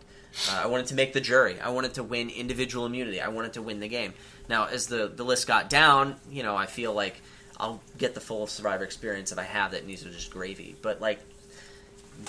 Uh, 0.50 0.62
I 0.64 0.68
wanted 0.68 0.88
to 0.88 0.96
make 0.96 1.14
the 1.14 1.22
jury. 1.22 1.60
I 1.60 1.70
wanted 1.70 1.96
to 1.96 2.04
win 2.04 2.30
individual 2.30 2.86
immunity. 2.86 3.20
I 3.20 3.28
wanted 3.28 3.54
to 3.54 3.62
win 3.62 3.80
the 3.80 3.90
game. 3.90 4.14
Now, 4.48 4.66
as 4.66 4.88
the 4.88 5.08
the 5.08 5.24
list 5.24 5.48
got 5.48 5.70
down, 5.70 6.16
you 6.30 6.44
know, 6.44 6.56
I 6.56 6.66
feel 6.66 6.94
like 6.94 7.22
I'll 7.58 7.82
get 7.98 8.16
the 8.16 8.22
full 8.22 8.48
Survivor 8.48 8.84
experience 8.84 9.32
if 9.32 9.40
I 9.40 9.44
have 9.44 9.72
that, 9.72 9.82
and 9.82 9.90
these 9.90 10.06
are 10.06 10.10
just 10.10 10.32
gravy. 10.32 10.76
But 10.82 11.00
like, 11.00 11.20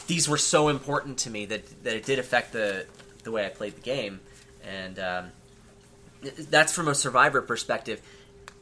these 0.06 0.28
were 0.28 0.38
so 0.38 0.68
important 0.68 1.18
to 1.18 1.30
me 1.30 1.46
that 1.46 1.84
that 1.84 1.94
it 1.96 2.04
did 2.04 2.18
affect 2.18 2.52
the 2.52 2.86
the 3.24 3.30
way 3.30 3.46
I 3.46 3.48
played 3.50 3.76
the 3.76 3.80
game, 3.82 4.20
and 4.64 4.98
um, 4.98 5.26
that's 6.50 6.72
from 6.72 6.88
a 6.88 6.94
survivor 6.94 7.42
perspective. 7.42 8.00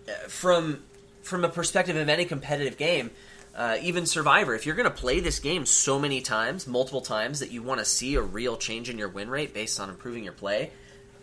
Uh, 0.09 0.12
From 0.28 0.83
from 1.22 1.45
a 1.45 1.49
perspective 1.49 1.97
of 1.97 2.09
any 2.09 2.24
competitive 2.24 2.78
game, 2.78 3.11
uh, 3.55 3.76
even 3.83 4.07
Survivor, 4.07 4.55
if 4.55 4.64
you're 4.64 4.74
going 4.74 4.89
to 4.91 4.95
play 4.97 5.20
this 5.20 5.39
game 5.39 5.66
so 5.66 5.99
many 5.99 6.22
times, 6.22 6.66
multiple 6.66 7.03
times, 7.03 7.41
that 7.41 7.51
you 7.51 7.62
want 7.62 7.78
to 7.78 7.85
see 7.85 8.14
a 8.14 8.22
real 8.22 8.57
change 8.57 8.89
in 8.89 8.97
your 8.99 9.09
win 9.09 9.28
rate 9.28 9.53
based 9.53 9.78
on 9.78 9.91
improving 9.91 10.24
your 10.24 10.33
play, 10.33 10.70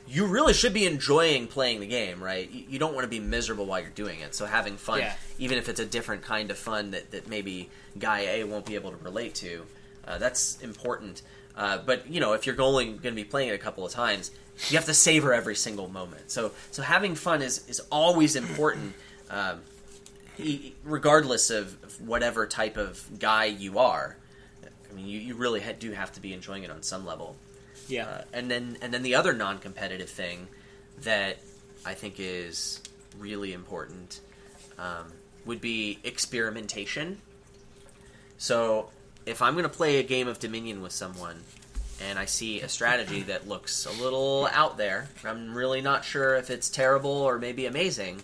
you 0.07 0.27
really 0.27 0.53
should 0.53 0.73
be 0.73 0.85
enjoying 0.85 1.47
playing 1.47 1.79
the 1.79 1.87
game, 1.87 2.21
right? 2.23 2.49
You, 2.49 2.63
you 2.69 2.79
don't 2.79 2.93
want 2.93 3.05
to 3.05 3.09
be 3.09 3.19
miserable 3.19 3.65
while 3.65 3.79
you're 3.81 3.89
doing 3.89 4.19
it. 4.19 4.35
So 4.35 4.45
having 4.45 4.77
fun, 4.77 4.99
Yeah. 4.99 5.13
even 5.39 5.57
if 5.57 5.67
it's 5.67 5.79
a 5.79 5.85
different 5.85 6.21
kind 6.21 6.51
of 6.51 6.57
fun 6.57 6.91
that, 6.91 7.09
that 7.11 7.27
maybe 7.27 7.69
Guy 7.97 8.19
A 8.19 8.43
won't 8.43 8.65
be 8.67 8.75
able 8.75 8.91
to 8.91 8.97
relate 8.97 9.33
to, 9.35 9.65
uh, 10.07 10.17
that's 10.17 10.59
important. 10.61 11.21
Uh, 11.55 11.79
but 11.79 12.09
you 12.09 12.19
know, 12.19 12.33
if 12.33 12.45
you're 12.45 12.59
only 12.61 12.85
going 12.85 13.01
to 13.01 13.11
be 13.11 13.23
playing 13.23 13.49
it 13.49 13.53
a 13.53 13.57
couple 13.57 13.85
of 13.85 13.91
times, 13.91 14.31
you 14.69 14.77
have 14.77 14.85
to 14.85 14.93
savor 14.93 15.33
every 15.33 15.55
single 15.55 15.87
moment. 15.87 16.31
So, 16.31 16.51
so 16.71 16.81
having 16.81 17.15
fun 17.15 17.41
is 17.41 17.67
is 17.67 17.79
always 17.91 18.35
important, 18.35 18.93
um, 19.29 19.61
regardless 20.83 21.49
of 21.49 21.83
of 21.83 22.07
whatever 22.07 22.45
type 22.47 22.77
of 22.77 23.19
guy 23.19 23.45
you 23.45 23.79
are. 23.79 24.17
I 24.89 24.93
mean, 24.93 25.07
you, 25.07 25.19
you 25.19 25.35
really 25.35 25.59
ha- 25.59 25.73
do 25.77 25.91
have 25.91 26.13
to 26.13 26.21
be 26.21 26.33
enjoying 26.33 26.63
it 26.63 26.71
on 26.71 26.81
some 26.83 27.05
level. 27.05 27.35
Yeah. 27.87 28.07
Uh, 28.07 28.21
and 28.33 28.49
then 28.49 28.77
and 28.81 28.93
then 28.93 29.03
the 29.03 29.15
other 29.15 29.33
non-competitive 29.33 30.09
thing 30.09 30.47
that 31.01 31.37
I 31.85 31.93
think 31.93 32.15
is 32.19 32.81
really 33.17 33.53
important 33.53 34.19
um, 34.77 35.11
would 35.45 35.61
be 35.61 35.99
experimentation. 36.03 37.19
So 38.37 38.91
if 39.27 39.41
I'm 39.41 39.53
going 39.53 39.63
to 39.63 39.69
play 39.69 39.97
a 39.97 40.03
game 40.03 40.27
of 40.27 40.39
Dominion 40.39 40.81
with 40.81 40.93
someone 40.93 41.41
and 42.01 42.17
I 42.17 42.25
see 42.25 42.61
a 42.61 42.69
strategy 42.69 43.23
that 43.23 43.47
looks 43.47 43.85
a 43.85 43.91
little 44.01 44.47
out 44.53 44.77
there, 44.77 45.09
I'm 45.25 45.53
really 45.53 45.81
not 45.81 46.05
sure 46.05 46.35
if 46.35 46.49
it's 46.49 46.69
terrible 46.69 47.11
or 47.11 47.37
maybe 47.37 47.65
amazing. 47.65 48.21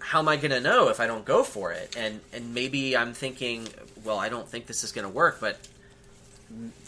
How 0.00 0.18
am 0.18 0.28
I 0.28 0.36
going 0.36 0.50
to 0.50 0.60
know 0.60 0.88
if 0.88 0.98
I 1.00 1.06
don't 1.06 1.24
go 1.24 1.42
for 1.42 1.72
it? 1.72 1.96
And 1.96 2.20
and 2.32 2.54
maybe 2.54 2.96
I'm 2.96 3.12
thinking, 3.14 3.68
well, 4.04 4.18
I 4.18 4.28
don't 4.28 4.48
think 4.48 4.66
this 4.66 4.84
is 4.84 4.92
going 4.92 5.06
to 5.06 5.12
work, 5.12 5.38
but 5.40 5.58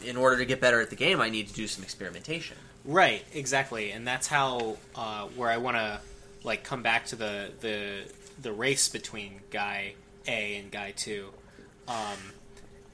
in 0.05 0.17
order 0.17 0.37
to 0.39 0.45
get 0.45 0.61
better 0.61 0.81
at 0.81 0.91
the 0.91 0.97
game, 0.97 1.21
I 1.21 1.29
need 1.29 1.49
to 1.49 1.55
do 1.55 1.67
some 1.67 1.83
experimentation. 1.83 2.57
Right, 2.85 3.25
exactly, 3.35 3.91
and 3.91 4.07
that's 4.07 4.29
how 4.29 4.77
uh, 4.95 5.27
where 5.37 5.51
I 5.51 5.57
want 5.57 5.77
to 5.77 6.01
like 6.45 6.65
come 6.65 6.83
back 6.83 7.07
to 7.07 7.17
the 7.17 7.51
the 7.61 8.05
the 8.41 8.53
race 8.53 8.89
between 8.89 9.41
guy 9.51 9.95
A 10.27 10.57
and 10.57 10.71
guy 10.71 10.93
two. 10.93 11.29
Um, 11.89 12.19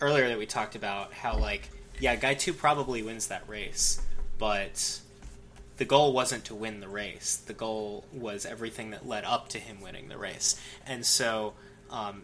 earlier 0.05 0.29
that 0.29 0.39
we 0.39 0.47
talked 0.47 0.77
about 0.77 1.13
how 1.13 1.37
like 1.39 1.71
yeah, 1.99 2.17
guy 2.17 2.35
two 2.35 2.53
probably 2.53 3.03
wins 3.03 3.29
that 3.29 3.49
race, 3.49 4.01
but 4.39 5.01
the 5.77 5.85
goal 5.85 6.13
wasn't 6.13 6.45
to 6.47 6.55
win 6.55 6.81
the 6.81 6.89
race. 6.89 7.37
The 7.37 7.53
goal 7.53 8.05
was 8.13 8.47
everything 8.47 8.91
that 8.91 9.07
led 9.07 9.25
up 9.25 9.49
to 9.51 9.59
him 9.59 9.81
winning 9.81 10.09
the 10.09 10.19
race. 10.19 10.61
And 10.87 11.05
so 11.05 11.55
um, 11.91 12.23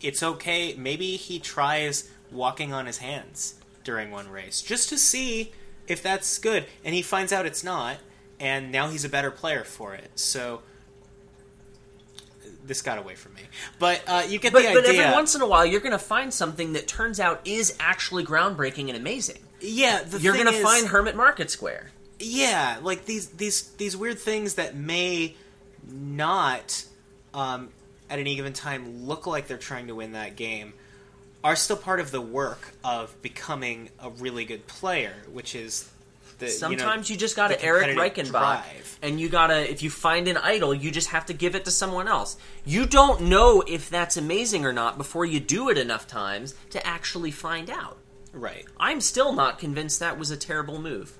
it's 0.00 0.22
okay. 0.22 0.74
Maybe 0.74 1.16
he 1.16 1.38
tries 1.38 2.10
walking 2.30 2.72
on 2.72 2.86
his 2.86 2.98
hands 2.98 3.54
during 3.84 4.10
one 4.10 4.28
race 4.28 4.62
just 4.62 4.88
to 4.90 4.98
see 4.98 5.52
if 5.86 6.02
that's 6.02 6.38
good. 6.38 6.66
And 6.84 6.94
he 6.94 7.02
finds 7.02 7.32
out 7.32 7.46
it's 7.46 7.64
not, 7.64 7.98
and 8.38 8.70
now 8.70 8.88
he's 8.88 9.04
a 9.04 9.08
better 9.08 9.30
player 9.30 9.64
for 9.64 9.94
it. 9.94 10.10
So 10.16 10.62
this 12.70 12.80
got 12.80 12.96
away 12.96 13.14
from 13.14 13.34
me. 13.34 13.42
But 13.78 14.02
uh, 14.06 14.22
you 14.26 14.38
get 14.38 14.54
But, 14.54 14.62
the 14.62 14.72
but 14.72 14.86
idea. 14.86 15.02
every 15.02 15.12
once 15.14 15.34
in 15.34 15.42
a 15.42 15.46
while, 15.46 15.66
you're 15.66 15.80
going 15.80 15.92
to 15.92 15.98
find 15.98 16.32
something 16.32 16.72
that 16.72 16.88
turns 16.88 17.20
out 17.20 17.42
is 17.46 17.76
actually 17.78 18.24
groundbreaking 18.24 18.88
and 18.88 18.96
amazing. 18.96 19.38
yeah, 19.60 20.02
the 20.02 20.18
You're 20.18 20.32
going 20.32 20.46
to 20.46 20.62
find 20.62 20.86
Hermit 20.86 21.14
Market 21.16 21.50
Square. 21.50 21.90
yeah 22.18 22.78
like 22.82 23.04
these 23.06 23.28
these 23.28 23.62
these 23.76 23.96
weird 23.96 24.18
things 24.18 24.54
that 24.54 24.74
may 24.76 25.34
not 25.90 26.84
um, 27.34 27.68
at 28.08 28.18
any 28.18 28.36
given 28.36 28.52
time 28.52 29.06
look 29.06 29.26
like 29.26 29.46
they're 29.46 29.56
trying 29.56 29.86
to 29.88 29.94
win 29.94 30.12
that 30.12 30.36
game 30.36 30.72
are 31.42 31.56
still 31.56 31.76
part 31.76 32.00
of 32.00 32.10
the 32.10 32.20
work 32.20 32.72
of 32.84 33.20
becoming 33.22 33.88
a 33.98 34.10
really 34.10 34.44
good 34.44 34.66
player 34.66 35.14
which 35.32 35.54
is 35.54 35.88
the 36.40 36.48
Sometimes 36.48 37.08
you, 37.08 37.14
you, 37.14 37.20
just 37.20 37.36
got 37.36 37.48
to 37.48 37.62
Eric 37.62 37.96
Reichenbach, 37.96 38.30
drive. 38.30 38.98
and 39.02 39.20
you 39.20 39.28
gotta. 39.28 39.70
If 39.70 39.82
you 39.82 39.90
find 39.90 40.26
an 40.26 40.36
idol, 40.36 40.74
you 40.74 40.90
just 40.90 41.08
have 41.08 41.26
to 41.26 41.32
give 41.32 41.54
it 41.54 41.64
to 41.66 41.70
someone 41.70 42.08
else. 42.08 42.36
You 42.64 42.86
don't 42.86 43.22
know 43.22 43.62
if 43.66 43.88
that's 43.88 44.16
amazing 44.16 44.64
or 44.64 44.72
not 44.72 44.98
before 44.98 45.24
you 45.24 45.38
do 45.38 45.68
it 45.68 45.78
enough 45.78 46.06
times 46.06 46.54
to 46.70 46.84
actually 46.84 47.30
find 47.30 47.70
out. 47.70 47.98
right 48.32 48.64
I'm 48.78 49.00
still 49.00 49.32
not 49.32 49.58
convinced 49.58 50.00
that 50.00 50.18
was 50.18 50.30
a 50.30 50.36
terrible 50.36 50.80
move. 50.80 51.16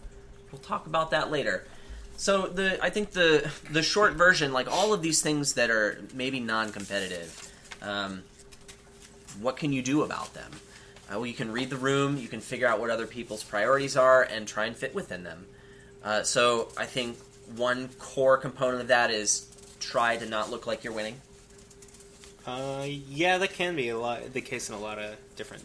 We'll 0.51 0.61
talk 0.61 0.87
about 0.87 1.13
that 1.13 1.31
later. 1.31 1.67
So 2.17 2.47
the 2.49 2.83
I 2.85 2.91
think 2.91 3.13
the 3.13 3.51
the 3.71 3.83
short 3.83 4.15
version, 4.15 4.53
like 4.53 4.71
all 4.71 4.93
of 4.93 5.01
these 5.03 5.23
things 5.23 5.55
that 5.55 5.71
are 5.71 6.03
maybe 6.13 6.41
non-competitive, 6.41 7.51
um, 7.83 8.25
what 9.41 9.57
can 9.57 9.73
you 9.73 9.83
do 9.83 10.03
about 10.03 10.35
them? 10.35 10.51
Uh, 11.11 11.17
well, 11.17 11.27
you 11.27 11.35
can 11.35 11.51
read 11.51 11.71
the 11.71 11.77
room, 11.77 12.17
you 12.17 12.29
can 12.29 12.41
figure 12.41 12.67
out 12.69 12.79
what 12.81 12.89
other 12.91 13.07
people's 13.07 13.43
priorities 13.43 13.97
are, 13.97 14.23
and 14.23 14.47
try 14.47 14.67
and 14.67 14.77
fit 14.77 14.95
within 14.95 15.25
them. 15.25 15.47
Uh, 16.05 16.23
so 16.23 16.69
I 16.79 16.87
think 16.87 17.19
one 17.57 17.89
core 17.99 18.37
component 18.39 18.81
of 18.83 18.89
that 18.89 19.11
is 19.11 19.47
try 19.81 20.17
to 20.17 20.27
not 20.27 20.51
look 20.51 20.67
like 20.67 20.85
you're 20.85 20.93
winning. 20.93 21.21
uh, 22.47 22.87
yeah 22.87 23.39
that 23.39 23.53
can 23.53 23.77
be 23.77 23.89
a 23.91 23.99
lot 23.99 24.33
the 24.33 24.41
case 24.41 24.69
in 24.69 24.75
a 24.75 24.79
lot 24.79 24.99
of 24.99 25.15
different 25.37 25.63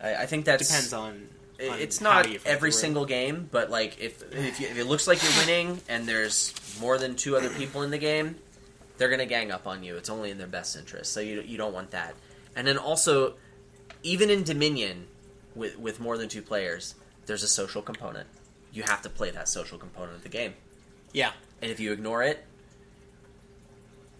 I, 0.00 0.14
I 0.22 0.26
think 0.26 0.44
that 0.46 0.58
depends 0.58 0.92
on, 0.92 1.28
on 1.60 1.78
it's 1.78 2.00
not 2.00 2.26
every 2.44 2.70
single 2.72 3.04
game, 3.06 3.48
but 3.50 3.70
like 3.70 3.98
if 4.00 4.22
if, 4.32 4.60
you, 4.60 4.68
if 4.68 4.78
it 4.78 4.84
looks 4.84 5.06
like 5.06 5.22
you're 5.22 5.32
winning 5.46 5.80
and 5.88 6.06
there's 6.06 6.54
more 6.80 6.98
than 6.98 7.16
two 7.16 7.36
other 7.36 7.48
people 7.50 7.82
in 7.82 7.90
the 7.90 7.98
game, 7.98 8.36
they're 8.98 9.08
gonna 9.08 9.26
gang 9.26 9.50
up 9.50 9.66
on 9.66 9.82
you. 9.82 9.96
It's 9.96 10.10
only 10.10 10.30
in 10.30 10.38
their 10.38 10.46
best 10.46 10.76
interest, 10.76 11.12
so 11.12 11.20
you 11.20 11.40
you 11.42 11.56
don't 11.56 11.72
want 11.72 11.90
that. 11.92 12.14
And 12.54 12.66
then 12.66 12.76
also, 12.78 13.34
even 14.02 14.30
in 14.30 14.42
Dominion, 14.42 15.06
with 15.54 15.78
with 15.78 16.00
more 16.00 16.18
than 16.18 16.28
two 16.28 16.42
players, 16.42 16.94
there's 17.26 17.42
a 17.42 17.48
social 17.48 17.82
component. 17.82 18.28
You 18.72 18.82
have 18.82 19.02
to 19.02 19.08
play 19.08 19.30
that 19.30 19.48
social 19.48 19.78
component 19.78 20.16
of 20.16 20.22
the 20.22 20.28
game, 20.28 20.54
yeah 21.12 21.32
and 21.62 21.70
if 21.70 21.80
you 21.80 21.92
ignore 21.92 22.22
it, 22.22 22.44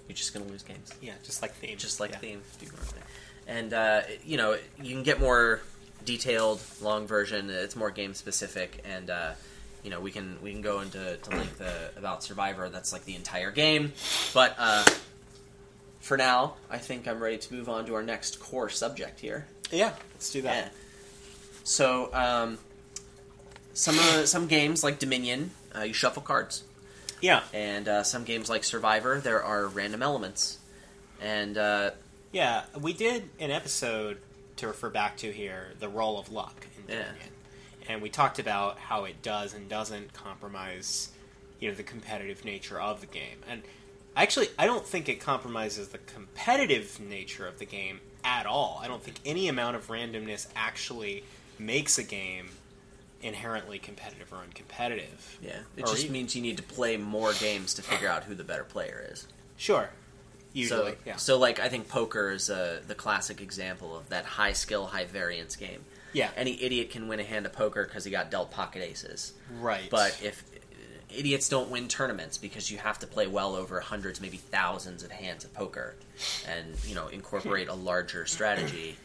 you're 0.08 0.16
just 0.16 0.32
gonna 0.32 0.46
lose 0.46 0.62
games 0.62 0.92
yeah 1.02 1.12
just 1.22 1.42
like 1.42 1.54
theme 1.54 1.76
just 1.76 2.00
like 2.00 2.12
yeah. 2.12 2.18
theme. 2.18 2.42
And 3.48 3.72
uh, 3.72 4.02
you 4.24 4.36
know, 4.36 4.58
you 4.82 4.92
can 4.92 5.04
get 5.04 5.20
more 5.20 5.60
detailed, 6.04 6.60
long 6.82 7.06
version. 7.06 7.48
It's 7.48 7.76
more 7.76 7.92
game 7.92 8.12
specific, 8.14 8.82
and 8.84 9.08
uh, 9.08 9.32
you 9.84 9.90
know, 9.90 10.00
we 10.00 10.10
can 10.10 10.38
we 10.42 10.52
can 10.52 10.62
go 10.62 10.80
into 10.80 11.16
to 11.16 11.30
length 11.30 11.60
uh, 11.60 11.96
about 11.96 12.24
Survivor. 12.24 12.68
That's 12.68 12.92
like 12.92 13.04
the 13.04 13.14
entire 13.14 13.52
game. 13.52 13.92
But 14.34 14.56
uh, 14.58 14.84
for 16.06 16.16
now, 16.16 16.54
I 16.70 16.78
think 16.78 17.08
I'm 17.08 17.20
ready 17.20 17.38
to 17.38 17.54
move 17.54 17.68
on 17.68 17.84
to 17.86 17.94
our 17.94 18.02
next 18.02 18.38
core 18.40 18.68
subject 18.68 19.18
here. 19.20 19.46
yeah 19.72 19.92
let's 20.14 20.30
do 20.30 20.42
that 20.42 20.56
Yeah. 20.56 20.68
So, 21.64 22.14
um, 22.14 22.58
some 23.74 23.98
uh, 23.98 24.24
some 24.24 24.46
games 24.46 24.84
like 24.84 24.98
Dominion, 25.00 25.50
uh, 25.76 25.82
you 25.82 25.92
shuffle 25.92 26.22
cards, 26.22 26.62
yeah 27.20 27.42
and 27.52 27.88
uh, 27.88 28.02
some 28.04 28.22
games 28.24 28.48
like 28.48 28.62
Survivor, 28.64 29.20
there 29.20 29.42
are 29.42 29.66
random 29.66 30.02
elements, 30.02 30.58
and 31.20 31.58
uh, 31.58 31.90
Yeah, 32.32 32.64
we 32.80 32.92
did 32.92 33.28
an 33.40 33.50
episode 33.50 34.18
to 34.56 34.66
refer 34.68 34.90
back 34.90 35.16
to 35.18 35.32
here, 35.32 35.72
the 35.80 35.88
role 35.88 36.18
of 36.18 36.30
luck 36.30 36.66
in 36.76 36.94
Yeah. 36.94 37.02
Dominion, 37.02 37.30
and 37.88 38.00
we 38.00 38.08
talked 38.10 38.38
about 38.38 38.78
how 38.78 39.04
it 39.04 39.20
does 39.22 39.52
and 39.54 39.68
doesn't 39.68 40.12
compromise, 40.12 41.10
you 41.60 41.68
know, 41.68 41.74
the 41.74 41.82
competitive 41.82 42.44
nature 42.44 42.80
of 42.80 43.00
the 43.00 43.06
game. 43.08 43.38
And 43.50 43.62
actually, 44.16 44.48
I 44.58 44.66
don't 44.66 44.86
think 44.86 45.08
it 45.08 45.20
compromises 45.20 45.88
the 45.88 45.98
competitive 45.98 46.98
nature 47.00 47.46
of 47.46 47.58
the 47.58 47.66
game 47.66 48.00
at 48.24 48.46
all. 48.46 48.80
I 48.82 48.88
don't 48.88 49.02
think 49.02 49.16
any 49.24 49.48
amount 49.48 49.76
of 49.76 49.86
randomness 49.88 50.46
actually 50.56 51.24
makes 51.58 51.98
a 51.98 52.02
game 52.02 52.48
inherently 53.22 53.78
competitive 53.78 54.32
or 54.32 54.36
uncompetitive. 54.38 55.38
Yeah, 55.42 55.60
it 55.76 55.82
Or 55.82 55.86
just 55.86 56.00
even- 56.04 56.12
means 56.12 56.36
you 56.36 56.42
need 56.42 56.56
to 56.58 56.62
play 56.62 56.96
more 56.96 57.32
games 57.34 57.74
to 57.74 57.82
figure 57.82 58.08
out 58.08 58.24
who 58.24 58.34
the 58.34 58.44
better 58.44 58.64
player 58.64 59.06
is. 59.10 59.26
Sure, 59.56 59.90
usually, 60.52 60.92
so, 60.92 60.98
yeah, 61.06 61.16
so 61.16 61.38
like 61.38 61.58
I 61.58 61.68
think 61.68 61.88
poker 61.88 62.30
is 62.30 62.50
uh, 62.50 62.82
the 62.86 62.94
classic 62.94 63.40
example 63.40 63.96
of 63.96 64.08
that 64.10 64.24
high 64.24 64.52
skill, 64.52 64.86
high 64.86 65.06
variance 65.06 65.56
game. 65.56 65.84
yeah, 66.12 66.30
Any 66.36 66.62
idiot 66.62 66.90
can 66.90 67.08
win 67.08 67.20
a 67.20 67.24
hand 67.24 67.46
of 67.46 67.52
poker 67.52 67.84
because 67.84 68.04
he 68.04 68.10
got 68.10 68.30
dealt 68.30 68.50
pocket 68.50 68.82
aces. 68.82 69.32
right. 69.60 69.88
But 69.90 70.20
if 70.22 70.44
idiots 71.18 71.48
don't 71.48 71.70
win 71.70 71.88
tournaments 71.88 72.38
because 72.38 72.70
you 72.70 72.78
have 72.78 72.98
to 73.00 73.06
play 73.06 73.26
well 73.26 73.54
over 73.54 73.80
hundreds, 73.80 74.20
maybe 74.20 74.36
thousands 74.36 75.02
of 75.02 75.10
hands 75.10 75.44
of 75.44 75.52
poker, 75.54 75.94
and 76.48 76.66
you 76.86 76.94
know 76.94 77.08
incorporate 77.08 77.68
a 77.68 77.74
larger 77.74 78.26
strategy 78.26 78.96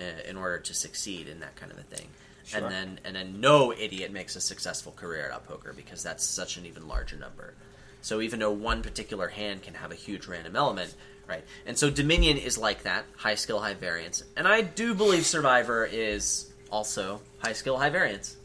uh, 0.00 0.28
in 0.28 0.36
order 0.36 0.58
to 0.58 0.74
succeed 0.74 1.28
in 1.28 1.40
that 1.40 1.56
kind 1.56 1.72
of 1.72 1.78
a 1.78 1.82
thing. 1.82 2.06
Sure. 2.44 2.60
And 2.60 2.70
then 2.70 3.00
and 3.04 3.16
then 3.16 3.40
no 3.40 3.72
idiot 3.72 4.12
makes 4.12 4.36
a 4.36 4.40
successful 4.40 4.92
career 4.92 5.30
at 5.32 5.46
poker 5.46 5.72
because 5.72 6.02
that's 6.02 6.24
such 6.24 6.56
an 6.56 6.66
even 6.66 6.88
larger 6.88 7.16
number. 7.16 7.54
So 8.02 8.20
even 8.20 8.38
though 8.38 8.50
one 8.50 8.82
particular 8.82 9.28
hand 9.28 9.62
can 9.62 9.74
have 9.74 9.90
a 9.90 9.94
huge 9.94 10.26
random 10.26 10.56
element, 10.56 10.94
right? 11.26 11.42
And 11.64 11.78
so 11.78 11.88
Dominion 11.88 12.36
is 12.36 12.58
like 12.58 12.82
that, 12.82 13.06
high 13.16 13.34
skill, 13.34 13.60
high 13.60 13.72
variance. 13.72 14.22
And 14.36 14.46
I 14.46 14.60
do 14.60 14.94
believe 14.94 15.24
Survivor 15.24 15.86
is 15.86 16.52
also 16.70 17.22
high 17.38 17.54
skill, 17.54 17.78
high 17.78 17.88
variance. 17.88 18.36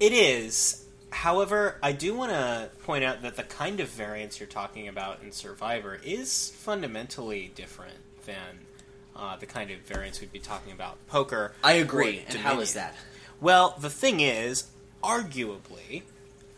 It 0.00 0.12
is. 0.12 0.83
However, 1.14 1.78
I 1.80 1.92
do 1.92 2.12
want 2.12 2.32
to 2.32 2.68
point 2.82 3.04
out 3.04 3.22
that 3.22 3.36
the 3.36 3.44
kind 3.44 3.78
of 3.78 3.88
variance 3.88 4.40
you're 4.40 4.48
talking 4.48 4.88
about 4.88 5.22
in 5.22 5.30
Survivor 5.30 5.98
is 6.04 6.50
fundamentally 6.56 7.52
different 7.54 7.96
than 8.26 8.66
uh, 9.14 9.36
the 9.36 9.46
kind 9.46 9.70
of 9.70 9.78
variance 9.82 10.20
we'd 10.20 10.32
be 10.32 10.40
talking 10.40 10.72
about 10.72 10.98
poker. 11.06 11.52
I 11.62 11.74
agree. 11.74 12.24
And 12.28 12.38
how 12.38 12.58
is 12.58 12.74
that? 12.74 12.96
Well, 13.40 13.76
the 13.80 13.90
thing 13.90 14.18
is, 14.18 14.64
arguably, 15.04 16.02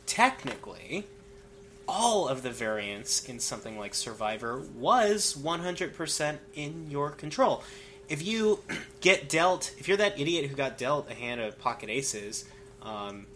technically, 0.06 1.06
all 1.86 2.26
of 2.26 2.42
the 2.42 2.50
variance 2.50 3.28
in 3.28 3.38
something 3.38 3.78
like 3.78 3.94
Survivor 3.94 4.62
was 4.74 5.34
100% 5.34 6.38
in 6.54 6.90
your 6.90 7.10
control. 7.10 7.62
If 8.08 8.26
you 8.26 8.60
get 9.02 9.28
dealt, 9.28 9.74
if 9.78 9.86
you're 9.86 9.98
that 9.98 10.18
idiot 10.18 10.46
who 10.46 10.56
got 10.56 10.78
dealt 10.78 11.10
a 11.10 11.14
hand 11.14 11.42
of 11.42 11.58
pocket 11.58 11.90
aces, 11.90 12.46
um, 12.80 13.26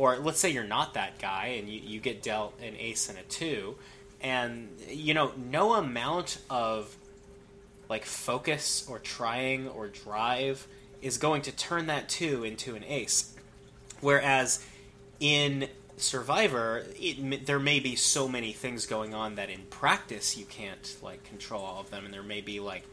or 0.00 0.16
let's 0.16 0.40
say 0.40 0.48
you're 0.48 0.64
not 0.64 0.94
that 0.94 1.18
guy 1.18 1.56
and 1.58 1.68
you, 1.68 1.78
you 1.78 2.00
get 2.00 2.22
dealt 2.22 2.58
an 2.62 2.74
ace 2.78 3.10
and 3.10 3.18
a 3.18 3.22
two, 3.24 3.76
and 4.22 4.70
you 4.88 5.12
know, 5.12 5.32
no 5.36 5.74
amount 5.74 6.38
of 6.48 6.96
like 7.90 8.06
focus 8.06 8.86
or 8.88 8.98
trying 8.98 9.68
or 9.68 9.88
drive 9.88 10.66
is 11.02 11.18
going 11.18 11.42
to 11.42 11.52
turn 11.52 11.88
that 11.88 12.08
two 12.08 12.44
into 12.44 12.74
an 12.76 12.84
ace. 12.84 13.34
Whereas 14.00 14.64
in 15.18 15.68
Survivor, 15.98 16.86
it, 16.98 17.44
there 17.44 17.60
may 17.60 17.78
be 17.78 17.94
so 17.94 18.26
many 18.26 18.52
things 18.54 18.86
going 18.86 19.12
on 19.12 19.34
that 19.34 19.50
in 19.50 19.64
practice 19.68 20.34
you 20.34 20.46
can't 20.46 20.96
like 21.02 21.24
control 21.24 21.62
all 21.62 21.78
of 21.78 21.90
them, 21.90 22.06
and 22.06 22.14
there 22.14 22.22
may 22.22 22.40
be 22.40 22.58
like 22.58 22.86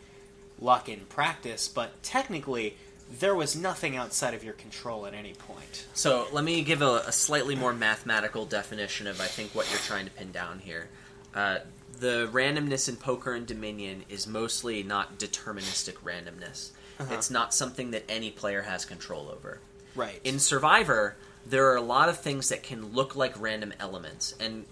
luck 0.59 0.89
in 0.89 0.99
practice, 1.05 1.69
but 1.69 2.03
technically 2.03 2.75
there 3.19 3.35
was 3.35 3.55
nothing 3.55 3.95
outside 3.95 4.33
of 4.33 4.43
your 4.43 4.53
control 4.53 5.05
at 5.05 5.13
any 5.13 5.33
point. 5.33 5.87
So 5.93 6.27
let 6.31 6.43
me 6.43 6.61
give 6.63 6.81
a, 6.81 7.03
a 7.07 7.11
slightly 7.11 7.55
more 7.55 7.73
mathematical 7.73 8.45
definition 8.45 9.07
of 9.07 9.21
I 9.21 9.25
think 9.25 9.55
what 9.55 9.69
you're 9.71 9.79
trying 9.79 10.05
to 10.05 10.11
pin 10.11 10.31
down 10.31 10.59
here. 10.59 10.89
Uh, 11.33 11.59
the 11.99 12.29
randomness 12.31 12.89
in 12.89 12.95
poker 12.95 13.33
and 13.33 13.45
Dominion 13.45 14.03
is 14.09 14.27
mostly 14.27 14.83
not 14.83 15.17
deterministic 15.17 15.95
randomness. 16.03 16.71
Uh-huh. 16.99 17.13
It's 17.13 17.29
not 17.29 17.53
something 17.53 17.91
that 17.91 18.03
any 18.09 18.31
player 18.31 18.61
has 18.63 18.85
control 18.85 19.29
over. 19.29 19.59
Right. 19.95 20.19
In 20.23 20.39
Survivor, 20.39 21.15
there 21.45 21.71
are 21.71 21.75
a 21.75 21.81
lot 21.81 22.09
of 22.09 22.19
things 22.19 22.49
that 22.49 22.63
can 22.63 22.93
look 22.93 23.15
like 23.15 23.39
random 23.39 23.73
elements, 23.79 24.35
and 24.39 24.65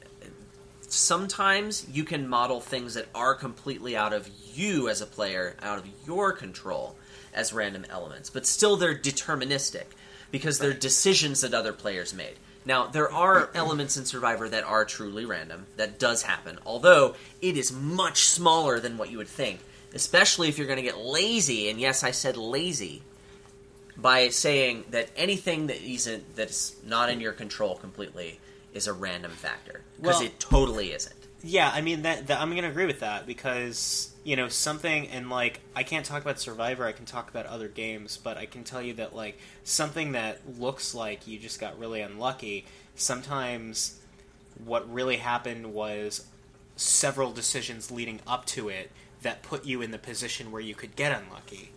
sometimes 0.82 1.88
you 1.92 2.04
can 2.04 2.28
model 2.28 2.62
things 2.62 2.94
that 2.94 3.08
are 3.16 3.34
completely 3.34 3.96
out 3.96 4.14
of 4.14 4.30
you 4.54 4.90
as 4.90 5.02
a 5.02 5.06
player, 5.06 5.56
out 5.62 5.80
of 5.80 5.88
your 6.06 6.32
control, 6.32 6.96
as 7.36 7.54
random 7.54 7.86
elements, 7.90 8.30
but 8.32 8.48
still 8.48 8.78
they're 8.78 8.96
deterministic 8.96 9.86
because 10.32 10.58
they're 10.58 10.74
decisions 10.74 11.42
that 11.42 11.54
other 11.54 11.74
players 11.74 12.14
made. 12.14 12.36
Now, 12.66 12.88
there 12.88 13.12
are 13.12 13.52
elements 13.56 13.98
in 13.98 14.06
Survivor 14.06 14.50
that 14.50 14.64
are 14.64 14.86
truly 14.86 15.26
random. 15.26 15.68
That 15.78 16.00
does 16.00 16.24
happen. 16.24 16.58
Although, 16.66 17.16
it 17.42 17.58
is 17.58 17.72
much 17.72 18.26
smaller 18.26 18.80
than 18.80 18.98
what 18.98 19.12
you 19.12 19.20
would 19.20 19.28
think. 19.28 19.60
Especially 19.94 20.50
if 20.50 20.58
you're 20.58 20.68
going 20.68 20.78
to 20.78 20.84
get 20.84 20.98
lazy, 20.98 21.70
and 21.70 21.80
yes, 21.80 22.04
I 22.04 22.12
said 22.12 22.36
lazy, 22.36 23.02
by 23.96 24.28
saying 24.30 24.86
that 24.90 25.10
anything 25.16 25.68
that 25.68 25.82
isn't 25.82 26.36
that's 26.36 26.76
not 26.86 27.10
in 27.10 27.22
your 27.22 27.32
control 27.32 27.76
completely 27.76 28.40
is 28.74 28.88
a 28.88 28.94
random 28.94 29.32
factor 29.32 29.82
because 29.96 30.18
Well- 30.18 30.26
it 30.26 30.40
totally 30.40 30.92
isn't. 30.92 31.16
Yeah, 31.48 31.70
I 31.72 31.82
mean 31.82 32.02
that, 32.02 32.26
that 32.28 32.42
I'm 32.42 32.50
going 32.50 32.64
to 32.64 32.70
agree 32.70 32.88
with 32.88 33.02
that 33.02 33.28
because 33.28 34.12
you 34.24 34.36
know 34.36 34.48
something 34.48 35.08
and 35.10 35.30
like 35.30 35.60
I 35.76 35.84
can't 35.84 36.04
talk 36.04 36.24
about 36.24 36.40
Survivor, 36.40 36.86
I 36.86 36.92
can 36.92 37.06
talk 37.06 37.30
about 37.30 37.46
other 37.46 37.68
games, 37.68 38.18
but 38.18 38.36
I 38.36 38.48
can 38.48 38.64
tell 38.64 38.82
you 38.82 38.96
that 38.96 39.16
like 39.16 39.38
something 39.64 40.14
that 40.14 40.40
looks 40.60 40.96
like 40.96 41.28
you 41.28 41.38
just 41.38 41.60
got 41.60 41.78
really 41.78 42.02
unlucky, 42.02 42.66
sometimes 42.96 44.00
what 44.64 44.92
really 44.92 45.18
happened 45.18 45.72
was 45.72 46.26
several 46.78 47.32
decisions 47.32 47.92
leading 47.92 48.22
up 48.26 48.46
to 48.48 48.70
it 48.70 48.90
that 49.22 49.44
put 49.44 49.66
you 49.66 49.84
in 49.84 49.92
the 49.92 50.00
position 50.00 50.52
where 50.52 50.62
you 50.62 50.74
could 50.74 50.96
get 50.96 51.12
unlucky 51.12 51.72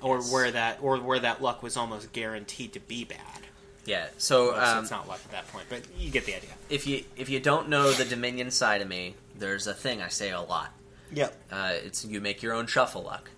or 0.00 0.16
Yes. 0.16 0.32
where 0.32 0.50
that 0.50 0.78
or 0.82 0.98
where 0.98 1.20
that 1.20 1.40
luck 1.40 1.62
was 1.62 1.76
almost 1.76 2.12
guaranteed 2.12 2.72
to 2.72 2.80
be 2.80 3.04
bad. 3.04 3.46
Yeah. 3.84 4.06
So, 4.18 4.52
Well, 4.52 4.66
so 4.66 4.72
um, 4.78 4.82
it's 4.84 4.90
not 4.90 5.08
luck 5.08 5.20
at 5.24 5.30
that 5.32 5.48
point, 5.48 5.66
but 5.68 5.82
you 5.98 6.10
get 6.10 6.24
the 6.24 6.36
idea. 6.36 6.50
if 6.70 6.86
you 6.86 7.04
if 7.16 7.28
you 7.28 7.40
don't 7.40 7.68
know 7.68 7.92
the 7.92 8.04
Dominion 8.04 8.50
side 8.50 8.80
of 8.82 8.88
me, 8.88 9.14
there's 9.38 9.66
a 9.66 9.74
thing 9.74 10.00
I 10.00 10.08
say 10.08 10.30
a 10.30 10.40
lot. 10.40 10.72
Yep. 11.12 11.36
Uh, 11.50 11.72
it's 11.74 12.04
you 12.04 12.20
make 12.20 12.42
your 12.42 12.54
own 12.54 12.66
shuffle 12.66 13.02
luck, 13.02 13.30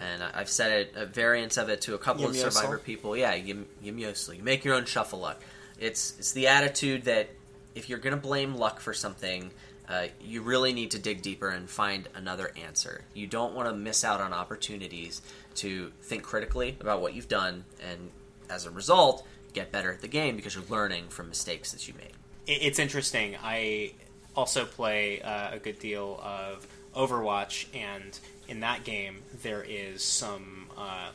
and 0.00 0.22
I- 0.22 0.30
I've 0.34 0.48
said 0.48 0.72
it 0.72 0.92
a 0.96 1.04
variance 1.06 1.56
of 1.56 1.68
it 1.68 1.80
to 1.82 1.94
a 1.94 1.98
couple 1.98 2.24
of 2.26 2.34
Yum-yosel? 2.36 2.52
Survivor 2.52 2.78
people. 2.78 3.16
Yeah, 3.16 3.34
you 3.34 3.66
you 3.82 3.92
mostly 3.92 4.36
you 4.38 4.42
make 4.42 4.64
your 4.64 4.74
own 4.74 4.84
shuffle 4.84 5.18
luck. 5.18 5.40
It's 5.78 6.14
it's 6.18 6.32
the 6.32 6.46
attitude 6.46 7.04
that 7.04 7.30
if 7.74 7.88
you're 7.88 7.98
going 7.98 8.14
to 8.14 8.20
blame 8.20 8.54
luck 8.54 8.80
for 8.80 8.94
something, 8.94 9.50
uh, 9.88 10.06
you 10.22 10.42
really 10.42 10.72
need 10.72 10.90
to 10.92 10.98
dig 10.98 11.22
deeper 11.22 11.48
and 11.48 11.68
find 11.68 12.08
another 12.14 12.52
answer. 12.62 13.02
You 13.14 13.26
don't 13.26 13.54
want 13.54 13.68
to 13.68 13.74
miss 13.74 14.04
out 14.04 14.20
on 14.20 14.32
opportunities 14.32 15.22
to 15.56 15.90
think 16.02 16.22
critically 16.22 16.76
about 16.80 17.00
what 17.02 17.14
you've 17.14 17.28
done, 17.28 17.64
and 17.90 18.10
as 18.48 18.64
a 18.66 18.70
result, 18.70 19.26
get 19.52 19.72
better 19.72 19.92
at 19.92 20.00
the 20.00 20.08
game 20.08 20.36
because 20.36 20.54
you're 20.54 20.64
learning 20.68 21.08
from 21.08 21.28
mistakes 21.28 21.72
that 21.72 21.86
you 21.88 21.94
made. 21.94 22.12
it's 22.46 22.78
interesting. 22.78 23.36
I 23.42 23.92
also 24.34 24.64
play 24.64 25.20
uh, 25.22 25.54
a 25.54 25.58
good 25.58 25.78
deal 25.78 26.20
of 26.22 26.66
Overwatch, 26.94 27.66
and 27.74 28.18
in 28.48 28.60
that 28.60 28.84
game, 28.84 29.22
there 29.42 29.64
is 29.66 30.02
some 30.02 30.66
uh, 30.76 31.10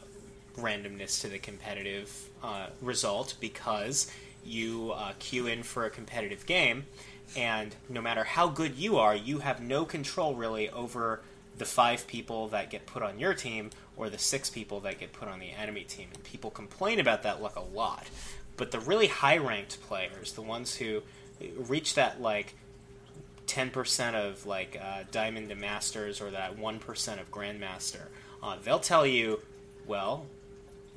randomness 0.58 1.22
to 1.22 1.28
the 1.28 1.40
competitive 1.40 2.30
uh, 2.44 2.68
result 2.82 3.36
because 3.40 4.12
you 4.46 4.92
uh, 4.96 5.14
queue 5.20 5.48
in 5.48 5.64
for 5.64 5.86
a 5.86 5.90
competitive 5.90 6.46
game, 6.46 6.86
and 7.36 7.76
no 7.90 8.02
matter 8.02 8.24
how 8.24 8.48
good 8.48 8.76
you 8.76 8.98
are, 8.98 9.16
you 9.16 9.40
have 9.40 9.62
no 9.62 9.86
control 9.86 10.36
really 10.36 10.70
over 10.70 11.22
the 11.58 11.66
five 11.66 12.08
people 12.08 12.48
that 12.50 12.70
get 12.70 12.86
put 12.86 13.02
on 13.04 13.20
your 13.20 13.34
team 13.34 13.70
or 13.98 14.10
the 14.10 14.18
six 14.18 14.50
people 14.50 14.80
that 14.82 15.00
get 15.00 15.12
put 15.12 15.28
on 15.28 15.40
the 15.40 15.52
enemy 15.52 15.84
team. 15.84 16.08
And 16.14 16.24
people 16.24 16.52
complain 16.52 17.00
about 17.00 17.24
that 17.24 17.42
luck 17.42 17.56
a 17.56 17.62
lot. 17.62 18.08
But 18.56 18.72
the 18.72 18.80
really 18.80 19.08
high 19.08 19.38
ranked 19.38 19.82
players, 19.82 20.32
the 20.34 20.42
ones 20.42 20.76
who 20.76 21.02
reach 21.58 21.96
that 21.96 22.22
like 22.22 22.56
10% 23.48 24.14
of 24.16 24.46
like 24.46 24.80
uh, 24.82 25.04
diamond 25.12 25.50
to 25.50 25.56
masters 25.56 26.22
or 26.22 26.32
that 26.32 26.58
1% 26.58 27.20
of 27.20 27.32
grandmaster, 27.32 28.04
uh, 28.42 28.58
they'll 28.64 28.80
tell 28.80 29.06
you, 29.06 29.40
well, 29.86 30.26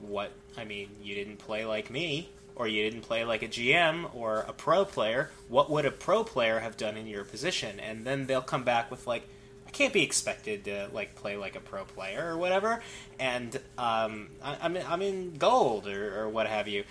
what, 0.01 0.33
I 0.57 0.65
mean, 0.65 0.89
you 1.03 1.15
didn't 1.15 1.39
play 1.39 1.65
like 1.65 1.91
me, 1.91 2.31
or 2.57 2.69
you 2.69 2.83
didn't 2.83 3.03
play 3.03 3.25
like 3.25 3.43
a 3.43 3.49
GM 3.49 4.15
or 4.15 4.41
a 4.41 4.53
pro 4.53 4.85
player. 4.85 5.31
What 5.49 5.71
would 5.71 5.87
a 5.87 5.91
pro 5.91 6.25
player 6.25 6.61
have 6.61 6.77
done 6.77 6.97
in 6.97 7.07
your 7.07 7.25
position? 7.25 7.81
And 7.81 8.05
then 8.05 8.27
they'll 8.27 8.43
come 8.43 8.65
back 8.65 8.91
with 8.91 9.07
like, 9.07 9.27
I 9.71 9.73
can't 9.73 9.93
be 9.93 10.03
expected 10.03 10.65
to 10.65 10.89
like 10.93 11.15
play 11.15 11.37
like 11.37 11.55
a 11.55 11.61
pro 11.61 11.85
player 11.85 12.29
or 12.29 12.37
whatever, 12.37 12.83
and 13.21 13.55
um, 13.79 14.31
I, 14.43 14.57
I'm 14.61 14.77
in, 14.77 14.85
I'm 14.85 15.01
in 15.01 15.37
gold 15.37 15.87
or, 15.87 16.23
or 16.23 16.29
what 16.29 16.49
have 16.49 16.67
you. 16.67 16.83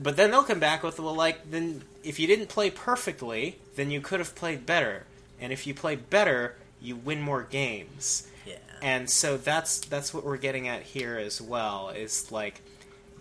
But 0.00 0.16
then 0.16 0.30
they'll 0.30 0.44
come 0.44 0.60
back 0.60 0.84
with 0.84 1.00
well, 1.00 1.12
like 1.12 1.50
then 1.50 1.82
if 2.04 2.20
you 2.20 2.28
didn't 2.28 2.48
play 2.48 2.70
perfectly, 2.70 3.56
then 3.74 3.90
you 3.90 4.00
could 4.00 4.20
have 4.20 4.36
played 4.36 4.64
better, 4.64 5.06
and 5.40 5.52
if 5.52 5.66
you 5.66 5.74
play 5.74 5.96
better, 5.96 6.54
you 6.80 6.94
win 6.94 7.20
more 7.20 7.42
games. 7.42 8.28
Yeah. 8.46 8.58
And 8.80 9.10
so 9.10 9.36
that's 9.36 9.80
that's 9.80 10.14
what 10.14 10.24
we're 10.24 10.36
getting 10.36 10.68
at 10.68 10.82
here 10.82 11.18
as 11.18 11.40
well. 11.40 11.88
Is 11.88 12.30
like 12.30 12.60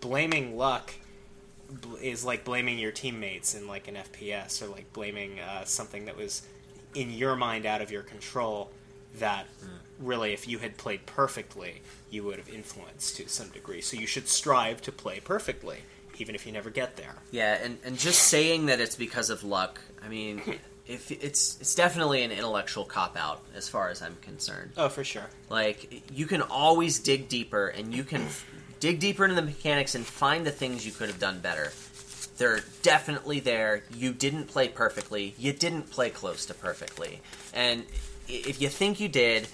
blaming 0.02 0.56
luck 0.56 0.94
is 2.00 2.24
like 2.24 2.44
blaming 2.44 2.78
your 2.78 2.92
teammates 2.92 3.56
in 3.56 3.68
like 3.68 3.88
an 3.88 3.96
FPS 3.96 4.62
or 4.62 4.68
like 4.68 4.94
blaming 4.94 5.40
uh, 5.40 5.66
something 5.66 6.06
that 6.06 6.16
was 6.16 6.44
in 6.94 7.10
your 7.10 7.36
mind 7.36 7.66
out 7.66 7.82
of 7.82 7.92
your 7.92 8.04
control 8.04 8.70
that 9.16 9.48
really 10.00 10.34
if 10.34 10.48
you 10.48 10.60
had 10.60 10.78
played 10.78 11.06
perfectly 11.06 11.82
you 12.10 12.24
would 12.24 12.38
have 12.38 12.50
influenced 12.50 13.18
to 13.18 13.28
some 13.28 13.50
degree 13.50 13.82
so 13.82 13.98
you 13.98 14.08
should 14.08 14.28
strive 14.28 14.82
to 14.82 14.92
play 14.92 15.20
perfectly 15.20 15.80
even 16.20 16.36
if 16.36 16.46
you 16.46 16.52
never 16.52 16.70
get 16.70 16.96
there 16.98 17.16
Yeah, 17.32 17.58
and, 17.64 17.78
and 17.86 17.98
just 17.98 18.24
saying 18.24 18.66
that 18.66 18.82
it's 18.82 18.96
because 18.98 19.30
of 19.30 19.44
luck, 19.46 19.80
I 20.04 20.10
mean, 20.10 20.42
if 20.86 21.12
it's 21.12 21.58
it's 21.62 21.76
definitely 21.76 22.24
an 22.24 22.32
intellectual 22.32 22.84
cop 22.84 23.16
out 23.16 23.42
as 23.56 23.70
far 23.70 23.90
as 23.90 24.02
I'm 24.02 24.18
concerned. 24.22 24.72
oh 24.76 24.90
for 24.90 25.04
sure 25.06 25.28
Like 25.50 26.04
you 26.12 26.26
can 26.26 26.42
always 26.42 27.00
dig 27.00 27.30
deeper, 27.30 27.68
and 27.68 27.94
you 27.96 28.04
can 28.04 28.26
dig 28.82 29.00
deeper 29.00 29.24
into 29.24 29.36
the 29.36 29.42
mechanics 29.44 29.96
and 29.96 30.06
find 30.06 30.46
the 30.46 30.52
things 30.52 30.86
you 30.86 30.92
could 30.92 31.08
have 31.08 31.20
done 31.20 31.40
better. 31.40 31.72
They're 32.38 32.60
definitely 32.82 33.40
there. 33.40 33.84
You 33.94 34.12
didn't 34.14 34.46
play 34.48 34.68
perfectly. 34.68 35.36
You 35.38 35.54
didn't 35.54 35.90
play 35.90 36.10
close 36.10 36.46
to 36.48 36.54
perfectly. 36.54 37.22
And 37.54 37.86
if 38.30 38.62
you 38.62 38.70
think 38.70 39.00
you 39.00 39.10
did, 39.10 39.48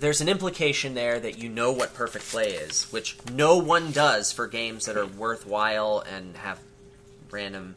there's 0.00 0.20
an 0.20 0.28
implication 0.28 0.94
there 0.94 1.20
that 1.20 1.38
you 1.38 1.48
know 1.48 1.72
what 1.72 1.94
perfect 1.94 2.26
play 2.28 2.52
is, 2.52 2.84
which 2.92 3.16
no 3.32 3.58
one 3.58 3.92
does 3.92 4.32
for 4.32 4.46
games 4.46 4.86
that 4.86 4.96
are 4.96 5.06
worthwhile 5.06 6.00
and 6.00 6.36
have 6.36 6.58
random 7.30 7.74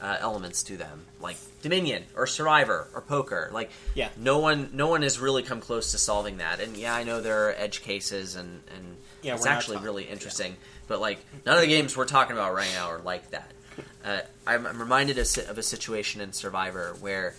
uh, 0.00 0.16
elements 0.20 0.62
to 0.62 0.76
them, 0.76 1.04
like 1.20 1.36
Dominion 1.62 2.04
or 2.16 2.26
Survivor 2.26 2.86
or 2.94 3.00
Poker. 3.00 3.50
Like, 3.52 3.70
Yeah. 3.94 4.10
no 4.16 4.38
one, 4.38 4.70
no 4.72 4.86
one 4.88 5.02
has 5.02 5.18
really 5.18 5.42
come 5.42 5.60
close 5.60 5.90
to 5.92 5.98
solving 5.98 6.38
that. 6.38 6.60
And 6.60 6.76
yeah, 6.76 6.94
I 6.94 7.02
know 7.02 7.20
there 7.20 7.48
are 7.48 7.54
edge 7.56 7.82
cases, 7.82 8.36
and 8.36 8.62
and 8.74 8.96
Yeah, 9.22 9.34
it's 9.34 9.44
actually 9.46 9.76
talking- 9.76 9.86
really 9.86 10.04
interesting. 10.04 10.56
But 10.86 11.00
like, 11.00 11.18
none 11.44 11.56
of 11.56 11.60
the 11.60 11.66
games 11.66 11.96
we're 11.96 12.04
talking 12.06 12.34
about 12.36 12.54
right 12.54 12.70
now 12.74 12.88
are 12.90 13.00
like 13.00 13.30
that. 13.30 13.50
Uh, 14.04 14.20
I'm, 14.46 14.66
I'm 14.66 14.80
reminded 14.80 15.18
of, 15.18 15.26
of 15.50 15.58
a 15.58 15.62
situation 15.62 16.20
in 16.20 16.32
Survivor 16.32 16.96
where 17.00 17.34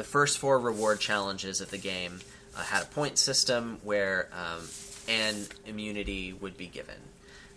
the 0.00 0.04
first 0.04 0.38
four 0.38 0.58
reward 0.58 0.98
challenges 0.98 1.60
of 1.60 1.70
the 1.70 1.76
game 1.76 2.20
uh, 2.56 2.62
had 2.62 2.84
a 2.84 2.86
point 2.86 3.18
system 3.18 3.78
where 3.84 4.30
um, 4.32 4.66
an 5.10 5.44
immunity 5.66 6.32
would 6.32 6.56
be 6.56 6.66
given. 6.66 6.94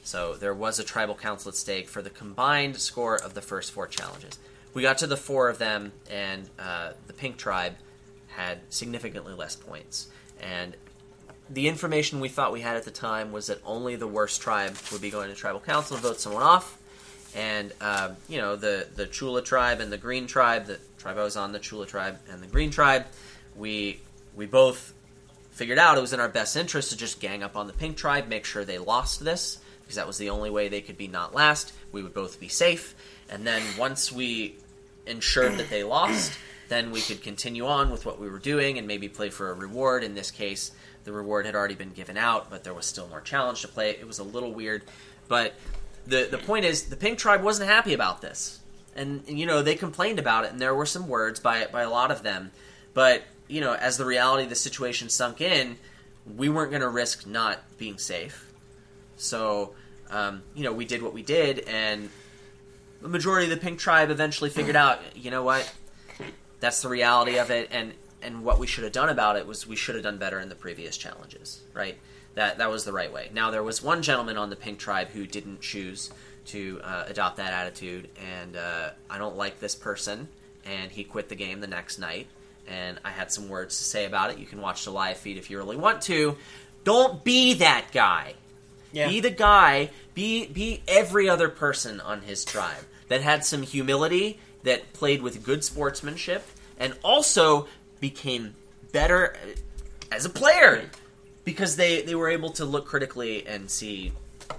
So 0.03 0.33
there 0.33 0.53
was 0.53 0.77
a 0.77 0.83
tribal 0.83 1.15
council 1.15 1.47
at 1.47 1.55
stake 1.55 1.87
for 1.87 2.01
the 2.01 2.09
combined 2.09 2.75
score 2.75 3.15
of 3.15 3.33
the 3.33 3.41
first 3.41 3.71
four 3.71 3.87
challenges. 3.87 4.39
We 4.73 4.81
got 4.81 4.97
to 4.97 5.07
the 5.07 5.15
four 5.15 5.47
of 5.47 5.57
them, 5.57 5.93
and 6.11 6.49
uh, 6.59 6.91
the 7.07 7.13
pink 7.13 7.37
tribe 7.37 7.75
had 8.27 8.59
significantly 8.67 9.33
less 9.33 9.55
points. 9.55 10.09
And 10.41 10.75
the 11.49 11.69
information 11.69 12.19
we 12.19 12.27
thought 12.27 12.51
we 12.51 12.59
had 12.59 12.75
at 12.75 12.83
the 12.83 12.91
time 12.91 13.31
was 13.31 13.47
that 13.47 13.61
only 13.63 13.95
the 13.95 14.07
worst 14.07 14.41
tribe 14.41 14.75
would 14.91 14.99
be 14.99 15.09
going 15.09 15.29
to 15.29 15.35
tribal 15.35 15.61
council 15.61 15.95
to 15.95 16.03
vote 16.03 16.19
someone 16.19 16.43
off. 16.43 16.77
And 17.35 17.73
um, 17.81 18.15
you 18.30 18.38
know 18.38 18.55
the 18.55 18.88
the 18.95 19.07
Chula 19.07 19.41
tribe 19.41 19.80
and 19.80 19.91
the 19.91 19.97
Green 19.97 20.27
tribe, 20.27 20.65
the 20.65 20.80
tribe 20.97 21.18
I 21.18 21.23
was 21.23 21.35
on, 21.35 21.51
the 21.51 21.60
Chula 21.60 21.85
tribe 21.85 22.19
and 22.30 22.41
the 22.41 22.47
Green 22.47 22.69
tribe, 22.69 23.05
we 23.55 23.99
we 24.35 24.45
both 24.45 24.93
figured 25.51 25.77
out 25.77 25.97
it 25.97 26.01
was 26.01 26.14
in 26.14 26.19
our 26.19 26.30
best 26.30 26.55
interest 26.55 26.91
to 26.91 26.97
just 26.97 27.19
gang 27.19 27.43
up 27.43 27.55
on 27.55 27.68
the 27.68 27.73
Pink 27.73 27.97
tribe, 27.97 28.27
make 28.27 28.45
sure 28.45 28.65
they 28.65 28.77
lost 28.77 29.23
this 29.23 29.60
because 29.81 29.95
that 29.95 30.07
was 30.07 30.18
the 30.18 30.30
only 30.30 30.49
way 30.49 30.69
they 30.69 30.81
could 30.81 30.97
be 30.97 31.07
not 31.07 31.34
last. 31.34 31.73
We 31.91 32.01
would 32.03 32.14
both 32.14 32.39
be 32.39 32.47
safe, 32.47 32.95
and 33.30 33.45
then 33.45 33.61
once 33.77 34.11
we 34.11 34.55
ensured 35.05 35.57
that 35.57 35.69
they 35.69 35.84
lost, 35.84 36.34
then 36.69 36.91
we 36.91 37.01
could 37.01 37.22
continue 37.22 37.68
on 37.68 37.91
with 37.91 38.05
what 38.05 38.19
we 38.19 38.30
were 38.30 38.39
doing 38.39 38.77
and 38.77 38.88
maybe 38.88 39.10
play 39.10 39.30
for 39.30 39.51
a 39.51 39.53
reward. 39.53 40.03
In 40.03 40.15
this 40.15 40.31
case, 40.31 40.72
the 41.03 41.11
reward 41.11 41.45
had 41.45 41.55
already 41.55 41.76
been 41.76 41.91
given 41.91 42.18
out, 42.18 42.49
but 42.49 42.64
there 42.64 42.73
was 42.73 42.85
still 42.85 43.07
more 43.07 43.22
challenge 43.22 43.61
to 43.61 43.68
play. 43.68 43.91
It 43.91 44.07
was 44.07 44.19
a 44.19 44.23
little 44.23 44.53
weird, 44.53 44.84
but 45.27 45.53
the 46.07 46.27
the 46.30 46.38
point 46.38 46.65
is 46.65 46.84
the 46.84 46.95
Pink 46.95 47.17
tribe 47.19 47.43
wasn't 47.43 47.69
happy 47.69 47.93
about 47.93 48.21
this, 48.21 48.59
and 48.95 49.23
you 49.27 49.45
know 49.45 49.61
they 49.61 49.75
complained 49.75 50.19
about 50.19 50.45
it, 50.45 50.51
and 50.51 50.59
there 50.59 50.75
were 50.75 50.85
some 50.85 51.07
words 51.07 51.39
by 51.39 51.65
by 51.67 51.81
a 51.81 51.89
lot 51.89 52.11
of 52.11 52.23
them, 52.23 52.51
but 52.93 53.23
you 53.47 53.61
know 53.61 53.73
as 53.73 53.97
the 53.97 54.05
reality 54.05 54.43
of 54.43 54.49
the 54.49 54.55
situation 54.55 55.09
sunk 55.09 55.41
in, 55.41 55.77
we 56.35 56.49
weren't 56.49 56.71
going 56.71 56.81
to 56.81 56.89
risk 56.89 57.27
not 57.27 57.59
being 57.77 57.97
safe. 57.97 58.51
So, 59.15 59.75
um, 60.09 60.43
you 60.55 60.63
know, 60.63 60.73
we 60.73 60.85
did 60.85 61.01
what 61.01 61.13
we 61.13 61.21
did, 61.21 61.59
and 61.59 62.09
the 63.01 63.07
majority 63.09 63.51
of 63.51 63.57
the 63.57 63.63
Pink 63.63 63.80
Tribe 63.80 64.09
eventually 64.09 64.49
figured 64.49 64.75
out, 64.75 64.99
you 65.15 65.31
know 65.31 65.43
what, 65.43 65.71
that's 66.59 66.81
the 66.81 66.89
reality 66.89 67.38
of 67.38 67.51
it, 67.51 67.69
and 67.71 67.93
and 68.21 68.43
what 68.43 68.57
we 68.57 68.67
should 68.67 68.84
have 68.84 68.93
done 68.93 69.09
about 69.09 69.35
it 69.35 69.45
was 69.45 69.67
we 69.67 69.75
should 69.75 69.95
have 69.95 70.03
done 70.03 70.17
better 70.17 70.39
in 70.39 70.49
the 70.49 70.55
previous 70.55 70.97
challenges, 70.97 71.61
right? 71.73 71.97
That 72.35 72.57
that 72.57 72.69
was 72.69 72.84
the 72.84 72.93
right 72.93 73.11
way. 73.11 73.30
Now 73.34 73.51
there 73.51 73.64
was 73.64 73.81
one 73.84 74.01
gentleman 74.01 74.38
on 74.38 74.49
the 74.49 74.55
Pink 74.55 74.80
Tribe 74.80 75.10
who 75.10 75.26
didn't 75.26 75.61
choose 75.61 76.11
to 76.47 76.81
uh, 76.84 77.05
adopt 77.07 77.38
that 77.38 77.53
attitude, 77.53 78.10
and 78.34 78.55
uh, 78.55 78.89
I 79.10 79.18
don't 79.18 79.38
like 79.38 79.60
this 79.60 79.76
person. 79.76 80.27
And 80.65 80.91
he 80.91 81.03
quit 81.03 81.27
the 81.27 81.35
game 81.35 81.60
the 81.60 81.68
next 81.68 81.99
night, 81.99 82.27
and 82.68 82.97
I 83.03 83.10
had 83.10 83.31
some 83.31 83.49
words 83.49 83.77
to 83.77 83.84
say 83.84 84.05
about 84.05 84.31
it. 84.31 84.38
You 84.38 84.45
can 84.45 84.61
watch 84.61 84.85
the 84.85 84.91
live 84.91 85.18
feed 85.18 85.38
if 85.38 85.49
you 85.49 85.57
really 85.57 85.76
want 85.76 86.01
to. 86.03 86.38
Don't 86.85 87.23
be 87.23 87.55
that 87.55 87.88
guy. 87.91 88.35
Yeah. 88.93 89.10
Be 89.10 89.19
the 89.19 89.30
guy. 89.30 89.89
Be 90.14 90.45
be 90.45 90.81
every 90.88 91.27
other 91.27 91.49
person 91.49 91.99
on 91.99 92.22
his 92.22 92.45
tribe 92.45 92.85
that 93.10 93.22
had 93.22 93.43
some 93.43 93.61
humility, 93.64 94.39
that 94.64 94.93
played 94.93 95.22
with 95.22 95.43
good 95.43 95.64
sportsmanship, 95.64 96.45
and 96.80 96.95
also 97.03 97.68
became 97.99 98.55
better 98.91 99.35
as 100.11 100.26
a 100.26 100.30
player 100.30 100.89
because 101.44 101.76
they 101.76 102.02
they 102.02 102.15
were 102.15 102.30
able 102.30 102.52
to 102.52 102.65
look 102.65 102.86
critically 102.86 103.45
and 103.45 103.70
see 103.70 104.14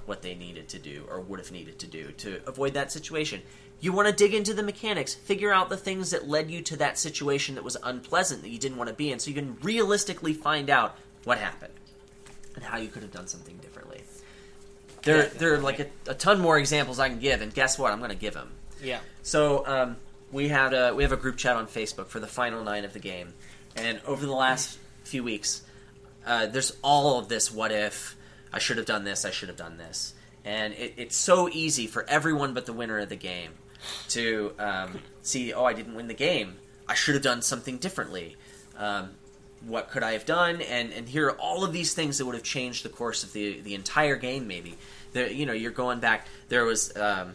what 0.06 0.23
they 0.23 0.35
needed 0.35 0.69
to 0.69 0.78
do 0.78 1.05
or 1.11 1.20
would 1.20 1.39
have 1.39 1.52
needed 1.52 1.78
to 1.78 1.86
do 1.86 2.11
to 2.12 2.40
avoid 2.47 2.74
that 2.74 2.90
situation. 2.90 3.43
You 3.81 3.93
want 3.93 4.09
to 4.09 4.15
dig 4.15 4.32
into 4.32 4.55
the 4.55 4.62
mechanics, 4.62 5.15
figure 5.15 5.52
out 5.52 5.69
the 5.69 5.77
things 5.77 6.11
that 6.11 6.27
led 6.27 6.51
you 6.51 6.62
to 6.62 6.77
that 6.78 6.98
situation 6.98 7.56
that 7.56 7.65
was 7.65 7.77
unpleasant 7.82 8.43
that 8.43 8.48
you 8.48 8.59
didn't 8.59 8.78
want 8.78 8.89
to 8.89 8.94
be 8.94 9.12
in, 9.12 9.19
so 9.19 9.28
you 9.28 9.35
can 9.35 9.59
realistically 9.62 10.32
find 10.32 10.70
out 10.70 10.97
what 11.24 11.39
happened 11.39 11.74
and 12.55 12.65
how 12.65 12.78
you 12.78 12.89
could 12.89 13.02
have 13.02 13.12
done 13.12 13.27
something 13.27 13.56
differently. 13.59 14.02
There, 15.02 15.24
Yeah, 15.24 15.28
there 15.36 15.55
are 15.55 15.59
like 15.59 15.81
a, 15.81 15.86
a 16.09 16.15
ton 16.15 16.40
more 16.40 16.59
examples 16.59 16.98
I 16.98 17.09
can 17.09 17.19
give, 17.19 17.43
and 17.43 17.52
guess 17.52 17.78
what? 17.78 17.93
I'm 17.93 17.98
going 17.98 18.11
to 18.11 18.16
give 18.16 18.35
them. 18.35 18.51
Yeah. 18.82 19.01
So 19.23 19.66
um, 19.66 19.97
we 20.32 20.48
had 20.48 20.73
a 20.73 20.94
we 20.94 21.02
have 21.02 21.12
a 21.12 21.16
group 21.16 21.36
chat 21.36 21.56
on 21.56 21.66
Facebook 21.66 22.06
for 22.06 22.20
the 22.20 22.27
final 22.27 22.65
nine 22.65 22.85
of 22.85 22.93
the 22.93 22.98
game, 22.98 23.35
and 23.77 24.01
over 24.06 24.24
the 24.24 24.32
last 24.32 24.78
few 25.05 25.23
weeks, 25.23 25.62
uh, 26.26 26.46
there's 26.46 26.76
all 26.82 27.18
of 27.18 27.28
this. 27.28 27.52
What 27.52 27.72
if 27.72 28.16
I 28.52 28.59
should 28.59 28.76
have 28.76 28.86
done 28.86 29.05
this? 29.05 29.24
I 29.24 29.30
should 29.30 29.48
have 29.48 29.59
done 29.59 29.76
this, 29.76 30.14
and 30.44 30.74
it, 30.74 30.94
it's 30.96 31.16
so 31.16 31.48
easy 31.48 31.86
for 31.86 32.05
everyone 32.09 32.55
but 32.55 32.66
the 32.66 32.72
winner 32.72 32.98
of 32.98 33.09
the 33.09 33.16
game 33.16 33.52
to 34.10 34.55
um, 34.59 35.01
see. 35.22 35.52
Oh, 35.52 35.64
I 35.64 35.72
didn't 35.72 35.94
win 35.94 36.09
the 36.09 36.14
game. 36.14 36.56
I 36.88 36.94
should 36.94 37.14
have 37.14 37.24
done 37.24 37.42
something 37.42 37.78
differently. 37.78 38.36
Um, 38.76 39.10
what 39.66 39.90
could 39.90 40.02
I 40.02 40.12
have 40.12 40.26
done? 40.26 40.60
And 40.60 40.92
and 40.92 41.09
here 41.09 41.28
are 41.28 41.38
all 41.38 41.64
of 41.64 41.72
these 41.72 41.94
things 41.94 42.18
that 42.18 42.26
would 42.26 42.34
have 42.34 42.44
changed 42.44 42.84
the 42.84 42.88
course 42.90 43.24
of 43.24 43.32
the 43.32 43.60
the 43.60 43.74
entire 43.74 44.16
game. 44.16 44.46
Maybe 44.46 44.76
there, 45.12 45.30
you 45.30 45.46
know, 45.46 45.52
you're 45.52 45.72
going 45.72 46.01
back. 46.01 46.26
There 46.48 46.64
was 46.64 46.94
um, 46.96 47.34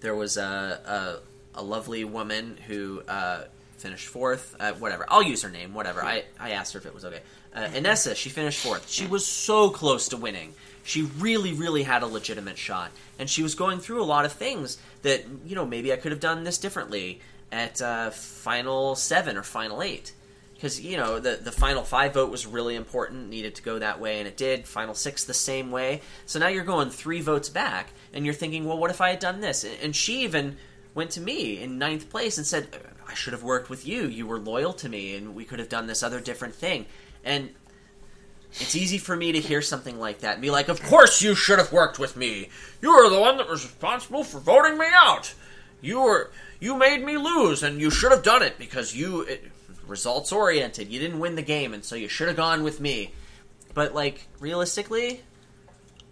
there 0.00 0.14
was 0.14 0.36
a, 0.36 1.20
a, 1.54 1.60
a 1.60 1.62
lovely 1.62 2.04
woman 2.04 2.58
who 2.66 3.02
uh, 3.08 3.44
finished 3.78 4.08
fourth. 4.08 4.54
Uh, 4.60 4.72
whatever, 4.74 5.06
I'll 5.08 5.22
use 5.22 5.42
her 5.42 5.50
name. 5.50 5.72
Whatever. 5.72 6.04
I, 6.04 6.24
I 6.38 6.50
asked 6.50 6.74
her 6.74 6.78
if 6.78 6.86
it 6.86 6.94
was 6.94 7.04
okay. 7.04 7.20
Uh, 7.54 7.66
Inessa, 7.68 8.14
she 8.14 8.28
finished 8.28 8.60
fourth. 8.60 8.88
She 8.88 9.06
was 9.06 9.26
so 9.26 9.70
close 9.70 10.08
to 10.08 10.16
winning. 10.16 10.54
She 10.84 11.02
really, 11.02 11.52
really 11.52 11.82
had 11.82 12.02
a 12.02 12.06
legitimate 12.06 12.58
shot, 12.58 12.90
and 13.18 13.28
she 13.28 13.42
was 13.42 13.54
going 13.54 13.80
through 13.80 14.02
a 14.02 14.04
lot 14.04 14.24
of 14.24 14.32
things 14.32 14.78
that 15.02 15.24
you 15.44 15.54
know 15.54 15.66
maybe 15.66 15.92
I 15.92 15.96
could 15.96 16.12
have 16.12 16.20
done 16.20 16.44
this 16.44 16.58
differently 16.58 17.20
at 17.52 17.82
uh, 17.82 18.10
final 18.10 18.94
seven 18.94 19.36
or 19.36 19.42
final 19.42 19.82
eight 19.82 20.12
because 20.60 20.80
you 20.80 20.96
know 20.96 21.18
the 21.18 21.38
the 21.42 21.52
final 21.52 21.82
five 21.82 22.14
vote 22.14 22.30
was 22.30 22.46
really 22.46 22.76
important, 22.76 23.30
needed 23.30 23.54
to 23.56 23.62
go 23.62 23.78
that 23.78 23.98
way, 23.98 24.18
and 24.18 24.28
it 24.28 24.36
did. 24.36 24.66
Final 24.66 24.94
six 24.94 25.24
the 25.24 25.34
same 25.34 25.70
way. 25.70 26.02
So 26.26 26.38
now 26.38 26.48
you're 26.48 26.64
going 26.64 26.90
three 26.90 27.20
votes 27.20 27.48
back, 27.48 27.90
and 28.12 28.24
you're 28.24 28.34
thinking, 28.34 28.64
well, 28.64 28.78
what 28.78 28.90
if 28.90 29.00
I 29.00 29.10
had 29.10 29.18
done 29.18 29.40
this? 29.40 29.64
And 29.64 29.96
she 29.96 30.22
even 30.22 30.56
went 30.94 31.10
to 31.12 31.20
me 31.20 31.62
in 31.62 31.78
ninth 31.78 32.10
place 32.10 32.36
and 32.36 32.46
said, 32.46 32.68
I 33.08 33.14
should 33.14 33.32
have 33.32 33.42
worked 33.42 33.70
with 33.70 33.86
you. 33.86 34.06
You 34.06 34.26
were 34.26 34.38
loyal 34.38 34.72
to 34.74 34.88
me, 34.88 35.16
and 35.16 35.34
we 35.34 35.44
could 35.44 35.58
have 35.58 35.68
done 35.68 35.86
this 35.86 36.02
other 36.02 36.20
different 36.20 36.54
thing. 36.54 36.86
And 37.24 37.50
it's 38.52 38.74
easy 38.74 38.98
for 38.98 39.14
me 39.14 39.32
to 39.32 39.40
hear 39.40 39.62
something 39.62 39.98
like 39.98 40.20
that 40.20 40.34
and 40.34 40.42
be 40.42 40.50
like, 40.50 40.68
of 40.68 40.82
course 40.82 41.22
you 41.22 41.34
should 41.34 41.58
have 41.58 41.72
worked 41.72 41.98
with 41.98 42.16
me. 42.16 42.48
You 42.82 42.96
were 42.96 43.08
the 43.08 43.20
one 43.20 43.36
that 43.36 43.48
was 43.48 43.64
responsible 43.64 44.24
for 44.24 44.40
voting 44.40 44.78
me 44.78 44.86
out. 44.92 45.34
You 45.80 46.00
were 46.00 46.30
you 46.58 46.76
made 46.76 47.02
me 47.02 47.16
lose, 47.16 47.62
and 47.62 47.80
you 47.80 47.90
should 47.90 48.12
have 48.12 48.22
done 48.22 48.42
it 48.42 48.58
because 48.58 48.94
you 48.94 49.22
it, 49.22 49.44
results 49.86 50.30
oriented. 50.30 50.88
You 50.88 51.00
didn't 51.00 51.20
win 51.20 51.36
the 51.36 51.42
game, 51.42 51.72
and 51.72 51.84
so 51.84 51.96
you 51.96 52.08
should 52.08 52.28
have 52.28 52.36
gone 52.36 52.62
with 52.62 52.80
me. 52.80 53.12
But 53.72 53.94
like 53.94 54.26
realistically, 54.40 55.22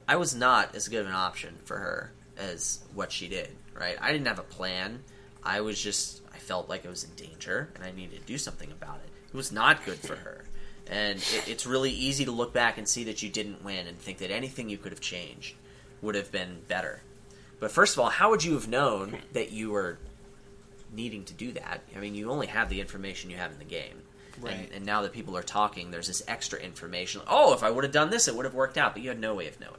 I 0.07 0.17
was 0.17 0.35
not 0.35 0.75
as 0.75 0.89
good 0.89 1.01
of 1.01 1.07
an 1.07 1.13
option 1.13 1.59
for 1.65 1.79
her 1.79 2.13
as 2.37 2.81
what 2.95 3.13
she 3.13 3.29
did. 3.29 3.51
Right? 3.75 3.97
I 4.01 4.11
didn't 4.13 4.27
have 4.27 4.39
a 4.39 4.45
plan. 4.45 5.03
I 5.45 5.61
was 5.61 5.81
just 5.81 6.23
I 6.33 6.39
felt 6.39 6.69
like 6.69 6.87
I 6.87 6.89
was 6.89 7.05
in 7.05 7.11
danger, 7.15 7.71
and 7.75 7.85
I 7.85 7.91
needed 7.91 8.21
to 8.21 8.27
do 8.27 8.39
something 8.39 8.71
about 8.71 9.01
it. 9.05 9.11
It 9.29 9.37
was 9.37 9.53
not 9.53 9.85
good 9.85 9.99
for 9.99 10.17
her. 10.17 10.45
And 10.91 11.19
it, 11.19 11.49
it's 11.49 11.67
really 11.67 11.91
easy 11.91 12.25
to 12.25 12.31
look 12.31 12.53
back 12.53 12.79
and 12.79 12.89
see 12.89 13.05
that 13.05 13.23
you 13.23 13.29
didn't 13.29 13.65
win 13.65 13.87
and 13.87 13.99
think 13.99 14.19
that 14.19 14.31
anything 14.31 14.69
you 14.69 14.79
could 14.79 14.93
have 14.93 15.01
changed 15.01 15.55
would 16.01 16.15
have 16.15 16.33
been 16.33 16.63
better. 16.69 17.03
But 17.61 17.71
first 17.71 17.95
of 17.95 18.01
all, 18.01 18.11
how 18.11 18.31
would 18.31 18.45
you 18.45 18.55
have 18.55 18.69
known 18.69 19.19
that 19.33 19.51
you 19.51 19.71
were 19.71 19.99
needing 20.93 21.25
to 21.25 21.35
do 21.35 21.53
that? 21.53 21.83
I 21.95 21.99
mean, 21.99 22.15
you 22.15 22.31
only 22.31 22.47
have 22.47 22.69
the 22.69 22.81
information 22.81 23.31
you 23.31 23.37
have 23.37 23.53
in 23.53 23.59
the 23.59 23.65
game. 23.65 24.03
Right. 24.41 24.55
And, 24.55 24.73
and 24.73 24.87
now 24.87 25.03
that 25.03 25.13
people 25.13 25.37
are 25.37 25.43
talking, 25.43 25.91
there's 25.91 26.07
this 26.07 26.23
extra 26.29 26.59
information. 26.61 27.23
Oh, 27.27 27.53
if 27.55 27.63
I 27.63 27.71
would 27.71 27.85
have 27.85 27.93
done 27.93 28.11
this, 28.11 28.29
it 28.29 28.37
would 28.37 28.45
have 28.45 28.55
worked 28.55 28.79
out. 28.79 28.95
But 28.95 29.03
you 29.03 29.09
had 29.09 29.21
no 29.21 29.35
way 29.35 29.49
of 29.49 29.61
knowing. 29.61 29.75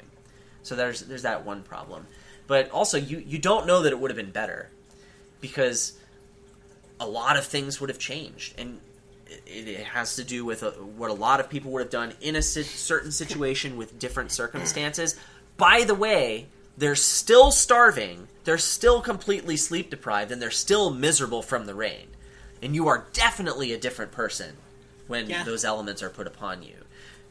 So 0.63 0.75
there's 0.75 1.01
there's 1.01 1.21
that 1.21 1.45
one 1.45 1.63
problem. 1.63 2.05
But 2.47 2.69
also, 2.71 2.97
you 2.97 3.19
you 3.19 3.37
don't 3.37 3.65
know 3.65 3.83
that 3.83 3.93
it 3.93 3.99
would 3.99 4.11
have 4.11 4.17
been 4.17 4.31
better 4.31 4.69
because 5.39 5.93
a 6.99 7.07
lot 7.07 7.37
of 7.37 7.45
things 7.45 7.79
would 7.79 7.89
have 7.89 7.99
changed, 7.99 8.59
and 8.59 8.81
it, 9.45 9.67
it 9.67 9.83
has 9.85 10.15
to 10.15 10.23
do 10.23 10.43
with 10.45 10.63
uh 10.63 10.71
what 10.71 11.09
a 11.09 11.13
lot 11.13 11.39
of 11.39 11.49
people 11.49 11.71
would 11.71 11.81
have 11.81 11.89
done 11.91 12.13
in 12.21 12.35
a 12.35 12.41
si- 12.41 12.63
certain 12.63 13.11
situation 13.11 13.77
with 13.77 13.99
different 13.99 14.31
circumstances. 14.31 15.15
By 15.57 15.83
the 15.83 15.95
way, 15.95 16.47
they're 16.77 16.95
still 16.95 17.51
starving, 17.51 18.27
they're 18.45 18.57
still 18.57 19.01
completely 19.01 19.57
sleep 19.57 19.89
deprived, 19.89 20.31
and 20.31 20.41
they're 20.41 20.51
still 20.51 20.89
miserable 20.91 21.41
from 21.41 21.65
the 21.65 21.75
rain. 21.75 22.07
And 22.61 22.73
you 22.75 22.87
are 22.87 23.05
definitely 23.13 23.73
a 23.73 23.77
different 23.77 24.11
person 24.11 24.55
when 25.07 25.29
Yeah. 25.29 25.43
those 25.43 25.65
elements 25.65 26.01
are 26.03 26.09
put 26.09 26.27
upon 26.27 26.63
you. 26.63 26.75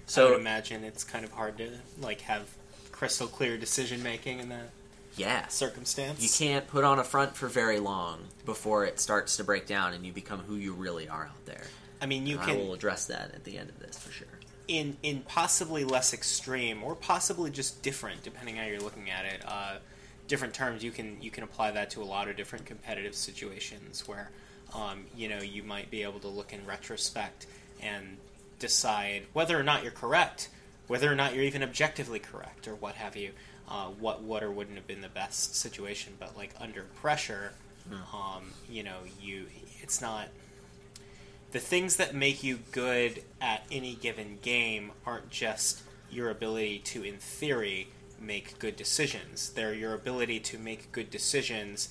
So 0.06 0.26
I 0.26 0.30
would 0.30 0.40
imagine 0.40 0.84
it's 0.84 1.04
kind 1.04 1.24
of 1.24 1.32
hard 1.32 1.58
to 1.58 1.70
like 2.00 2.22
have 2.22 2.48
crystal 2.92 3.26
clear 3.26 3.56
decision 3.56 4.02
making 4.02 4.40
in 4.40 4.48
that 4.48 4.70
yeah, 5.16 5.46
circumstance. 5.48 6.22
you 6.22 6.46
can't 6.46 6.66
put 6.68 6.84
on 6.84 6.98
a 6.98 7.04
front 7.04 7.34
for 7.36 7.46
very 7.48 7.78
long 7.80 8.20
before 8.46 8.84
it 8.84 9.00
starts 9.00 9.36
to 9.36 9.44
break 9.44 9.66
down 9.66 9.92
and 9.92 10.06
you 10.06 10.12
become 10.12 10.40
who 10.40 10.54
you 10.54 10.72
really 10.72 11.08
are 11.08 11.24
out 11.24 11.44
there. 11.44 11.64
I 12.00 12.06
mean, 12.06 12.26
you 12.26 12.38
I 12.38 12.44
can 12.44 12.56
will 12.58 12.74
address 12.74 13.06
that 13.06 13.34
at 13.34 13.44
the 13.44 13.58
end 13.58 13.70
of 13.70 13.78
this 13.78 13.98
for 13.98 14.12
sure. 14.12 14.28
in 14.68 14.96
in 15.02 15.20
possibly 15.22 15.84
less 15.84 16.12
extreme 16.14 16.82
or 16.82 16.94
possibly 16.94 17.50
just 17.50 17.82
different, 17.82 18.22
depending 18.22 18.56
how 18.56 18.66
you're 18.66 18.80
looking 18.80 19.10
at 19.10 19.24
it. 19.24 19.42
Uh, 19.46 19.76
different 20.28 20.54
terms 20.54 20.84
you 20.84 20.90
can 20.90 21.20
you 21.22 21.30
can 21.30 21.42
apply 21.42 21.70
that 21.70 21.90
to 21.90 22.02
a 22.02 22.04
lot 22.04 22.28
of 22.28 22.36
different 22.36 22.66
competitive 22.66 23.14
situations 23.14 24.06
where 24.06 24.30
um, 24.74 25.04
you 25.16 25.28
know 25.28 25.40
you 25.40 25.62
might 25.62 25.90
be 25.90 26.02
able 26.02 26.20
to 26.20 26.28
look 26.28 26.52
in 26.52 26.64
retrospect 26.66 27.46
and 27.80 28.18
decide 28.58 29.22
whether 29.32 29.58
or 29.58 29.62
not 29.62 29.82
you're 29.82 29.92
correct, 29.92 30.48
whether 30.86 31.10
or 31.10 31.14
not 31.14 31.34
you're 31.34 31.44
even 31.44 31.62
objectively 31.62 32.18
correct, 32.18 32.68
or 32.68 32.74
what 32.74 32.94
have 32.94 33.16
you. 33.16 33.30
Uh, 33.70 33.88
what 34.00 34.22
would 34.22 34.42
or 34.42 34.50
wouldn't 34.50 34.76
have 34.78 34.86
been 34.86 35.02
the 35.02 35.10
best 35.10 35.54
situation, 35.54 36.14
but 36.18 36.34
like 36.38 36.54
under 36.58 36.84
pressure, 37.02 37.52
um, 38.14 38.42
you 38.66 38.82
know, 38.82 38.96
you 39.20 39.44
it's 39.82 40.00
not 40.00 40.28
the 41.52 41.58
things 41.58 41.96
that 41.96 42.14
make 42.14 42.42
you 42.42 42.58
good 42.72 43.22
at 43.40 43.64
any 43.70 43.94
given 43.94 44.38
game 44.42 44.92
aren't 45.06 45.30
just 45.30 45.82
your 46.10 46.30
ability 46.30 46.78
to, 46.80 47.02
in 47.02 47.16
theory, 47.18 47.88
make 48.20 48.58
good 48.58 48.76
decisions. 48.76 49.50
They're 49.50 49.74
your 49.74 49.94
ability 49.94 50.40
to 50.40 50.58
make 50.58 50.90
good 50.92 51.10
decisions 51.10 51.88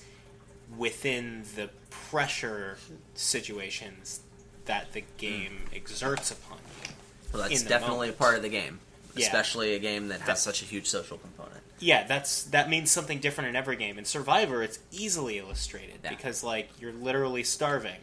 within 0.76 1.44
the 1.56 1.70
pressure 1.90 2.76
situations 3.14 4.20
that 4.66 4.92
the 4.92 5.02
game 5.16 5.60
exerts 5.74 6.30
upon 6.30 6.58
you. 6.84 6.90
Well, 7.32 7.48
that's 7.48 7.62
definitely 7.62 8.08
moment. 8.08 8.14
a 8.14 8.18
part 8.18 8.36
of 8.36 8.42
the 8.42 8.48
game, 8.48 8.80
Yeah. 9.14 9.26
especially 9.26 9.74
a 9.74 9.78
game 9.78 10.08
that 10.08 10.20
has 10.22 10.42
such 10.42 10.62
a 10.62 10.64
huge 10.66 10.86
social 10.86 11.18
component. 11.18 11.62
Yeah, 11.80 12.06
that's 12.06 12.42
that 12.44 12.68
means 12.68 12.90
something 12.90 13.18
different 13.20 13.48
in 13.50 13.56
every 13.56 13.76
game. 13.76 13.98
In 13.98 14.04
Survivor, 14.04 14.62
it's 14.62 14.78
easily 14.90 15.38
illustrated 15.38 16.00
Yeah. 16.04 16.10
because 16.10 16.42
like 16.42 16.68
you're 16.80 16.92
literally 16.92 17.44
starving. 17.44 18.00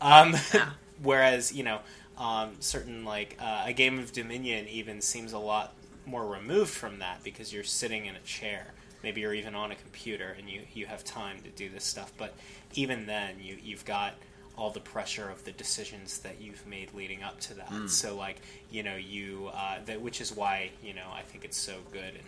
Um, 0.00 0.36
Yeah. 0.52 0.70
whereas 1.02 1.52
you 1.52 1.62
know, 1.62 1.80
um, 2.18 2.56
certain 2.60 3.04
like 3.04 3.36
uh, 3.40 3.64
a 3.66 3.72
game 3.72 3.98
of 3.98 4.12
Dominion 4.12 4.66
even 4.68 5.00
seems 5.00 5.32
a 5.32 5.38
lot 5.38 5.74
more 6.06 6.26
removed 6.26 6.70
from 6.70 6.98
that 6.98 7.22
because 7.22 7.52
you're 7.52 7.64
sitting 7.64 8.06
in 8.06 8.16
a 8.16 8.20
chair. 8.20 8.66
Maybe 9.02 9.20
you're 9.20 9.34
even 9.34 9.54
on 9.54 9.72
a 9.72 9.74
computer 9.74 10.36
and 10.38 10.48
you, 10.48 10.62
you 10.74 10.86
have 10.86 11.02
time 11.02 11.40
to 11.42 11.50
do 11.50 11.68
this 11.68 11.84
stuff. 11.84 12.12
But 12.16 12.34
even 12.74 13.06
then, 13.06 13.36
you 13.40 13.56
you've 13.62 13.84
got 13.84 14.14
all 14.56 14.70
the 14.70 14.80
pressure 14.80 15.28
of 15.30 15.44
the 15.44 15.52
decisions 15.52 16.18
that 16.18 16.40
you've 16.40 16.66
made 16.66 16.92
leading 16.94 17.22
up 17.22 17.40
to 17.40 17.54
that. 17.54 17.68
Hmm. 17.68 17.86
So 17.86 18.16
like 18.16 18.40
you 18.70 18.82
know 18.82 18.96
you 18.96 19.50
uh, 19.54 19.78
that 19.86 20.00
which 20.00 20.20
is 20.20 20.34
why 20.34 20.70
you 20.82 20.94
know 20.94 21.08
I 21.12 21.22
think 21.22 21.44
it's 21.44 21.56
so 21.56 21.76
good 21.92 22.14
and 22.14 22.24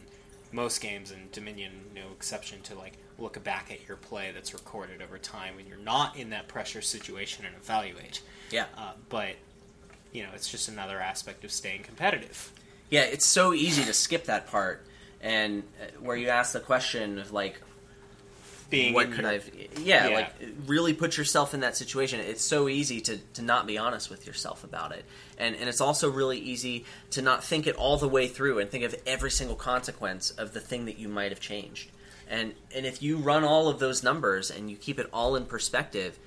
most 0.52 0.80
games 0.80 1.10
and 1.10 1.30
Dominion 1.32 1.72
no 1.94 2.02
exception 2.12 2.60
to 2.62 2.74
like 2.74 2.94
look 3.18 3.42
back 3.44 3.70
at 3.70 3.86
your 3.86 3.96
play 3.96 4.30
that's 4.34 4.52
recorded 4.52 5.00
over 5.02 5.18
time 5.18 5.56
when 5.56 5.66
you're 5.66 5.76
not 5.78 6.16
in 6.16 6.30
that 6.30 6.48
pressure 6.48 6.82
situation 6.82 7.44
and 7.44 7.54
evaluate. 7.56 8.20
Yeah. 8.50 8.66
Uh, 8.76 8.92
but 9.08 9.36
you 10.12 10.22
know 10.22 10.30
it's 10.34 10.50
just 10.50 10.68
another 10.68 11.00
aspect 11.00 11.44
of 11.44 11.50
staying 11.52 11.82
competitive. 11.82 12.52
Yeah, 12.90 13.02
it's 13.02 13.26
so 13.26 13.52
easy 13.54 13.84
to 13.84 13.92
skip 13.92 14.24
that 14.26 14.46
part, 14.48 14.84
and 15.20 15.62
uh, 15.80 15.86
where 16.00 16.16
you 16.16 16.28
ask 16.28 16.52
the 16.52 16.60
question 16.60 17.18
of 17.18 17.32
like, 17.32 17.60
Being 18.70 18.94
what 18.94 19.10
could 19.12 19.20
your- 19.22 19.30
I? 19.30 19.40
Yeah, 19.80 20.08
Yeah. 20.08 20.14
like 20.16 20.34
really 20.66 20.92
put 20.92 21.16
yourself 21.16 21.54
in 21.54 21.60
that 21.60 21.76
situation. 21.76 22.20
It's 22.20 22.42
so 22.44 22.68
easy 22.68 23.00
to 23.02 23.18
to 23.34 23.42
not 23.42 23.66
be 23.66 23.78
honest 23.78 24.10
with 24.10 24.26
yourself 24.26 24.64
about 24.64 24.92
it, 24.92 25.04
and 25.38 25.54
and 25.56 25.68
it's 25.68 25.80
also 25.80 26.10
really 26.10 26.38
easy 26.38 26.84
to 27.10 27.22
not 27.22 27.44
think 27.44 27.66
it 27.66 27.76
all 27.76 27.96
the 27.96 28.08
way 28.08 28.26
through 28.28 28.58
and 28.58 28.70
think 28.70 28.84
of 28.84 28.94
every 29.06 29.30
single 29.30 29.56
consequence 29.56 30.30
of 30.30 30.52
the 30.52 30.60
thing 30.60 30.84
that 30.86 30.98
you 30.98 31.08
might 31.08 31.30
have 31.30 31.40
changed. 31.40 31.90
And 32.28 32.54
and 32.74 32.86
if 32.86 33.02
you 33.02 33.18
run 33.18 33.44
all 33.44 33.68
of 33.68 33.78
those 33.78 34.02
numbers 34.02 34.50
and 34.50 34.70
you 34.70 34.76
keep 34.76 34.98
it 34.98 35.08
all 35.12 35.36
in 35.36 35.44
perspective, 35.46 36.18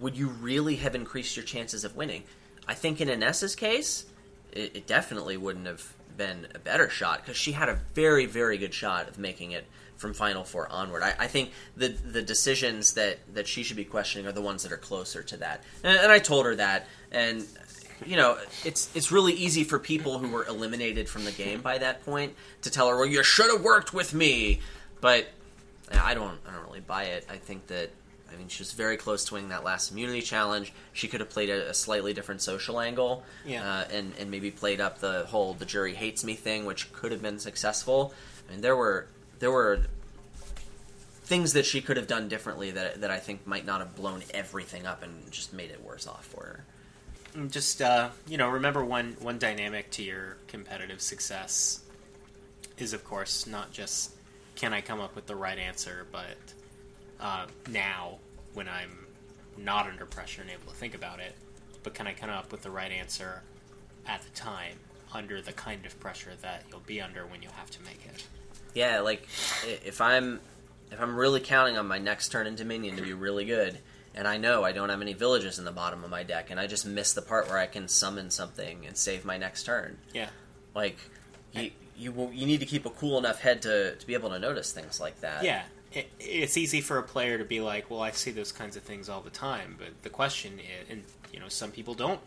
would 0.00 0.16
you 0.16 0.28
really 0.28 0.76
have 0.76 0.94
increased 0.94 1.36
your 1.36 1.44
chances 1.44 1.84
of 1.84 1.96
winning? 1.96 2.24
I 2.66 2.74
think 2.74 3.00
in 3.00 3.08
Inessa's 3.08 3.56
case, 3.56 4.04
it, 4.52 4.76
it 4.76 4.86
definitely 4.86 5.36
wouldn't 5.36 5.66
have 5.66 5.94
been 6.16 6.48
a 6.54 6.58
better 6.58 6.90
shot 6.90 7.22
because 7.22 7.36
she 7.36 7.52
had 7.52 7.68
a 7.68 7.80
very, 7.94 8.26
very 8.26 8.58
good 8.58 8.74
shot 8.74 9.08
of 9.08 9.18
making 9.18 9.52
it 9.52 9.64
from 9.96 10.14
Final 10.14 10.44
Four 10.44 10.70
onward. 10.70 11.02
I, 11.02 11.14
I 11.18 11.26
think 11.26 11.50
the 11.76 11.88
the 11.88 12.22
decisions 12.22 12.94
that, 12.94 13.18
that 13.34 13.48
she 13.48 13.62
should 13.62 13.76
be 13.76 13.84
questioning 13.84 14.26
are 14.26 14.32
the 14.32 14.42
ones 14.42 14.62
that 14.62 14.72
are 14.72 14.76
closer 14.78 15.22
to 15.22 15.36
that. 15.38 15.62
And, 15.82 15.98
and 15.98 16.12
I 16.12 16.18
told 16.18 16.46
her 16.46 16.54
that, 16.56 16.86
and 17.10 17.46
you 18.06 18.16
know, 18.16 18.38
it's 18.64 18.94
it's 18.94 19.10
really 19.10 19.32
easy 19.32 19.64
for 19.64 19.78
people 19.78 20.18
who 20.18 20.28
were 20.28 20.46
eliminated 20.46 21.08
from 21.08 21.24
the 21.24 21.32
game 21.32 21.60
by 21.60 21.78
that 21.78 22.04
point 22.04 22.34
to 22.62 22.70
tell 22.70 22.88
her, 22.88 22.96
"Well, 22.96 23.06
you 23.06 23.22
should 23.24 23.50
have 23.50 23.62
worked 23.62 23.92
with 23.92 24.14
me," 24.14 24.60
but 25.00 25.28
I 25.92 26.14
don't 26.14 26.38
I 26.48 26.52
don't 26.52 26.66
really 26.66 26.80
buy 26.80 27.04
it. 27.04 27.26
I 27.30 27.36
think 27.36 27.66
that 27.68 27.90
I 28.32 28.36
mean 28.36 28.48
she 28.48 28.60
was 28.62 28.72
very 28.72 28.96
close 28.96 29.24
to 29.26 29.34
winning 29.34 29.48
that 29.50 29.64
last 29.64 29.90
immunity 29.90 30.20
challenge. 30.20 30.72
She 30.92 31.08
could 31.08 31.20
have 31.20 31.30
played 31.30 31.48
a, 31.50 31.70
a 31.70 31.74
slightly 31.74 32.12
different 32.12 32.42
social 32.42 32.80
angle, 32.80 33.22
Yeah. 33.46 33.64
uh, 33.66 33.84
and 33.90 34.12
and 34.18 34.30
maybe 34.30 34.50
played 34.50 34.80
up 34.80 34.98
the 34.98 35.24
whole 35.26 35.54
the 35.54 35.64
jury 35.64 35.94
hates 35.94 36.24
me 36.24 36.34
thing, 36.34 36.66
which 36.66 36.92
could 36.92 37.12
have 37.12 37.22
been 37.22 37.38
successful. 37.38 38.12
I 38.48 38.52
mean 38.52 38.60
there 38.60 38.76
were 38.76 39.06
there 39.38 39.50
were 39.52 39.80
things 41.24 41.52
that 41.52 41.66
she 41.66 41.80
could 41.82 41.96
have 41.96 42.06
done 42.06 42.28
differently 42.28 42.70
that 42.72 43.00
that 43.00 43.10
I 43.10 43.18
think 43.18 43.46
might 43.46 43.66
not 43.66 43.80
have 43.80 43.94
blown 43.94 44.22
everything 44.32 44.86
up 44.86 45.02
and 45.02 45.30
just 45.30 45.52
made 45.52 45.70
it 45.70 45.82
worse 45.82 46.06
off 46.06 46.24
for 46.26 46.64
her. 47.36 47.46
just 47.48 47.82
uh, 47.82 48.10
you 48.26 48.38
know 48.38 48.48
remember 48.48 48.84
one 48.84 49.16
one 49.20 49.38
dynamic 49.38 49.90
to 49.92 50.02
your 50.02 50.36
competitive 50.48 51.00
success 51.00 51.80
is 52.78 52.92
of 52.92 53.04
course 53.04 53.46
not 53.46 53.72
just 53.72 54.12
can 54.58 54.74
I 54.74 54.80
come 54.80 55.00
up 55.00 55.14
with 55.14 55.26
the 55.26 55.36
right 55.36 55.58
answer, 55.58 56.06
but 56.12 56.36
uh, 57.20 57.46
now 57.70 58.18
when 58.54 58.68
I'm 58.68 59.06
not 59.56 59.86
under 59.86 60.04
pressure 60.04 60.42
and 60.42 60.50
able 60.50 60.72
to 60.72 60.76
think 60.76 60.94
about 60.94 61.20
it, 61.20 61.34
but 61.82 61.94
can 61.94 62.06
I 62.06 62.12
come 62.12 62.28
up 62.28 62.52
with 62.52 62.62
the 62.62 62.70
right 62.70 62.90
answer 62.90 63.42
at 64.06 64.22
the 64.22 64.30
time 64.30 64.78
under 65.12 65.40
the 65.40 65.52
kind 65.52 65.86
of 65.86 65.98
pressure 66.00 66.32
that 66.42 66.64
you'll 66.70 66.80
be 66.80 67.00
under 67.00 67.26
when 67.26 67.42
you 67.42 67.48
have 67.56 67.70
to 67.70 67.82
make 67.82 68.04
it. 68.04 68.26
Yeah, 68.74 69.00
like 69.00 69.26
if 69.84 70.00
I'm 70.00 70.40
if 70.90 71.00
I'm 71.00 71.16
really 71.16 71.40
counting 71.40 71.76
on 71.76 71.86
my 71.86 71.98
next 71.98 72.30
turn 72.30 72.46
in 72.46 72.54
Dominion 72.54 72.96
to 72.96 73.02
be 73.02 73.12
really 73.12 73.44
good, 73.44 73.78
and 74.14 74.26
I 74.26 74.38
know 74.38 74.64
I 74.64 74.72
don't 74.72 74.88
have 74.88 75.00
any 75.00 75.12
villages 75.12 75.58
in 75.58 75.64
the 75.64 75.72
bottom 75.72 76.04
of 76.04 76.10
my 76.10 76.22
deck, 76.22 76.50
and 76.50 76.58
I 76.58 76.66
just 76.66 76.86
miss 76.86 77.12
the 77.12 77.22
part 77.22 77.48
where 77.48 77.58
I 77.58 77.66
can 77.66 77.88
summon 77.88 78.30
something 78.30 78.86
and 78.86 78.96
save 78.96 79.24
my 79.24 79.38
next 79.38 79.64
turn. 79.64 79.98
Yeah. 80.12 80.28
Like 80.74 80.98
you 81.52 81.70
you 81.98 82.12
will, 82.12 82.32
you 82.32 82.46
need 82.46 82.60
to 82.60 82.66
keep 82.66 82.86
a 82.86 82.90
cool 82.90 83.18
enough 83.18 83.40
head 83.40 83.62
to 83.62 83.96
to 83.96 84.06
be 84.06 84.14
able 84.14 84.30
to 84.30 84.38
notice 84.38 84.72
things 84.72 85.00
like 85.00 85.20
that. 85.20 85.42
Yeah, 85.42 85.62
it, 85.92 86.10
it's 86.20 86.56
easy 86.56 86.80
for 86.80 86.98
a 86.98 87.02
player 87.02 87.38
to 87.38 87.44
be 87.44 87.60
like, 87.60 87.90
"Well, 87.90 88.00
I 88.00 88.12
see 88.12 88.30
those 88.30 88.52
kinds 88.52 88.76
of 88.76 88.82
things 88.82 89.08
all 89.08 89.20
the 89.20 89.30
time." 89.30 89.76
But 89.78 90.02
the 90.02 90.10
question 90.10 90.58
is, 90.58 90.90
and 90.90 91.04
you 91.32 91.40
know, 91.40 91.48
some 91.48 91.70
people 91.70 91.94
don't 91.94 92.20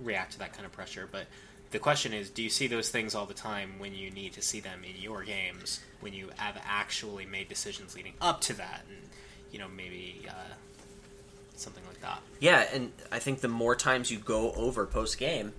react 0.00 0.32
to 0.32 0.38
that 0.38 0.52
kind 0.52 0.64
of 0.64 0.72
pressure. 0.72 1.08
But 1.10 1.26
the 1.70 1.78
question 1.78 2.12
is, 2.12 2.30
do 2.30 2.42
you 2.42 2.50
see 2.50 2.66
those 2.66 2.88
things 2.88 3.14
all 3.14 3.26
the 3.26 3.34
time 3.34 3.78
when 3.78 3.94
you 3.94 4.10
need 4.10 4.32
to 4.34 4.42
see 4.42 4.60
them 4.60 4.82
in 4.84 5.00
your 5.00 5.22
games? 5.22 5.80
When 6.00 6.12
you 6.12 6.30
have 6.36 6.60
actually 6.64 7.26
made 7.26 7.48
decisions 7.48 7.96
leading 7.96 8.14
up 8.20 8.40
to 8.42 8.54
that, 8.54 8.82
and 8.88 8.98
you 9.52 9.58
know, 9.58 9.68
maybe 9.68 10.26
uh, 10.28 10.54
something 11.58 11.84
like 11.86 12.00
that. 12.00 12.20
Yeah, 12.40 12.66
and 12.72 12.92
I 13.10 13.18
think 13.18 13.40
the 13.40 13.48
more 13.48 13.74
times 13.74 14.10
you 14.10 14.18
go 14.18 14.52
over 14.52 14.86
post 14.86 15.18
game 15.18 15.52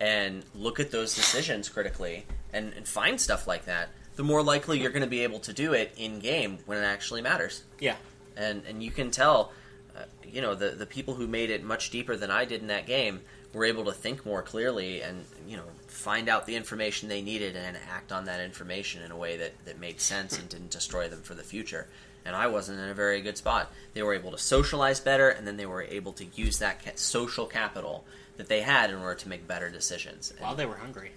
and 0.00 0.44
look 0.54 0.80
at 0.80 0.90
those 0.90 1.14
decisions 1.14 1.68
critically 1.68 2.26
and, 2.52 2.72
and 2.74 2.86
find 2.86 3.20
stuff 3.20 3.46
like 3.46 3.66
that, 3.66 3.90
the 4.16 4.24
more 4.24 4.42
likely 4.42 4.80
you're 4.80 4.90
going 4.90 5.02
to 5.02 5.08
be 5.08 5.20
able 5.20 5.40
to 5.40 5.52
do 5.52 5.72
it 5.72 5.92
in 5.96 6.18
game 6.18 6.58
when 6.66 6.78
it 6.78 6.84
actually 6.84 7.22
matters. 7.22 7.64
Yeah, 7.78 7.96
And 8.36 8.62
and 8.66 8.82
you 8.82 8.90
can 8.90 9.10
tell, 9.10 9.52
uh, 9.96 10.02
you 10.26 10.40
know, 10.40 10.54
the 10.54 10.70
the 10.70 10.86
people 10.86 11.14
who 11.14 11.26
made 11.26 11.50
it 11.50 11.62
much 11.64 11.90
deeper 11.90 12.16
than 12.16 12.30
I 12.30 12.44
did 12.44 12.60
in 12.60 12.68
that 12.68 12.86
game 12.86 13.20
were 13.52 13.64
able 13.64 13.84
to 13.84 13.92
think 13.92 14.24
more 14.24 14.42
clearly 14.42 15.02
and 15.02 15.24
you 15.46 15.56
know 15.56 15.64
find 15.88 16.28
out 16.28 16.46
the 16.46 16.54
information 16.54 17.08
they 17.08 17.20
needed 17.20 17.56
and 17.56 17.76
act 17.90 18.12
on 18.12 18.24
that 18.26 18.40
information 18.40 19.02
in 19.02 19.10
a 19.10 19.16
way 19.16 19.36
that 19.36 19.52
that 19.64 19.80
made 19.80 20.00
sense 20.00 20.38
and 20.38 20.48
didn't 20.48 20.70
destroy 20.70 21.08
them 21.08 21.22
for 21.22 21.34
the 21.34 21.42
future. 21.42 21.88
And 22.24 22.36
I 22.36 22.46
wasn't 22.48 22.78
in 22.80 22.88
a 22.88 22.94
very 22.94 23.20
good 23.22 23.36
spot. 23.38 23.72
They 23.94 24.02
were 24.02 24.14
able 24.14 24.30
to 24.32 24.38
socialize 24.38 25.00
better, 25.00 25.28
and 25.30 25.46
then 25.46 25.56
they 25.56 25.66
were 25.66 25.82
able 25.82 26.12
to 26.14 26.24
use 26.34 26.58
that 26.58 26.84
ca- 26.84 26.92
social 26.96 27.46
capital 27.46 28.04
that 28.36 28.48
they 28.48 28.60
had 28.60 28.90
in 28.90 28.96
order 28.96 29.14
to 29.20 29.28
make 29.28 29.46
better 29.48 29.70
decisions. 29.70 30.30
And, 30.30 30.40
while 30.40 30.54
they 30.54 30.66
were 30.66 30.76
hungry. 30.76 31.12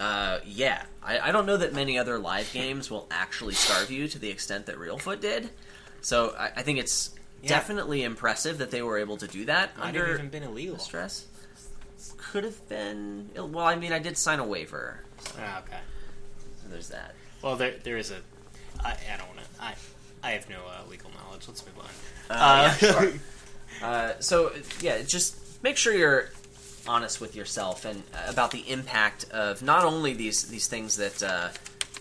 uh, 0.00 0.38
yeah, 0.44 0.84
I, 1.02 1.18
I 1.18 1.32
don't 1.32 1.46
know 1.46 1.56
that 1.56 1.72
many 1.74 1.98
other 1.98 2.18
live 2.18 2.52
games 2.52 2.90
will 2.90 3.06
actually 3.10 3.54
starve 3.54 3.90
you 3.90 4.06
to 4.08 4.18
the 4.18 4.28
extent 4.30 4.66
that 4.66 4.76
Realfoot 4.78 5.20
did. 5.20 5.50
So 6.00 6.34
I, 6.38 6.50
I 6.56 6.62
think 6.62 6.78
it's 6.78 7.10
Yeah. 7.42 7.48
definitely 7.50 8.02
impressive 8.02 8.58
that 8.58 8.70
they 8.70 8.82
were 8.82 8.98
able 8.98 9.16
to 9.18 9.26
do 9.28 9.44
that 9.46 9.76
Might 9.78 9.88
under 9.88 10.06
have 10.06 10.14
even 10.16 10.28
been 10.30 10.42
illegal. 10.44 10.78
stress. 10.78 11.26
Could 12.16 12.44
have 12.44 12.68
been. 12.68 13.30
Well, 13.36 13.64
I 13.64 13.76
mean, 13.76 13.92
I 13.92 13.98
did 13.98 14.16
sign 14.18 14.38
a 14.40 14.44
waiver. 14.46 15.00
So 15.26 15.32
Ah, 15.40 15.60
okay. 15.60 15.78
there's 16.68 16.88
that. 16.88 17.14
Well, 17.42 17.56
there 17.56 17.74
there 17.84 17.96
is 17.96 18.10
a. 18.10 18.16
I, 18.84 18.96
I 19.12 19.16
don't 19.18 19.28
want 19.28 19.40
to. 19.40 19.62
I 19.62 19.74
I 20.24 20.30
have 20.30 20.48
no 20.48 20.56
uh, 20.56 20.88
legal 20.90 21.10
knowledge. 21.10 21.46
Let's 21.46 21.64
move 21.66 21.78
on. 21.78 22.36
Uh, 22.36 22.76
yeah, 22.80 22.92
sure. 22.92 23.12
Uh, 23.82 24.12
so 24.20 24.52
yeah, 24.80 25.02
just 25.02 25.36
make 25.64 25.76
sure 25.76 25.92
you're 25.92 26.30
honest 26.86 27.20
with 27.20 27.34
yourself 27.34 27.84
and 27.84 28.04
uh, 28.14 28.30
about 28.30 28.52
the 28.52 28.60
impact 28.70 29.28
of 29.30 29.62
not 29.62 29.84
only 29.84 30.14
these 30.14 30.44
these 30.44 30.68
things 30.68 30.96
that 30.96 31.22
uh, 31.24 31.48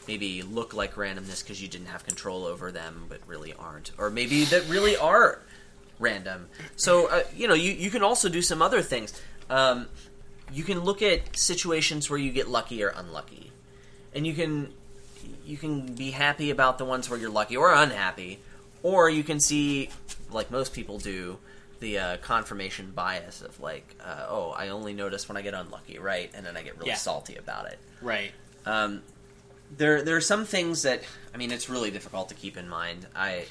maybe 0.07 0.43
look 0.43 0.75
like 0.75 0.93
randomness 0.93 1.43
because 1.43 1.61
you 1.61 1.67
didn't 1.67 1.87
have 1.87 2.05
control 2.05 2.45
over 2.45 2.71
them, 2.71 3.05
but 3.09 3.19
really 3.25 3.53
aren't, 3.53 3.91
or 3.97 4.11
maybe 4.11 4.43
that 4.45 4.69
really 4.69 4.95
are 4.95 5.41
random. 5.97 6.47
So 6.75 7.07
uh, 7.07 7.23
you 7.35 7.47
know, 7.47 7.55
you 7.55 7.71
you 7.71 7.89
can 7.89 8.03
also 8.03 8.29
do 8.29 8.43
some 8.43 8.61
other 8.61 8.83
things. 8.83 9.19
Um, 9.49 9.87
you 10.51 10.63
can 10.63 10.81
look 10.81 11.01
at 11.01 11.35
situations 11.35 12.07
where 12.07 12.19
you 12.19 12.31
get 12.31 12.47
lucky 12.47 12.83
or 12.83 12.89
unlucky, 12.89 13.51
and 14.13 14.27
you 14.27 14.33
can 14.35 14.73
you 15.45 15.57
can 15.57 15.93
be 15.95 16.11
happy 16.11 16.49
about 16.49 16.77
the 16.77 16.85
ones 16.85 17.09
where 17.09 17.19
you're 17.19 17.29
lucky 17.31 17.55
or 17.57 17.73
unhappy, 17.73 18.39
or 18.81 19.09
you 19.09 19.23
can 19.23 19.39
see, 19.39 19.89
like 20.31 20.51
most 20.51 20.73
people 20.73 20.97
do, 20.99 21.37
the 21.79 21.97
uh, 21.99 22.17
confirmation 22.17 22.91
bias 22.95 23.41
of 23.41 23.59
like, 23.59 23.95
uh, 24.03 24.25
oh, 24.29 24.51
I 24.51 24.69
only 24.69 24.93
notice 24.93 25.27
when 25.27 25.37
I 25.37 25.41
get 25.41 25.53
unlucky, 25.53 25.99
right? 25.99 26.31
And 26.33 26.45
then 26.45 26.55
I 26.55 26.63
get 26.63 26.77
really 26.77 26.89
Yeah. 26.91 26.95
salty 26.95 27.35
about 27.35 27.67
it. 27.67 27.79
Right. 28.01 28.31
Um, 28.65 29.01
there, 29.75 30.01
there 30.01 30.15
are 30.15 30.21
some 30.21 30.45
things 30.45 30.83
that 30.83 31.01
I 31.33 31.37
mean, 31.37 31.51
it's 31.51 31.69
really 31.69 31.91
difficult 31.91 32.29
to 32.29 32.35
keep 32.35 32.57
in 32.57 32.69
mind. 32.69 33.07
I, 33.15 33.45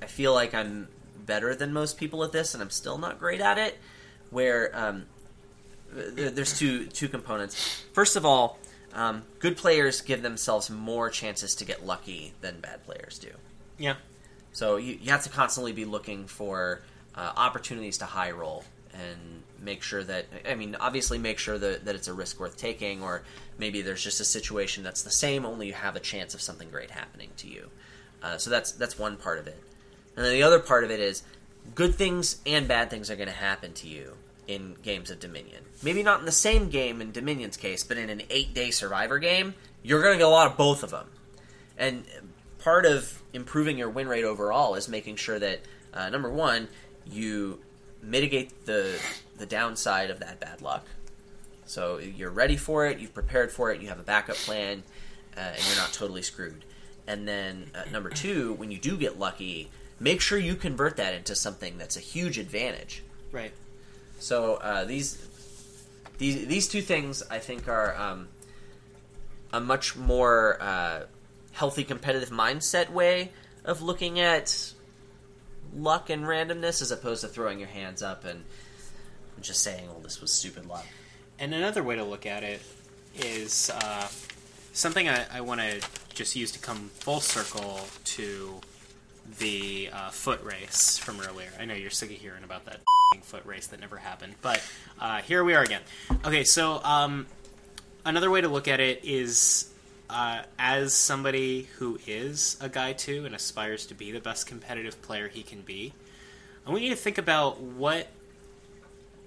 I 0.00 0.06
feel 0.06 0.32
like 0.32 0.54
I'm 0.54 0.88
better 1.26 1.54
than 1.54 1.72
most 1.72 1.98
people 1.98 2.22
at 2.24 2.32
this, 2.32 2.54
and 2.54 2.62
I'm 2.62 2.70
still 2.70 2.96
not 2.98 3.18
great 3.18 3.40
at 3.40 3.58
it. 3.58 3.76
Where 4.30 4.70
um, 4.74 5.04
there's 5.92 6.58
two 6.58 6.86
two 6.86 7.08
components. 7.08 7.82
First 7.92 8.16
of 8.16 8.24
all, 8.24 8.58
um, 8.94 9.22
good 9.40 9.56
players 9.56 10.00
give 10.00 10.22
themselves 10.22 10.70
more 10.70 11.10
chances 11.10 11.54
to 11.56 11.64
get 11.64 11.84
lucky 11.84 12.32
than 12.40 12.60
bad 12.60 12.84
players 12.84 13.18
do. 13.18 13.30
Yeah. 13.76 13.96
So 14.52 14.76
you, 14.76 14.98
you 15.00 15.10
have 15.10 15.24
to 15.24 15.30
constantly 15.30 15.72
be 15.72 15.84
looking 15.84 16.26
for 16.26 16.82
uh, 17.14 17.32
opportunities 17.36 17.98
to 17.98 18.04
high 18.04 18.30
roll 18.30 18.64
and 18.92 19.42
make 19.60 19.82
sure 19.82 20.04
that 20.04 20.26
I 20.48 20.54
mean 20.54 20.76
obviously 20.78 21.18
make 21.18 21.38
sure 21.38 21.58
that, 21.58 21.84
that 21.84 21.94
it's 21.96 22.06
a 22.06 22.12
risk 22.12 22.38
worth 22.38 22.56
taking 22.56 23.02
or 23.02 23.22
maybe 23.58 23.82
there's 23.82 24.02
just 24.02 24.20
a 24.20 24.24
situation 24.24 24.84
that's 24.84 25.02
the 25.02 25.10
same 25.10 25.44
only 25.44 25.68
you 25.68 25.72
have 25.72 25.96
a 25.96 26.00
chance 26.00 26.34
of 26.34 26.40
something 26.40 26.70
great 26.70 26.90
happening 26.90 27.30
to 27.38 27.48
you. 27.48 27.70
Uh, 28.22 28.38
so 28.38 28.48
that's 28.50 28.72
that's 28.72 28.98
one 28.98 29.16
part 29.16 29.38
of 29.38 29.48
it. 29.48 29.60
And 30.16 30.24
then 30.24 30.32
the 30.32 30.44
other 30.44 30.60
part 30.60 30.84
of 30.84 30.92
it 30.92 31.00
is 31.00 31.24
good 31.74 31.96
things 31.96 32.40
and 32.46 32.68
bad 32.68 32.90
things 32.90 33.10
are 33.10 33.16
going 33.16 33.28
to 33.28 33.34
happen 33.34 33.72
to 33.72 33.88
you 33.88 34.14
in 34.46 34.76
games 34.82 35.10
of 35.10 35.20
Dominion. 35.20 35.64
Maybe 35.82 36.02
not 36.02 36.20
in 36.20 36.26
the 36.26 36.32
same 36.32 36.70
game 36.70 37.00
in 37.00 37.12
Dominion's 37.12 37.56
case, 37.56 37.82
but 37.82 37.96
in 37.96 38.10
an 38.10 38.20
8-day 38.30 38.70
survivor 38.70 39.18
game, 39.18 39.54
you're 39.82 40.02
going 40.02 40.14
to 40.14 40.18
get 40.18 40.26
a 40.26 40.30
lot 40.30 40.50
of 40.50 40.56
both 40.56 40.82
of 40.82 40.90
them. 40.90 41.06
And 41.76 42.04
part 42.58 42.86
of 42.86 43.22
improving 43.32 43.76
your 43.78 43.90
win 43.90 44.08
rate 44.08 44.24
overall 44.24 44.74
is 44.74 44.88
making 44.88 45.16
sure 45.16 45.38
that 45.38 45.60
uh, 45.92 46.08
number 46.10 46.30
one, 46.30 46.68
you 47.06 47.60
mitigate 48.02 48.66
the 48.66 48.98
the 49.38 49.46
downside 49.46 50.10
of 50.10 50.20
that 50.20 50.40
bad 50.40 50.62
luck. 50.62 50.86
So 51.66 51.98
you're 51.98 52.30
ready 52.30 52.56
for 52.56 52.86
it, 52.86 52.98
you've 52.98 53.14
prepared 53.14 53.50
for 53.50 53.72
it, 53.72 53.80
you 53.80 53.88
have 53.88 53.98
a 53.98 54.04
backup 54.04 54.36
plan, 54.36 54.82
uh, 55.36 55.40
and 55.40 55.66
you're 55.66 55.76
not 55.76 55.92
totally 55.92 56.22
screwed. 56.22 56.64
And 57.06 57.26
then 57.26 57.70
uh, 57.74 57.90
number 57.90 58.10
two, 58.10 58.52
when 58.54 58.70
you 58.70 58.78
do 58.78 58.96
get 58.96 59.18
lucky, 59.18 59.70
make 59.98 60.20
sure 60.20 60.38
you 60.38 60.54
convert 60.54 60.96
that 60.96 61.14
into 61.14 61.34
something 61.34 61.78
that's 61.78 61.96
a 61.96 62.00
huge 62.00 62.38
advantage. 62.38 63.02
Right. 63.32 63.52
So 64.24 64.54
uh, 64.54 64.86
these 64.86 65.18
these 66.16 66.46
these 66.46 66.66
two 66.66 66.80
things 66.80 67.22
I 67.30 67.40
think 67.40 67.68
are 67.68 67.94
um, 67.94 68.28
a 69.52 69.60
much 69.60 69.96
more 69.96 70.56
uh, 70.62 71.00
healthy 71.52 71.84
competitive 71.84 72.30
mindset 72.30 72.88
way 72.88 73.32
of 73.66 73.82
looking 73.82 74.20
at 74.20 74.72
luck 75.76 76.08
and 76.08 76.24
randomness 76.24 76.80
as 76.80 76.90
opposed 76.90 77.20
to 77.20 77.28
throwing 77.28 77.58
your 77.58 77.68
hands 77.68 78.02
up 78.02 78.24
and 78.24 78.44
just 79.42 79.62
saying, 79.62 79.88
"Well, 79.88 80.00
this 80.00 80.22
was 80.22 80.32
stupid 80.32 80.64
luck." 80.64 80.86
And 81.38 81.52
another 81.52 81.82
way 81.82 81.96
to 81.96 82.04
look 82.04 82.24
at 82.24 82.42
it 82.42 82.62
is 83.14 83.70
uh, 83.74 84.08
something 84.72 85.06
I, 85.06 85.26
I 85.30 85.40
want 85.42 85.60
to 85.60 85.82
just 86.14 86.34
use 86.34 86.50
to 86.52 86.58
come 86.58 86.88
full 86.94 87.20
circle 87.20 87.86
to 88.04 88.60
the 89.38 89.90
uh, 89.92 90.10
foot 90.10 90.42
race 90.42 90.98
from 90.98 91.20
earlier. 91.20 91.48
I 91.58 91.64
know 91.64 91.74
you're 91.74 91.90
sick 91.90 92.10
of 92.10 92.16
hearing 92.16 92.44
about 92.44 92.64
that 92.66 92.80
foot 93.22 93.44
race 93.46 93.66
that 93.68 93.80
never 93.80 93.96
happened, 93.96 94.34
but 94.42 94.62
uh, 95.00 95.18
here 95.18 95.44
we 95.44 95.54
are 95.54 95.62
again. 95.62 95.82
Okay, 96.24 96.44
so 96.44 96.82
um, 96.84 97.26
another 98.04 98.30
way 98.30 98.40
to 98.40 98.48
look 98.48 98.68
at 98.68 98.80
it 98.80 99.04
is 99.04 99.72
uh, 100.10 100.42
as 100.58 100.92
somebody 100.92 101.68
who 101.78 101.98
is 102.06 102.56
a 102.60 102.68
guy 102.68 102.92
too 102.92 103.24
and 103.24 103.34
aspires 103.34 103.86
to 103.86 103.94
be 103.94 104.12
the 104.12 104.20
best 104.20 104.46
competitive 104.46 105.00
player 105.02 105.28
he 105.28 105.42
can 105.42 105.62
be. 105.62 105.92
I 106.66 106.70
want 106.70 106.82
you 106.82 106.90
to 106.90 106.96
think 106.96 107.18
about 107.18 107.60
what 107.60 108.08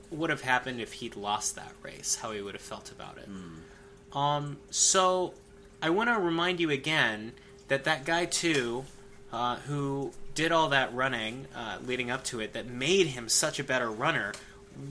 would 0.10 0.30
have 0.30 0.42
happened 0.42 0.80
if 0.80 0.94
he'd 0.94 1.16
lost 1.16 1.56
that 1.56 1.74
race, 1.84 2.16
how 2.22 2.32
he 2.32 2.42
would 2.42 2.54
have 2.54 2.62
felt 2.62 2.92
about 2.92 3.18
it. 3.18 3.28
Um, 4.14 4.58
so 4.70 5.34
I 5.82 5.90
want 5.90 6.10
to 6.10 6.20
remind 6.20 6.60
you 6.60 6.70
again 6.72 7.34
that 7.68 7.84
that 7.84 8.06
guy 8.06 8.26
too, 8.26 8.86
uh, 9.32 9.58
who 9.58 10.12
did 10.36 10.52
all 10.52 10.70
that 10.70 10.94
running 10.94 11.48
uh, 11.56 11.80
leading 11.86 12.12
up 12.12 12.24
to 12.26 12.40
it, 12.40 12.54
that 12.54 12.68
made 12.68 13.08
him 13.08 13.28
such 13.30 13.60
a 13.60 13.64
better 13.64 13.90
runner. 13.90 14.34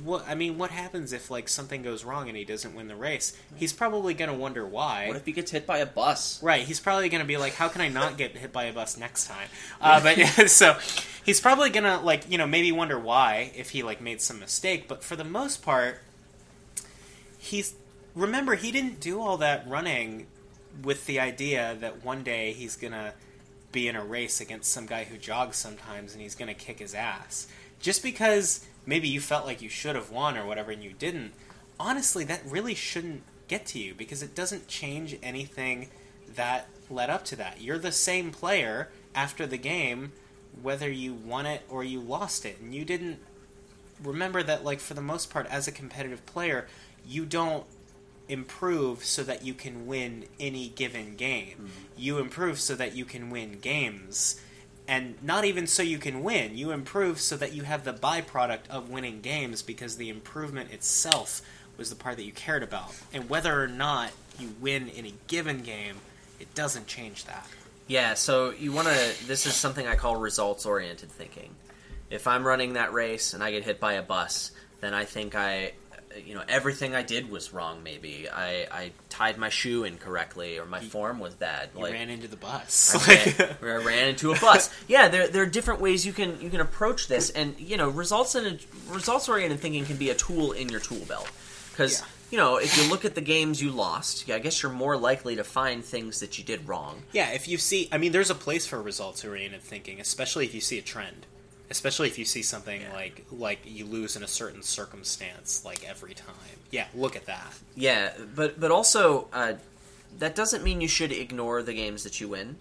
What 0.02 0.24
I 0.28 0.34
mean, 0.34 0.58
what 0.58 0.70
happens 0.70 1.12
if 1.12 1.30
like 1.30 1.48
something 1.48 1.82
goes 1.82 2.04
wrong 2.04 2.28
and 2.28 2.36
he 2.36 2.44
doesn't 2.44 2.74
win 2.74 2.88
the 2.88 2.96
race? 2.96 3.36
He's 3.54 3.72
probably 3.72 4.14
going 4.14 4.30
to 4.30 4.36
wonder 4.36 4.66
why. 4.66 5.06
What 5.06 5.16
if 5.16 5.24
he 5.24 5.30
gets 5.30 5.52
hit 5.52 5.64
by 5.64 5.78
a 5.78 5.86
bus? 5.86 6.42
Right, 6.42 6.66
he's 6.66 6.80
probably 6.80 7.08
going 7.08 7.20
to 7.20 7.26
be 7.26 7.36
like, 7.36 7.54
"How 7.54 7.68
can 7.68 7.80
I 7.80 7.88
not 7.88 8.16
get 8.16 8.36
hit 8.36 8.52
by 8.52 8.64
a 8.64 8.72
bus 8.72 8.98
next 8.98 9.28
time?" 9.28 9.48
Uh, 9.80 10.02
but 10.02 10.16
so 10.50 10.76
he's 11.24 11.40
probably 11.40 11.70
going 11.70 11.84
to 11.84 11.98
like 11.98 12.28
you 12.28 12.36
know 12.36 12.48
maybe 12.48 12.72
wonder 12.72 12.98
why 12.98 13.52
if 13.54 13.70
he 13.70 13.84
like 13.84 14.00
made 14.00 14.20
some 14.20 14.40
mistake. 14.40 14.88
But 14.88 15.04
for 15.04 15.14
the 15.14 15.24
most 15.24 15.62
part, 15.62 16.00
he's 17.38 17.74
remember 18.16 18.56
he 18.56 18.72
didn't 18.72 18.98
do 18.98 19.20
all 19.20 19.36
that 19.36 19.68
running 19.68 20.26
with 20.82 21.06
the 21.06 21.20
idea 21.20 21.76
that 21.80 22.04
one 22.04 22.24
day 22.24 22.52
he's 22.52 22.76
going 22.76 22.92
to 22.92 23.12
be 23.76 23.88
in 23.88 23.94
a 23.94 24.02
race 24.04 24.40
against 24.40 24.72
some 24.72 24.86
guy 24.86 25.04
who 25.04 25.18
jogs 25.18 25.58
sometimes 25.58 26.14
and 26.14 26.22
he's 26.22 26.34
going 26.34 26.48
to 26.48 26.54
kick 26.54 26.78
his 26.78 26.94
ass. 26.94 27.46
Just 27.78 28.02
because 28.02 28.66
maybe 28.86 29.06
you 29.06 29.20
felt 29.20 29.44
like 29.44 29.60
you 29.60 29.68
should 29.68 29.94
have 29.94 30.10
won 30.10 30.38
or 30.38 30.46
whatever 30.46 30.70
and 30.70 30.82
you 30.82 30.94
didn't, 30.98 31.32
honestly, 31.78 32.24
that 32.24 32.40
really 32.46 32.74
shouldn't 32.74 33.22
get 33.48 33.66
to 33.66 33.78
you 33.78 33.94
because 33.94 34.22
it 34.22 34.34
doesn't 34.34 34.66
change 34.66 35.18
anything 35.22 35.90
that 36.34 36.68
led 36.88 37.10
up 37.10 37.22
to 37.26 37.36
that. 37.36 37.60
You're 37.60 37.78
the 37.78 37.92
same 37.92 38.30
player 38.30 38.88
after 39.14 39.46
the 39.46 39.58
game, 39.58 40.12
whether 40.62 40.90
you 40.90 41.12
won 41.12 41.44
it 41.44 41.60
or 41.68 41.84
you 41.84 42.00
lost 42.00 42.46
it. 42.46 42.58
And 42.58 42.74
you 42.74 42.84
didn't 42.86 43.18
remember 44.02 44.42
that, 44.42 44.64
like, 44.64 44.80
for 44.80 44.94
the 44.94 45.02
most 45.02 45.28
part, 45.28 45.46
as 45.48 45.68
a 45.68 45.72
competitive 45.72 46.24
player, 46.24 46.66
you 47.06 47.26
don't 47.26 47.66
improve 48.28 49.04
so 49.04 49.22
that 49.22 49.44
you 49.44 49.54
can 49.54 49.86
win 49.86 50.24
any 50.40 50.68
given 50.68 51.16
game. 51.16 51.54
Mm-hmm. 51.54 51.68
You 51.96 52.18
improve 52.18 52.60
so 52.60 52.74
that 52.74 52.96
you 52.96 53.04
can 53.04 53.30
win 53.30 53.58
games. 53.60 54.40
And 54.88 55.20
not 55.22 55.44
even 55.44 55.66
so 55.66 55.82
you 55.82 55.98
can 55.98 56.22
win. 56.22 56.56
You 56.56 56.70
improve 56.70 57.20
so 57.20 57.36
that 57.36 57.52
you 57.52 57.62
have 57.62 57.84
the 57.84 57.92
byproduct 57.92 58.68
of 58.70 58.90
winning 58.90 59.20
games 59.20 59.62
because 59.62 59.96
the 59.96 60.10
improvement 60.10 60.72
itself 60.72 61.42
was 61.76 61.90
the 61.90 61.96
part 61.96 62.16
that 62.16 62.24
you 62.24 62.32
cared 62.32 62.62
about. 62.62 62.94
And 63.12 63.28
whether 63.28 63.60
or 63.60 63.68
not 63.68 64.12
you 64.38 64.54
win 64.60 64.88
in 64.88 65.06
a 65.06 65.12
given 65.26 65.62
game, 65.62 65.96
it 66.38 66.54
doesn't 66.54 66.86
change 66.86 67.24
that. 67.24 67.46
Yeah, 67.88 68.14
so 68.14 68.50
you 68.50 68.72
want 68.72 68.88
to. 68.88 69.26
This 69.26 69.46
is 69.46 69.54
something 69.54 69.86
I 69.86 69.94
call 69.94 70.16
results 70.16 70.66
oriented 70.66 71.10
thinking. 71.10 71.50
If 72.10 72.26
I'm 72.26 72.46
running 72.46 72.74
that 72.74 72.92
race 72.92 73.34
and 73.34 73.42
I 73.42 73.50
get 73.50 73.64
hit 73.64 73.80
by 73.80 73.94
a 73.94 74.02
bus, 74.02 74.50
then 74.80 74.94
I 74.94 75.04
think 75.04 75.34
I, 75.34 75.72
you 76.24 76.34
know, 76.34 76.42
everything 76.48 76.94
I 76.94 77.02
did 77.02 77.30
was 77.30 77.52
wrong. 77.52 77.82
Maybe 77.82 78.28
I, 78.28 78.66
I 78.70 78.90
tied 79.08 79.38
my 79.38 79.48
shoe 79.48 79.84
incorrectly 79.84 80.58
or 80.58 80.66
my 80.66 80.80
form 80.80 81.18
was 81.18 81.34
bad. 81.34 81.70
You 81.76 81.84
ran 81.84 82.10
into 82.10 82.28
the 82.28 82.36
bus. 82.36 82.94
I 83.08 83.34
ran, 83.60 83.80
I 83.82 83.84
ran 83.84 84.08
into 84.08 84.32
a 84.32 84.38
bus. 84.38 84.70
Yeah, 84.88 85.08
there, 85.08 85.28
there 85.28 85.42
are 85.42 85.46
different 85.46 85.80
ways 85.80 86.06
you 86.06 86.12
can 86.12 86.40
you 86.40 86.50
can 86.50 86.60
approach 86.60 87.08
this, 87.08 87.30
and 87.30 87.58
you 87.58 87.76
know, 87.76 87.88
results 87.88 88.34
and 88.34 88.64
results 88.88 89.28
oriented 89.28 89.60
thinking 89.60 89.84
can 89.84 89.96
be 89.96 90.10
a 90.10 90.14
tool 90.14 90.52
in 90.52 90.68
your 90.68 90.80
tool 90.80 91.04
belt 91.08 91.30
because. 91.70 92.00
Yeah. 92.00 92.06
You 92.28 92.38
know, 92.38 92.56
if 92.56 92.76
you 92.76 92.90
look 92.90 93.04
at 93.04 93.14
the 93.14 93.20
games 93.20 93.62
you 93.62 93.70
lost, 93.70 94.28
I 94.28 94.40
guess 94.40 94.60
you're 94.60 94.72
more 94.72 94.96
likely 94.96 95.36
to 95.36 95.44
find 95.44 95.84
things 95.84 96.18
that 96.18 96.38
you 96.38 96.42
did 96.42 96.66
wrong. 96.66 97.04
Yeah, 97.12 97.30
if 97.30 97.46
you 97.46 97.56
see, 97.56 97.88
I 97.92 97.98
mean, 97.98 98.10
there's 98.10 98.30
a 98.30 98.34
place 98.34 98.66
for 98.66 98.82
results 98.82 99.24
oriented 99.24 99.62
thinking, 99.62 100.00
especially 100.00 100.44
if 100.44 100.52
you 100.52 100.60
see 100.60 100.76
a 100.76 100.82
trend, 100.82 101.24
especially 101.70 102.08
if 102.08 102.18
you 102.18 102.24
see 102.24 102.42
something 102.42 102.80
Yeah. 102.80 102.92
like 102.92 103.24
like 103.30 103.58
you 103.64 103.84
lose 103.84 104.16
in 104.16 104.22
a 104.22 104.28
certain 104.28 104.62
circumstance, 104.62 105.64
like 105.64 105.84
every 105.88 106.14
time. 106.14 106.34
Yeah, 106.70 106.86
look 106.94 107.16
at 107.16 107.26
that. 107.26 107.52
Yeah, 107.74 108.12
but 108.34 108.58
but 108.60 108.70
also 108.70 109.28
uh, 109.32 109.54
that 110.18 110.34
doesn't 110.34 110.62
mean 110.64 110.80
you 110.80 110.88
should 110.88 111.12
ignore 111.12 111.62
the 111.62 111.74
games 111.74 112.02
that 112.04 112.20
you 112.20 112.28
win, 112.28 112.56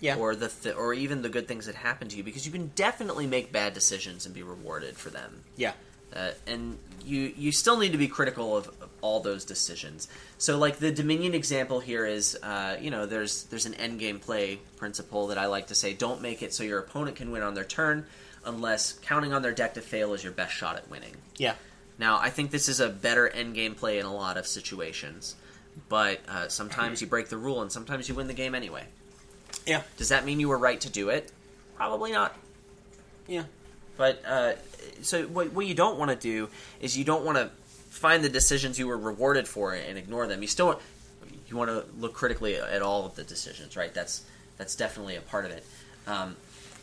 Yeah, 0.00 0.16
or 0.16 0.34
the 0.36 0.48
th- 0.48 0.74
or 0.76 0.92
even 0.94 1.22
the 1.22 1.28
good 1.28 1.48
things 1.48 1.66
that 1.66 1.74
happen 1.76 2.08
to 2.08 2.16
you, 2.16 2.22
because 2.22 2.44
you 2.46 2.52
can 2.52 2.70
definitely 2.74 3.26
make 3.26 3.52
bad 3.52 3.74
decisions 3.74 4.26
and 4.26 4.34
be 4.34 4.42
rewarded 4.42 4.96
for 4.96 5.10
them. 5.10 5.44
yeah, 5.56 5.72
Uh, 6.14 6.32
and 6.46 6.78
you 7.04 7.32
you 7.36 7.52
still 7.52 7.76
need 7.78 7.92
to 7.92 7.98
be 7.98 8.08
critical 8.08 8.56
of, 8.56 8.66
of 8.82 8.88
all 9.00 9.20
those 9.20 9.44
decisions. 9.44 10.08
So, 10.38 10.58
like 10.58 10.78
the 10.78 10.90
Dominion 10.90 11.34
example 11.34 11.80
here 11.80 12.04
is, 12.06 12.36
uh, 12.42 12.76
you 12.80 12.90
know, 12.90 13.06
there's 13.06 13.44
there's 13.44 13.66
an 13.66 13.74
end 13.74 13.98
game 14.00 14.18
play 14.18 14.58
principle 14.76 15.28
that 15.28 15.38
I 15.38 15.46
like 15.46 15.66
to 15.68 15.74
say: 15.74 15.92
don't 15.94 16.20
make 16.20 16.42
it 16.42 16.52
so 16.54 16.62
your 16.64 16.78
opponent 16.80 17.16
can 17.16 17.30
win 17.30 17.42
on 17.42 17.54
their 17.54 17.64
turn, 17.64 18.06
unless 18.44 18.92
counting 19.02 19.32
on 19.32 19.42
their 19.42 19.52
deck 19.52 19.74
to 19.74 19.80
fail 19.80 20.14
is 20.14 20.22
your 20.22 20.32
best 20.32 20.52
shot 20.54 20.76
at 20.76 20.88
winning. 20.90 21.14
yeah, 21.36 21.54
Now, 21.98 22.18
I 22.18 22.30
think 22.30 22.50
this 22.50 22.68
is 22.68 22.80
a 22.80 22.88
better 22.88 23.28
end 23.28 23.54
game 23.54 23.74
play 23.74 23.98
in 23.98 24.06
a 24.06 24.14
lot 24.14 24.36
of 24.36 24.46
situations, 24.46 25.34
but 25.88 26.20
uh, 26.28 26.48
sometimes 26.48 27.00
you 27.00 27.06
break 27.06 27.28
the 27.28 27.36
rule 27.36 27.62
and 27.62 27.70
sometimes 27.70 28.08
you 28.08 28.14
win 28.14 28.26
the 28.26 28.34
game 28.34 28.54
anyway. 28.54 28.84
yeah, 29.66 29.82
Does 29.96 30.08
that 30.10 30.24
mean 30.24 30.40
you 30.40 30.48
were 30.48 30.58
right 30.58 30.80
to 30.80 30.90
do 30.90 31.08
it? 31.10 31.30
Probably 31.76 32.12
not. 32.12 32.34
yeah. 33.26 33.44
But 33.96 34.22
uh, 34.24 34.52
so 35.02 35.24
what, 35.26 35.52
what 35.52 35.66
you 35.66 35.74
don't 35.74 35.98
want 35.98 36.10
to 36.12 36.16
do 36.16 36.48
is 36.80 36.96
you 36.96 37.04
don't 37.04 37.24
want 37.24 37.36
to 37.36 37.50
find 37.90 38.22
the 38.22 38.28
decisions 38.28 38.78
you 38.78 38.86
were 38.86 38.96
rewarded 38.96 39.48
for 39.48 39.72
and 39.74 39.98
ignore 39.98 40.28
them. 40.28 40.40
You 40.40 40.46
still 40.46 40.66
want, 40.66 40.78
you 41.48 41.56
want 41.56 41.68
to 41.70 41.84
look 41.98 42.14
critically 42.14 42.54
at 42.56 42.80
all 42.80 43.06
of 43.06 43.16
the 43.16 43.24
decisions, 43.24 43.76
right? 43.76 43.92
That's 43.92 44.22
that's 44.56 44.76
definitely 44.76 45.16
a 45.16 45.20
part 45.20 45.46
of 45.46 45.50
it. 45.50 45.64
Um, 46.06 46.36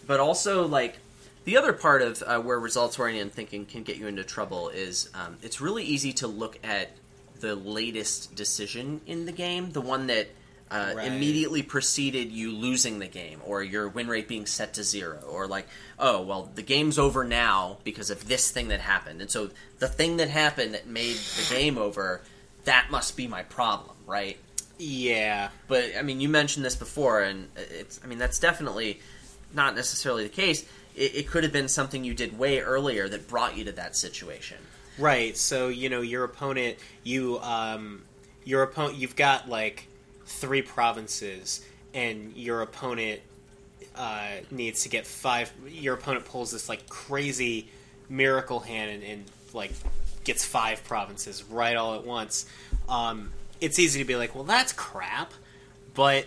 but 0.08 0.20
also 0.20 0.68
like 0.68 0.98
the 1.46 1.58
other 1.58 1.74
part 1.74 2.02
of 2.02 2.22
uh, 2.24 2.40
where 2.40 2.60
results 2.60 3.00
oriented 3.00 3.34
thinking 3.34 3.66
can 3.66 3.84
get 3.84 3.98
you 3.98 4.08
into 4.08 4.24
trouble 4.24 4.70
is 4.70 5.10
um, 5.14 5.38
it's 5.42 5.62
really 5.62 5.84
easy 5.84 6.12
to 6.14 6.28
look 6.28 6.60
at 6.64 6.92
the 7.40 7.56
latest 7.56 8.36
decision 8.36 9.02
in 9.06 9.26
the 9.26 9.32
game, 9.32 9.72
the 9.72 9.82
one 9.82 10.08
that 10.08 10.28
uh, 10.72 10.94
Right. 10.96 11.08
immediately 11.08 11.62
preceded 11.62 12.32
you 12.32 12.52
losing 12.52 12.98
the 12.98 13.08
game, 13.08 13.40
or 13.46 13.62
your 13.62 13.88
win 13.88 14.08
rate 14.08 14.28
being 14.28 14.48
set 14.48 14.74
to 14.74 14.84
zero, 14.84 15.20
or 15.30 15.46
like, 15.48 15.68
oh, 16.00 16.24
well, 16.24 16.50
the 16.56 16.64
game's 16.64 16.98
over 16.98 17.24
now 17.24 17.78
because 17.84 18.10
of 18.10 18.28
this 18.28 18.50
thing 18.50 18.70
that 18.70 18.80
happened. 18.82 19.22
And 19.22 19.30
so 19.30 19.52
the 19.78 19.88
thing 19.88 20.18
that 20.18 20.30
happened 20.30 20.74
that 20.74 20.88
made 20.88 21.16
the 21.16 21.54
game 21.54 21.78
over, 21.78 22.22
that 22.64 22.88
must 22.90 23.16
be 23.16 23.28
my 23.28 23.44
problem, 23.44 23.96
right? 24.08 24.38
Yeah, 24.80 25.50
But 25.68 25.92
I 25.98 26.02
mean, 26.02 26.20
you 26.20 26.30
mentioned 26.30 26.66
this 26.66 26.76
before, 26.76 27.22
and 27.22 27.48
it's 27.56 28.02
I 28.04 28.08
mean 28.08 28.18
that's 28.18 28.40
definitely 28.40 29.00
not 29.54 29.76
necessarily 29.76 30.24
the 30.24 30.30
case. 30.30 30.66
It, 30.96 31.16
it 31.16 31.28
could 31.28 31.44
have 31.44 31.54
been 31.54 31.68
something 31.68 32.04
you 32.04 32.14
did 32.14 32.38
way 32.38 32.60
earlier 32.60 33.08
that 33.10 33.28
brought 33.28 33.58
you 33.58 33.66
to 33.66 33.72
that 33.74 33.96
situation. 33.96 34.58
right. 34.98 35.36
So 35.36 35.68
you 35.68 35.90
know 35.90 36.02
your 36.02 36.24
opponent, 36.24 36.78
you 37.04 37.40
um, 37.40 38.04
your 38.44 38.64
opponent, 38.64 38.98
you've 38.98 39.16
got 39.16 39.50
like 39.50 39.88
three 40.26 40.62
provinces, 40.62 41.66
and 41.94 42.36
your 42.36 42.62
opponent 42.62 43.22
uh, 43.96 44.28
needs 44.52 44.84
to 44.84 44.90
get 44.90 45.06
five. 45.08 45.52
Your 45.68 45.96
opponent 45.96 46.26
pulls 46.26 46.52
this 46.52 46.70
like 46.70 46.88
crazy 46.90 47.68
miracle 48.10 48.60
hand 48.60 48.92
and, 48.92 49.04
and 49.04 49.26
like 49.54 49.72
gets 50.24 50.44
five 50.44 50.84
provinces 50.84 51.44
right 51.44 51.76
all 51.76 51.96
at 51.96 52.06
once. 52.06 52.46
Um, 52.90 53.32
it's 53.62 53.80
easy 53.80 54.00
to 54.00 54.06
be 54.06 54.16
like, 54.16 54.36
well, 54.36 54.44
that's 54.44 54.74
crap, 54.74 55.32
but 55.94 56.26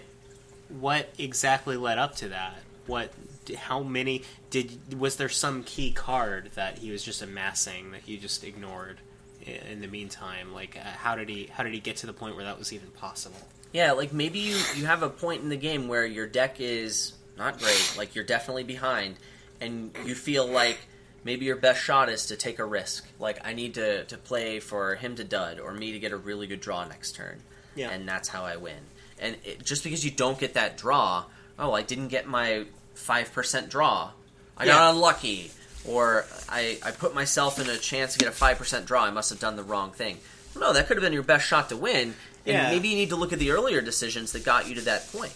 what 0.68 1.08
exactly 1.18 1.76
led 1.76 1.98
up 1.98 2.16
to 2.16 2.28
that? 2.30 2.56
What? 2.86 3.12
How 3.56 3.82
many 3.82 4.22
did? 4.50 4.98
Was 4.98 5.16
there 5.16 5.28
some 5.28 5.62
key 5.64 5.92
card 5.92 6.50
that 6.54 6.78
he 6.78 6.90
was 6.90 7.02
just 7.02 7.22
amassing 7.22 7.92
that 7.92 8.02
he 8.02 8.16
just 8.16 8.44
ignored 8.44 8.98
in 9.44 9.80
the 9.80 9.88
meantime? 9.88 10.52
Like, 10.52 10.76
uh, 10.76 10.88
how 10.88 11.14
did 11.16 11.28
he? 11.28 11.46
How 11.46 11.62
did 11.62 11.74
he 11.74 11.80
get 11.80 11.96
to 11.98 12.06
the 12.06 12.12
point 12.12 12.36
where 12.36 12.44
that 12.44 12.58
was 12.58 12.72
even 12.72 12.88
possible? 12.90 13.40
Yeah, 13.72 13.92
like 13.92 14.12
maybe 14.12 14.38
you 14.38 14.56
you 14.76 14.86
have 14.86 15.02
a 15.02 15.10
point 15.10 15.42
in 15.42 15.48
the 15.48 15.56
game 15.56 15.88
where 15.88 16.06
your 16.06 16.26
deck 16.26 16.60
is 16.60 17.12
not 17.36 17.58
great, 17.58 17.94
like 17.96 18.14
you're 18.14 18.24
definitely 18.24 18.64
behind, 18.64 19.16
and 19.60 19.94
you 20.04 20.14
feel 20.14 20.46
like 20.46 20.78
maybe 21.24 21.44
your 21.44 21.56
best 21.56 21.82
shot 21.82 22.08
is 22.08 22.26
to 22.26 22.36
take 22.36 22.58
a 22.58 22.64
risk. 22.64 23.06
Like 23.18 23.46
I 23.46 23.52
need 23.52 23.74
to 23.74 24.04
to 24.04 24.16
play 24.16 24.60
for 24.60 24.94
him 24.94 25.16
to 25.16 25.24
dud 25.24 25.60
or 25.60 25.72
me 25.72 25.92
to 25.92 25.98
get 25.98 26.12
a 26.12 26.16
really 26.16 26.46
good 26.46 26.60
draw 26.60 26.84
next 26.86 27.14
turn. 27.14 27.42
Yeah. 27.74 27.90
and 27.90 28.08
that's 28.08 28.28
how 28.28 28.44
I 28.44 28.56
win. 28.56 28.80
and 29.20 29.36
it, 29.44 29.64
just 29.64 29.84
because 29.84 30.04
you 30.04 30.10
don't 30.10 30.36
get 30.36 30.54
that 30.54 30.76
draw, 30.76 31.26
oh, 31.60 31.72
I 31.72 31.82
didn't 31.82 32.08
get 32.08 32.26
my 32.26 32.64
five 32.98 33.32
percent 33.32 33.70
draw, 33.70 34.10
I 34.56 34.64
Yeah. 34.64 34.72
got 34.74 34.90
unlucky, 34.94 35.50
or 35.86 36.26
I 36.48 36.78
I 36.82 36.90
put 36.90 37.14
myself 37.14 37.58
in 37.58 37.68
a 37.68 37.76
chance 37.78 38.12
to 38.14 38.18
get 38.18 38.28
a 38.28 38.32
five 38.32 38.58
percent 38.58 38.86
draw. 38.86 39.04
I 39.04 39.10
must 39.10 39.30
have 39.30 39.40
done 39.40 39.56
the 39.56 39.62
wrong 39.62 39.92
thing. 39.92 40.18
No, 40.56 40.72
that 40.72 40.86
could 40.88 40.96
have 40.96 41.02
been 41.02 41.12
your 41.12 41.22
best 41.22 41.46
shot 41.46 41.68
to 41.70 41.76
win. 41.76 42.14
And 42.46 42.56
Yeah. 42.56 42.70
maybe 42.70 42.88
you 42.88 42.96
need 42.96 43.10
to 43.10 43.16
look 43.16 43.32
at 43.32 43.38
the 43.38 43.50
earlier 43.50 43.80
decisions 43.80 44.32
that 44.32 44.44
got 44.44 44.66
you 44.68 44.74
to 44.76 44.80
that 44.82 45.10
point. 45.12 45.32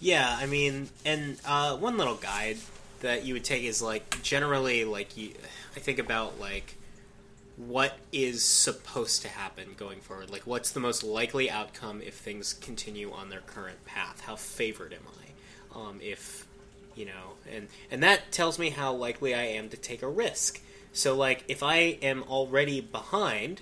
Yeah, 0.00 0.36
I 0.40 0.46
mean, 0.46 0.88
and 1.04 1.38
uh, 1.44 1.76
one 1.76 1.96
little 1.98 2.14
guide 2.14 2.58
that 3.00 3.24
you 3.24 3.34
would 3.34 3.44
take 3.44 3.64
is 3.64 3.80
like 3.82 4.22
generally 4.22 4.84
like 4.84 5.16
you. 5.16 5.32
I 5.76 5.80
think 5.80 5.98
about 5.98 6.40
like 6.40 6.74
what 7.56 7.98
is 8.12 8.44
supposed 8.44 9.22
to 9.22 9.28
happen 9.28 9.74
going 9.76 10.00
forward. 10.00 10.30
Like, 10.30 10.46
what's 10.46 10.70
the 10.70 10.80
most 10.80 11.02
likely 11.02 11.50
outcome 11.50 12.00
if 12.00 12.14
things 12.14 12.52
continue 12.52 13.12
on 13.12 13.28
their 13.30 13.40
current 13.40 13.84
path? 13.84 14.20
How 14.20 14.36
favored 14.36 14.92
am 14.92 15.00
I? 15.20 15.78
Um, 15.78 16.00
if 16.02 16.46
you 16.98 17.06
know, 17.06 17.34
and 17.50 17.68
and 17.90 18.02
that 18.02 18.32
tells 18.32 18.58
me 18.58 18.70
how 18.70 18.92
likely 18.92 19.34
I 19.34 19.44
am 19.44 19.68
to 19.68 19.76
take 19.76 20.02
a 20.02 20.08
risk. 20.08 20.60
So, 20.92 21.14
like, 21.16 21.44
if 21.46 21.62
I 21.62 21.76
am 22.02 22.24
already 22.24 22.80
behind, 22.80 23.60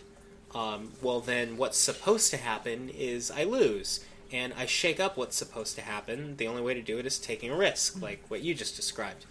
um, 0.54 0.92
well, 1.02 1.20
then 1.20 1.56
what's 1.56 1.76
supposed 1.76 2.30
to 2.30 2.38
happen 2.38 2.88
is 2.88 3.30
I 3.30 3.44
lose. 3.44 4.04
And 4.32 4.52
I 4.54 4.66
shake 4.66 4.98
up 4.98 5.16
what's 5.16 5.36
supposed 5.36 5.76
to 5.76 5.82
happen. 5.82 6.36
The 6.36 6.48
only 6.48 6.62
way 6.62 6.74
to 6.74 6.82
do 6.82 6.98
it 6.98 7.06
is 7.06 7.18
taking 7.18 7.50
a 7.50 7.56
risk, 7.56 8.02
like 8.02 8.24
what 8.28 8.42
you 8.42 8.54
just 8.54 8.74
described. 8.74 9.24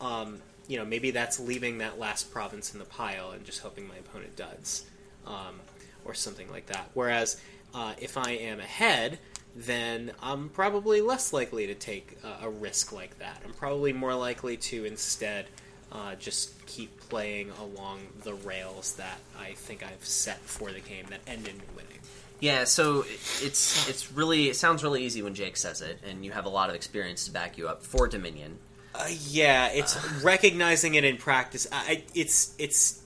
Um, 0.00 0.42
you 0.68 0.76
know, 0.76 0.84
maybe 0.84 1.10
that's 1.10 1.40
leaving 1.40 1.78
that 1.78 1.98
last 1.98 2.30
province 2.30 2.72
in 2.72 2.78
the 2.78 2.84
pile 2.84 3.30
and 3.30 3.44
just 3.44 3.60
hoping 3.60 3.88
my 3.88 3.96
opponent 3.96 4.36
duds, 4.36 4.84
um, 5.26 5.60
or 6.04 6.14
something 6.14 6.50
like 6.50 6.66
that. 6.66 6.90
Whereas 6.94 7.40
uh, 7.72 7.94
if 7.98 8.18
I 8.18 8.32
am 8.32 8.60
ahead, 8.60 9.18
then 9.54 10.12
I'm 10.22 10.48
probably 10.48 11.00
less 11.00 11.32
likely 11.32 11.66
to 11.66 11.74
take 11.74 12.16
a, 12.24 12.46
a 12.46 12.50
risk 12.50 12.92
like 12.92 13.18
that. 13.18 13.42
I'm 13.44 13.52
probably 13.52 13.92
more 13.92 14.14
likely 14.14 14.56
to 14.56 14.84
instead 14.84 15.46
uh, 15.90 16.14
just 16.14 16.64
keep 16.66 16.98
playing 17.08 17.50
along 17.60 18.00
the 18.22 18.32
rails 18.34 18.94
that 18.96 19.18
I 19.38 19.52
think 19.52 19.82
I've 19.84 20.04
set 20.04 20.38
for 20.40 20.72
the 20.72 20.80
game 20.80 21.04
that 21.10 21.20
end 21.26 21.46
in 21.48 21.60
winning. 21.76 21.98
Yeah, 22.40 22.64
so 22.64 23.04
it's 23.40 23.88
it's 23.88 24.10
really 24.12 24.48
it 24.48 24.56
sounds 24.56 24.82
really 24.82 25.04
easy 25.04 25.22
when 25.22 25.34
Jake 25.34 25.56
says 25.56 25.80
it, 25.80 26.00
and 26.08 26.24
you 26.24 26.32
have 26.32 26.44
a 26.44 26.48
lot 26.48 26.70
of 26.70 26.74
experience 26.74 27.26
to 27.26 27.30
back 27.30 27.56
you 27.56 27.68
up 27.68 27.84
for 27.84 28.08
Dominion. 28.08 28.58
Uh, 28.94 29.06
yeah, 29.28 29.68
it's 29.68 29.96
recognizing 30.24 30.94
it 30.96 31.04
in 31.04 31.18
practice. 31.18 31.66
I- 31.70 32.02
it's 32.14 32.54
it's 32.58 33.00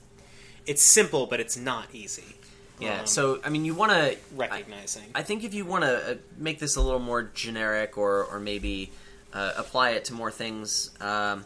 it's 0.65 0.83
simple, 0.83 1.27
but 1.27 1.39
it's 1.41 1.57
not 1.57 1.89
easy. 1.93 2.36
Yeah, 2.79 3.01
Um, 3.01 3.07
so 3.07 3.41
I 3.45 3.49
mean, 3.49 3.65
you 3.65 3.75
want 3.75 3.93
to 3.93 4.17
recognizing. 4.35 5.05
I 5.15 5.23
think 5.23 5.45
if 5.45 5.55
you 5.55 5.65
want 5.65 5.85
to 5.85 6.13
uh, 6.13 6.15
make 6.37 6.59
this 6.59 6.77
a 6.77 6.81
little 6.81 7.01
more 7.01 7.23
generic, 7.23 7.97
or 7.97 8.25
or 8.25 8.39
maybe 8.41 8.91
uh, 9.33 9.53
apply 9.57 9.91
it 9.91 10.07
to 10.07 10.15
more 10.15 10.31
things, 10.31 10.91
um, 11.01 11.45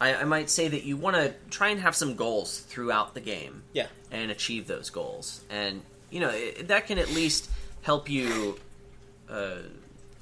I, 0.00 0.14
I 0.14 0.24
might 0.24 0.50
say 0.50 0.68
that 0.68 0.84
you 0.84 0.96
want 0.96 1.16
to 1.16 1.34
try 1.50 1.68
and 1.68 1.80
have 1.80 1.94
some 1.94 2.14
goals 2.16 2.60
throughout 2.60 3.14
the 3.14 3.20
game. 3.20 3.62
Yeah. 3.72 3.86
and 4.10 4.30
achieve 4.30 4.66
those 4.66 4.90
goals, 4.90 5.42
and 5.50 5.82
you 6.10 6.20
know 6.20 6.30
it, 6.30 6.68
that 6.68 6.86
can 6.86 6.98
at 6.98 7.10
least 7.10 7.50
help 7.82 8.08
you 8.10 8.58
uh, 9.28 9.56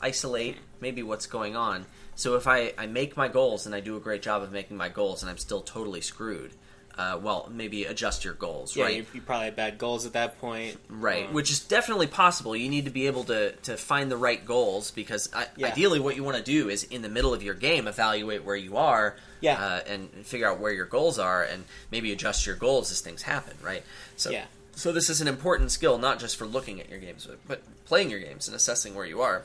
isolate 0.00 0.56
maybe 0.80 1.02
what's 1.02 1.26
going 1.26 1.56
on. 1.56 1.86
So 2.14 2.36
if 2.36 2.46
I, 2.46 2.72
I 2.78 2.86
make 2.86 3.16
my 3.16 3.28
goals 3.28 3.66
and 3.66 3.74
I 3.74 3.80
do 3.80 3.96
a 3.96 4.00
great 4.00 4.22
job 4.22 4.42
of 4.42 4.52
making 4.52 4.76
my 4.76 4.88
goals, 4.88 5.22
and 5.22 5.30
I'm 5.30 5.38
still 5.38 5.60
totally 5.60 6.00
screwed. 6.00 6.52
Uh, 6.98 7.18
well, 7.23 7.47
maybe 7.52 7.85
adjust 7.85 8.24
your 8.24 8.32
goals, 8.32 8.74
yeah, 8.74 8.85
right? 8.85 8.97
you, 8.97 9.06
you 9.12 9.20
probably 9.20 9.44
had 9.44 9.55
bad 9.55 9.77
goals 9.77 10.06
at 10.06 10.14
that 10.14 10.40
point. 10.40 10.78
Right, 10.89 11.27
Um, 11.27 11.35
which 11.35 11.51
is 11.51 11.60
definitely 11.60 12.06
possible. 12.06 12.56
You 12.56 12.70
need 12.70 12.86
to 12.86 12.90
be 12.90 13.06
able 13.06 13.24
to, 13.24 13.52
to 13.52 13.77
find 13.77 14.10
the 14.10 14.16
right 14.16 14.43
goals 14.43 14.93
because 14.93 15.28
I, 15.35 15.47
Yeah. 15.56 15.66
ideally, 15.66 16.01
what 16.01 16.16
you 16.16 16.24
want 16.24 16.39
to 16.39 16.43
do 16.43 16.70
is 16.70 16.85
in 16.85 17.02
the 17.02 17.10
middle 17.10 17.35
of 17.35 17.43
your 17.43 17.52
game, 17.52 17.86
evaluate 17.86 18.44
where 18.44 18.56
you 18.56 18.78
are, 18.78 19.14
Yeah. 19.43 19.62
uh, 19.62 19.81
and 19.86 20.09
figure 20.27 20.48
out 20.51 20.59
where 20.59 20.73
your 20.73 20.86
goals 20.86 21.18
are, 21.18 21.43
and 21.44 21.64
maybe 21.90 22.12
adjust 22.12 22.47
your 22.47 22.56
goals 22.56 22.90
as 22.90 23.02
things 23.02 23.20
happen. 23.23 23.59
Right. 23.62 23.82
So, 24.16 24.31
Yeah. 24.31 24.47
so 24.74 24.90
this 24.90 25.10
is 25.10 25.20
an 25.20 25.28
important 25.28 25.73
skill, 25.73 25.98
not 25.98 26.18
just 26.18 26.36
for 26.39 26.47
looking 26.47 26.81
at 26.81 26.89
your 26.89 26.98
games, 26.98 27.27
but, 27.27 27.39
but 27.47 27.62
playing 27.85 28.09
your 28.09 28.20
games 28.20 28.48
and 28.48 28.56
assessing 28.56 28.94
where 28.94 29.05
you 29.05 29.20
are, 29.20 29.43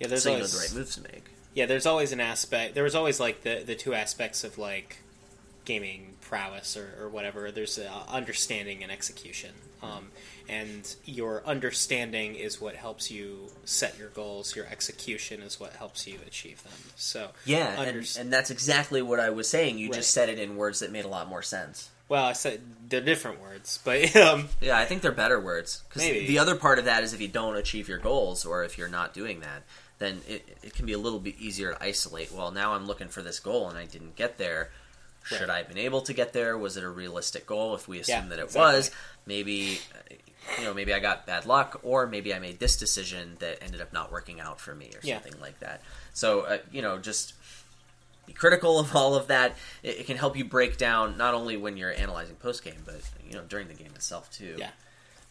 yeah, 0.00 0.06
there's 0.06 0.22
so 0.22 0.30
you 0.30 0.36
know 0.36 0.38
always 0.38 0.52
the 0.54 0.58
right 0.60 0.72
moves 0.74 0.94
to 0.94 1.02
make. 1.02 1.24
yeah, 1.52 1.66
there's 1.66 1.84
always 1.84 2.12
an 2.12 2.20
aspect. 2.20 2.74
There 2.74 2.84
was 2.84 2.94
always 2.94 3.20
like 3.20 3.42
the 3.42 3.62
the 3.62 3.74
two 3.74 3.92
aspects 3.92 4.42
of 4.42 4.56
like 4.56 4.96
gaming 5.66 6.14
prowess 6.28 6.76
or, 6.76 6.88
or 7.00 7.08
whatever. 7.08 7.50
There's 7.50 7.78
understanding 8.08 8.82
and 8.82 8.92
execution, 8.92 9.50
um, 9.82 10.08
and 10.48 10.94
your 11.04 11.42
understanding 11.46 12.34
is 12.34 12.60
what 12.60 12.74
helps 12.74 13.10
you 13.10 13.48
set 13.64 13.98
your 13.98 14.08
goals. 14.10 14.54
Your 14.54 14.66
execution 14.66 15.40
is 15.40 15.58
what 15.58 15.72
helps 15.74 16.06
you 16.06 16.18
achieve 16.26 16.62
them. 16.62 16.72
So 16.96 17.30
Yeah, 17.44 17.74
under- 17.78 17.98
and, 18.00 18.16
and 18.20 18.32
that's 18.32 18.50
exactly 18.50 19.00
what 19.02 19.20
I 19.20 19.30
was 19.30 19.48
saying. 19.48 19.78
You 19.78 19.86
Right. 19.88 19.94
just 19.94 20.10
said 20.10 20.28
it 20.28 20.38
in 20.38 20.56
words 20.56 20.80
that 20.80 20.92
made 20.92 21.04
a 21.04 21.08
lot 21.08 21.28
more 21.28 21.42
sense. 21.42 21.88
well, 22.08 22.24
I 22.24 22.32
said 22.32 22.60
they're 22.88 23.00
different 23.02 23.40
words, 23.40 23.78
but 23.84 24.14
um, 24.26 24.48
Yeah, 24.60 24.78
I 24.78 24.84
think 24.86 25.02
they're 25.02 25.12
better 25.12 25.40
words. 25.40 25.82
Because 25.88 26.02
Maybe. 26.02 26.26
the 26.26 26.38
other 26.38 26.56
part 26.56 26.78
of 26.78 26.84
that 26.86 27.02
is 27.04 27.12
if 27.14 27.20
you 27.20 27.28
don't 27.28 27.56
achieve 27.56 27.88
your 27.88 27.98
goals 27.98 28.44
or 28.46 28.64
if 28.64 28.76
you're 28.78 28.88
not 28.88 29.12
doing 29.14 29.40
that, 29.40 29.62
then 29.98 30.20
it, 30.28 30.46
it 30.62 30.74
can 30.74 30.86
be 30.86 30.92
a 30.92 30.98
little 30.98 31.18
bit 31.20 31.34
easier 31.38 31.72
to 31.74 31.82
isolate. 31.82 32.32
Well, 32.32 32.50
now 32.50 32.72
I'm 32.74 32.86
looking 32.86 33.08
for 33.08 33.20
this 33.22 33.40
goal 33.40 33.68
and 33.68 33.76
I 33.78 33.84
didn't 33.84 34.14
get 34.16 34.38
there. 34.38 34.70
Should 35.36 35.50
I 35.50 35.58
have 35.58 35.68
been 35.68 35.78
able 35.78 36.00
to 36.02 36.12
get 36.14 36.32
there? 36.32 36.56
Was 36.56 36.76
it 36.76 36.84
a 36.84 36.88
realistic 36.88 37.46
goal? 37.46 37.74
If 37.74 37.86
we 37.88 37.98
assume 38.00 38.24
Yeah, 38.24 38.28
that 38.30 38.38
it 38.38 38.44
exactly. 38.44 38.60
was, 38.76 38.90
maybe 39.26 39.78
you 40.58 40.64
know, 40.64 40.72
maybe 40.72 40.94
I 40.94 40.98
got 41.00 41.26
bad 41.26 41.44
luck, 41.44 41.80
or 41.82 42.06
maybe 42.06 42.32
I 42.32 42.38
made 42.38 42.58
this 42.58 42.76
decision 42.78 43.36
that 43.40 43.62
ended 43.62 43.80
up 43.82 43.92
not 43.92 44.10
working 44.10 44.40
out 44.40 44.58
for 44.60 44.74
me, 44.74 44.90
or 44.94 45.00
Yeah. 45.02 45.20
something 45.20 45.38
like 45.40 45.60
that. 45.60 45.82
So, 46.14 46.40
uh, 46.42 46.58
you 46.72 46.80
know, 46.80 46.96
just 46.98 47.34
be 48.26 48.32
critical 48.32 48.78
of 48.78 48.96
all 48.96 49.14
of 49.14 49.26
that. 49.26 49.56
It, 49.82 50.00
it 50.00 50.06
can 50.06 50.16
help 50.16 50.36
you 50.36 50.44
break 50.46 50.78
down 50.78 51.18
not 51.18 51.34
only 51.34 51.56
when 51.58 51.76
you're 51.76 51.92
analyzing 51.92 52.36
post 52.36 52.64
game, 52.64 52.82
but 52.84 53.00
you 53.26 53.34
know 53.34 53.42
during 53.42 53.68
the 53.68 53.74
game 53.74 53.92
itself 53.94 54.30
too. 54.30 54.54
Yeah. 54.58 54.70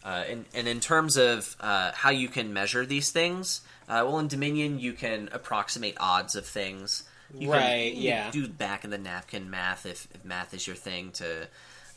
Uh, 0.04 0.24
and, 0.28 0.44
and 0.54 0.68
in 0.68 0.78
terms 0.78 1.16
of 1.16 1.56
uh, 1.60 1.90
how 1.92 2.10
you 2.10 2.28
can 2.28 2.52
measure 2.52 2.86
these 2.86 3.10
things, 3.10 3.62
uh, 3.88 4.02
well, 4.06 4.20
in 4.20 4.28
Dominion 4.28 4.78
you 4.78 4.92
can 4.92 5.28
approximate 5.32 5.96
odds 5.98 6.36
of 6.36 6.46
things. 6.46 7.02
You 7.36 7.52
Right, 7.52 7.92
Can, 7.92 8.02
you 8.02 8.08
yeah. 8.08 8.30
Do 8.30 8.48
back 8.48 8.84
in 8.84 8.90
the 8.90 8.98
napkin 8.98 9.50
math 9.50 9.86
if, 9.86 10.08
if 10.14 10.24
math 10.24 10.54
is 10.54 10.66
your 10.66 10.76
thing 10.76 11.10
to 11.12 11.48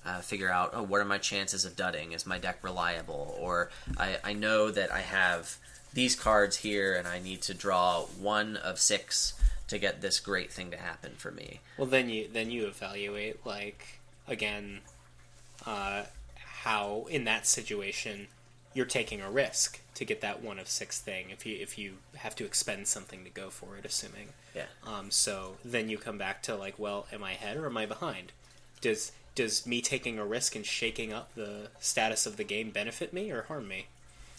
uh, 0.05 0.19
figure 0.19 0.49
out. 0.49 0.71
Oh, 0.73 0.83
what 0.83 1.01
are 1.01 1.05
my 1.05 1.17
chances 1.17 1.65
of 1.65 1.75
dudding? 1.75 2.13
Is 2.13 2.25
my 2.25 2.37
deck 2.37 2.59
reliable? 2.63 3.35
Or 3.39 3.69
I, 3.97 4.17
I 4.23 4.33
know 4.33 4.71
that 4.71 4.91
I 4.91 5.01
have 5.01 5.57
these 5.93 6.15
cards 6.15 6.57
here, 6.57 6.95
and 6.95 7.07
I 7.07 7.19
need 7.19 7.41
to 7.43 7.53
draw 7.53 8.01
one 8.01 8.55
of 8.57 8.79
six 8.79 9.33
to 9.67 9.77
get 9.77 10.01
this 10.01 10.19
great 10.19 10.51
thing 10.51 10.71
to 10.71 10.77
happen 10.77 11.11
for 11.17 11.31
me. 11.31 11.59
Well, 11.77 11.87
then 11.87 12.09
you 12.09 12.27
then 12.31 12.51
you 12.51 12.67
evaluate 12.67 13.45
like 13.45 13.99
again 14.27 14.81
uh, 15.65 16.03
how 16.35 17.07
in 17.09 17.25
that 17.25 17.45
situation 17.45 18.27
you're 18.73 18.85
taking 18.85 19.21
a 19.21 19.29
risk 19.29 19.80
to 19.95 20.05
get 20.05 20.21
that 20.21 20.41
one 20.41 20.57
of 20.57 20.69
six 20.69 20.99
thing 20.99 21.31
if 21.31 21.45
you 21.45 21.57
if 21.59 21.77
you 21.77 21.97
have 22.15 22.35
to 22.37 22.45
expend 22.45 22.87
something 22.87 23.23
to 23.23 23.29
go 23.29 23.49
for 23.49 23.77
it, 23.77 23.85
assuming. 23.85 24.29
Yeah. 24.55 24.65
Um, 24.85 25.11
so 25.11 25.57
then 25.65 25.89
you 25.89 25.97
come 25.97 26.17
back 26.17 26.41
to 26.43 26.55
like, 26.55 26.77
well, 26.77 27.07
am 27.11 27.23
I 27.23 27.31
ahead 27.33 27.57
or 27.57 27.65
am 27.65 27.77
I 27.77 27.85
behind? 27.85 28.31
Does 28.81 29.11
does 29.35 29.65
me 29.65 29.81
taking 29.81 30.19
a 30.19 30.25
risk 30.25 30.55
and 30.55 30.65
shaking 30.65 31.13
up 31.13 31.33
the 31.35 31.69
status 31.79 32.25
of 32.25 32.37
the 32.37 32.43
game 32.43 32.69
benefit 32.71 33.13
me 33.13 33.31
or 33.31 33.43
harm 33.43 33.67
me? 33.67 33.87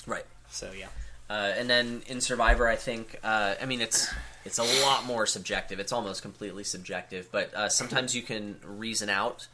Right. 0.07 0.27
So 0.51 0.71
yeah, 0.79 0.89
Uh, 1.31 1.53
and 1.57 1.71
then 1.71 2.03
in 2.09 2.21
Survivor, 2.21 2.69
I 2.69 2.77
think 2.77 3.19
uh, 3.25 3.55
I 3.61 3.65
mean 3.67 3.81
it's 3.81 4.13
it's 4.45 4.59
a 4.59 4.85
lot 4.85 5.05
more 5.07 5.25
subjective. 5.27 5.81
It's 5.81 5.93
almost 5.93 6.21
completely 6.21 6.65
subjective, 6.65 7.29
but 7.33 7.55
uh, 7.55 7.69
sometimes 7.69 8.15
you 8.15 8.23
can 8.23 8.57
reason 8.65 9.09
out 9.09 9.47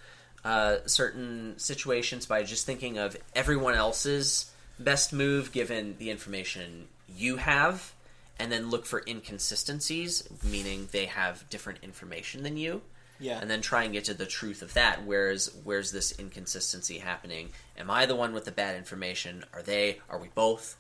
uh, 0.44 0.78
certain 0.86 1.54
situations 1.58 2.26
by 2.26 2.42
just 2.42 2.66
thinking 2.66 2.98
of 2.98 3.16
everyone 3.34 3.74
else's 3.74 4.50
best 4.78 5.12
move 5.12 5.52
given 5.52 5.96
the 5.98 6.10
information 6.10 6.88
you 7.08 7.36
have, 7.36 7.92
and 8.38 8.52
then 8.52 8.70
look 8.70 8.86
for 8.86 9.02
inconsistencies, 9.06 10.28
meaning 10.42 10.88
they 10.92 11.06
have 11.06 11.48
different 11.50 11.80
information 11.82 12.42
than 12.42 12.56
you. 12.56 12.82
yeah, 13.18 13.40
and 13.40 13.50
then 13.50 13.60
try 13.60 13.82
and 13.84 13.92
get 13.92 14.04
to 14.04 14.14
the 14.14 14.26
truth 14.26 14.62
of 14.62 14.74
that. 14.74 15.04
Where's 15.04 15.50
where's 15.64 15.90
this 15.90 16.12
inconsistency 16.12 16.98
happening? 16.98 17.50
Am 17.76 17.90
I 17.90 18.06
the 18.06 18.14
one 18.14 18.32
with 18.32 18.44
the 18.44 18.52
bad 18.52 18.76
information? 18.76 19.44
Are 19.52 19.62
they? 19.62 19.98
Are 20.08 20.18
we 20.18 20.28
both? 20.34 20.76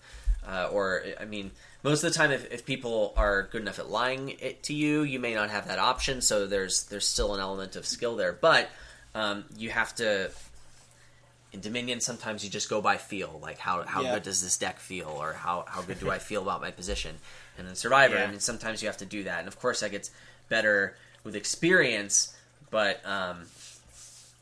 Uh, 0.46 0.68
or 0.70 1.02
I 1.20 1.24
mean, 1.24 1.50
most 1.82 2.04
of 2.04 2.12
the 2.12 2.16
time, 2.16 2.30
if, 2.30 2.50
if 2.52 2.64
people 2.64 3.12
are 3.16 3.42
good 3.50 3.60
enough 3.60 3.78
at 3.78 3.90
lying 3.90 4.30
it 4.40 4.62
to 4.64 4.74
you, 4.74 5.02
you 5.02 5.18
may 5.18 5.34
not 5.34 5.50
have 5.50 5.66
that 5.66 5.78
option. 5.80 6.20
So 6.20 6.46
there's 6.46 6.84
there's 6.84 7.06
still 7.06 7.34
an 7.34 7.40
element 7.40 7.74
of 7.76 7.84
skill 7.84 8.14
there, 8.16 8.32
but 8.32 8.70
um, 9.14 9.44
you 9.56 9.70
have 9.70 9.94
to. 9.96 10.30
In 11.52 11.60
Dominion, 11.60 12.00
sometimes 12.00 12.44
you 12.44 12.50
just 12.50 12.68
go 12.68 12.82
by 12.82 12.98
feel, 12.98 13.38
like 13.42 13.58
how, 13.58 13.82
how 13.84 14.02
Yeah. 14.02 14.14
good 14.14 14.22
does 14.24 14.42
this 14.42 14.58
deck 14.58 14.78
feel, 14.78 15.08
or 15.08 15.32
how, 15.32 15.64
how 15.66 15.80
good 15.82 15.98
do 15.98 16.10
I 16.10 16.18
feel 16.30 16.42
about 16.42 16.60
my 16.60 16.70
position. 16.70 17.16
And 17.56 17.66
in 17.66 17.74
Survivor, 17.74 18.16
Yeah. 18.16 18.24
I 18.24 18.30
mean, 18.30 18.40
sometimes 18.40 18.82
you 18.82 18.88
have 18.88 18.98
to 18.98 19.06
do 19.06 19.24
that, 19.24 19.38
and 19.40 19.48
of 19.48 19.58
course, 19.58 19.80
that 19.80 19.90
gets 19.90 20.10
better 20.48 20.96
with 21.24 21.34
experience. 21.34 22.34
But 22.70 23.00
um, 23.06 23.46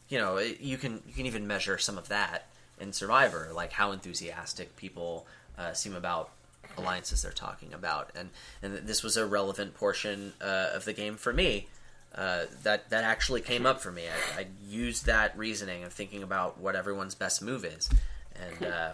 you 0.09 0.19
know, 0.19 0.37
it, 0.37 0.61
you 0.61 0.79
can 0.79 1.03
you 1.07 1.15
can 1.15 1.27
even 1.27 1.47
measure 1.47 1.79
some 1.79 1.97
of 1.97 2.09
that 2.09 2.49
in 2.81 2.93
Survivor, 2.93 3.51
like 3.55 3.73
how 3.73 3.93
enthusiastic 3.93 4.77
people 4.77 5.27
uh, 5.57 5.73
seem 5.73 5.95
about 5.95 6.31
alliances 6.77 7.23
they're 7.23 7.31
talking 7.33 7.73
about, 7.73 8.11
and 8.17 8.31
and 8.63 8.75
this 8.87 9.03
was 9.05 9.17
a 9.17 9.25
relevant 9.25 9.75
portion 9.75 10.33
uh, 10.41 10.71
of 10.75 10.85
the 10.85 10.93
game 10.93 11.17
for 11.17 11.33
me. 11.33 11.69
Uh, 12.17 12.47
that 12.63 12.89
that 12.89 13.05
actually 13.05 13.43
came 13.43 13.67
up 13.67 13.81
for 13.81 13.93
me. 13.93 14.05
I, 14.07 14.41
I, 14.41 14.47
used 14.67 15.05
that 15.05 15.37
reasoning 15.37 15.85
of 15.85 15.93
thinking 15.93 16.23
about 16.23 16.59
what 16.59 16.75
everyone's 16.75 17.15
best 17.15 17.43
move 17.43 17.63
is, 17.63 17.91
and 18.35 18.73
uh, 18.73 18.93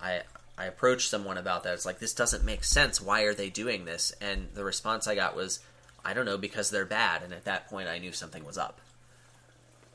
I 0.00 0.22
I 0.56 0.66
approached 0.66 1.10
someone 1.10 1.38
about 1.38 1.64
that. 1.64 1.74
It's 1.74 1.86
like 1.86 1.98
this 1.98 2.14
doesn't 2.14 2.44
make 2.44 2.64
sense. 2.64 3.00
Why 3.00 3.22
are 3.22 3.34
they 3.34 3.50
doing 3.50 3.84
this? 3.84 4.12
And 4.20 4.48
the 4.54 4.64
response 4.64 5.06
I 5.06 5.14
got 5.14 5.34
was, 5.34 5.60
I 6.04 6.14
don't 6.14 6.24
know, 6.24 6.38
because 6.38 6.70
they're 6.70 6.84
bad. 6.84 7.22
And 7.22 7.32
at 7.32 7.44
that 7.44 7.68
point, 7.68 7.88
I 7.88 7.98
knew 7.98 8.12
something 8.12 8.44
was 8.44 8.58
up. 8.58 8.80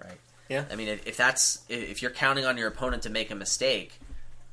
Right. 0.03 0.19
Yeah. 0.49 0.65
I 0.71 0.75
mean, 0.75 0.87
if 0.87 1.17
that's 1.17 1.63
if 1.69 2.01
you're 2.01 2.11
counting 2.11 2.45
on 2.45 2.57
your 2.57 2.67
opponent 2.67 3.03
to 3.03 3.09
make 3.09 3.31
a 3.31 3.35
mistake, 3.35 3.99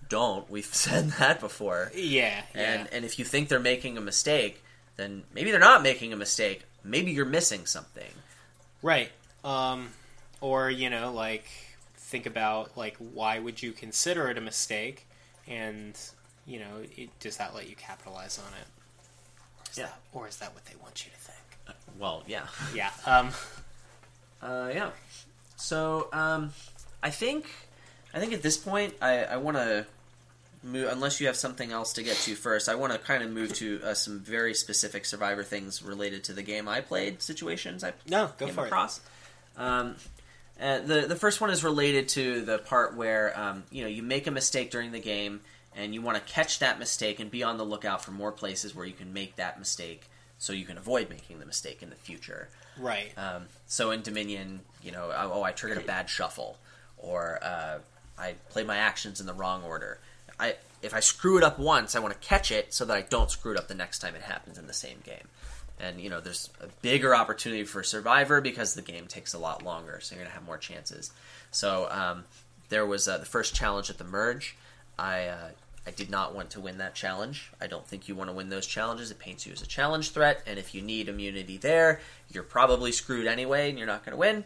don't. 0.09 0.49
We've 0.51 0.65
said 0.73 1.11
that 1.19 1.41
before. 1.41 1.91
Yeah. 1.95 2.43
And 2.55 2.83
yeah. 2.83 2.97
and 2.97 3.05
if 3.05 3.19
you 3.19 3.25
think 3.25 3.49
they're 3.49 3.61
making 3.61 3.97
a 3.97 4.03
mistake, 4.03 4.63
then 4.97 5.25
maybe 5.35 5.51
they're 5.51 5.61
not 5.61 5.83
making 5.83 6.13
a 6.13 6.17
mistake. 6.17 6.65
Maybe 6.85 7.11
you're 7.13 7.25
missing 7.25 7.67
something. 7.67 8.13
Right. 8.83 9.11
Um, 9.43 9.89
or 10.41 10.71
you 10.71 10.91
know, 10.91 11.13
like 11.13 11.47
think 11.97 12.27
about 12.27 12.77
like 12.77 12.97
why 12.99 13.39
would 13.39 13.63
you 13.63 13.73
consider 13.73 14.29
it 14.29 14.39
a 14.39 14.41
mistake, 14.41 15.07
and 15.49 15.99
you 16.47 16.59
know, 16.59 16.83
it, 16.97 17.09
does 17.21 17.39
that 17.39 17.55
let 17.55 17.69
you 17.69 17.77
capitalize 17.77 18.39
on 18.39 18.53
it? 18.53 18.67
Or 19.79 19.83
Yeah. 19.83 19.87
That, 19.87 20.01
or 20.13 20.29
is 20.29 20.37
that 20.37 20.53
what 20.55 20.65
they 20.67 20.75
want 20.83 21.05
you 21.07 21.11
to 21.13 21.19
think? 21.19 21.77
Well, 21.99 22.23
yeah. 22.27 22.47
Yeah. 22.75 22.91
Um, 23.07 23.31
Uh, 24.43 24.71
yeah. 24.75 24.91
So, 25.57 26.09
um, 26.13 26.53
I 27.03 27.09
think, 27.09 27.47
I 28.13 28.19
think 28.21 28.35
at 28.35 28.43
this 28.43 28.59
point, 28.59 28.93
I, 29.01 29.25
I 29.25 29.37
want 29.39 29.57
to 29.57 29.87
move. 30.65 30.89
Unless 30.91 31.21
you 31.21 31.27
have 31.27 31.37
something 31.37 31.71
else 31.71 31.93
to 31.95 32.03
get 32.03 32.17
to 32.17 32.35
first, 32.35 32.69
I 32.69 32.75
want 32.75 32.93
to 32.93 32.99
kind 32.99 33.23
of 33.23 33.31
move 33.31 33.53
to 33.55 33.81
uh, 33.85 33.95
some 33.95 34.21
very 34.21 34.55
specific 34.55 35.05
Survivor 35.05 35.43
things 35.43 35.83
related 35.83 36.25
to 36.25 36.33
the 36.33 36.43
game 36.43 36.69
I 36.69 36.81
played, 36.81 37.23
situations 37.23 37.85
I 37.85 37.93
no, 38.09 38.31
go 38.39 38.47
came 38.47 38.55
for 38.55 38.67
across. 38.67 39.01
Um, 39.57 39.97
uh, 40.61 40.81
the 40.81 41.03
the 41.03 41.17
first 41.17 41.41
one 41.41 41.51
is 41.51 41.63
related 41.63 42.09
to 42.11 42.43
the 42.43 42.59
part 42.59 42.97
where 42.97 43.39
um, 43.39 43.65
you 43.71 43.83
know 43.83 43.89
you 43.89 44.03
make 44.03 44.27
a 44.27 44.31
mistake 44.31 44.71
during 44.71 44.93
the 44.93 45.01
game 45.01 45.41
and 45.77 45.95
you 45.95 46.03
want 46.03 46.17
to 46.17 46.33
catch 46.33 46.61
that 46.61 46.79
mistake 46.79 47.21
and 47.21 47.31
be 47.31 47.43
on 47.43 47.59
the 47.59 47.65
lookout 47.65 48.05
for 48.05 48.13
more 48.13 48.33
places 48.33 48.75
where 48.75 48.87
you 48.87 48.93
can 48.93 49.13
make 49.13 49.37
that 49.37 49.59
mistake 49.59 50.09
so 50.39 50.53
you 50.53 50.65
can 50.65 50.79
avoid 50.79 51.09
making 51.09 51.41
the 51.41 51.47
mistake 51.47 51.83
in 51.83 51.91
the 51.91 51.97
future. 51.97 52.49
Right. 52.79 53.13
Um, 53.17 53.47
so 53.67 53.91
in 53.91 54.03
Dominion, 54.03 54.61
you 54.83 54.93
know, 54.93 55.11
oh, 55.17 55.43
I 55.43 55.53
triggered 55.53 55.83
a 55.83 55.87
bad 55.87 56.09
shuffle, 56.09 56.59
or 56.99 57.39
uh, 57.43 57.79
I 58.19 58.35
played 58.51 58.67
my 58.67 58.77
actions 58.77 59.21
in 59.21 59.27
the 59.27 59.35
wrong 59.35 59.63
order. 59.63 59.99
I 60.39 60.57
if 60.83 60.95
I 60.95 61.01
screw 61.01 61.39
it 61.39 61.45
up 61.45 61.59
once, 61.59 61.97
I 61.97 62.01
want 62.01 62.13
to 62.13 62.27
catch 62.27 62.51
it 62.51 62.75
so 62.75 62.85
that 62.85 62.97
I 62.97 63.03
don't 63.03 63.31
screw 63.31 63.53
it 63.53 63.59
up 63.59 63.69
the 63.69 63.75
next 63.75 64.01
time 64.01 64.15
it 64.15 64.23
happens 64.23 64.59
in 64.59 64.67
the 64.67 64.73
same 64.73 64.99
game. 65.05 65.29
And 65.81 66.01
you 66.01 66.11
know, 66.11 66.21
there's 66.21 66.51
a 66.61 66.67
bigger 66.83 67.15
opportunity 67.15 67.65
for 67.65 67.83
Survivor 67.83 68.41
because 68.41 68.75
the 68.75 68.83
game 68.83 69.07
takes 69.07 69.35
a 69.35 69.39
lot 69.39 69.63
longer, 69.63 69.99
so 70.01 70.15
you're 70.15 70.25
gonna 70.25 70.35
have 70.35 70.45
more 70.45 70.59
chances. 70.59 71.13
So 71.51 71.89
um, 71.91 72.25
there 72.69 72.87
was 72.87 73.09
uh, 73.09 73.19
the 73.19 73.27
first 73.27 73.55
challenge 73.55 73.91
at 73.91 73.99
the 73.99 74.05
merge. 74.05 74.57
I 74.99 75.27
uh, 75.27 75.49
I 75.87 75.91
did 75.91 76.11
not 76.11 76.35
want 76.35 76.51
to 76.51 76.61
win 76.61 76.79
that 76.79 76.95
challenge. 76.95 77.53
I 77.61 77.67
don't 77.67 77.87
think 77.87 78.09
you 78.09 78.15
want 78.15 78.31
to 78.31 78.35
win 78.35 78.49
those 78.49 78.67
challenges. 78.67 79.11
It 79.11 79.19
paints 79.19 79.47
you 79.47 79.53
as 79.53 79.61
a 79.61 79.67
challenge 79.67 80.13
threat, 80.13 80.43
and 80.47 80.59
if 80.59 80.75
you 80.75 80.81
need 80.81 81.09
immunity 81.09 81.59
there, 81.59 82.01
you're 82.31 82.43
probably 82.43 82.91
screwed 82.91 83.27
anyway, 83.27 83.69
and 83.69 83.79
you're 83.79 83.87
not 83.87 84.05
going 84.05 84.15
to 84.15 84.19
win. 84.19 84.45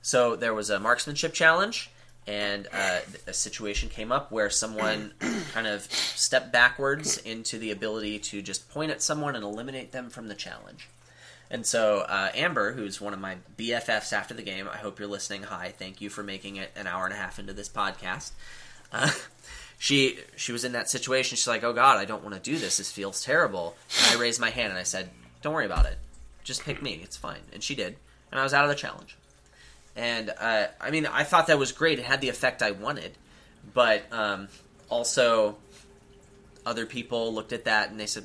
So 0.00 0.36
there 0.36 0.54
was 0.54 0.70
a 0.70 0.80
marksmanship 0.80 1.34
challenge, 1.34 1.90
and 2.26 2.68
uh, 2.72 3.00
a 3.26 3.32
situation 3.32 3.88
came 3.88 4.12
up 4.12 4.30
where 4.30 4.50
someone 4.50 5.12
kind 5.52 5.66
of 5.66 5.82
stepped 5.90 6.52
backwards 6.52 7.18
into 7.18 7.58
the 7.58 7.70
ability 7.70 8.18
to 8.18 8.42
just 8.42 8.68
point 8.70 8.90
at 8.90 9.02
someone 9.02 9.34
and 9.34 9.44
eliminate 9.44 9.92
them 9.92 10.10
from 10.10 10.28
the 10.28 10.34
challenge. 10.34 10.88
And 11.50 11.66
so 11.66 12.00
uh, 12.08 12.30
Amber, 12.34 12.72
who's 12.72 13.00
one 13.00 13.12
of 13.12 13.18
my 13.18 13.36
BFFs 13.58 14.12
after 14.12 14.34
the 14.34 14.42
game, 14.42 14.68
I 14.72 14.76
hope 14.76 14.98
you're 14.98 15.08
listening. 15.08 15.42
Hi, 15.42 15.74
thank 15.76 16.00
you 16.00 16.08
for 16.08 16.22
making 16.22 16.56
it 16.56 16.70
an 16.76 16.86
hour 16.86 17.04
and 17.04 17.12
a 17.12 17.16
half 17.16 17.38
into 17.40 17.52
this 17.52 17.68
podcast. 17.68 18.30
Uh, 18.92 19.10
she 19.78 20.18
she 20.36 20.52
was 20.52 20.64
in 20.64 20.72
that 20.72 20.88
situation. 20.88 21.36
She's 21.36 21.48
like, 21.48 21.64
"Oh 21.64 21.72
God, 21.72 21.98
I 21.98 22.04
don't 22.04 22.22
want 22.22 22.36
to 22.36 22.40
do 22.40 22.56
this. 22.56 22.76
This 22.76 22.92
feels 22.92 23.24
terrible." 23.24 23.74
And 23.98 24.16
I 24.16 24.20
raised 24.20 24.40
my 24.40 24.50
hand 24.50 24.70
and 24.70 24.78
I 24.78 24.84
said, 24.84 25.10
"Don't 25.42 25.54
worry 25.54 25.66
about 25.66 25.86
it. 25.86 25.98
Just 26.44 26.62
pick 26.64 26.82
me. 26.82 27.00
It's 27.02 27.16
fine." 27.16 27.40
And 27.52 27.62
she 27.64 27.74
did, 27.74 27.96
and 28.30 28.38
I 28.38 28.44
was 28.44 28.54
out 28.54 28.64
of 28.64 28.70
the 28.70 28.76
challenge. 28.76 29.16
And 30.00 30.32
uh, 30.40 30.68
I 30.80 30.90
mean, 30.90 31.04
I 31.04 31.24
thought 31.24 31.48
that 31.48 31.58
was 31.58 31.72
great. 31.72 31.98
It 31.98 32.06
had 32.06 32.22
the 32.22 32.30
effect 32.30 32.62
I 32.62 32.70
wanted, 32.70 33.12
but 33.74 34.10
um, 34.10 34.48
also 34.88 35.58
other 36.64 36.86
people 36.86 37.34
looked 37.34 37.52
at 37.52 37.66
that 37.66 37.90
and 37.90 38.00
they 38.00 38.06
said, 38.06 38.24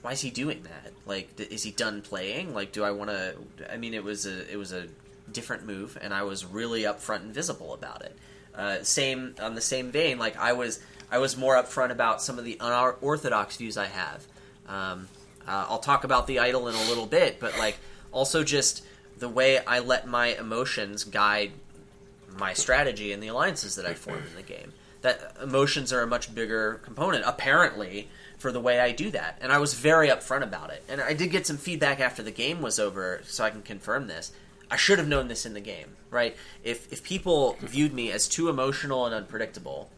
"Why 0.00 0.12
is 0.12 0.22
he 0.22 0.30
doing 0.30 0.62
that? 0.62 0.92
Like, 1.04 1.36
th- 1.36 1.50
is 1.50 1.62
he 1.62 1.72
done 1.72 2.00
playing? 2.00 2.54
Like, 2.54 2.72
do 2.72 2.84
I 2.84 2.92
want 2.92 3.10
to?" 3.10 3.34
I 3.70 3.76
mean, 3.76 3.92
it 3.92 4.02
was 4.02 4.24
a 4.24 4.50
it 4.50 4.56
was 4.56 4.72
a 4.72 4.86
different 5.30 5.66
move, 5.66 5.98
and 6.00 6.14
I 6.14 6.22
was 6.22 6.46
really 6.46 6.84
upfront 6.84 7.20
and 7.20 7.34
visible 7.34 7.74
about 7.74 8.00
it. 8.00 8.16
Uh, 8.54 8.82
same 8.82 9.34
on 9.42 9.54
the 9.54 9.60
same 9.60 9.90
vein, 9.90 10.18
like 10.18 10.38
I 10.38 10.54
was 10.54 10.80
I 11.10 11.18
was 11.18 11.36
more 11.36 11.54
upfront 11.54 11.90
about 11.90 12.22
some 12.22 12.38
of 12.38 12.46
the 12.46 12.56
unorthodox 12.60 13.58
views 13.58 13.76
I 13.76 13.88
have. 13.88 14.26
Um, 14.66 15.08
uh, 15.46 15.66
I'll 15.68 15.80
talk 15.80 16.04
about 16.04 16.26
the 16.26 16.38
idol 16.38 16.66
in 16.68 16.74
a 16.74 16.84
little 16.84 17.04
bit, 17.04 17.40
but 17.40 17.58
like 17.58 17.78
also 18.10 18.42
just 18.42 18.86
the 19.22 19.28
way 19.28 19.64
I 19.64 19.78
let 19.78 20.08
my 20.08 20.34
emotions 20.34 21.04
guide 21.04 21.52
my 22.36 22.54
strategy 22.54 23.12
and 23.12 23.22
the 23.22 23.28
alliances 23.28 23.76
that 23.76 23.86
I 23.86 23.94
form 23.94 24.18
in 24.18 24.34
the 24.34 24.42
game. 24.42 24.72
That 25.02 25.36
emotions 25.40 25.92
are 25.92 26.02
a 26.02 26.08
much 26.08 26.34
bigger 26.34 26.80
component, 26.82 27.24
apparently, 27.24 28.08
for 28.36 28.50
the 28.50 28.58
way 28.58 28.80
I 28.80 28.90
do 28.90 29.12
that. 29.12 29.38
And 29.40 29.52
I 29.52 29.58
was 29.58 29.74
very 29.74 30.08
upfront 30.08 30.42
about 30.42 30.70
it. 30.70 30.82
And 30.88 31.00
I 31.00 31.12
did 31.12 31.30
get 31.30 31.46
some 31.46 31.56
feedback 31.56 32.00
after 32.00 32.20
the 32.20 32.32
game 32.32 32.60
was 32.60 32.80
over, 32.80 33.20
so 33.24 33.44
I 33.44 33.50
can 33.50 33.62
confirm 33.62 34.08
this. 34.08 34.32
I 34.68 34.76
should 34.76 34.98
have 34.98 35.06
known 35.06 35.28
this 35.28 35.46
in 35.46 35.54
the 35.54 35.60
game, 35.60 35.96
right? 36.10 36.36
If 36.64 36.92
if 36.92 37.04
people 37.04 37.56
viewed 37.60 37.92
me 37.92 38.10
as 38.10 38.26
too 38.28 38.48
emotional 38.48 39.06
and 39.06 39.14
unpredictable, 39.14 39.88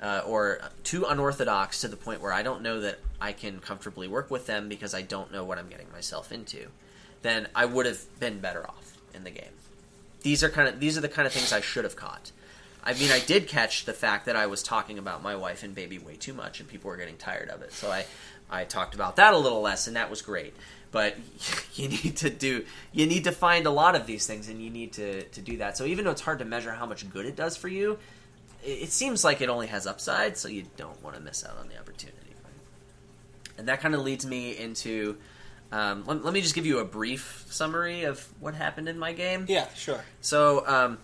uh, 0.00 0.22
or 0.26 0.60
too 0.84 1.04
unorthodox 1.04 1.82
to 1.82 1.88
the 1.88 1.96
point 1.96 2.22
where 2.22 2.32
I 2.32 2.42
don't 2.42 2.62
know 2.62 2.80
that 2.80 2.98
I 3.20 3.32
can 3.32 3.60
comfortably 3.60 4.08
work 4.08 4.30
with 4.30 4.46
them 4.46 4.70
because 4.70 4.94
I 4.94 5.02
don't 5.02 5.30
know 5.30 5.44
what 5.44 5.58
I'm 5.58 5.68
getting 5.68 5.92
myself 5.92 6.32
into, 6.32 6.68
then 7.22 7.48
I 7.54 7.64
would 7.64 7.86
have 7.86 8.00
been 8.18 8.38
better 8.40 8.66
off 8.66 8.96
in 9.14 9.24
the 9.24 9.30
game. 9.30 9.44
These 10.22 10.44
are 10.44 10.48
kind 10.48 10.68
of 10.68 10.80
these 10.80 10.98
are 10.98 11.00
the 11.00 11.08
kind 11.08 11.26
of 11.26 11.32
things 11.32 11.52
I 11.52 11.60
should 11.60 11.84
have 11.84 11.96
caught. 11.96 12.32
I 12.82 12.94
mean, 12.94 13.10
I 13.10 13.20
did 13.20 13.46
catch 13.46 13.84
the 13.84 13.92
fact 13.92 14.26
that 14.26 14.36
I 14.36 14.46
was 14.46 14.62
talking 14.62 14.98
about 14.98 15.22
my 15.22 15.36
wife 15.36 15.62
and 15.62 15.74
baby 15.74 15.98
way 15.98 16.16
too 16.16 16.32
much, 16.32 16.60
and 16.60 16.68
people 16.68 16.90
were 16.90 16.96
getting 16.96 17.16
tired 17.16 17.50
of 17.50 17.60
it. 17.62 17.72
So 17.72 17.90
I, 17.90 18.06
I 18.50 18.64
talked 18.64 18.94
about 18.94 19.16
that 19.16 19.34
a 19.34 19.38
little 19.38 19.60
less, 19.60 19.86
and 19.86 19.96
that 19.96 20.08
was 20.08 20.22
great. 20.22 20.54
But 20.90 21.16
you 21.74 21.88
need 21.88 22.16
to 22.18 22.30
do, 22.30 22.64
you 22.92 23.06
need 23.06 23.24
to 23.24 23.32
find 23.32 23.66
a 23.66 23.70
lot 23.70 23.96
of 23.96 24.06
these 24.06 24.26
things, 24.26 24.48
and 24.48 24.62
you 24.62 24.70
need 24.70 24.94
to 24.94 25.24
to 25.24 25.40
do 25.40 25.58
that. 25.58 25.76
So 25.76 25.84
even 25.84 26.04
though 26.04 26.10
it's 26.10 26.22
hard 26.22 26.38
to 26.38 26.44
measure 26.44 26.72
how 26.72 26.86
much 26.86 27.08
good 27.10 27.26
it 27.26 27.36
does 27.36 27.56
for 27.56 27.68
you, 27.68 27.98
it, 28.64 28.84
it 28.84 28.92
seems 28.92 29.24
like 29.24 29.40
it 29.40 29.48
only 29.48 29.66
has 29.66 29.86
upside, 29.86 30.36
so 30.36 30.48
you 30.48 30.64
don't 30.76 31.02
want 31.02 31.16
to 31.16 31.22
miss 31.22 31.44
out 31.44 31.58
on 31.58 31.68
the 31.68 31.78
opportunity. 31.78 32.16
And 33.58 33.68
that 33.68 33.82
kind 33.82 33.94
of 33.94 34.00
leads 34.00 34.24
me 34.24 34.56
into. 34.56 35.18
Um, 35.72 36.04
let, 36.06 36.24
let 36.24 36.34
me 36.34 36.40
just 36.40 36.54
give 36.54 36.66
you 36.66 36.78
a 36.78 36.84
brief 36.84 37.46
summary 37.48 38.04
of 38.04 38.26
what 38.40 38.54
happened 38.54 38.88
in 38.88 38.98
my 38.98 39.12
game. 39.12 39.46
yeah, 39.48 39.68
sure. 39.74 40.02
So, 40.20 40.66
um, 40.66 40.98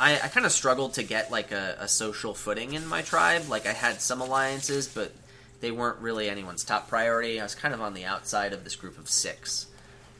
I, 0.00 0.14
I 0.14 0.28
kind 0.28 0.46
of 0.46 0.52
struggled 0.52 0.94
to 0.94 1.02
get 1.02 1.30
like 1.30 1.50
a, 1.52 1.76
a 1.80 1.88
social 1.88 2.32
footing 2.32 2.74
in 2.74 2.86
my 2.86 3.02
tribe. 3.02 3.48
Like 3.48 3.66
I 3.66 3.72
had 3.72 4.00
some 4.00 4.20
alliances, 4.20 4.86
but 4.86 5.12
they 5.60 5.72
weren't 5.72 5.98
really 5.98 6.28
anyone's 6.30 6.64
top 6.64 6.88
priority. 6.88 7.40
I 7.40 7.42
was 7.42 7.54
kind 7.54 7.74
of 7.74 7.80
on 7.80 7.94
the 7.94 8.04
outside 8.04 8.52
of 8.52 8.64
this 8.64 8.76
group 8.76 8.96
of 8.98 9.08
six, 9.08 9.66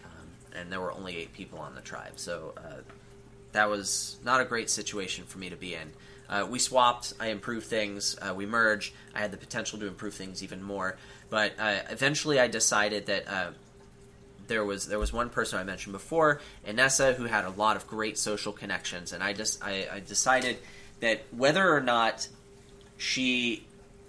um, 0.05 0.27
and 0.59 0.73
there 0.73 0.81
were 0.81 0.93
only 0.93 1.17
eight 1.17 1.33
people 1.33 1.61
on 1.61 1.75
the 1.77 1.81
tribe. 1.81 2.15
So 2.17 2.55
uh, 2.57 2.83
that 3.53 3.71
was 3.71 4.19
not 4.25 4.41
a 4.41 4.45
great 4.45 4.69
situation 4.69 5.25
for 5.25 5.39
me 5.39 5.49
to 5.51 5.57
be 5.57 5.75
in. 5.75 5.93
Uh, 6.29 6.47
we 6.51 6.59
swapped. 6.59 7.15
I 7.19 7.29
improved 7.29 7.67
things. 7.67 8.17
Uh, 8.21 8.35
we 8.35 8.47
merged. 8.47 8.93
I 9.15 9.21
had 9.21 9.31
the 9.31 9.39
potential 9.39 9.79
to 9.79 9.87
improve 9.87 10.15
things 10.15 10.43
even 10.43 10.63
more. 10.63 10.97
But 11.31 11.53
uh, 11.59 11.79
eventually, 11.89 12.39
I 12.41 12.49
decided 12.49 13.07
that 13.07 13.29
uh, 13.29 13.51
there 14.49 14.65
was 14.65 14.89
there 14.89 14.99
was 14.99 15.13
one 15.13 15.31
person 15.31 15.59
I 15.59 15.65
mentioned 15.65 15.93
before, 15.93 16.41
Inessa, 16.67 17.15
who 17.15 17.25
had 17.25 17.45
a 17.45 17.51
lot 17.51 17.77
of 17.77 17.87
great 17.87 18.19
social 18.19 18.53
connections, 18.53 19.13
and 19.13 19.23
I 19.23 19.33
just 19.33 19.63
I, 19.63 19.87
I 19.93 20.01
decided 20.01 20.57
that 21.01 21.23
whether 21.31 21.73
or 21.73 21.81
not 21.81 22.29
she 22.97 23.65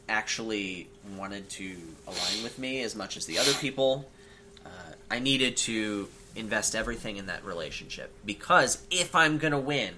actually 0.08 0.88
wanted 1.18 1.50
to 1.50 1.76
align 2.08 2.44
with 2.44 2.58
me 2.58 2.82
as 2.82 2.96
much 2.96 3.16
as 3.16 3.28
the 3.28 3.38
other 3.38 3.54
people, 3.54 4.10
uh, 4.66 4.70
I 5.12 5.20
needed 5.20 5.56
to 5.58 6.08
invest 6.36 6.76
everything 6.76 7.18
in 7.18 7.28
that 7.28 7.44
relationship 7.46 8.12
because 8.26 8.84
if 8.90 9.14
I'm 9.16 9.38
gonna 9.38 9.60
win, 9.60 9.94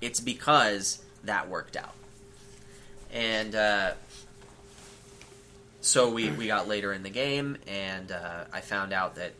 it's 0.00 0.20
because 0.20 1.02
that 1.24 1.48
worked 1.48 1.76
out, 1.76 1.94
and. 3.12 3.54
Uh, 3.54 3.92
so 5.82 6.10
we, 6.10 6.30
we 6.30 6.48
got 6.48 6.66
later 6.66 6.92
in 6.92 7.04
the 7.04 7.10
game, 7.10 7.58
and 7.68 8.10
uh, 8.10 8.46
I 8.52 8.60
found 8.60 8.92
out 8.92 9.14
that 9.14 9.34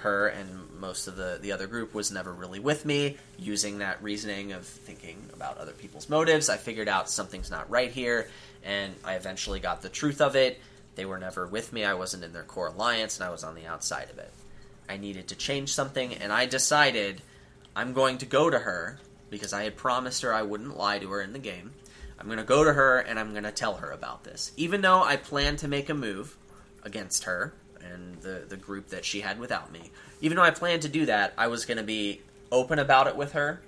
her 0.00 0.28
and 0.28 0.70
most 0.78 1.08
of 1.08 1.16
the, 1.16 1.38
the 1.40 1.52
other 1.52 1.66
group 1.66 1.94
was 1.94 2.10
never 2.10 2.32
really 2.32 2.60
with 2.60 2.84
me. 2.84 3.16
Using 3.38 3.78
that 3.78 4.02
reasoning 4.02 4.52
of 4.52 4.66
thinking 4.66 5.28
about 5.32 5.58
other 5.58 5.72
people's 5.72 6.08
motives, 6.08 6.48
I 6.48 6.56
figured 6.56 6.88
out 6.88 7.10
something's 7.10 7.50
not 7.50 7.70
right 7.70 7.90
here, 7.90 8.28
and 8.64 8.94
I 9.04 9.14
eventually 9.14 9.60
got 9.60 9.82
the 9.82 9.88
truth 9.88 10.20
of 10.20 10.36
it. 10.36 10.60
They 10.94 11.04
were 11.04 11.18
never 11.18 11.46
with 11.46 11.72
me. 11.72 11.84
I 11.84 11.94
wasn't 11.94 12.24
in 12.24 12.32
their 12.32 12.42
core 12.42 12.68
alliance, 12.68 13.18
and 13.18 13.26
I 13.26 13.30
was 13.30 13.44
on 13.44 13.54
the 13.54 13.66
outside 13.66 14.10
of 14.10 14.18
it. 14.18 14.32
I 14.88 14.96
needed 14.96 15.28
to 15.28 15.36
change 15.36 15.72
something, 15.72 16.14
and 16.14 16.32
I 16.32 16.46
decided 16.46 17.22
I'm 17.74 17.92
going 17.92 18.18
to 18.18 18.26
go 18.26 18.50
to 18.50 18.58
her 18.58 18.98
because 19.30 19.52
I 19.52 19.64
had 19.64 19.76
promised 19.76 20.22
her 20.22 20.34
I 20.34 20.42
wouldn't 20.42 20.76
lie 20.76 20.98
to 20.98 21.10
her 21.10 21.22
in 21.22 21.32
the 21.32 21.38
game. 21.38 21.72
I'm 22.18 22.26
going 22.26 22.38
to 22.38 22.44
go 22.44 22.62
to 22.62 22.72
her 22.72 22.98
and 23.00 23.18
I'm 23.18 23.32
going 23.32 23.42
to 23.44 23.50
tell 23.50 23.78
her 23.78 23.90
about 23.90 24.22
this. 24.22 24.52
Even 24.56 24.82
though 24.82 25.02
I 25.02 25.16
plan 25.16 25.56
to 25.56 25.68
make 25.68 25.88
a 25.88 25.94
move 25.94 26.36
against 26.84 27.24
her 27.24 27.54
and 27.92 28.16
the, 28.22 28.44
the 28.48 28.56
group 28.56 28.88
that 28.88 29.04
she 29.04 29.20
had 29.20 29.38
without 29.38 29.72
me, 29.72 29.90
even 30.20 30.36
though 30.36 30.42
I 30.42 30.50
planned 30.50 30.82
to 30.82 30.88
do 30.88 31.06
that, 31.06 31.34
I 31.36 31.48
was 31.48 31.64
going 31.64 31.78
to 31.78 31.84
be 31.84 32.20
open 32.50 32.78
about 32.78 33.06
it 33.06 33.16
with 33.16 33.32
her 33.32 33.62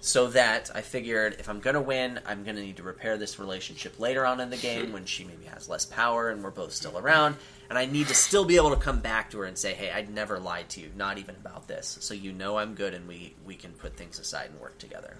so 0.00 0.28
that 0.28 0.70
I 0.74 0.80
figured 0.80 1.36
if 1.38 1.48
I'm 1.48 1.60
going 1.60 1.74
to 1.74 1.80
win, 1.80 2.20
I'm 2.24 2.44
going 2.44 2.56
to 2.56 2.62
need 2.62 2.76
to 2.76 2.82
repair 2.82 3.18
this 3.18 3.38
relationship 3.38 3.98
later 3.98 4.24
on 4.24 4.40
in 4.40 4.50
the 4.50 4.56
game 4.56 4.92
when 4.92 5.06
she 5.06 5.24
maybe 5.24 5.46
has 5.46 5.68
less 5.68 5.84
power 5.84 6.30
and 6.30 6.42
we're 6.42 6.50
both 6.50 6.72
still 6.72 6.96
around. 6.96 7.36
And 7.68 7.76
I 7.76 7.84
need 7.84 8.06
to 8.08 8.14
still 8.14 8.44
be 8.44 8.56
able 8.56 8.70
to 8.70 8.76
come 8.76 9.00
back 9.00 9.30
to 9.32 9.38
her 9.38 9.44
and 9.44 9.58
say, 9.58 9.74
hey, 9.74 9.90
I'd 9.90 10.08
never 10.08 10.38
lied 10.38 10.68
to 10.70 10.80
you, 10.80 10.90
not 10.96 11.18
even 11.18 11.34
about 11.34 11.66
this. 11.66 11.98
So 12.00 12.14
you 12.14 12.32
know 12.32 12.58
I'm 12.58 12.74
good 12.74 12.94
and 12.94 13.08
we, 13.08 13.34
we 13.44 13.56
can 13.56 13.72
put 13.72 13.96
things 13.96 14.18
aside 14.18 14.50
and 14.50 14.60
work 14.60 14.78
together. 14.78 15.16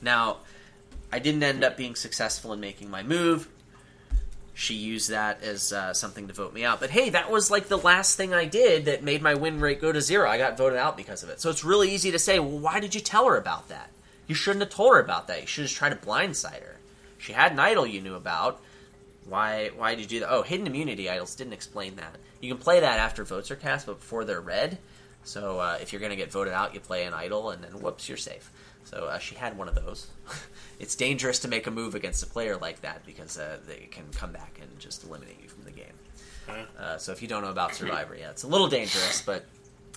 Now, 0.00 0.38
I 1.12 1.18
didn't 1.18 1.42
end 1.42 1.62
up 1.62 1.76
being 1.76 1.94
successful 1.94 2.52
in 2.54 2.60
making 2.60 2.90
my 2.90 3.02
move. 3.02 3.48
She 4.54 4.74
used 4.74 5.10
that 5.10 5.42
as 5.42 5.72
uh, 5.72 5.94
something 5.94 6.28
to 6.28 6.34
vote 6.34 6.52
me 6.52 6.64
out. 6.64 6.80
But 6.80 6.90
hey, 6.90 7.10
that 7.10 7.30
was 7.30 7.50
like 7.50 7.68
the 7.68 7.78
last 7.78 8.16
thing 8.16 8.34
I 8.34 8.44
did 8.44 8.84
that 8.84 9.02
made 9.02 9.22
my 9.22 9.34
win 9.34 9.60
rate 9.60 9.80
go 9.80 9.92
to 9.92 10.00
zero. 10.00 10.28
I 10.28 10.36
got 10.36 10.58
voted 10.58 10.78
out 10.78 10.96
because 10.96 11.22
of 11.22 11.30
it. 11.30 11.40
So 11.40 11.48
it's 11.48 11.64
really 11.64 11.90
easy 11.90 12.10
to 12.10 12.18
say, 12.18 12.38
well, 12.38 12.58
why 12.58 12.78
did 12.78 12.94
you 12.94 13.00
tell 13.00 13.26
her 13.26 13.36
about 13.36 13.68
that? 13.68 13.90
You 14.26 14.34
shouldn't 14.34 14.62
have 14.62 14.72
told 14.72 14.94
her 14.94 15.00
about 15.00 15.26
that. 15.28 15.40
You 15.40 15.46
should 15.46 15.64
have 15.64 15.72
tried 15.72 15.90
to 15.90 16.06
blindside 16.06 16.60
her. 16.60 16.76
She 17.18 17.32
had 17.32 17.52
an 17.52 17.60
idol 17.60 17.86
you 17.86 18.00
knew 18.00 18.14
about. 18.14 18.60
Why? 19.26 19.70
Why 19.76 19.94
did 19.94 20.02
you 20.02 20.08
do 20.08 20.20
that? 20.20 20.32
Oh, 20.32 20.42
hidden 20.42 20.66
immunity 20.66 21.08
idols 21.08 21.34
didn't 21.34 21.52
explain 21.52 21.96
that. 21.96 22.16
You 22.40 22.52
can 22.52 22.62
play 22.62 22.80
that 22.80 22.98
after 22.98 23.24
votes 23.24 23.50
are 23.50 23.56
cast, 23.56 23.86
but 23.86 24.00
before 24.00 24.24
they're 24.24 24.40
read. 24.40 24.78
So 25.24 25.60
uh, 25.60 25.78
if 25.80 25.92
you're 25.92 26.00
going 26.00 26.10
to 26.10 26.16
get 26.16 26.32
voted 26.32 26.52
out, 26.52 26.74
you 26.74 26.80
play 26.80 27.04
an 27.04 27.14
idol, 27.14 27.50
and 27.50 27.62
then 27.62 27.80
whoops, 27.80 28.08
you're 28.08 28.18
safe. 28.18 28.50
So 28.92 29.06
uh, 29.06 29.18
she 29.18 29.34
had 29.34 29.56
one 29.56 29.68
of 29.68 29.74
those. 29.74 30.08
it's 30.78 30.94
dangerous 30.94 31.38
to 31.40 31.48
make 31.48 31.66
a 31.66 31.70
move 31.70 31.94
against 31.94 32.22
a 32.22 32.26
player 32.26 32.56
like 32.56 32.82
that 32.82 33.04
because 33.06 33.38
uh, 33.38 33.58
they 33.66 33.88
can 33.90 34.04
come 34.14 34.32
back 34.32 34.58
and 34.60 34.78
just 34.78 35.04
eliminate 35.04 35.38
you 35.42 35.48
from 35.48 35.64
the 35.64 35.70
game. 35.70 35.86
Uh, 36.78 36.98
so 36.98 37.12
if 37.12 37.22
you 37.22 37.28
don't 37.28 37.42
know 37.42 37.50
about 37.50 37.74
Survivor, 37.74 38.14
yeah, 38.14 38.30
it's 38.30 38.42
a 38.42 38.48
little 38.48 38.68
dangerous, 38.68 39.22
but 39.22 39.46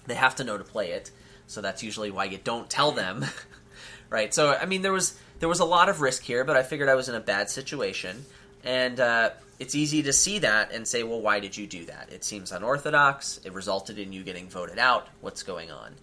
they 0.05 0.13
have 0.13 0.35
to 0.35 0.43
know 0.43 0.57
to 0.57 0.63
play 0.63 0.91
it. 0.91 1.11
So 1.47 1.59
that's 1.59 1.83
usually 1.83 2.11
why 2.11 2.25
you 2.25 2.37
don't 2.37 2.69
tell 2.69 2.91
them, 2.91 3.25
right? 4.09 4.33
So 4.33 4.53
I 4.53 4.65
mean, 4.65 4.81
there 4.81 4.93
was 4.93 5.19
there 5.39 5.49
was 5.49 5.59
a 5.59 5.65
lot 5.65 5.89
of 5.89 6.01
risk 6.01 6.23
here, 6.23 6.43
but 6.43 6.55
I 6.55 6.63
figured 6.63 6.87
I 6.87 6.95
was 6.95 7.09
in 7.09 7.15
a 7.15 7.19
bad 7.19 7.49
situation, 7.49 8.25
and 8.63 8.99
uh, 8.99 9.31
it's 9.59 9.75
easy 9.75 10.03
to 10.03 10.13
see 10.13 10.39
that 10.39 10.71
and 10.71 10.87
say, 10.87 11.03
well, 11.03 11.19
why 11.19 11.39
did 11.39 11.57
you 11.57 11.67
do 11.67 11.85
that? 11.85 12.09
It 12.11 12.23
seems 12.23 12.51
unorthodox. 12.51 13.39
It 13.43 13.53
resulted 13.53 13.99
in 13.99 14.13
you 14.13 14.23
getting 14.23 14.47
voted 14.47 14.79
out. 14.79 15.07
What's 15.21 15.43
going 15.43 15.71
on? 15.71 15.95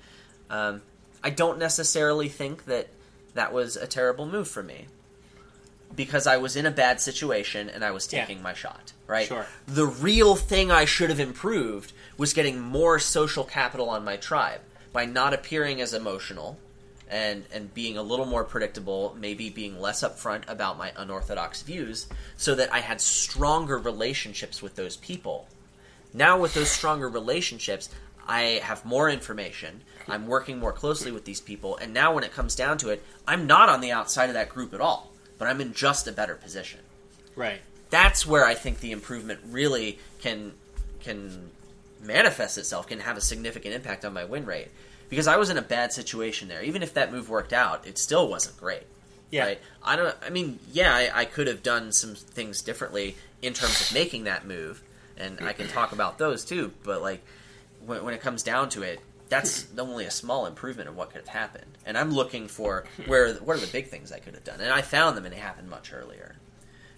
Um, 0.50 0.82
I 1.22 1.30
don't 1.30 1.58
necessarily 1.58 2.28
think 2.28 2.64
that 2.66 2.88
that 3.34 3.52
was 3.52 3.76
a 3.76 3.86
terrible 3.86 4.26
move 4.26 4.48
for 4.48 4.62
me 4.62 4.86
because 5.94 6.26
I 6.26 6.38
was 6.38 6.56
in 6.56 6.66
a 6.66 6.70
bad 6.70 7.00
situation 7.00 7.68
and 7.68 7.84
I 7.84 7.90
was 7.90 8.10
Yeah. 8.10 8.24
taking 8.24 8.42
my 8.42 8.54
shot, 8.54 8.92
right? 9.06 9.28
Sure. 9.28 9.46
The 9.66 9.86
real 9.86 10.36
thing 10.36 10.70
I 10.70 10.84
should 10.84 11.10
have 11.10 11.20
improved 11.20 11.92
was 12.16 12.32
getting 12.32 12.60
more 12.60 12.98
social 12.98 13.44
capital 13.44 13.90
on 13.90 14.04
my 14.04 14.16
tribe 14.16 14.60
by 14.92 15.04
not 15.04 15.34
appearing 15.34 15.80
as 15.80 15.92
emotional 15.94 16.58
and 17.10 17.44
and 17.52 17.74
being 17.74 17.98
a 17.98 18.02
little 18.02 18.24
more 18.24 18.42
predictable, 18.42 19.14
maybe 19.20 19.50
being 19.50 19.78
less 19.78 20.02
upfront 20.02 20.44
about 20.48 20.78
my 20.78 20.92
unorthodox 20.96 21.60
views 21.60 22.06
so 22.38 22.54
that 22.54 22.72
I 22.72 22.80
had 22.80 23.02
stronger 23.02 23.76
relationships 23.76 24.62
with 24.62 24.76
those 24.76 24.96
people. 24.96 25.46
Now 26.14 26.38
with 26.38 26.54
those 26.54 26.70
stronger 26.70 27.08
relationships, 27.10 27.90
I 28.26 28.60
have 28.62 28.84
more 28.86 29.10
information. 29.10 29.82
I'm 30.08 30.26
working 30.26 30.58
more 30.58 30.72
closely 30.72 31.12
with 31.12 31.24
these 31.24 31.40
people, 31.40 31.76
and 31.76 31.92
now 31.92 32.14
when 32.14 32.24
it 32.24 32.32
comes 32.32 32.54
down 32.54 32.78
to 32.78 32.90
it, 32.90 33.02
I'm 33.26 33.46
not 33.46 33.68
on 33.68 33.80
the 33.80 33.92
outside 33.92 34.28
of 34.30 34.34
that 34.34 34.48
group 34.48 34.74
at 34.74 34.80
all, 34.80 35.12
but 35.38 35.48
I'm 35.48 35.60
in 35.60 35.72
just 35.72 36.06
a 36.06 36.12
better 36.12 36.34
position. 36.34 36.80
Right. 37.36 37.60
That's 37.90 38.26
where 38.26 38.46
I 38.46 38.54
think 38.54 38.80
the 38.80 38.92
improvement 38.92 39.40
really 39.50 39.98
can 40.20 40.52
can 41.00 41.50
manifest 42.02 42.58
itself, 42.58 42.86
can 42.86 43.00
have 43.00 43.16
a 43.16 43.20
significant 43.20 43.74
impact 43.74 44.04
on 44.04 44.12
my 44.12 44.24
win 44.24 44.46
rate. 44.46 44.68
Because 45.08 45.26
I 45.26 45.36
was 45.36 45.50
in 45.50 45.58
a 45.58 45.62
bad 45.62 45.92
situation 45.92 46.48
there. 46.48 46.62
Even 46.62 46.82
if 46.82 46.94
that 46.94 47.12
move 47.12 47.28
worked 47.28 47.52
out, 47.52 47.86
it 47.86 47.98
still 47.98 48.28
wasn't 48.28 48.58
great. 48.58 48.84
Yeah. 49.30 49.44
Right? 49.44 49.60
I 49.82 49.96
don't. 49.96 50.16
I 50.24 50.30
mean, 50.30 50.58
yeah, 50.72 50.94
I, 50.94 51.10
I 51.20 51.24
could 51.24 51.46
have 51.48 51.62
done 51.62 51.92
some 51.92 52.14
things 52.14 52.62
differently 52.62 53.16
in 53.42 53.52
terms 53.52 53.80
of 53.80 53.94
making 53.94 54.24
that 54.24 54.46
move, 54.46 54.82
and 55.16 55.38
I 55.40 55.52
can 55.52 55.68
talk 55.68 55.92
about 55.92 56.18
those 56.18 56.44
too. 56.44 56.72
But 56.82 57.02
like, 57.02 57.22
when, 57.84 58.04
when 58.04 58.14
it 58.14 58.20
comes 58.20 58.42
down 58.42 58.68
to 58.70 58.82
it, 58.82 59.00
that's 59.32 59.66
only 59.78 60.04
a 60.04 60.10
small 60.10 60.44
improvement 60.44 60.90
of 60.90 60.96
what 60.96 61.10
could 61.10 61.22
have 61.22 61.28
happened. 61.28 61.78
And 61.86 61.96
I'm 61.96 62.10
looking 62.10 62.48
for 62.48 62.84
where 63.06 63.32
what 63.36 63.56
are 63.56 63.60
the 63.60 63.72
big 63.72 63.88
things 63.88 64.12
I 64.12 64.18
could 64.18 64.34
have 64.34 64.44
done, 64.44 64.60
and 64.60 64.70
I 64.70 64.82
found 64.82 65.16
them, 65.16 65.24
and 65.24 65.34
they 65.34 65.38
happened 65.38 65.70
much 65.70 65.90
earlier. 65.92 66.36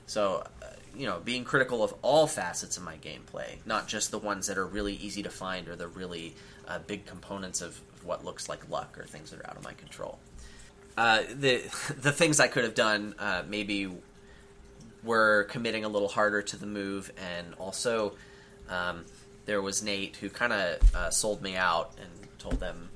So, 0.06 0.44
uh, 0.60 0.66
you 0.96 1.06
know, 1.06 1.20
being 1.24 1.44
critical 1.44 1.84
of 1.84 1.94
all 2.02 2.26
facets 2.26 2.76
of 2.76 2.82
my 2.82 2.96
gameplay, 2.96 3.64
not 3.64 3.86
just 3.86 4.10
the 4.10 4.18
ones 4.18 4.48
that 4.48 4.58
are 4.58 4.66
really 4.66 4.94
easy 4.94 5.22
to 5.22 5.30
find 5.30 5.68
or 5.68 5.76
the 5.76 5.86
really 5.86 6.34
uh, 6.66 6.80
big 6.80 7.06
components 7.06 7.60
of, 7.60 7.80
of 7.94 8.04
what 8.04 8.24
looks 8.24 8.48
like 8.48 8.68
luck 8.68 8.98
or 8.98 9.04
things 9.04 9.30
that 9.30 9.40
are 9.40 9.46
out 9.48 9.56
of 9.56 9.62
my 9.62 9.72
control. 9.74 10.18
Uh, 10.96 11.22
the 11.32 11.58
the 12.00 12.10
things 12.10 12.40
I 12.40 12.48
could 12.48 12.64
have 12.64 12.74
done 12.74 13.14
uh, 13.20 13.44
maybe 13.46 13.90
were 15.04 15.44
committing 15.44 15.84
a 15.84 15.88
little 15.88 16.08
harder 16.08 16.42
to 16.42 16.56
the 16.56 16.66
move, 16.66 17.12
and 17.16 17.54
also 17.54 18.14
um, 18.68 19.04
there 19.46 19.62
was 19.62 19.82
Nate 19.82 20.16
who 20.16 20.30
kind 20.30 20.52
of 20.52 20.94
uh, 20.94 21.10
sold 21.10 21.42
me 21.42 21.56
out 21.56 21.92
and 21.98 22.08
told 22.38 22.60
them 22.60 22.90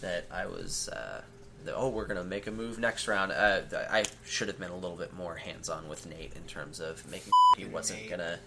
that 0.00 0.26
I 0.30 0.46
was. 0.46 0.88
Uh, 0.88 1.22
that, 1.64 1.74
oh, 1.76 1.88
we're 1.88 2.06
gonna 2.06 2.24
make 2.24 2.46
a 2.48 2.50
move 2.50 2.78
next 2.78 3.06
round. 3.06 3.30
Uh, 3.30 3.60
I 3.90 4.04
should 4.24 4.48
have 4.48 4.58
been 4.58 4.70
a 4.70 4.74
little 4.74 4.96
bit 4.96 5.14
more 5.14 5.36
hands 5.36 5.68
on 5.68 5.88
with 5.88 6.06
Nate 6.06 6.32
in 6.34 6.42
terms 6.42 6.80
of 6.80 7.08
making 7.08 7.30
sure 7.54 7.66
he 7.66 7.72
wasn't 7.72 8.08
gonna 8.10 8.40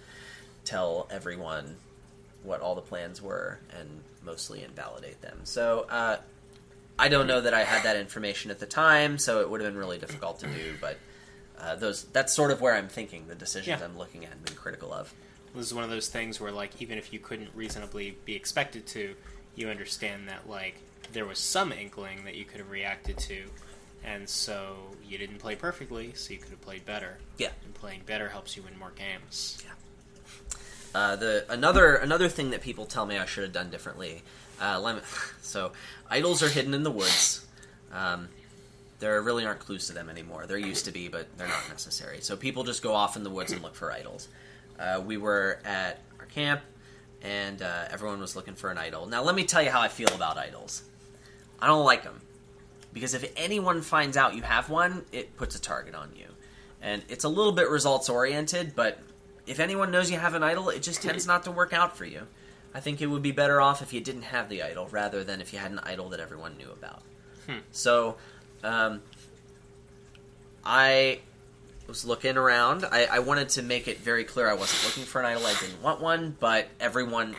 tell 0.65 1.07
everyone 1.09 1.77
what 2.43 2.61
all 2.61 2.75
the 2.75 2.81
plans 2.81 3.21
were 3.21 3.59
and 3.77 4.01
mostly 4.23 4.63
invalidate 4.63 5.21
them. 5.21 5.39
So 5.43 5.85
uh, 5.89 6.17
I 6.97 7.07
don't 7.09 7.27
know 7.27 7.41
that 7.41 7.53
I 7.53 7.63
had 7.63 7.83
that 7.83 7.95
information 7.97 8.51
at 8.51 8.59
the 8.59 8.65
time, 8.65 9.17
so 9.17 9.41
it 9.41 9.49
would 9.49 9.61
have 9.61 9.71
been 9.71 9.79
really 9.79 9.97
difficult 9.97 10.39
to 10.39 10.47
do. 10.47 10.75
But 10.79 10.97
uh, 11.59 11.75
those 11.75 12.03
that's 12.05 12.33
sort 12.33 12.51
of 12.51 12.61
where 12.61 12.73
I'm 12.73 12.87
thinking 12.87 13.27
the 13.27 13.35
decisions 13.35 13.79
Yeah. 13.79 13.85
I'm 13.85 13.97
looking 13.97 14.25
at 14.25 14.31
and 14.31 14.43
being 14.43 14.57
critical 14.57 14.93
of. 14.93 15.13
This 15.55 15.67
is 15.67 15.73
one 15.73 15.83
of 15.83 15.89
those 15.89 16.07
things 16.07 16.39
where, 16.39 16.51
like, 16.51 16.81
even 16.81 16.97
if 16.97 17.13
you 17.13 17.19
couldn't 17.19 17.49
reasonably 17.55 18.17
be 18.25 18.35
expected 18.35 18.85
to, 18.87 19.15
you 19.55 19.69
understand 19.69 20.27
that, 20.29 20.49
like, 20.49 20.75
there 21.13 21.25
was 21.25 21.39
some 21.39 21.71
inkling 21.71 22.25
that 22.25 22.35
you 22.35 22.45
could 22.45 22.59
have 22.59 22.69
reacted 22.69 23.17
to, 23.17 23.45
and 24.03 24.27
so 24.27 24.75
you 25.07 25.17
didn't 25.17 25.39
play 25.39 25.55
perfectly, 25.55 26.13
so 26.13 26.33
you 26.33 26.39
could 26.39 26.51
have 26.51 26.61
played 26.61 26.85
better. 26.85 27.17
Yeah. 27.37 27.49
And 27.63 27.73
playing 27.73 28.01
better 28.05 28.29
helps 28.29 28.55
you 28.55 28.63
win 28.63 28.77
more 28.77 28.91
games. 28.95 29.63
Yeah. 29.63 29.71
Uh, 30.93 31.15
the 31.17 31.45
another 31.49 31.95
another 31.95 32.29
thing 32.29 32.51
that 32.51 32.61
people 32.61 32.85
tell 32.85 33.05
me 33.05 33.17
I 33.17 33.25
should 33.25 33.43
have 33.43 33.51
done 33.51 33.69
differently. 33.69 34.23
Uh, 34.61 34.99
so 35.41 35.73
idols 36.09 36.41
are 36.41 36.47
hidden 36.47 36.73
in 36.73 36.83
the 36.83 36.91
woods. 36.91 37.45
Um, 37.91 38.29
there 38.99 39.21
really 39.21 39.45
aren't 39.45 39.59
clues 39.59 39.87
to 39.87 39.93
them 39.93 40.09
anymore. 40.09 40.45
There 40.47 40.57
used 40.57 40.85
to 40.85 40.91
be, 40.91 41.09
but 41.09 41.37
they're 41.37 41.47
not 41.47 41.69
necessary. 41.69 42.21
So 42.21 42.37
people 42.37 42.63
just 42.63 42.81
go 42.81 42.93
off 42.93 43.17
in 43.17 43.23
the 43.23 43.29
woods 43.29 43.51
and 43.51 43.61
look 43.61 43.75
for 43.75 43.91
idols. 43.91 44.29
Uh, 44.79 45.01
we 45.05 45.17
were 45.17 45.59
at 45.65 46.01
our 46.19 46.25
camp, 46.25 46.61
and 47.21 47.61
uh, 47.61 47.85
everyone 47.91 48.19
was 48.19 48.35
looking 48.35 48.55
for 48.55 48.69
an 48.71 48.77
idol. 48.77 49.05
Now 49.05 49.23
let 49.23 49.35
me 49.35 49.43
tell 49.43 49.61
you 49.61 49.69
how 49.69 49.81
I 49.81 49.87
feel 49.87 50.09
about 50.13 50.37
idols. 50.37 50.83
I 51.61 51.67
don't 51.67 51.85
like 51.85 52.03
them 52.03 52.21
because 52.93 53.13
if 53.13 53.31
anyone 53.35 53.81
finds 53.81 54.17
out 54.17 54.35
you 54.35 54.41
have 54.43 54.69
one, 54.69 55.05
it 55.11 55.35
puts 55.37 55.55
a 55.55 55.61
target 55.61 55.95
on 55.95 56.11
you, 56.15 56.27
and 56.81 57.03
it's 57.09 57.23
a 57.23 57.29
little 57.29 57.51
bit 57.51 57.69
results 57.69 58.09
oriented, 58.09 58.75
but 58.75 58.99
if 59.47 59.59
anyone 59.59 59.91
knows 59.91 60.09
you 60.09 60.17
have 60.17 60.33
an 60.33 60.43
idol, 60.43 60.69
it 60.69 60.81
just 60.81 61.01
tends 61.01 61.27
not 61.27 61.43
to 61.43 61.51
work 61.51 61.73
out 61.73 61.97
for 61.97 62.05
you. 62.05 62.21
I 62.73 62.79
think 62.79 63.01
it 63.01 63.07
would 63.07 63.21
be 63.21 63.31
better 63.31 63.61
off 63.61 63.81
if 63.81 63.93
you 63.93 64.01
didn't 64.01 64.23
have 64.23 64.49
the 64.49 64.61
idol 64.63 64.87
rather 64.91 65.23
than 65.23 65.39
if 65.39 65.53
you 65.53 65.59
had 65.59 65.71
an 65.71 65.79
idol 65.79 66.09
that 66.09 66.19
everyone 66.19 66.57
knew 66.57 66.69
about. 66.71 67.01
Hmm. 67.45 67.59
So, 67.71 68.17
um, 68.63 69.01
I 70.65 71.19
was 71.87 72.05
looking 72.05 72.37
around. 72.37 72.85
I, 72.85 73.05
I 73.05 73.19
wanted 73.19 73.49
to 73.49 73.61
make 73.61 73.87
it 73.87 73.99
very 73.99 74.23
clear 74.23 74.49
I 74.49 74.53
wasn't 74.53 74.85
looking 74.85 75.03
for 75.03 75.19
an 75.19 75.25
idol. 75.25 75.45
I 75.45 75.53
didn't 75.53 75.81
want 75.81 76.01
one, 76.01 76.35
but 76.39 76.67
everyone, 76.79 77.35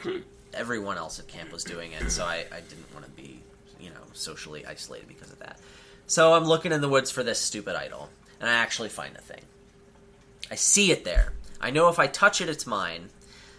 everyone 0.55 0.99
else 0.99 1.19
at 1.19 1.29
camp 1.29 1.53
was 1.53 1.65
doing 1.65 1.93
it, 1.93 2.11
so 2.11 2.25
I, 2.25 2.45
I 2.53 2.61
didn't 2.61 2.93
want 2.93 3.05
to 3.05 3.11
be, 3.13 3.41
you 3.81 3.91
know, 3.91 4.03
socially 4.13 4.65
isolated 4.67 5.09
because 5.09 5.33
of 5.33 5.39
that. 5.41 5.59
So 6.07 6.35
I'm 6.35 6.45
looking 6.45 6.73
in 6.73 6.81
the 6.81 6.89
woods 6.89 7.11
for 7.11 7.23
this 7.23 7.41
stupid 7.41 7.75
idol, 7.75 8.09
and 8.41 8.49
I 8.49 8.55
actually 8.55 8.89
find 8.89 9.17
a 9.17 9.21
thing. 9.21 9.43
I 10.51 10.55
see 10.55 10.93
it 10.93 11.05
there. 11.05 11.33
I 11.61 11.71
know 11.71 11.89
if 11.89 11.99
I 11.99 12.07
touch 12.07 12.41
it, 12.41 12.49
it's 12.49 12.67
mine, 12.67 13.09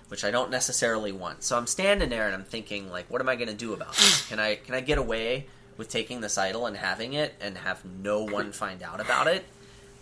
which 0.07 0.23
I 0.23 0.31
don't 0.31 0.49
necessarily 0.49 1.11
want. 1.11 1.43
So 1.43 1.57
I'm 1.57 1.67
standing 1.67 2.09
there 2.09 2.25
and 2.25 2.33
I'm 2.33 2.43
thinking, 2.43 2.89
like, 2.89 3.09
what 3.09 3.21
am 3.21 3.29
I 3.29 3.35
going 3.35 3.49
to 3.49 3.53
do 3.53 3.73
about 3.73 3.95
this? 3.95 4.27
Can 4.27 4.39
I 4.39 4.55
can 4.55 4.75
I 4.75 4.81
get 4.81 4.97
away 4.97 5.47
with 5.75 5.89
taking 5.89 6.21
this 6.21 6.37
idol 6.37 6.65
and 6.65 6.77
having 6.77 7.13
it 7.13 7.35
and 7.41 7.57
have 7.57 7.83
no 7.83 8.23
one 8.23 8.51
find 8.51 8.81
out 8.83 8.99
about 9.01 9.27
it? 9.27 9.45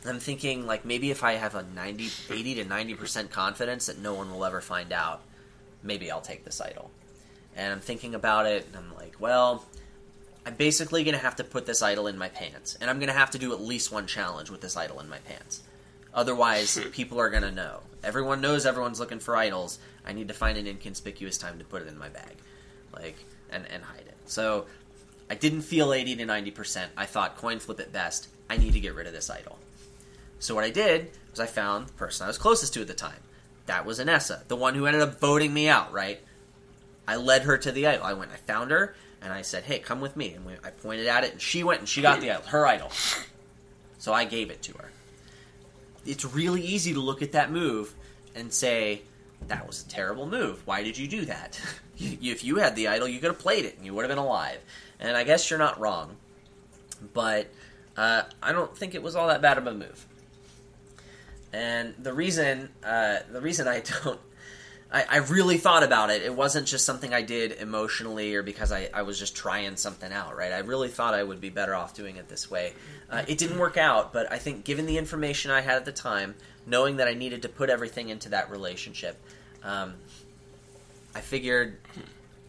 I'm 0.09 0.19
thinking 0.19 0.65
like 0.65 0.85
maybe 0.85 1.11
if 1.11 1.23
I 1.23 1.33
have 1.33 1.55
a 1.55 1.63
90, 1.63 2.09
80 2.29 2.55
to 2.55 2.65
90% 2.65 3.29
confidence 3.29 3.87
that 3.87 3.99
no 3.99 4.13
one 4.13 4.31
will 4.31 4.45
ever 4.45 4.61
find 4.61 4.91
out, 4.91 5.21
maybe 5.83 6.11
I'll 6.11 6.21
take 6.21 6.43
this 6.43 6.61
idol. 6.61 6.91
And 7.55 7.71
I'm 7.71 7.79
thinking 7.79 8.15
about 8.15 8.45
it, 8.47 8.67
and 8.67 8.75
I'm 8.75 8.93
like, 8.95 9.15
well, 9.19 9.65
I'm 10.45 10.55
basically 10.55 11.03
going 11.03 11.15
to 11.15 11.21
have 11.21 11.37
to 11.37 11.43
put 11.43 11.65
this 11.65 11.81
idol 11.81 12.07
in 12.07 12.17
my 12.17 12.27
pants. 12.27 12.77
And 12.79 12.89
I'm 12.89 12.99
going 12.99 13.07
to 13.07 13.17
have 13.17 13.31
to 13.31 13.39
do 13.39 13.53
at 13.53 13.61
least 13.61 13.91
one 13.91 14.07
challenge 14.07 14.49
with 14.49 14.61
this 14.61 14.75
idol 14.75 14.99
in 14.99 15.07
my 15.07 15.19
pants. 15.19 15.63
Otherwise, 16.13 16.77
hmm. 16.77 16.89
people 16.89 17.19
are 17.19 17.29
going 17.29 17.43
to 17.43 17.51
know. 17.51 17.79
Everyone 18.03 18.41
knows 18.41 18.65
everyone's 18.65 18.99
looking 18.99 19.19
for 19.19 19.35
idols. 19.35 19.79
I 20.05 20.13
need 20.13 20.27
to 20.27 20.33
find 20.33 20.57
an 20.57 20.67
inconspicuous 20.67 21.37
time 21.37 21.57
to 21.59 21.65
put 21.65 21.81
it 21.81 21.87
in 21.87 21.97
my 21.97 22.09
bag. 22.09 22.35
Like, 22.93 23.15
and, 23.49 23.65
and 23.71 23.83
hide 23.83 24.05
it. 24.05 24.17
So, 24.25 24.65
I 25.29 25.35
didn't 25.35 25.61
feel 25.61 25.93
80 25.93 26.17
to 26.17 26.25
90%. 26.25 26.87
I 26.95 27.05
thought, 27.05 27.37
coin 27.37 27.59
flip 27.59 27.79
at 27.79 27.91
best. 27.91 28.27
I 28.49 28.57
need 28.57 28.73
to 28.73 28.79
get 28.79 28.93
rid 28.93 29.07
of 29.07 29.13
this 29.13 29.29
idol. 29.29 29.57
So 30.45 30.53
what 30.53 30.63
I 30.63 30.69
did 30.69 31.09
was 31.31 31.39
I 31.39 31.47
found 31.47 31.87
the 31.87 31.93
person 31.93 32.25
I 32.25 32.27
was 32.27 32.37
closest 32.37 32.75
to 32.75 32.81
at 32.81 32.87
the 32.87 32.93
time. 32.93 33.17
That 33.65 33.83
was 33.83 33.99
Inessa, 33.99 34.47
the 34.47 34.55
one 34.55 34.75
who 34.75 34.85
ended 34.85 35.01
up 35.01 35.19
voting 35.19 35.51
me 35.51 35.67
out, 35.67 35.91
right? 35.91 36.21
I 37.07 37.15
led 37.15 37.41
her 37.43 37.57
to 37.57 37.71
the 37.71 37.87
idol. 37.87 38.05
I 38.05 38.13
went, 38.13 38.29
I 38.31 38.35
found 38.35 38.69
her, 38.69 38.95
and 39.23 39.33
I 39.33 39.41
said, 39.41 39.63
hey, 39.63 39.79
come 39.79 40.01
with 40.01 40.15
me. 40.15 40.33
And 40.33 40.45
we, 40.45 40.53
I 40.63 40.69
pointed 40.69 41.07
at 41.07 41.23
it, 41.23 41.31
and 41.31 41.41
she 41.41 41.63
went 41.63 41.79
and 41.79 41.89
she 41.89 42.03
got 42.03 42.21
the 42.21 42.29
idol, 42.29 42.43
her 42.43 42.67
idol. 42.67 42.91
So 43.97 44.13
I 44.13 44.25
gave 44.25 44.51
it 44.51 44.61
to 44.63 44.73
her. 44.73 44.91
It's 46.05 46.23
really 46.23 46.61
easy 46.61 46.93
to 46.93 46.99
look 46.99 47.23
at 47.23 47.31
that 47.31 47.51
move 47.51 47.95
and 48.35 48.53
say, 48.53 49.01
that 49.47 49.65
was 49.65 49.83
a 49.83 49.89
terrible 49.89 50.27
move. 50.27 50.61
Why 50.67 50.83
did 50.83 50.95
you 50.95 51.07
do 51.07 51.25
that? 51.25 51.59
if 51.97 52.43
you 52.43 52.57
had 52.57 52.75
the 52.75 52.89
idol, 52.89 53.07
you 53.07 53.19
could 53.19 53.31
have 53.31 53.39
played 53.39 53.65
it 53.65 53.77
and 53.77 53.85
you 53.85 53.95
would 53.95 54.03
have 54.03 54.11
been 54.11 54.19
alive. 54.19 54.59
And 54.99 55.17
I 55.17 55.23
guess 55.23 55.49
you're 55.49 55.57
not 55.57 55.79
wrong. 55.79 56.17
But 57.15 57.47
uh, 57.97 58.23
I 58.43 58.51
don't 58.51 58.77
think 58.77 58.93
it 58.93 59.01
was 59.01 59.15
all 59.15 59.29
that 59.29 59.41
bad 59.41 59.57
of 59.57 59.65
a 59.65 59.73
move. 59.73 60.05
And 61.55 61.95
the 61.97 62.11
reason, 62.11 62.69
uh, 62.83 63.19
the 63.31 63.39
reason 63.39 63.65
I 63.65 63.79
don't, 64.03 64.19
I, 64.91 65.05
I, 65.09 65.17
really 65.17 65.57
thought 65.57 65.83
about 65.83 66.09
it. 66.09 66.21
It 66.21 66.35
wasn't 66.35 66.67
just 66.67 66.85
something 66.85 67.13
I 67.13 67.21
did 67.21 67.53
emotionally 67.53 68.35
or 68.35 68.43
because 68.43 68.73
I, 68.73 68.89
I, 68.93 69.03
was 69.03 69.17
just 69.17 69.37
trying 69.37 69.77
something 69.77 70.11
out, 70.11 70.35
right? 70.35 70.51
I 70.51 70.59
really 70.59 70.89
thought 70.89 71.13
I 71.13 71.23
would 71.23 71.39
be 71.39 71.49
better 71.49 71.73
off 71.73 71.93
doing 71.93 72.17
it 72.17 72.27
this 72.27 72.51
way. 72.51 72.73
Uh, 73.09 73.23
it 73.25 73.37
didn't 73.37 73.57
work 73.57 73.77
out, 73.77 74.11
but 74.11 74.29
I 74.29 74.37
think 74.37 74.65
given 74.65 74.85
the 74.85 74.97
information 74.97 75.49
I 75.49 75.61
had 75.61 75.77
at 75.77 75.85
the 75.85 75.93
time, 75.93 76.35
knowing 76.65 76.97
that 76.97 77.07
I 77.07 77.13
needed 77.13 77.43
to 77.43 77.49
put 77.49 77.69
everything 77.69 78.09
into 78.09 78.29
that 78.29 78.51
relationship, 78.51 79.17
um, 79.63 79.93
I 81.15 81.21
figured 81.21 81.79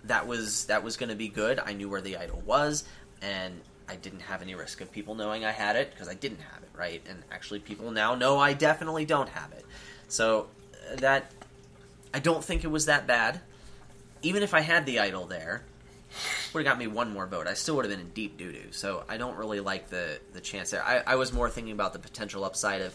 that 0.04 0.26
was 0.26 0.66
that 0.66 0.82
was 0.82 0.96
going 0.96 1.10
to 1.10 1.16
be 1.16 1.28
good. 1.28 1.60
I 1.64 1.74
knew 1.74 1.88
where 1.88 2.00
the 2.00 2.16
idol 2.16 2.42
was, 2.44 2.82
and 3.22 3.60
I 3.88 3.96
didn't 3.96 4.20
have 4.20 4.42
any 4.42 4.54
risk 4.54 4.80
of 4.80 4.90
people 4.90 5.14
knowing 5.14 5.44
I 5.44 5.52
had 5.52 5.76
it 5.76 5.90
because 5.90 6.08
I 6.08 6.14
didn't 6.14 6.40
have 6.40 6.62
it, 6.62 6.70
right? 6.76 7.02
And 7.08 7.22
actually, 7.30 7.60
people 7.60 7.90
now 7.90 8.14
know 8.14 8.38
I 8.38 8.52
definitely 8.52 9.04
don't 9.04 9.28
have 9.28 9.52
it. 9.52 9.64
So 10.08 10.48
uh, 10.92 10.96
that 10.96 11.30
I 12.12 12.18
don't 12.18 12.42
think 12.42 12.64
it 12.64 12.70
was 12.70 12.86
that 12.86 13.06
bad. 13.06 13.40
Even 14.22 14.42
if 14.42 14.54
I 14.54 14.60
had 14.60 14.86
the 14.86 15.00
idol 15.00 15.26
there, 15.26 15.62
would 16.52 16.66
have 16.66 16.72
got 16.72 16.78
me 16.78 16.86
one 16.86 17.12
more 17.12 17.26
vote. 17.26 17.46
I 17.46 17.54
still 17.54 17.76
would 17.76 17.84
have 17.84 17.92
been 17.92 18.04
in 18.04 18.12
deep 18.12 18.36
doo 18.36 18.52
doo. 18.52 18.72
So 18.72 19.04
I 19.08 19.16
don't 19.16 19.36
really 19.36 19.60
like 19.60 19.88
the 19.88 20.18
the 20.32 20.40
chance 20.40 20.70
there. 20.70 20.84
I, 20.84 21.02
I 21.06 21.14
was 21.16 21.32
more 21.32 21.50
thinking 21.50 21.72
about 21.72 21.92
the 21.92 21.98
potential 21.98 22.44
upside 22.44 22.82
of 22.82 22.94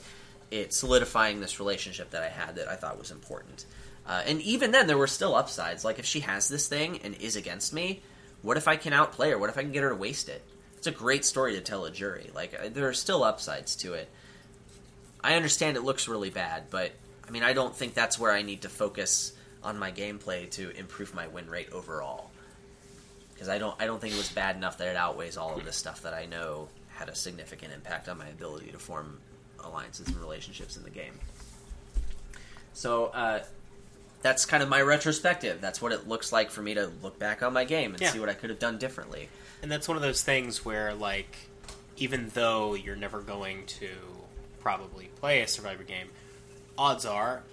it 0.50 0.74
solidifying 0.74 1.40
this 1.40 1.60
relationship 1.60 2.12
that 2.12 2.24
I 2.24 2.30
had 2.30 2.56
that 2.56 2.68
I 2.68 2.76
thought 2.76 2.98
was 2.98 3.12
important. 3.12 3.66
Uh, 4.06 4.22
and 4.26 4.42
even 4.42 4.72
then, 4.72 4.88
there 4.88 4.98
were 4.98 5.08
still 5.08 5.36
upsides. 5.36 5.86
Like 5.86 6.00
if 6.00 6.06
she 6.06 6.22
has 6.22 6.50
this 6.50 6.68
thing 6.68 7.00
and 7.04 7.16
is 7.16 7.36
against 7.36 7.74
me, 7.74 8.02
what 8.42 8.58
if 8.58 8.68
I 8.68 8.76
can 8.76 8.94
outplay 8.94 9.30
her? 9.30 9.38
What 9.38 9.50
if 9.50 9.58
I 9.58 9.62
can 9.62 9.72
get 9.72 9.84
her 9.84 9.90
to 9.90 9.96
waste 9.96 10.28
it? 10.28 10.44
It's 10.82 10.88
a 10.88 10.92
great 10.92 11.24
story 11.26 11.54
to 11.54 11.62
tell 11.62 11.86
a 11.86 11.92
jury. 11.92 12.32
Like 12.34 12.56
uh, 12.60 12.70
there 12.74 12.88
are 12.88 12.94
still 12.94 13.24
upsides 13.24 13.76
to 13.78 13.94
it. 13.94 14.10
I 15.24 15.36
understand 15.36 15.78
it 15.78 15.84
looks 15.84 16.08
really 16.08 16.32
bad, 16.32 16.72
but 16.72 16.92
I 17.28 17.30
mean, 17.30 17.44
I 17.44 17.54
don't 17.54 17.76
think 17.76 17.94
that's 17.94 18.18
where 18.18 18.32
I 18.32 18.42
need 18.42 18.64
to 18.64 18.70
focus 18.70 19.34
on 19.62 19.78
my 19.78 19.92
gameplay 19.92 20.50
to 20.54 20.72
improve 20.76 21.14
my 21.14 21.28
win 21.28 21.48
rate 21.52 21.70
overall. 21.72 22.32
Because 23.32 23.48
I 23.48 23.60
don't, 23.60 23.76
I 23.80 23.86
don't 23.86 24.02
think 24.02 24.16
it 24.16 24.18
was 24.18 24.30
bad 24.32 24.56
enough 24.56 24.80
that 24.80 24.88
it 24.88 24.96
outweighs 24.96 25.38
all 25.38 25.56
of 25.56 25.64
this 25.64 25.76
stuff 25.76 26.02
that 26.02 26.16
I 26.16 26.26
know 26.26 26.68
had 26.90 27.10
a 27.10 27.16
significant 27.16 27.74
impact 27.74 28.10
on 28.10 28.18
my 28.18 28.28
ability 28.30 28.72
to 28.72 28.80
form 28.80 29.20
alliances 29.64 30.08
and 30.08 30.18
relationships 30.18 30.78
in 30.78 30.84
the 30.84 30.90
game. 30.90 31.14
So 32.74 33.06
uh, 33.14 33.44
that's 34.24 34.48
kind 34.48 34.64
of 34.64 34.70
my 34.70 34.82
retrospective. 34.82 35.62
That's 35.62 35.80
what 35.80 35.92
it 35.92 36.08
looks 36.08 36.32
like 36.32 36.50
for 36.50 36.64
me 36.64 36.74
to 36.74 36.92
look 37.04 37.20
back 37.20 37.44
on 37.44 37.54
my 37.54 37.66
game 37.66 37.92
and 37.94 38.02
Yeah. 38.02 38.10
see 38.10 38.20
what 38.20 38.30
I 38.30 38.34
could 38.34 38.50
have 38.50 38.58
done 38.58 38.80
differently. 38.80 39.30
And 39.62 39.72
that's 39.72 39.88
one 39.88 39.98
of 39.98 40.04
those 40.04 40.24
things 40.24 40.66
where, 40.66 40.94
like, 40.94 41.36
even 41.98 42.30
though 42.34 42.74
you're 42.74 42.96
never 42.96 43.22
going 43.22 43.66
to 43.68 43.90
probably 44.60 45.06
play 45.20 45.42
a 45.42 45.48
Survivor 45.48 45.84
game, 45.84 46.08
odds 46.78 47.06
are, 47.06 47.44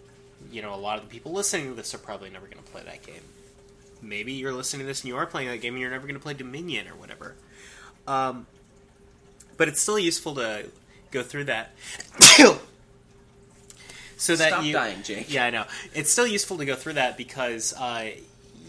you 0.51 0.63
know, 0.63 0.75
a 0.75 0.77
lot 0.77 0.99
of 0.99 1.05
the 1.05 1.11
people 1.11 1.33
listening 1.33 1.69
to 1.69 1.75
this 1.75 1.95
are 1.95 1.99
probably 1.99 2.31
never 2.31 2.47
going 2.47 2.63
to 2.63 2.71
play 2.71 2.83
that 2.85 3.05
game. 3.05 3.21
Maybe 4.01 4.33
you're 4.33 4.53
listening 4.53 4.81
to 4.81 4.87
this 4.87 5.03
and 5.03 5.09
you 5.09 5.17
are 5.17 5.27
playing 5.27 5.49
that 5.49 5.61
game 5.61 5.75
and 5.75 5.81
you're 5.81 5.91
never 5.91 6.07
going 6.07 6.19
to 6.19 6.23
play 6.23 6.35
Dominion 6.35 6.89
or 6.89 6.95
whatever. 6.95 7.35
Um, 8.07 8.47
but 9.57 9.69
it's 9.69 9.81
still 9.81 9.99
useful 9.99 10.37
to 10.37 10.67
go 11.11 11.23
through 11.23 11.45
that. 11.45 11.73
so 14.17 14.37
that 14.37 14.49
Stop 14.49 14.65
you 14.65 14.73
dying, 14.73 15.03
Jake. 15.03 15.33
yeah, 15.33 15.45
I 15.45 15.51
know. 15.51 15.65
It's 15.95 16.11
still 16.11 16.27
useful 16.27 16.59
to 16.59 16.65
go 16.65 16.75
through 16.75 16.95
that 16.95 17.17
because, 17.17 17.75
uh, 17.75 18.11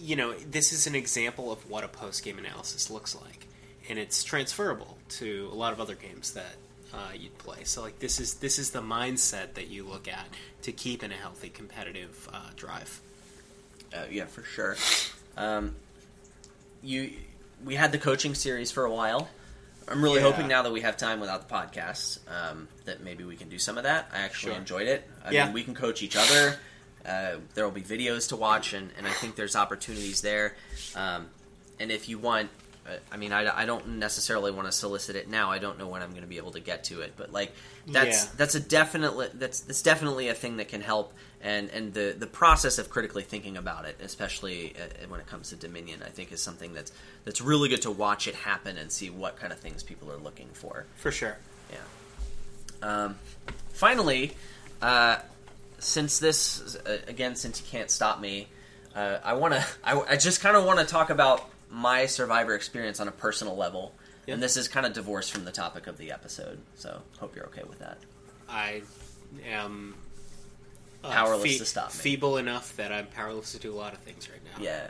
you 0.01 0.15
know, 0.15 0.33
this 0.33 0.71
is 0.73 0.87
an 0.87 0.95
example 0.95 1.51
of 1.51 1.69
what 1.69 1.83
a 1.83 1.87
post 1.87 2.23
game 2.23 2.37
analysis 2.37 2.89
looks 2.89 3.15
like, 3.15 3.47
and 3.89 3.99
it's 3.99 4.23
transferable 4.23 4.97
to 5.09 5.49
a 5.51 5.55
lot 5.55 5.73
of 5.73 5.79
other 5.81 5.95
games 5.95 6.33
that 6.33 6.55
uh, 6.93 7.11
you'd 7.15 7.37
play. 7.37 7.63
So, 7.65 7.81
like, 7.81 7.99
this 7.99 8.19
is 8.19 8.35
this 8.35 8.57
is 8.59 8.71
the 8.71 8.81
mindset 8.81 9.53
that 9.55 9.67
you 9.67 9.83
look 9.85 10.07
at 10.07 10.27
to 10.63 10.71
keep 10.71 11.03
in 11.03 11.11
a 11.11 11.15
healthy 11.15 11.49
competitive 11.49 12.27
uh, 12.33 12.49
drive. 12.55 12.99
Uh, 13.93 14.03
yeah, 14.09 14.25
for 14.25 14.43
sure. 14.43 14.75
Um, 15.37 15.75
you, 16.83 17.11
we 17.65 17.75
had 17.75 17.91
the 17.91 17.97
coaching 17.97 18.35
series 18.35 18.71
for 18.71 18.85
a 18.85 18.91
while. 18.91 19.29
I'm 19.87 20.03
really 20.03 20.19
Yeah. 20.21 20.31
hoping 20.31 20.47
now 20.47 20.61
that 20.63 20.71
we 20.71 20.81
have 20.81 20.97
time 20.97 21.19
without 21.19 21.47
the 21.47 21.53
podcast 21.53 22.19
um, 22.29 22.67
that 22.85 23.01
maybe 23.03 23.23
we 23.23 23.35
can 23.35 23.49
do 23.49 23.57
some 23.57 23.77
of 23.77 23.83
that. 23.85 24.09
I 24.13 24.19
actually 24.19 24.51
Sure. 24.53 24.59
enjoyed 24.59 24.87
it. 24.87 25.09
I 25.25 25.31
Yeah. 25.31 25.45
mean, 25.45 25.53
we 25.53 25.63
can 25.63 25.73
coach 25.73 26.03
each 26.03 26.15
other. 26.15 26.59
Uh, 27.05 27.37
there 27.55 27.63
will 27.65 27.71
be 27.71 27.81
videos 27.81 28.29
to 28.29 28.35
watch, 28.35 28.73
and, 28.73 28.91
and 28.97 29.07
I 29.07 29.11
think 29.11 29.35
there's 29.35 29.55
opportunities 29.55 30.21
there. 30.21 30.55
Um, 30.95 31.27
and 31.79 31.91
if 31.91 32.09
you 32.09 32.17
want, 32.19 32.49
uh, 32.87 32.91
I 33.11 33.17
mean, 33.17 33.31
I, 33.31 33.61
I 33.61 33.65
don't 33.65 33.97
necessarily 33.99 34.51
want 34.51 34.67
to 34.67 34.71
solicit 34.71 35.15
it 35.15 35.29
now. 35.29 35.49
I 35.49 35.59
don't 35.59 35.79
know 35.79 35.87
when 35.87 36.01
I'm 36.01 36.09
going 36.11 36.23
to 36.23 36.27
be 36.27 36.37
able 36.37 36.51
to 36.51 36.59
get 36.59 36.83
to 36.85 37.01
it, 37.01 37.13
but 37.15 37.31
like 37.31 37.53
that's 37.87 38.25
Yeah. 38.25 38.31
that's 38.37 38.55
a 38.55 38.59
definitely 38.59 39.27
that's 39.33 39.61
that's 39.61 39.81
definitely 39.81 40.27
a 40.27 40.33
thing 40.33 40.57
that 40.57 40.67
can 40.67 40.81
help. 40.81 41.13
And 41.41 41.69
and 41.69 41.93
the 41.93 42.13
the 42.17 42.27
process 42.27 42.79
of 42.79 42.89
critically 42.89 43.23
thinking 43.23 43.55
about 43.55 43.85
it, 43.85 43.97
especially 44.03 44.75
uh, 44.75 45.07
when 45.07 45.21
it 45.21 45.25
comes 45.27 45.49
to 45.49 45.55
Dominion, 45.55 46.03
I 46.05 46.09
think 46.09 46.33
is 46.33 46.41
something 46.43 46.73
that's 46.73 46.91
that's 47.23 47.39
really 47.39 47.69
good 47.69 47.81
to 47.83 47.91
watch 47.91 48.27
it 48.27 48.35
happen 48.35 48.77
and 48.77 48.91
see 48.91 49.09
what 49.09 49.37
kind 49.37 49.53
of 49.53 49.59
things 49.59 49.81
people 49.81 50.11
are 50.11 50.17
looking 50.17 50.49
for. 50.51 50.85
For 50.97 51.11
sure. 51.11 51.37
Yeah. 51.71 51.77
Um, 52.81 53.15
finally, 53.71 54.35
uh, 54.81 55.17
since 55.79 56.19
this 56.19 56.75
uh, 56.85 56.97
again, 57.07 57.35
since 57.35 57.59
you 57.61 57.67
can't 57.67 57.89
stop 57.89 58.19
me, 58.19 58.47
uh, 58.95 59.17
I 59.23 59.33
want 59.33 59.53
to. 59.53 59.65
I, 59.83 59.99
I 60.01 60.15
just 60.17 60.41
kind 60.41 60.55
of 60.55 60.63
want 60.65 60.79
to 60.79 60.85
talk 60.85 61.09
about 61.09 61.49
my 61.69 62.05
Survivor 62.05 62.55
experience 62.55 62.99
on 62.99 63.07
a 63.07 63.11
personal 63.11 63.55
level, 63.55 63.93
Yeah. 64.25 64.33
and 64.35 64.43
this 64.43 64.57
is 64.57 64.67
kind 64.67 64.85
of 64.85 64.93
divorced 64.93 65.31
from 65.31 65.45
the 65.45 65.51
topic 65.51 65.87
of 65.87 65.97
the 65.97 66.11
episode. 66.11 66.59
So 66.75 67.01
hope 67.19 67.35
you're 67.35 67.45
okay 67.47 67.63
with 67.67 67.79
that. 67.79 67.97
I 68.47 68.81
am 69.47 69.95
uh, 71.03 71.11
Powerless 71.11 71.59
to 71.59 71.65
stop 71.65 71.93
me. 71.93 71.99
Feeble 71.99 72.37
enough 72.37 72.75
that 72.77 72.91
I'm 72.91 73.05
powerless 73.07 73.51
to 73.53 73.59
do 73.59 73.71
a 73.71 73.77
lot 73.77 73.93
of 73.93 73.99
things 73.99 74.27
right 74.29 74.41
now. 74.43 74.63
Yeah. 74.63 74.89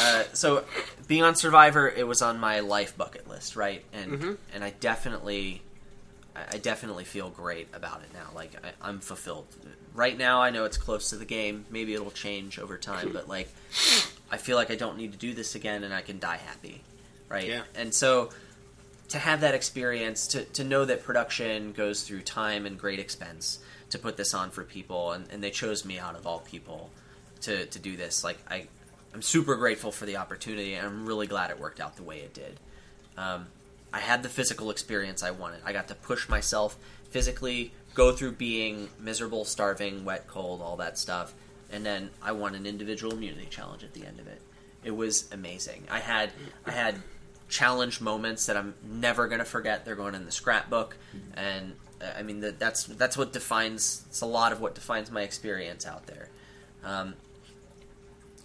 Uh, 0.00 0.24
so 0.32 0.64
being 1.06 1.22
on 1.22 1.34
Survivor, 1.36 1.88
it 1.88 2.06
was 2.06 2.20
on 2.22 2.38
my 2.40 2.60
life 2.60 2.96
bucket 2.96 3.28
list, 3.28 3.54
right? 3.56 3.84
And 3.92 4.12
Mhm. 4.20 4.36
and 4.52 4.64
I 4.64 4.70
definitely, 4.80 5.62
I 6.34 6.40
I 6.54 6.58
definitely 6.58 7.04
feel 7.04 7.30
great 7.30 7.68
about 7.72 8.02
it 8.02 8.12
now. 8.12 8.30
Like 8.34 8.52
I, 8.64 8.88
I'm 8.88 8.98
fulfilled. 9.00 9.46
Right 9.96 10.16
now, 10.16 10.40
I 10.40 10.50
know 10.50 10.64
it's 10.64 10.78
close 10.78 11.10
to 11.10 11.16
the 11.16 11.24
game. 11.24 11.64
Maybe 11.70 11.92
it'll 11.92 12.12
change 12.12 12.60
over 12.60 12.78
time, 12.78 13.10
but 13.12 13.28
like, 13.28 13.48
I 14.30 14.36
feel 14.36 14.56
like 14.56 14.70
I 14.70 14.76
don't 14.76 14.96
need 14.96 15.10
to 15.10 15.18
do 15.18 15.34
this 15.34 15.56
again, 15.56 15.82
and 15.82 15.92
I 15.92 16.02
can 16.02 16.20
die 16.20 16.36
happy, 16.36 16.82
right? 17.28 17.48
Yeah. 17.48 17.62
And 17.74 17.92
so. 17.92 18.30
To 19.10 19.20
have 19.20 19.42
that 19.42 19.54
experience, 19.54 20.26
to, 20.26 20.42
to 20.44 20.64
know 20.64 20.84
that 20.84 21.04
production 21.04 21.70
goes 21.70 22.02
through 22.02 22.22
time 22.22 22.66
and 22.66 22.76
great 22.76 22.98
expense 22.98 23.60
to 23.90 24.00
put 24.00 24.16
this 24.16 24.34
on 24.34 24.50
for 24.50 24.64
people, 24.64 25.12
and, 25.12 25.30
and 25.30 25.40
they 25.40 25.50
chose 25.50 25.84
me 25.84 25.96
out 25.96 26.16
of 26.16 26.26
all 26.26 26.40
people 26.40 26.90
to, 27.42 27.66
to 27.66 27.78
do 27.78 27.96
this. 27.96 28.24
Like 28.24 28.38
I, 28.50 28.66
I'm 29.14 29.22
super 29.22 29.54
grateful 29.54 29.92
for 29.92 30.06
the 30.06 30.16
opportunity, 30.16 30.74
and 30.74 30.84
I'm 30.84 31.06
really 31.06 31.28
glad 31.28 31.50
it 31.52 31.60
worked 31.60 31.78
out 31.78 31.94
the 31.94 32.02
way 32.02 32.18
it 32.18 32.34
did. 32.34 32.58
Um, 33.16 33.46
I 33.92 34.00
had 34.00 34.24
the 34.24 34.28
physical 34.28 34.70
experience 34.72 35.22
I 35.22 35.30
wanted. 35.30 35.60
I 35.64 35.72
got 35.72 35.86
to 35.86 35.94
push 35.94 36.28
myself 36.28 36.76
physically, 37.10 37.70
go 37.96 38.12
through 38.12 38.32
being 38.32 38.88
miserable, 39.00 39.44
starving, 39.44 40.04
wet, 40.04 40.28
cold, 40.28 40.62
all 40.62 40.76
that 40.76 40.98
stuff, 40.98 41.34
and 41.72 41.84
then 41.84 42.10
I 42.22 42.30
won 42.32 42.54
an 42.54 42.66
individual 42.66 43.14
immunity 43.14 43.48
challenge 43.50 43.82
at 43.82 43.94
the 43.94 44.06
end 44.06 44.20
of 44.20 44.28
it. 44.28 44.40
It 44.84 44.92
was 44.92 45.28
amazing. 45.32 45.84
I 45.90 45.98
had 45.98 46.30
I 46.64 46.70
had 46.70 46.96
challenge 47.48 48.00
moments 48.00 48.46
that 48.46 48.56
I'm 48.56 48.74
never 48.84 49.26
going 49.26 49.38
to 49.40 49.44
forget. 49.44 49.84
They're 49.84 49.96
going 49.96 50.14
in 50.14 50.24
the 50.24 50.30
scrapbook, 50.30 50.96
and 51.34 51.72
I 52.16 52.22
mean, 52.22 52.40
that 52.40 52.58
that's 52.58 52.84
that's 52.84 53.16
what 53.16 53.32
defines. 53.32 54.04
It's 54.08 54.20
a 54.20 54.26
lot 54.26 54.52
of 54.52 54.60
what 54.60 54.74
defines 54.74 55.10
my 55.10 55.22
experience 55.22 55.86
out 55.86 56.06
there. 56.06 56.28
Um, 56.84 57.14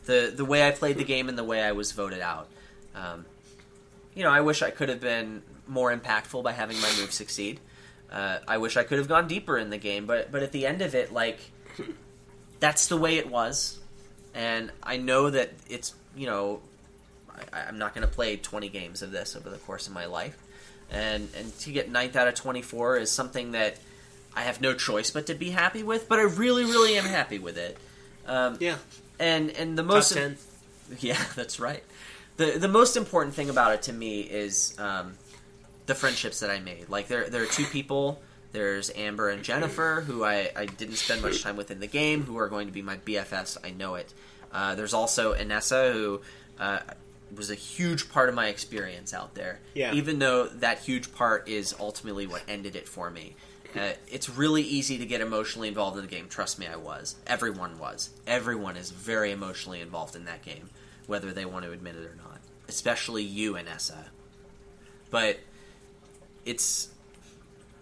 the 0.06 0.34
the 0.36 0.46
way 0.46 0.68
I 0.68 0.72
played 0.72 0.98
the 0.98 1.04
game 1.04 1.30
and 1.30 1.38
the 1.38 1.44
way 1.44 1.62
I 1.62 1.74
was 1.74 1.92
voted 1.92 2.22
out. 2.22 2.48
Um, 2.96 3.26
you 4.16 4.24
know, 4.24 4.32
I 4.32 4.42
wish 4.42 4.62
I 4.62 4.72
could 4.72 4.90
have 4.90 5.00
been 5.00 5.44
more 5.68 5.96
impactful 5.96 6.44
by 6.44 6.54
having 6.54 6.80
my 6.82 6.92
move 7.00 7.12
succeed. 7.12 7.60
Uh, 8.12 8.40
I 8.48 8.58
wish 8.58 8.76
I 8.78 8.84
could 8.84 8.98
have 8.98 9.08
gone 9.08 9.28
deeper 9.28 9.58
in 9.58 9.70
the 9.70 9.78
game, 9.78 10.06
but 10.06 10.32
but 10.32 10.44
at 10.44 10.52
the 10.52 10.66
end 10.66 10.82
of 10.82 10.96
it, 10.96 11.14
like 11.14 11.40
that's 12.60 12.88
the 12.88 12.98
way 12.98 13.18
it 13.18 13.30
was, 13.30 13.80
and 14.34 14.72
I 14.84 14.98
know 14.98 15.30
that 15.30 15.52
it's 15.70 15.94
you 16.16 16.28
know 16.28 16.62
I, 17.54 17.62
I'm 17.62 17.78
not 17.78 17.94
going 17.94 18.06
to 18.06 18.14
play 18.14 18.36
20 18.38 18.70
games 18.70 19.02
of 19.02 19.12
this 19.12 19.36
over 19.36 19.50
the 19.50 19.58
course 19.58 19.88
of 19.88 19.94
my 19.94 20.06
life, 20.06 20.38
and 20.90 21.30
and 21.38 21.58
to 21.60 21.72
get 21.72 21.90
ninth 21.90 22.16
out 22.16 22.28
of 22.28 22.36
24 22.36 22.98
is 22.98 23.12
something 23.12 23.54
that 23.54 23.78
I 24.36 24.42
have 24.42 24.62
no 24.62 24.74
choice 24.74 25.12
but 25.12 25.28
to 25.28 25.34
be 25.34 25.50
happy 25.50 25.84
with. 25.84 26.10
But 26.10 26.20
I 26.20 26.24
really, 26.24 26.66
really 26.66 26.98
am 26.98 27.06
happy 27.06 27.40
with 27.40 27.58
it. 27.58 27.78
Um, 28.28 28.58
Yeah, 28.60 28.78
and 29.20 29.50
and 29.52 29.78
the 29.78 29.84
most 29.84 30.14
ten. 30.14 30.38
yeah, 31.00 31.22
that's 31.36 31.60
right. 31.60 31.84
the 32.38 32.58
The 32.60 32.68
most 32.68 32.98
important 32.98 33.36
thing 33.36 33.50
about 33.50 33.74
it 33.74 33.82
to 33.84 33.94
me 33.94 34.22
is 34.22 34.76
um, 34.78 35.18
the 35.92 35.96
friendships 35.96 36.40
that 36.40 36.50
I 36.50 36.60
made. 36.60 36.88
Like 36.88 37.10
there, 37.10 37.30
there 37.30 37.44
are 37.44 37.48
two 37.48 37.66
people. 37.66 38.22
There's 38.54 38.92
Amber 38.96 39.30
and 39.30 39.44
Jennifer, 39.44 40.00
who 40.00 40.24
I, 40.24 40.50
I 40.56 40.66
didn't 40.66 40.96
spend 40.96 41.22
much 41.22 41.44
time 41.44 41.58
with 41.58 41.70
in 41.70 41.82
the 41.82 41.88
game, 41.88 42.24
who 42.24 42.38
are 42.38 42.48
going 42.48 42.68
to 42.68 42.74
be 42.74 42.82
my 42.82 42.96
BFFs. 42.98 43.58
I 43.62 43.72
know 43.72 43.96
it. 43.96 44.14
Uh, 44.54 44.76
there's 44.76 44.94
also 44.94 45.34
Inessa, 45.34 45.92
who 45.92 46.22
uh, 46.60 46.80
was 47.36 47.52
a 47.52 47.56
huge 47.56 48.10
part 48.10 48.30
of 48.30 48.36
my 48.36 48.48
experience 48.48 49.14
out 49.14 49.36
there. 49.36 49.60
Yeah. 49.74 49.94
Even 49.94 50.20
though 50.20 50.48
that 50.48 50.80
huge 50.80 51.14
part 51.14 51.50
is 51.50 51.76
ultimately 51.78 52.26
what 52.26 52.42
ended 52.48 52.78
it 52.78 52.88
for 52.88 53.10
me. 53.10 53.36
Uh, 53.76 53.92
it's 54.10 54.30
really 54.30 54.62
easy 54.62 54.98
to 54.98 55.06
get 55.06 55.20
emotionally 55.20 55.68
involved 55.68 55.98
in 55.98 56.04
the 56.04 56.10
game. 56.10 56.28
Trust 56.30 56.58
me, 56.58 56.68
I 56.68 56.78
was. 56.78 57.16
Everyone 57.28 57.80
was. 57.80 58.12
Everyone 58.28 58.78
is 58.78 58.92
very 58.92 59.32
emotionally 59.32 59.82
involved 59.82 60.16
in 60.16 60.24
that 60.26 60.42
game, 60.42 60.70
whether 61.08 61.34
they 61.34 61.46
want 61.46 61.66
to 61.66 61.72
admit 61.74 61.96
it 61.96 62.06
or 62.06 62.16
not. 62.16 62.40
Especially 62.70 63.24
you, 63.24 63.54
Inessa. 63.54 64.06
But 65.10 65.40
it's. 66.46 66.90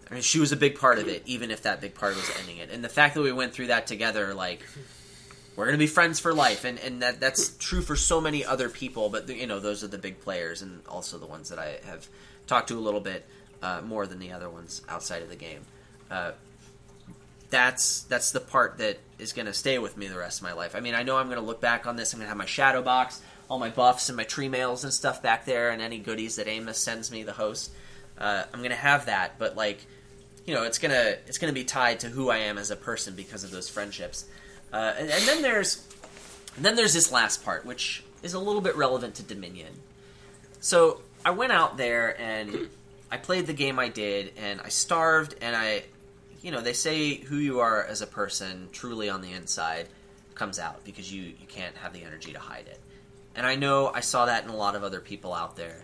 I 0.10 0.16
mean, 0.16 0.24
she 0.24 0.40
was 0.40 0.52
a 0.52 0.58
big 0.58 0.80
part 0.80 0.98
of 0.98 1.08
it, 1.08 1.22
even 1.28 1.52
if 1.52 1.62
that 1.64 1.82
big 1.82 1.94
part 1.94 2.16
was 2.16 2.32
ending 2.40 2.58
it. 2.58 2.72
And 2.72 2.84
the 2.84 2.90
fact 2.90 3.14
that 3.14 3.22
we 3.22 3.32
went 3.32 3.54
through 3.54 3.68
that 3.68 3.86
together, 3.86 4.34
like, 4.34 4.66
we're 5.56 5.66
to 5.72 5.78
be 5.78 5.86
friends 5.86 6.20
for 6.20 6.34
life. 6.34 6.66
And, 6.66 6.80
and 6.80 7.04
that 7.04 7.20
that's 7.20 7.56
true 7.58 7.82
for 7.84 7.96
so 7.96 8.20
many 8.20 8.44
other 8.44 8.70
people, 8.70 9.10
but, 9.10 9.30
you 9.30 9.46
know, 9.46 9.60
those 9.60 9.84
are 9.84 9.88
the 9.88 10.00
big 10.00 10.20
players 10.20 10.64
and 10.64 10.82
also 10.90 11.20
the 11.20 11.28
ones 11.28 11.50
that 11.50 11.60
I 11.60 11.78
have 11.86 12.08
talked 12.48 12.70
to 12.70 12.76
a 12.76 12.82
little 12.82 13.02
bit 13.02 13.24
uh, 13.62 13.82
more 13.82 14.08
than 14.08 14.18
the 14.18 14.32
other 14.32 14.50
ones 14.50 14.82
outside 14.90 15.22
of 15.22 15.30
the 15.30 15.36
game. 15.36 15.62
Uh, 16.10 16.32
that's 17.52 18.02
that's 18.04 18.32
the 18.32 18.40
part 18.40 18.80
that 18.80 18.98
is 19.20 19.34
to 19.48 19.54
stay 19.54 19.78
with 19.78 19.96
me 19.96 20.08
the 20.08 20.18
rest 20.18 20.40
of 20.40 20.44
my 20.44 20.54
life. 20.54 20.76
I 20.76 20.80
mean, 20.80 20.96
I 20.96 21.04
know 21.04 21.18
I'm 21.18 21.28
to 21.40 21.46
look 21.46 21.62
back 21.62 21.86
on 21.86 21.98
this. 21.98 22.14
I'm 22.14 22.20
to 22.20 22.26
have 22.26 22.38
my 22.38 22.46
shadow 22.46 22.82
box, 22.82 23.22
all 23.48 23.60
my 23.60 23.70
buffs 23.70 24.10
and 24.10 24.18
my 24.18 24.24
tree 24.24 24.50
mails 24.50 24.84
and 24.84 24.94
stuff 24.94 25.22
back 25.22 25.46
there, 25.46 25.70
and 25.70 25.84
any 25.84 26.00
goodies 26.00 26.38
that 26.38 26.48
Amos 26.48 26.80
sends 26.80 27.12
me, 27.12 27.22
the 27.22 27.34
host. 27.34 27.72
Uh, 28.20 28.44
I'm 28.54 28.62
to 28.62 28.76
have 28.76 29.06
that, 29.06 29.40
but 29.40 29.56
like, 29.56 29.86
you 30.46 30.54
know, 30.54 30.64
it's 30.64 30.78
gonna 30.78 31.16
it's 31.28 31.38
gonna 31.38 31.54
be 31.54 31.64
tied 31.64 32.02
to 32.02 32.10
who 32.10 32.30
I 32.30 32.38
am 32.38 32.58
as 32.58 32.70
a 32.70 32.76
person 32.76 33.16
because 33.16 33.44
of 33.44 33.52
those 33.52 33.70
friendships. 33.70 34.26
Uh, 34.74 34.94
and, 34.98 35.10
and 35.10 35.24
then 35.24 35.42
there's 35.42 35.88
and 36.56 36.66
then 36.66 36.76
there's 36.76 36.94
this 36.94 37.12
last 37.12 37.46
part, 37.46 37.66
which 37.66 38.04
is 38.22 38.34
a 38.34 38.40
little 38.40 38.62
bit 38.62 38.76
relevant 38.76 39.16
to 39.16 39.24
Dominion. 39.24 39.74
So 40.60 41.02
I 41.24 41.32
went 41.32 41.54
out 41.54 41.78
there 41.78 42.20
and 42.20 42.70
I 43.12 43.18
played 43.18 43.48
the 43.48 43.54
game 43.54 43.80
I 43.80 43.90
did, 43.90 44.34
and 44.38 44.62
I 44.62 44.70
starved, 44.70 45.36
and 45.42 45.56
I, 45.56 45.84
you 46.42 46.52
know, 46.52 46.62
they 46.62 46.74
say 46.74 47.16
who 47.16 47.38
you 47.38 47.60
are 47.60 47.84
as 47.84 48.02
a 48.02 48.08
person 48.08 48.70
truly 48.72 49.10
on 49.10 49.22
the 49.22 49.32
inside 49.32 49.88
comes 50.36 50.60
out 50.60 50.84
because 50.86 51.12
you 51.12 51.24
you 51.24 51.48
can't 51.48 51.76
have 51.78 51.94
the 51.94 52.04
energy 52.04 52.34
to 52.34 52.40
hide 52.40 52.68
it. 52.68 52.80
And 53.36 53.46
I 53.46 53.56
know 53.56 53.88
I 53.94 54.02
saw 54.02 54.26
that 54.26 54.44
in 54.44 54.50
a 54.50 54.56
lot 54.56 54.76
of 54.76 54.84
other 54.84 55.00
people 55.00 55.34
out 55.34 55.56
there, 55.56 55.82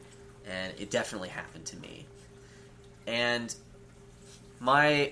and 0.48 0.74
it 0.80 0.92
definitely 0.92 1.30
happened 1.30 1.66
to 1.68 1.78
me. 1.78 2.05
And 3.08 3.54
my 4.60 5.12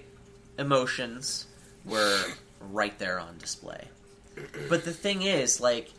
emotions 0.58 1.48
were 1.86 2.24
right 2.72 2.98
there 3.00 3.20
on 3.20 3.38
display. 3.38 3.88
But 4.70 4.84
the 4.84 4.94
thing 4.94 5.22
is, 5.22 5.62
like, 5.62 5.92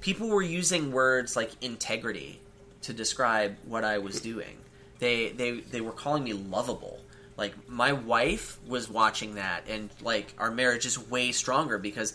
people 0.00 0.28
were 0.28 0.42
using 0.42 0.92
words 0.92 1.36
like 1.36 1.50
integrity 1.62 2.40
to 2.82 2.92
describe 2.92 3.56
what 3.64 3.84
I 3.84 3.98
was 3.98 4.20
doing. 4.20 4.56
They 4.98 5.30
they 5.30 5.60
they 5.60 5.80
were 5.80 5.92
calling 5.92 6.24
me 6.24 6.32
lovable. 6.32 7.00
Like 7.36 7.68
my 7.68 7.92
wife 7.92 8.58
was 8.66 8.88
watching 8.88 9.36
that 9.36 9.64
and 9.68 9.90
like 10.02 10.34
our 10.38 10.50
marriage 10.50 10.86
is 10.86 10.98
way 10.98 11.32
stronger 11.32 11.78
because 11.78 12.14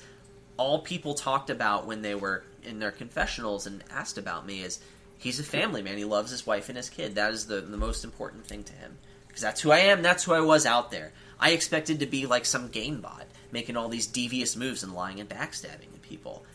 all 0.57 0.80
people 0.80 1.14
talked 1.14 1.49
about 1.49 1.85
when 1.85 2.01
they 2.01 2.15
were 2.15 2.43
in 2.64 2.80
their 2.80 2.91
confessionals 2.91 3.65
and 3.65 3.84
asked 3.89 4.18
about 4.18 4.45
me 4.45 4.61
is 4.61 4.80
he's 5.23 5.39
a 5.39 5.43
family 5.43 5.81
man. 5.81 5.97
He 5.97 6.05
loves 6.05 6.31
his 6.31 6.45
wife 6.45 6.69
and 6.69 6.77
his 6.77 6.89
kid. 6.89 7.15
That 7.15 7.33
is 7.33 7.47
the 7.47 7.61
the 7.61 7.77
most 7.77 8.03
important 8.03 8.45
thing 8.45 8.63
to 8.65 8.73
him. 8.73 8.97
Because 9.27 9.41
that's 9.41 9.61
who 9.61 9.71
I 9.71 9.79
am, 9.79 10.03
that's 10.03 10.25
who 10.25 10.33
I 10.33 10.41
was 10.41 10.65
out 10.65 10.91
there. 10.91 11.11
I 11.39 11.51
expected 11.51 11.99
to 11.99 12.05
be 12.05 12.27
like 12.27 12.45
some 12.45 12.67
game 12.67 13.01
bot, 13.01 13.25
making 13.51 13.75
all 13.75 13.89
these 13.89 14.05
devious 14.05 14.55
moves 14.55 14.83
and 14.83 14.93
lying 14.93 15.19
and 15.19 15.27
backstabbing 15.27 15.87
people 16.03 16.45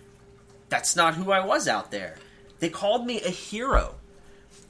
that's 0.69 0.97
not 0.97 1.15
who 1.15 1.33
I 1.33 1.45
was 1.45 1.69
out 1.69 1.91
there. 1.91 2.17
They 2.61 2.69
called 2.69 3.07
me 3.07 3.21
a 3.21 3.31
hero. 3.31 3.95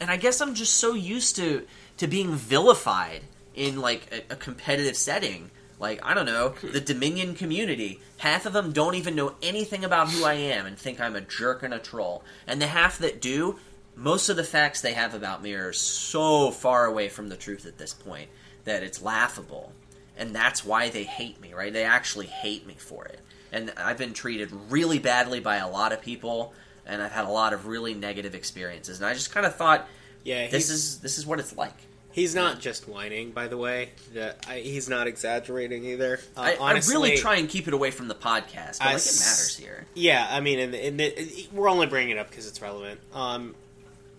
And 0.00 0.10
I 0.10 0.16
guess 0.16 0.40
I'm 0.40 0.54
just 0.54 0.74
so 0.74 0.94
used 0.94 1.36
to 1.36 1.66
to 1.98 2.06
being 2.06 2.34
vilified 2.34 3.22
in 3.54 3.80
like 3.80 4.06
a, 4.12 4.34
a 4.34 4.36
competitive 4.36 4.96
setting. 4.96 5.50
Like, 5.80 6.00
I 6.04 6.14
don't 6.14 6.26
know, 6.26 6.54
the 6.62 6.80
Dominion 6.80 7.34
community. 7.34 8.00
Half 8.18 8.46
of 8.46 8.52
them 8.52 8.72
don't 8.72 8.96
even 8.96 9.14
know 9.14 9.34
anything 9.42 9.84
about 9.84 10.10
who 10.10 10.24
I 10.24 10.34
am 10.34 10.66
and 10.66 10.76
think 10.76 11.00
I'm 11.00 11.14
a 11.14 11.20
jerk 11.20 11.62
and 11.62 11.72
a 11.72 11.78
troll. 11.78 12.24
And 12.46 12.60
the 12.60 12.66
half 12.66 12.98
that 12.98 13.20
do, 13.20 13.58
most 13.98 14.28
of 14.28 14.36
the 14.36 14.44
facts 14.44 14.80
they 14.80 14.94
have 14.94 15.12
about 15.14 15.42
me 15.42 15.52
are 15.54 15.72
so 15.72 16.50
far 16.50 16.86
away 16.86 17.08
from 17.08 17.28
the 17.28 17.36
truth 17.36 17.66
at 17.66 17.76
this 17.78 17.92
point 17.92 18.30
that 18.64 18.82
it's 18.82 19.02
laughable. 19.02 19.72
And 20.16 20.34
that's 20.34 20.64
why 20.64 20.88
they 20.88 21.04
hate 21.04 21.40
me, 21.40 21.52
right? 21.52 21.72
They 21.72 21.84
actually 21.84 22.26
hate 22.26 22.66
me 22.66 22.74
for 22.78 23.04
it 23.04 23.20
and 23.52 23.72
I've 23.76 23.98
been 23.98 24.12
treated 24.12 24.50
really 24.68 24.98
badly 24.98 25.40
by 25.40 25.56
a 25.56 25.68
lot 25.68 25.92
of 25.92 26.02
people, 26.02 26.52
and 26.86 27.02
I've 27.02 27.12
had 27.12 27.24
a 27.24 27.30
lot 27.30 27.52
of 27.52 27.66
really 27.66 27.94
negative 27.94 28.34
experiences. 28.34 28.98
And 28.98 29.06
I 29.06 29.14
just 29.14 29.32
kind 29.32 29.46
of 29.46 29.54
thought, 29.54 29.88
Yeah, 30.24 30.48
this 30.48 30.70
is 30.70 30.98
this 31.00 31.18
is 31.18 31.26
what 31.26 31.38
it's 31.38 31.56
like. 31.56 31.74
he's 32.12 32.34
not 32.34 32.60
just 32.60 32.88
whining. 32.88 33.30
By 33.30 33.48
the 33.48 33.56
way, 33.56 33.90
The- 34.12 34.34
I, 34.48 34.58
he's 34.60 34.88
not 34.88 35.06
exaggerating 35.06 35.84
either. 35.84 36.20
Uh, 36.36 36.40
I, 36.40 36.56
honestly, 36.56 36.94
I 36.94 36.98
really 36.98 37.16
try 37.18 37.36
and 37.36 37.48
keep 37.48 37.68
it 37.68 37.74
away 37.74 37.90
from 37.90 38.08
the 38.08 38.14
podcast, 38.14 38.78
but 38.78 38.88
I 38.88 38.92
like 38.94 39.02
it 39.02 39.20
matters 39.20 39.56
here. 39.56 39.86
Yeah, 39.94 40.26
I 40.28 40.40
mean, 40.40 40.58
and, 40.58 40.74
and 40.74 41.00
it, 41.00 41.52
we're 41.52 41.70
only 41.70 41.86
bringing 41.86 42.16
it 42.16 42.18
up 42.18 42.28
because 42.28 42.46
it's 42.46 42.60
relevant. 42.60 43.00
Um, 43.14 43.54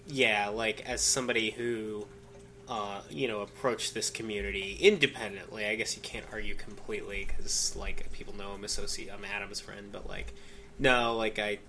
yeah, 0.10 0.50
like 0.50 0.88
as 0.88 1.02
somebody 1.02 1.52
who, 1.52 2.06
uh, 2.68 3.02
you 3.10 3.28
know, 3.28 3.42
approached 3.42 3.94
this 3.94 4.10
community 4.10 4.78
independently. 4.80 5.66
I 5.66 5.76
guess 5.76 5.96
you 5.96 6.02
can't 6.02 6.26
argue 6.32 6.56
completely 6.56 7.28
because 7.28 7.76
like 7.76 8.12
people 8.12 8.36
know 8.36 8.52
I'm 8.52 8.64
associate, 8.64 9.12
I'm 9.14 9.24
Adam's 9.24 9.60
friend, 9.60 9.90
but 9.92 10.08
like, 10.10 10.34
no, 10.78 11.16
like 11.16 11.40
I, 11.40 11.60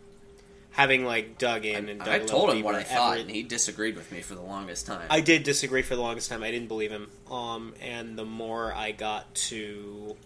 having 0.73 1.05
like 1.05 1.39
dug 1.39 1.65
in 1.65 1.89
and 1.89 2.01
dug 2.01 2.09
I 2.09 2.19
told 2.21 2.51
him 2.55 2.63
what 2.63 2.75
I 2.75 2.83
thought, 2.83 3.19
and 3.19 3.31
he 3.31 3.43
disagreed 3.43 3.97
with 3.97 4.11
me 4.11 4.21
for 4.21 4.35
the 4.35 4.43
longest 4.43 4.87
time. 4.87 5.07
I 5.11 5.21
did 5.21 5.43
disagree 5.43 5.83
for 5.83 5.95
the 5.95 6.03
longest 6.03 6.31
time. 6.31 6.43
I 6.43 6.51
didn't 6.51 6.69
believe 6.69 6.91
him. 6.91 7.11
Um, 7.31 7.75
and 7.81 8.17
the 8.17 8.25
more 8.25 8.73
I 8.73 8.93
got 8.93 9.35
to 9.35 10.17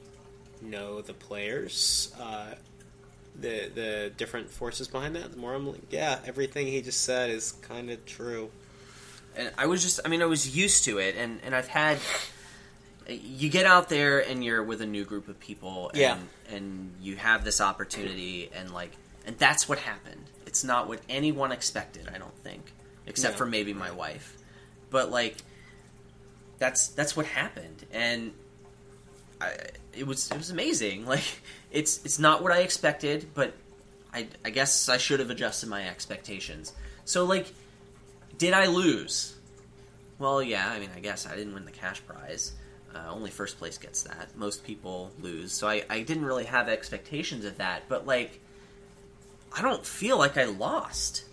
know 0.62 1.02
the 1.02 1.14
players, 1.14 2.14
uh, 2.20 2.54
the 3.38 3.70
the 3.74 4.12
different 4.16 4.50
forces 4.50 4.88
behind 4.88 5.16
that, 5.16 5.30
the 5.32 5.36
more 5.36 5.54
I'm 5.54 5.66
like, 5.66 5.90
yeah, 5.92 6.18
everything 6.26 6.66
he 6.66 6.80
just 6.82 7.02
said 7.02 7.30
is 7.30 7.52
kind 7.62 7.90
of 7.90 8.04
true. 8.06 8.50
and 9.36 9.50
I 9.58 9.66
was 9.66 9.82
just 9.82 10.00
I 10.04 10.08
mean 10.08 10.22
I 10.22 10.26
was 10.26 10.56
used 10.56 10.84
to 10.84 10.98
it 10.98 11.16
and 11.16 11.40
and 11.44 11.54
I've 11.54 11.68
had 11.68 11.98
you 13.08 13.50
get 13.50 13.66
out 13.66 13.88
there 13.90 14.20
and 14.20 14.42
you're 14.44 14.62
with 14.62 14.80
a 14.80 14.86
new 14.86 15.04
group 15.04 15.28
of 15.28 15.38
people 15.38 15.88
and 15.90 15.98
Yeah. 15.98 16.18
and 16.50 16.94
you 17.02 17.16
have 17.16 17.44
this 17.44 17.60
opportunity 17.60 18.50
and 18.54 18.70
like 18.72 18.92
and 19.26 19.36
that's 19.38 19.68
what 19.68 19.78
happened. 19.78 20.24
It's 20.46 20.62
not 20.64 20.86
what 20.88 21.00
anyone 21.08 21.50
expected, 21.52 22.08
I 22.14 22.18
don't 22.18 22.36
think, 22.44 22.72
except 23.06 23.34
No. 23.34 23.38
for 23.38 23.46
maybe 23.46 23.74
my 23.74 23.90
wife. 23.90 24.36
But 24.90 25.10
like 25.10 25.36
that's 26.58 26.88
that's 26.88 27.16
what 27.16 27.26
happened 27.26 27.84
and 27.92 28.32
I, 29.40 29.54
it 29.92 30.06
was 30.06 30.30
it 30.30 30.36
was 30.38 30.50
amazing. 30.50 31.04
Like 31.14 31.24
it's 31.74 32.04
it's 32.04 32.18
not 32.18 32.42
what 32.42 32.52
I 32.52 32.60
expected, 32.60 33.26
but 33.34 33.52
I 34.12 34.28
I 34.44 34.50
guess 34.50 34.88
I 34.88 34.96
should 34.96 35.20
have 35.20 35.30
adjusted 35.30 35.68
my 35.68 35.86
expectations. 35.86 36.72
So 37.04 37.24
like 37.24 37.52
did 38.38 38.52
I 38.52 38.66
lose? 38.66 39.34
Well, 40.18 40.42
yeah. 40.42 40.70
I 40.70 40.78
mean, 40.78 40.90
I 40.96 41.00
guess 41.00 41.26
I 41.26 41.36
didn't 41.36 41.54
win 41.54 41.64
the 41.64 41.70
cash 41.70 42.04
prize. 42.06 42.52
Uh, 42.94 43.10
only 43.10 43.30
first 43.30 43.58
place 43.58 43.78
gets 43.78 44.02
that. 44.04 44.36
Most 44.36 44.64
people 44.64 45.10
lose, 45.20 45.52
so 45.52 45.66
I, 45.68 45.84
I 45.90 46.02
didn't 46.02 46.24
really 46.24 46.44
have 46.44 46.68
expectations 46.68 47.44
of 47.44 47.58
that. 47.58 47.82
But 47.88 48.06
like, 48.06 48.40
I 49.56 49.62
don't 49.62 49.84
feel 49.84 50.16
like 50.16 50.38
I 50.38 50.44
lost. 50.44 51.24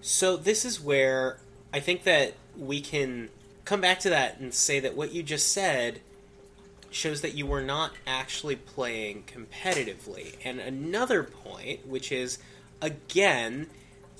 So 0.00 0.36
this 0.36 0.64
is 0.64 0.80
where 0.80 1.38
I 1.72 1.80
think 1.80 2.02
that 2.04 2.34
we 2.56 2.80
can 2.80 3.30
come 3.64 3.80
back 3.80 4.00
to 4.00 4.10
that 4.10 4.38
and 4.38 4.52
say 4.52 4.80
that 4.80 4.96
what 4.96 5.12
you 5.12 5.22
just 5.22 5.52
said 5.52 6.00
shows 6.94 7.20
that 7.22 7.34
you 7.34 7.46
were 7.46 7.62
not 7.62 7.92
actually 8.06 8.56
playing 8.56 9.24
competitively. 9.24 10.34
And 10.44 10.60
another 10.60 11.22
point, 11.22 11.86
which 11.86 12.12
is 12.12 12.38
again 12.80 13.66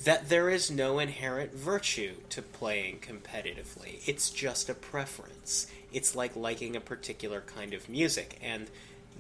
that 0.05 0.29
there 0.29 0.51
is 0.51 0.71
no 0.71 0.99
inherent 0.99 1.55
virtue 1.55 2.15
to 2.31 2.43
playing 2.43 2.99
competitively. 2.99 4.07
It's 4.07 4.31
just 4.31 4.69
a 4.69 4.75
preference. 4.75 5.69
It's 5.93 6.17
like 6.17 6.35
liking 6.35 6.75
a 6.75 6.81
particular 6.81 7.41
kind 7.43 7.73
of 7.73 7.89
music. 7.89 8.39
And 8.43 8.69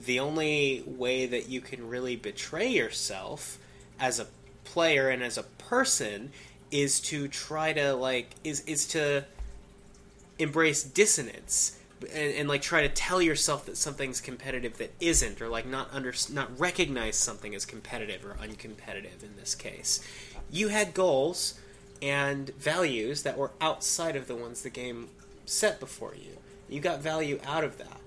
the 0.04 0.18
only 0.18 0.82
way 0.84 1.26
that 1.26 1.48
you 1.48 1.60
can 1.60 1.88
really 1.88 2.16
betray 2.16 2.68
yourself 2.68 3.58
as 4.00 4.18
a 4.18 4.26
player 4.64 5.08
and 5.08 5.22
as 5.22 5.38
a 5.38 5.44
person 5.44 6.32
is 6.70 6.98
to 6.98 7.28
try 7.28 7.72
to 7.72 7.94
like 7.94 8.30
is 8.42 8.60
is 8.62 8.86
to 8.88 9.24
embrace 10.40 10.82
dissonance 10.82 11.78
and, 12.12 12.34
and, 12.34 12.48
like 12.48 12.62
try 12.62 12.82
to 12.82 12.88
tell 12.88 13.20
yourself 13.20 13.66
that 13.66 13.76
something's 13.76 14.20
competitive 14.20 14.78
that 14.78 14.92
isn't 15.00 15.40
or 15.40 15.48
like 15.48 15.66
not 15.66 15.88
under 15.92 16.12
not 16.32 16.58
recognize 16.58 17.16
something 17.16 17.54
as 17.54 17.64
competitive 17.64 18.24
or 18.24 18.34
uncompetitive 18.34 19.22
in 19.22 19.36
this 19.36 19.54
case 19.54 20.06
you 20.50 20.68
had 20.68 20.94
goals 20.94 21.58
and 22.02 22.50
values 22.56 23.22
that 23.22 23.36
were 23.36 23.50
outside 23.60 24.16
of 24.16 24.26
the 24.26 24.34
ones 24.34 24.62
the 24.62 24.70
game 24.70 25.08
set 25.46 25.80
before 25.80 26.14
you 26.14 26.36
you 26.68 26.80
got 26.80 27.00
value 27.00 27.38
out 27.44 27.64
of 27.64 27.78
that 27.78 28.00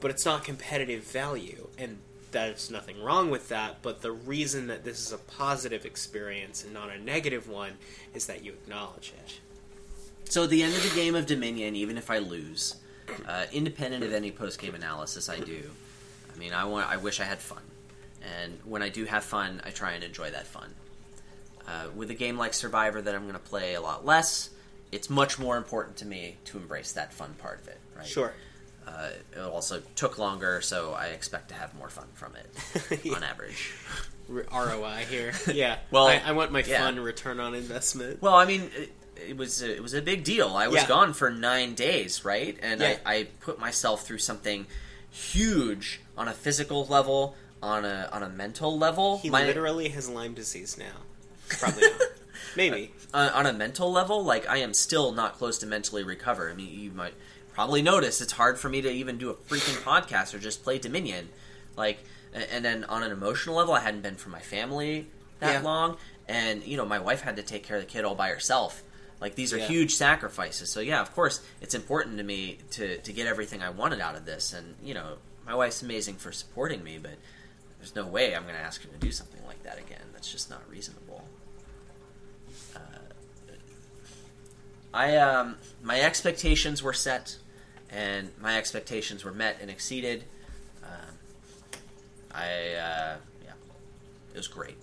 but 0.00 0.10
it's 0.10 0.24
not 0.24 0.44
competitive 0.44 1.02
value 1.02 1.68
and 1.78 1.98
there's 2.34 2.70
nothing 2.70 3.00
wrong 3.00 3.30
with 3.30 3.48
that, 3.48 3.76
but 3.80 4.02
the 4.02 4.10
reason 4.12 4.66
that 4.66 4.84
this 4.84 4.98
is 4.98 5.12
a 5.12 5.18
positive 5.18 5.86
experience 5.86 6.64
and 6.64 6.74
not 6.74 6.90
a 6.90 6.98
negative 6.98 7.48
one 7.48 7.74
is 8.12 8.26
that 8.26 8.44
you 8.44 8.52
acknowledge 8.52 9.14
it. 9.24 9.40
So 10.28 10.44
at 10.44 10.50
the 10.50 10.62
end 10.62 10.74
of 10.74 10.82
the 10.82 10.94
game 10.94 11.14
of 11.14 11.26
Dominion, 11.26 11.76
even 11.76 11.96
if 11.96 12.10
I 12.10 12.18
lose, 12.18 12.76
uh, 13.28 13.46
independent 13.52 14.04
of 14.04 14.12
any 14.12 14.30
post 14.30 14.58
game 14.60 14.74
analysis 14.74 15.28
I 15.28 15.38
do, 15.40 15.70
I 16.34 16.38
mean, 16.38 16.52
I 16.52 16.64
want, 16.64 16.88
I 16.90 16.96
wish 16.96 17.20
I 17.20 17.24
had 17.24 17.40
fun, 17.40 17.62
and 18.42 18.58
when 18.64 18.82
I 18.82 18.88
do 18.88 19.04
have 19.04 19.24
fun, 19.24 19.60
I 19.64 19.70
try 19.70 19.92
and 19.92 20.04
enjoy 20.04 20.30
that 20.30 20.46
fun. 20.46 20.74
Uh, 21.66 21.86
with 21.94 22.10
a 22.10 22.14
game 22.14 22.36
like 22.36 22.52
Survivor 22.52 23.00
that 23.00 23.14
I'm 23.14 23.22
going 23.22 23.32
to 23.34 23.38
play 23.38 23.74
a 23.74 23.80
lot 23.80 24.04
less, 24.04 24.50
it's 24.92 25.08
much 25.08 25.38
more 25.38 25.56
important 25.56 25.96
to 25.98 26.06
me 26.06 26.36
to 26.44 26.58
embrace 26.58 26.92
that 26.92 27.12
fun 27.12 27.34
part 27.38 27.60
of 27.60 27.68
it. 27.68 27.78
Right? 27.96 28.06
Sure. 28.06 28.34
Uh, 28.86 29.10
it 29.32 29.40
also 29.40 29.82
took 29.96 30.18
longer, 30.18 30.60
so 30.60 30.92
I 30.92 31.06
expect 31.06 31.48
to 31.48 31.54
have 31.54 31.74
more 31.74 31.88
fun 31.88 32.06
from 32.12 32.34
it 32.36 33.00
Yeah. 33.04 33.14
on 33.14 33.22
average. 33.22 33.72
ROI 34.28 35.06
here. 35.08 35.32
Yeah. 35.52 35.78
Well, 35.90 36.06
I, 36.06 36.20
I 36.24 36.32
want 36.32 36.52
my 36.52 36.62
yeah. 36.62 36.84
fun 36.84 37.00
return 37.00 37.40
on 37.40 37.54
investment. 37.54 38.20
Well, 38.20 38.34
I 38.34 38.44
mean, 38.44 38.70
it, 39.16 39.36
was 39.36 39.62
a, 39.62 39.74
it 39.76 39.82
was 39.82 39.94
a 39.94 40.02
big 40.02 40.24
deal. 40.24 40.48
I 40.56 40.68
was 40.68 40.82
Yeah. 40.82 40.88
gone 40.88 41.12
for 41.12 41.30
nine 41.30 41.74
days, 41.74 42.24
right? 42.24 42.56
And 42.62 42.80
Yeah. 42.80 42.96
I, 43.06 43.14
I 43.14 43.24
put 43.40 43.58
myself 43.58 44.06
through 44.06 44.18
something 44.18 44.66
huge 45.10 46.00
on 46.16 46.28
a 46.28 46.32
physical 46.32 46.84
level, 46.86 47.36
on 47.62 47.84
a 47.84 48.08
on 48.12 48.22
a 48.22 48.28
mental 48.28 48.76
level. 48.78 49.18
He 49.18 49.30
My- 49.30 49.44
literally 49.44 49.88
has 49.90 50.08
Lyme 50.08 50.34
disease 50.34 50.76
now. 50.78 50.96
Probably 51.48 51.82
not. 51.90 52.00
Maybe. 52.56 52.92
uh, 53.12 53.30
on 53.34 53.46
a 53.46 53.52
mental 53.52 53.90
level, 53.90 54.22
like 54.24 54.48
I 54.48 54.58
am 54.58 54.74
still 54.74 55.12
not 55.12 55.34
close 55.38 55.58
to 55.58 55.66
mentally 55.66 56.02
recover. 56.04 56.50
I 56.50 56.54
mean, 56.54 56.78
you 56.78 56.90
might 56.92 57.14
probably 57.52 57.82
notice 57.82 58.20
it's 58.20 58.32
hard 58.32 58.58
for 58.58 58.68
me 58.68 58.80
to 58.82 58.90
even 58.90 59.18
do 59.18 59.30
a 59.30 59.34
freaking 59.34 59.80
podcast 59.82 60.34
or 60.34 60.38
just 60.38 60.62
play 60.62 60.78
Dominion. 60.78 61.28
Like, 61.76 61.98
and 62.32 62.64
then 62.64 62.84
on 62.84 63.02
an 63.02 63.10
emotional 63.12 63.56
level, 63.56 63.74
I 63.74 63.80
hadn't 63.80 64.02
been 64.02 64.16
for 64.16 64.28
my 64.28 64.40
family 64.40 65.06
that 65.40 65.54
Yeah. 65.54 65.60
long, 65.62 65.96
and 66.28 66.62
you 66.64 66.76
know, 66.76 66.84
my 66.84 66.98
wife 67.00 67.22
had 67.22 67.36
to 67.36 67.42
take 67.42 67.64
care 67.64 67.76
of 67.76 67.82
the 67.82 67.88
kid 67.88 68.04
all 68.04 68.14
by 68.14 68.28
herself. 68.28 68.82
Like, 69.24 69.36
these 69.36 69.54
are 69.54 69.56
Yeah. 69.56 69.68
huge 69.68 69.94
sacrifices. 69.94 70.68
So 70.68 70.80
yeah, 70.80 71.00
of 71.00 71.14
course, 71.14 71.40
it's 71.62 71.74
important 71.74 72.18
to 72.18 72.22
me 72.24 72.58
to 72.72 72.98
to 72.98 73.10
get 73.10 73.26
everything 73.26 73.62
I 73.62 73.70
wanted 73.70 74.00
out 74.02 74.16
of 74.16 74.26
this, 74.26 74.52
and 74.52 74.74
you 74.82 74.92
know, 74.92 75.16
my 75.46 75.54
wife's 75.54 75.80
amazing 75.80 76.16
for 76.16 76.30
supporting 76.30 76.84
me, 76.84 76.98
but 76.98 77.12
there's 77.78 77.94
no 77.94 78.04
way 78.06 78.36
I'm 78.36 78.42
going 78.42 78.54
to 78.54 78.60
ask 78.60 78.82
her 78.82 78.88
to 78.90 78.98
do 78.98 79.10
something 79.10 79.40
like 79.46 79.62
that 79.62 79.78
again. 79.78 80.02
That's 80.12 80.30
just 80.30 80.50
not 80.50 80.60
reasonable. 80.70 81.26
Uh, 82.76 82.80
I 84.92 85.16
um, 85.16 85.56
my 85.82 86.02
expectations 86.02 86.82
were 86.82 86.92
set, 86.92 87.38
and 87.88 88.30
my 88.42 88.58
expectations 88.58 89.24
were 89.24 89.32
met 89.32 89.56
and 89.62 89.70
exceeded. 89.70 90.24
Um, 90.82 91.14
I 92.30 92.44
uh, 92.74 93.16
yeah, 93.42 93.52
it 94.34 94.36
was 94.36 94.48
great, 94.48 94.76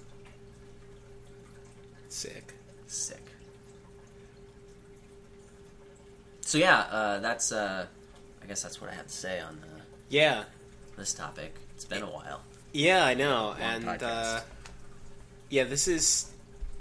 Sick. 2.09 2.55
sick. 2.87 3.21
So 6.51 6.57
yeah, 6.57 6.79
uh, 6.91 7.19
that's 7.19 7.53
uh, 7.53 7.85
I 8.43 8.45
guess 8.45 8.61
that's 8.61 8.81
what 8.81 8.89
I 8.89 8.93
had 8.93 9.07
to 9.07 9.13
say 9.13 9.39
on 9.39 9.57
uh, 9.63 9.79
Yeah. 10.09 10.43
this 10.97 11.13
topic. 11.13 11.55
It's 11.75 11.85
been 11.85 12.03
a 12.03 12.09
while. 12.09 12.41
Yeah, 12.73 13.05
I 13.05 13.13
know. 13.13 13.55
and 13.57 13.87
uh, 13.87 14.41
yeah, 15.49 15.63
this 15.63 15.87
is 15.87 16.29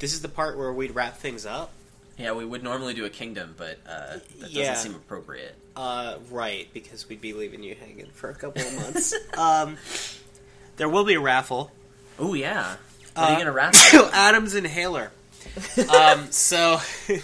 this 0.00 0.12
is 0.12 0.22
the 0.22 0.28
part 0.28 0.58
where 0.58 0.72
we'd 0.72 0.92
wrap 0.96 1.18
things 1.18 1.46
up. 1.46 1.70
Yeah, 2.18 2.32
we 2.32 2.44
would 2.44 2.64
normally 2.64 2.94
do 2.94 3.04
a 3.04 3.10
kingdom, 3.10 3.54
but 3.56 3.78
uh, 3.88 4.18
that 4.40 4.52
doesn't 4.52 4.76
seem 4.76 4.96
appropriate. 4.96 5.54
Uh, 5.76 6.16
right, 6.32 6.66
because 6.74 7.08
we'd 7.08 7.20
be 7.20 7.32
leaving 7.32 7.62
you 7.62 7.76
hanging 7.76 8.10
for 8.12 8.28
a 8.28 8.34
couple 8.34 8.62
of 8.62 8.74
months. 8.74 9.14
um, 9.38 9.76
there 10.78 10.88
will 10.88 11.04
be 11.04 11.14
a 11.14 11.20
raffle. 11.20 11.70
Oh 12.18 12.34
yeah, 12.34 12.74
what 13.14 13.22
are 13.22 13.28
Uh, 13.28 13.32
you 13.34 13.38
gonna 13.38 13.52
raffle? 13.52 14.10
Adam's 14.12 14.56
inhaler. 14.56 15.12
um, 15.88 16.32
so, 16.32 16.80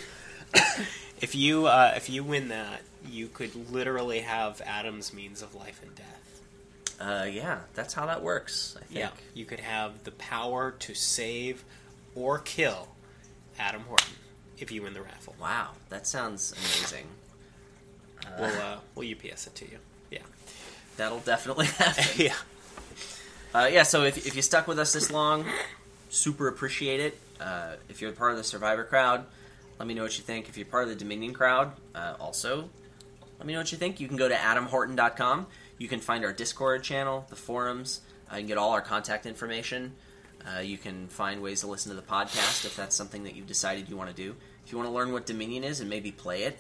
if 1.20 1.34
you 1.34 1.66
uh, 1.66 1.94
if 1.97 2.09
you 2.09 2.22
win 2.24 2.48
that, 2.48 2.80
you 3.09 3.28
could 3.28 3.70
literally 3.72 4.20
have 4.20 4.60
Adam's 4.64 5.12
means 5.12 5.43
of 5.43 5.55
life 5.55 5.80
and 5.82 5.94
death. 5.94 6.40
Uh, 6.98 7.24
yeah, 7.24 7.59
that's 7.74 7.94
how 7.94 8.06
that 8.06 8.22
works. 8.22 8.76
I 8.80 8.84
think. 8.84 8.98
Yeah, 9.01 9.10
you 9.34 9.44
could 9.44 9.60
have 9.60 10.05
the 10.05 10.12
power 10.12 10.72
to 10.80 10.94
save 10.94 11.64
or 12.14 12.38
kill 12.38 12.88
Adam 13.59 13.82
Horton 13.82 14.14
if 14.59 14.70
you 14.72 14.82
win 14.82 14.94
the 14.94 15.02
raffle. 15.02 15.34
Wow, 15.40 15.72
that 15.90 16.06
sounds 16.06 16.52
amazing. 16.52 17.06
Uh, 18.24 18.30
We'll 18.40 18.62
uh, 18.62 18.76
we'll 18.94 19.10
UPS 19.10 19.47
it 19.47 19.55
to 19.56 19.64
you. 19.66 19.78
Yeah, 20.10 20.18
that'll 20.97 21.20
definitely 21.20 21.66
happen. 21.78 22.05
yeah. 22.16 22.34
Uh, 23.55 23.68
yeah, 23.72 23.84
so 23.84 24.02
if, 24.05 24.26
if 24.26 24.34
you 24.36 24.43
stuck 24.43 24.66
with 24.66 24.78
us 24.78 24.93
this 24.93 25.10
long, 25.10 25.47
super 26.10 26.48
appreciate 26.48 27.01
it. 27.01 27.18
Uh, 27.40 27.74
if 27.88 28.01
you're 28.02 28.12
part 28.12 28.32
of 28.32 28.36
the 28.38 28.44
Survivor 28.44 28.84
crowd, 28.84 29.24
let 29.78 29.86
me 29.86 29.94
know 29.94 30.02
what 30.02 30.16
you 30.18 30.24
think. 30.24 30.48
If 30.48 30.56
you're 30.56 30.66
part 30.66 30.84
of 30.84 30.88
the 30.88 30.94
Dominion 30.96 31.32
crowd, 31.34 31.72
uh, 31.94 32.14
also 32.18 32.68
let 33.38 33.46
me 33.46 33.52
know 33.52 33.60
what 33.60 33.72
you 33.72 33.78
think. 33.78 34.00
You 34.00 34.08
can 34.08 34.16
go 34.16 34.28
to 34.28 34.34
adamhorton.com. 34.34 35.46
You 35.78 35.88
can 35.88 36.00
find 36.00 36.24
our 36.24 36.32
Discord 36.32 36.82
channel, 36.82 37.26
the 37.28 37.36
forums. 37.36 38.00
Uh, 38.30 38.36
you 38.36 38.40
can 38.42 38.48
get 38.48 38.58
all 38.58 38.72
our 38.72 38.80
contact 38.80 39.26
information. 39.26 39.92
Uh, 40.46 40.60
you 40.60 40.78
can 40.78 41.08
find 41.08 41.42
ways 41.42 41.60
to 41.60 41.66
listen 41.66 41.90
to 41.90 41.96
the 41.96 42.06
podcast 42.06 42.64
if 42.64 42.76
that's 42.76 42.94
something 42.96 43.24
that 43.24 43.34
you've 43.34 43.46
decided 43.46 43.88
you 43.88 43.96
want 43.96 44.08
to 44.08 44.16
do. 44.16 44.34
If 44.64 44.72
you 44.72 44.78
want 44.78 44.88
to 44.88 44.94
learn 44.94 45.12
what 45.12 45.26
Dominion 45.26 45.64
is 45.64 45.80
and 45.80 45.90
maybe 45.90 46.12
play 46.12 46.44
it 46.44 46.58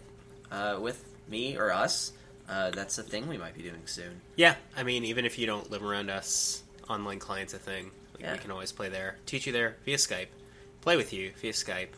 uh, 0.50 0.78
with 0.80 1.04
me 1.28 1.56
or 1.56 1.72
us, 1.72 2.12
uh, 2.48 2.70
that's 2.70 2.98
a 2.98 3.02
thing 3.02 3.28
we 3.28 3.38
might 3.38 3.54
be 3.54 3.62
doing 3.62 3.82
soon. 3.86 4.20
Yeah, 4.36 4.54
I 4.76 4.82
mean, 4.82 5.04
even 5.04 5.24
if 5.24 5.38
you 5.38 5.46
don't 5.46 5.70
live 5.70 5.82
around 5.84 6.10
us, 6.10 6.62
online 6.88 7.18
client's 7.18 7.54
a 7.54 7.58
thing. 7.58 7.90
Like, 8.14 8.22
Yeah. 8.22 8.32
We 8.32 8.38
can 8.38 8.50
always 8.50 8.72
play 8.72 8.88
there, 8.88 9.16
teach 9.26 9.46
you 9.46 9.52
there 9.52 9.76
via 9.84 9.96
Skype, 9.96 10.28
play 10.80 10.96
with 10.96 11.12
you 11.12 11.32
via 11.40 11.52
Skype, 11.52 11.88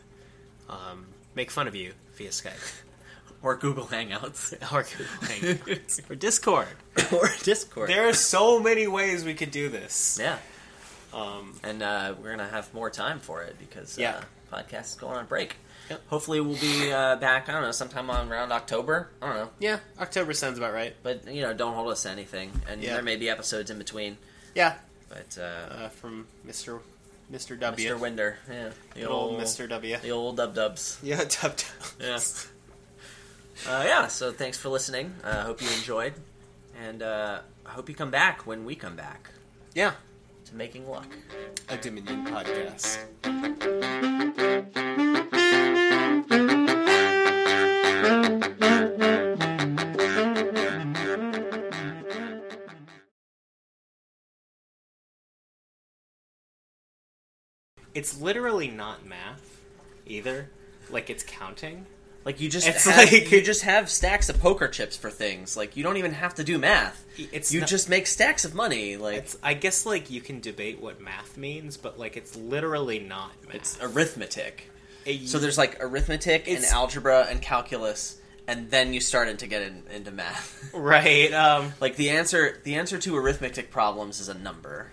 um, 0.69 1.05
make 1.35 1.51
fun 1.51 1.67
of 1.67 1.75
you 1.75 1.93
via 2.15 2.29
Skype, 2.29 2.81
Or 3.41 3.55
Google 3.55 3.85
Hangouts. 3.85 4.53
or 4.73 4.83
Google 4.83 5.05
Hangouts, 5.27 6.01
or 6.11 6.15
Discord. 6.15 6.67
or 7.11 7.29
Discord. 7.43 7.89
There 7.89 8.07
are 8.09 8.13
so 8.13 8.59
many 8.59 8.85
ways 8.87 9.23
we 9.23 9.33
could 9.33 9.51
do 9.51 9.69
this. 9.69 10.17
Yeah, 10.21 10.37
Um, 11.13 11.55
and 11.63 11.81
uh, 11.81 12.15
we're 12.21 12.31
gonna 12.31 12.49
have 12.49 12.73
more 12.73 12.89
time 12.89 13.19
for 13.19 13.41
it 13.43 13.57
because 13.57 13.97
uh, 13.97 14.01
Yeah. 14.01 14.21
podcast 14.51 14.85
is 14.85 14.95
going 14.95 15.17
on 15.17 15.25
break. 15.25 15.55
Yep. 15.89 16.01
Hopefully, 16.09 16.39
we'll 16.39 16.59
be 16.59 16.91
uh, 16.93 17.15
back. 17.15 17.49
I 17.49 17.53
don't 17.53 17.63
know, 17.63 17.71
sometime 17.71 18.11
on 18.11 18.31
around 18.31 18.51
October. 18.51 19.09
I 19.21 19.25
don't 19.27 19.35
know, 19.37 19.49
yeah, 19.59 19.79
October 19.99 20.33
sounds 20.33 20.59
about 20.59 20.71
right. 20.73 20.93
but 21.01 21.27
you 21.27 21.41
know, 21.41 21.51
don't 21.53 21.73
hold 21.73 21.91
us 21.91 22.03
to 22.03 22.09
anything. 22.11 22.51
And 22.69 22.83
Yeah. 22.83 22.93
there 22.95 23.01
may 23.03 23.15
be 23.15 23.27
episodes 23.29 23.71
in 23.71 23.77
between. 23.79 24.17
Yeah, 24.53 24.75
But 25.07 25.37
uh, 25.39 25.43
uh, 25.85 25.89
from 25.89 26.27
Mr. 26.47 26.79
Mr. 27.31 27.59
W. 27.59 27.89
Mr. 27.89 27.99
Winder, 27.99 28.37
yeah, 28.49 28.69
the 28.93 29.01
Good 29.01 29.09
old 29.09 29.39
Mr. 29.39 29.69
W. 29.69 29.97
the 29.97 30.11
old 30.11 30.37
dub 30.37 30.55
dubs. 30.55 30.97
Yeah, 31.03 31.17
Dub 31.41 31.55
Dub. 31.55 31.59
Yeah. 31.99 32.19
Uh, 33.67 33.83
yeah. 33.85 34.07
So 34.07 34.31
thanks 34.31 34.57
for 34.57 34.69
listening. 34.69 35.13
I 35.23 35.29
uh, 35.29 35.43
hope 35.45 35.61
you 35.61 35.67
enjoyed, 35.69 36.13
and 36.81 37.03
uh, 37.03 37.41
I 37.65 37.69
hope 37.69 37.87
you 37.89 37.95
come 37.95 38.09
back 38.11 38.47
when 38.47 38.65
we 38.65 38.75
come 38.75 38.95
back 38.95 39.29
Yeah, 39.75 39.91
to 40.45 40.55
making 40.55 40.87
luck. 40.89 41.07
a 41.69 41.77
Dominion 41.77 42.25
podcast. 42.25 42.97
It's 57.93 58.19
literally 58.21 58.69
not 58.69 59.05
math 59.05 59.61
either. 60.05 60.49
Like 60.89 61.09
it's 61.09 61.23
counting. 61.23 61.85
Like 62.25 62.41
you 62.41 62.49
just 62.49 62.67
It's 62.67 62.85
have, 62.85 62.97
like- 63.11 63.31
you 63.31 63.41
just 63.41 63.63
have 63.63 63.89
stacks 63.89 64.29
of 64.29 64.39
poker 64.39 64.67
chips 64.67 64.97
for 64.97 65.09
things. 65.09 65.55
Like 65.55 65.77
you 65.77 65.83
don't 65.83 65.97
even 65.97 66.13
have 66.13 66.35
to 66.35 66.43
do 66.43 66.57
math. 66.57 67.05
It's 67.31 67.51
you 67.51 67.61
not- 67.61 67.69
just 67.69 67.89
make 67.89 68.07
stacks 68.07 68.43
of 68.45 68.53
money. 68.53 68.97
Like 68.97 69.15
It's, 69.17 69.37
I 69.41 69.53
guess 69.53 69.85
like 69.85 70.09
you 70.09 70.21
can 70.21 70.39
debate 70.39 70.81
what 70.81 70.99
math 71.01 71.37
means, 71.37 71.77
but 71.77 71.97
like 71.97 72.17
it's 72.17 72.35
literally 72.35 72.99
not 72.99 73.31
math. 73.45 73.55
it's 73.55 73.77
arithmetic. 73.81 74.69
A- 75.05 75.25
So 75.25 75.39
there's 75.39 75.57
like 75.57 75.77
arithmetic 75.81 76.47
and 76.47 76.57
It's- 76.57 76.71
algebra 76.73 77.25
and 77.29 77.41
calculus, 77.41 78.17
and 78.47 78.69
then 78.69 78.93
you 78.93 78.99
start 78.99 79.35
to 79.39 79.47
get 79.47 79.61
in, 79.61 79.83
into 79.93 80.11
math. 80.11 80.71
right. 80.73 81.31
Um, 81.33 81.73
like 81.79 81.95
the 81.95 82.09
answer, 82.11 82.59
the 82.63 82.75
answer 82.75 82.97
to 82.99 83.15
arithmetic 83.15 83.71
problems 83.71 84.19
is 84.19 84.27
a 84.27 84.33
number, 84.33 84.91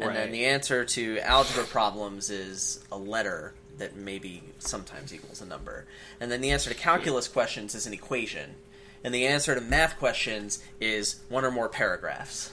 and 0.00 0.16
then 0.16 0.32
the 0.32 0.46
answer 0.46 0.84
to 0.84 1.18
algebra 1.20 1.64
problems 1.64 2.30
is 2.30 2.80
a 2.90 2.98
letter 2.98 3.54
that 3.78 3.96
maybe 3.96 4.42
sometimes 4.58 5.14
equals 5.14 5.40
a 5.40 5.46
number, 5.46 5.86
and 6.20 6.30
then 6.30 6.40
the 6.40 6.50
answer 6.50 6.70
to 6.70 6.76
calculus 6.76 7.28
questions 7.28 7.74
is 7.74 7.86
an 7.86 7.92
equation, 7.92 8.54
and 9.04 9.14
the 9.14 9.26
answer 9.26 9.54
to 9.54 9.60
math 9.60 9.98
questions 9.98 10.62
is 10.80 11.20
one 11.28 11.44
or 11.44 11.50
more 11.50 11.68
paragraphs. 11.68 12.52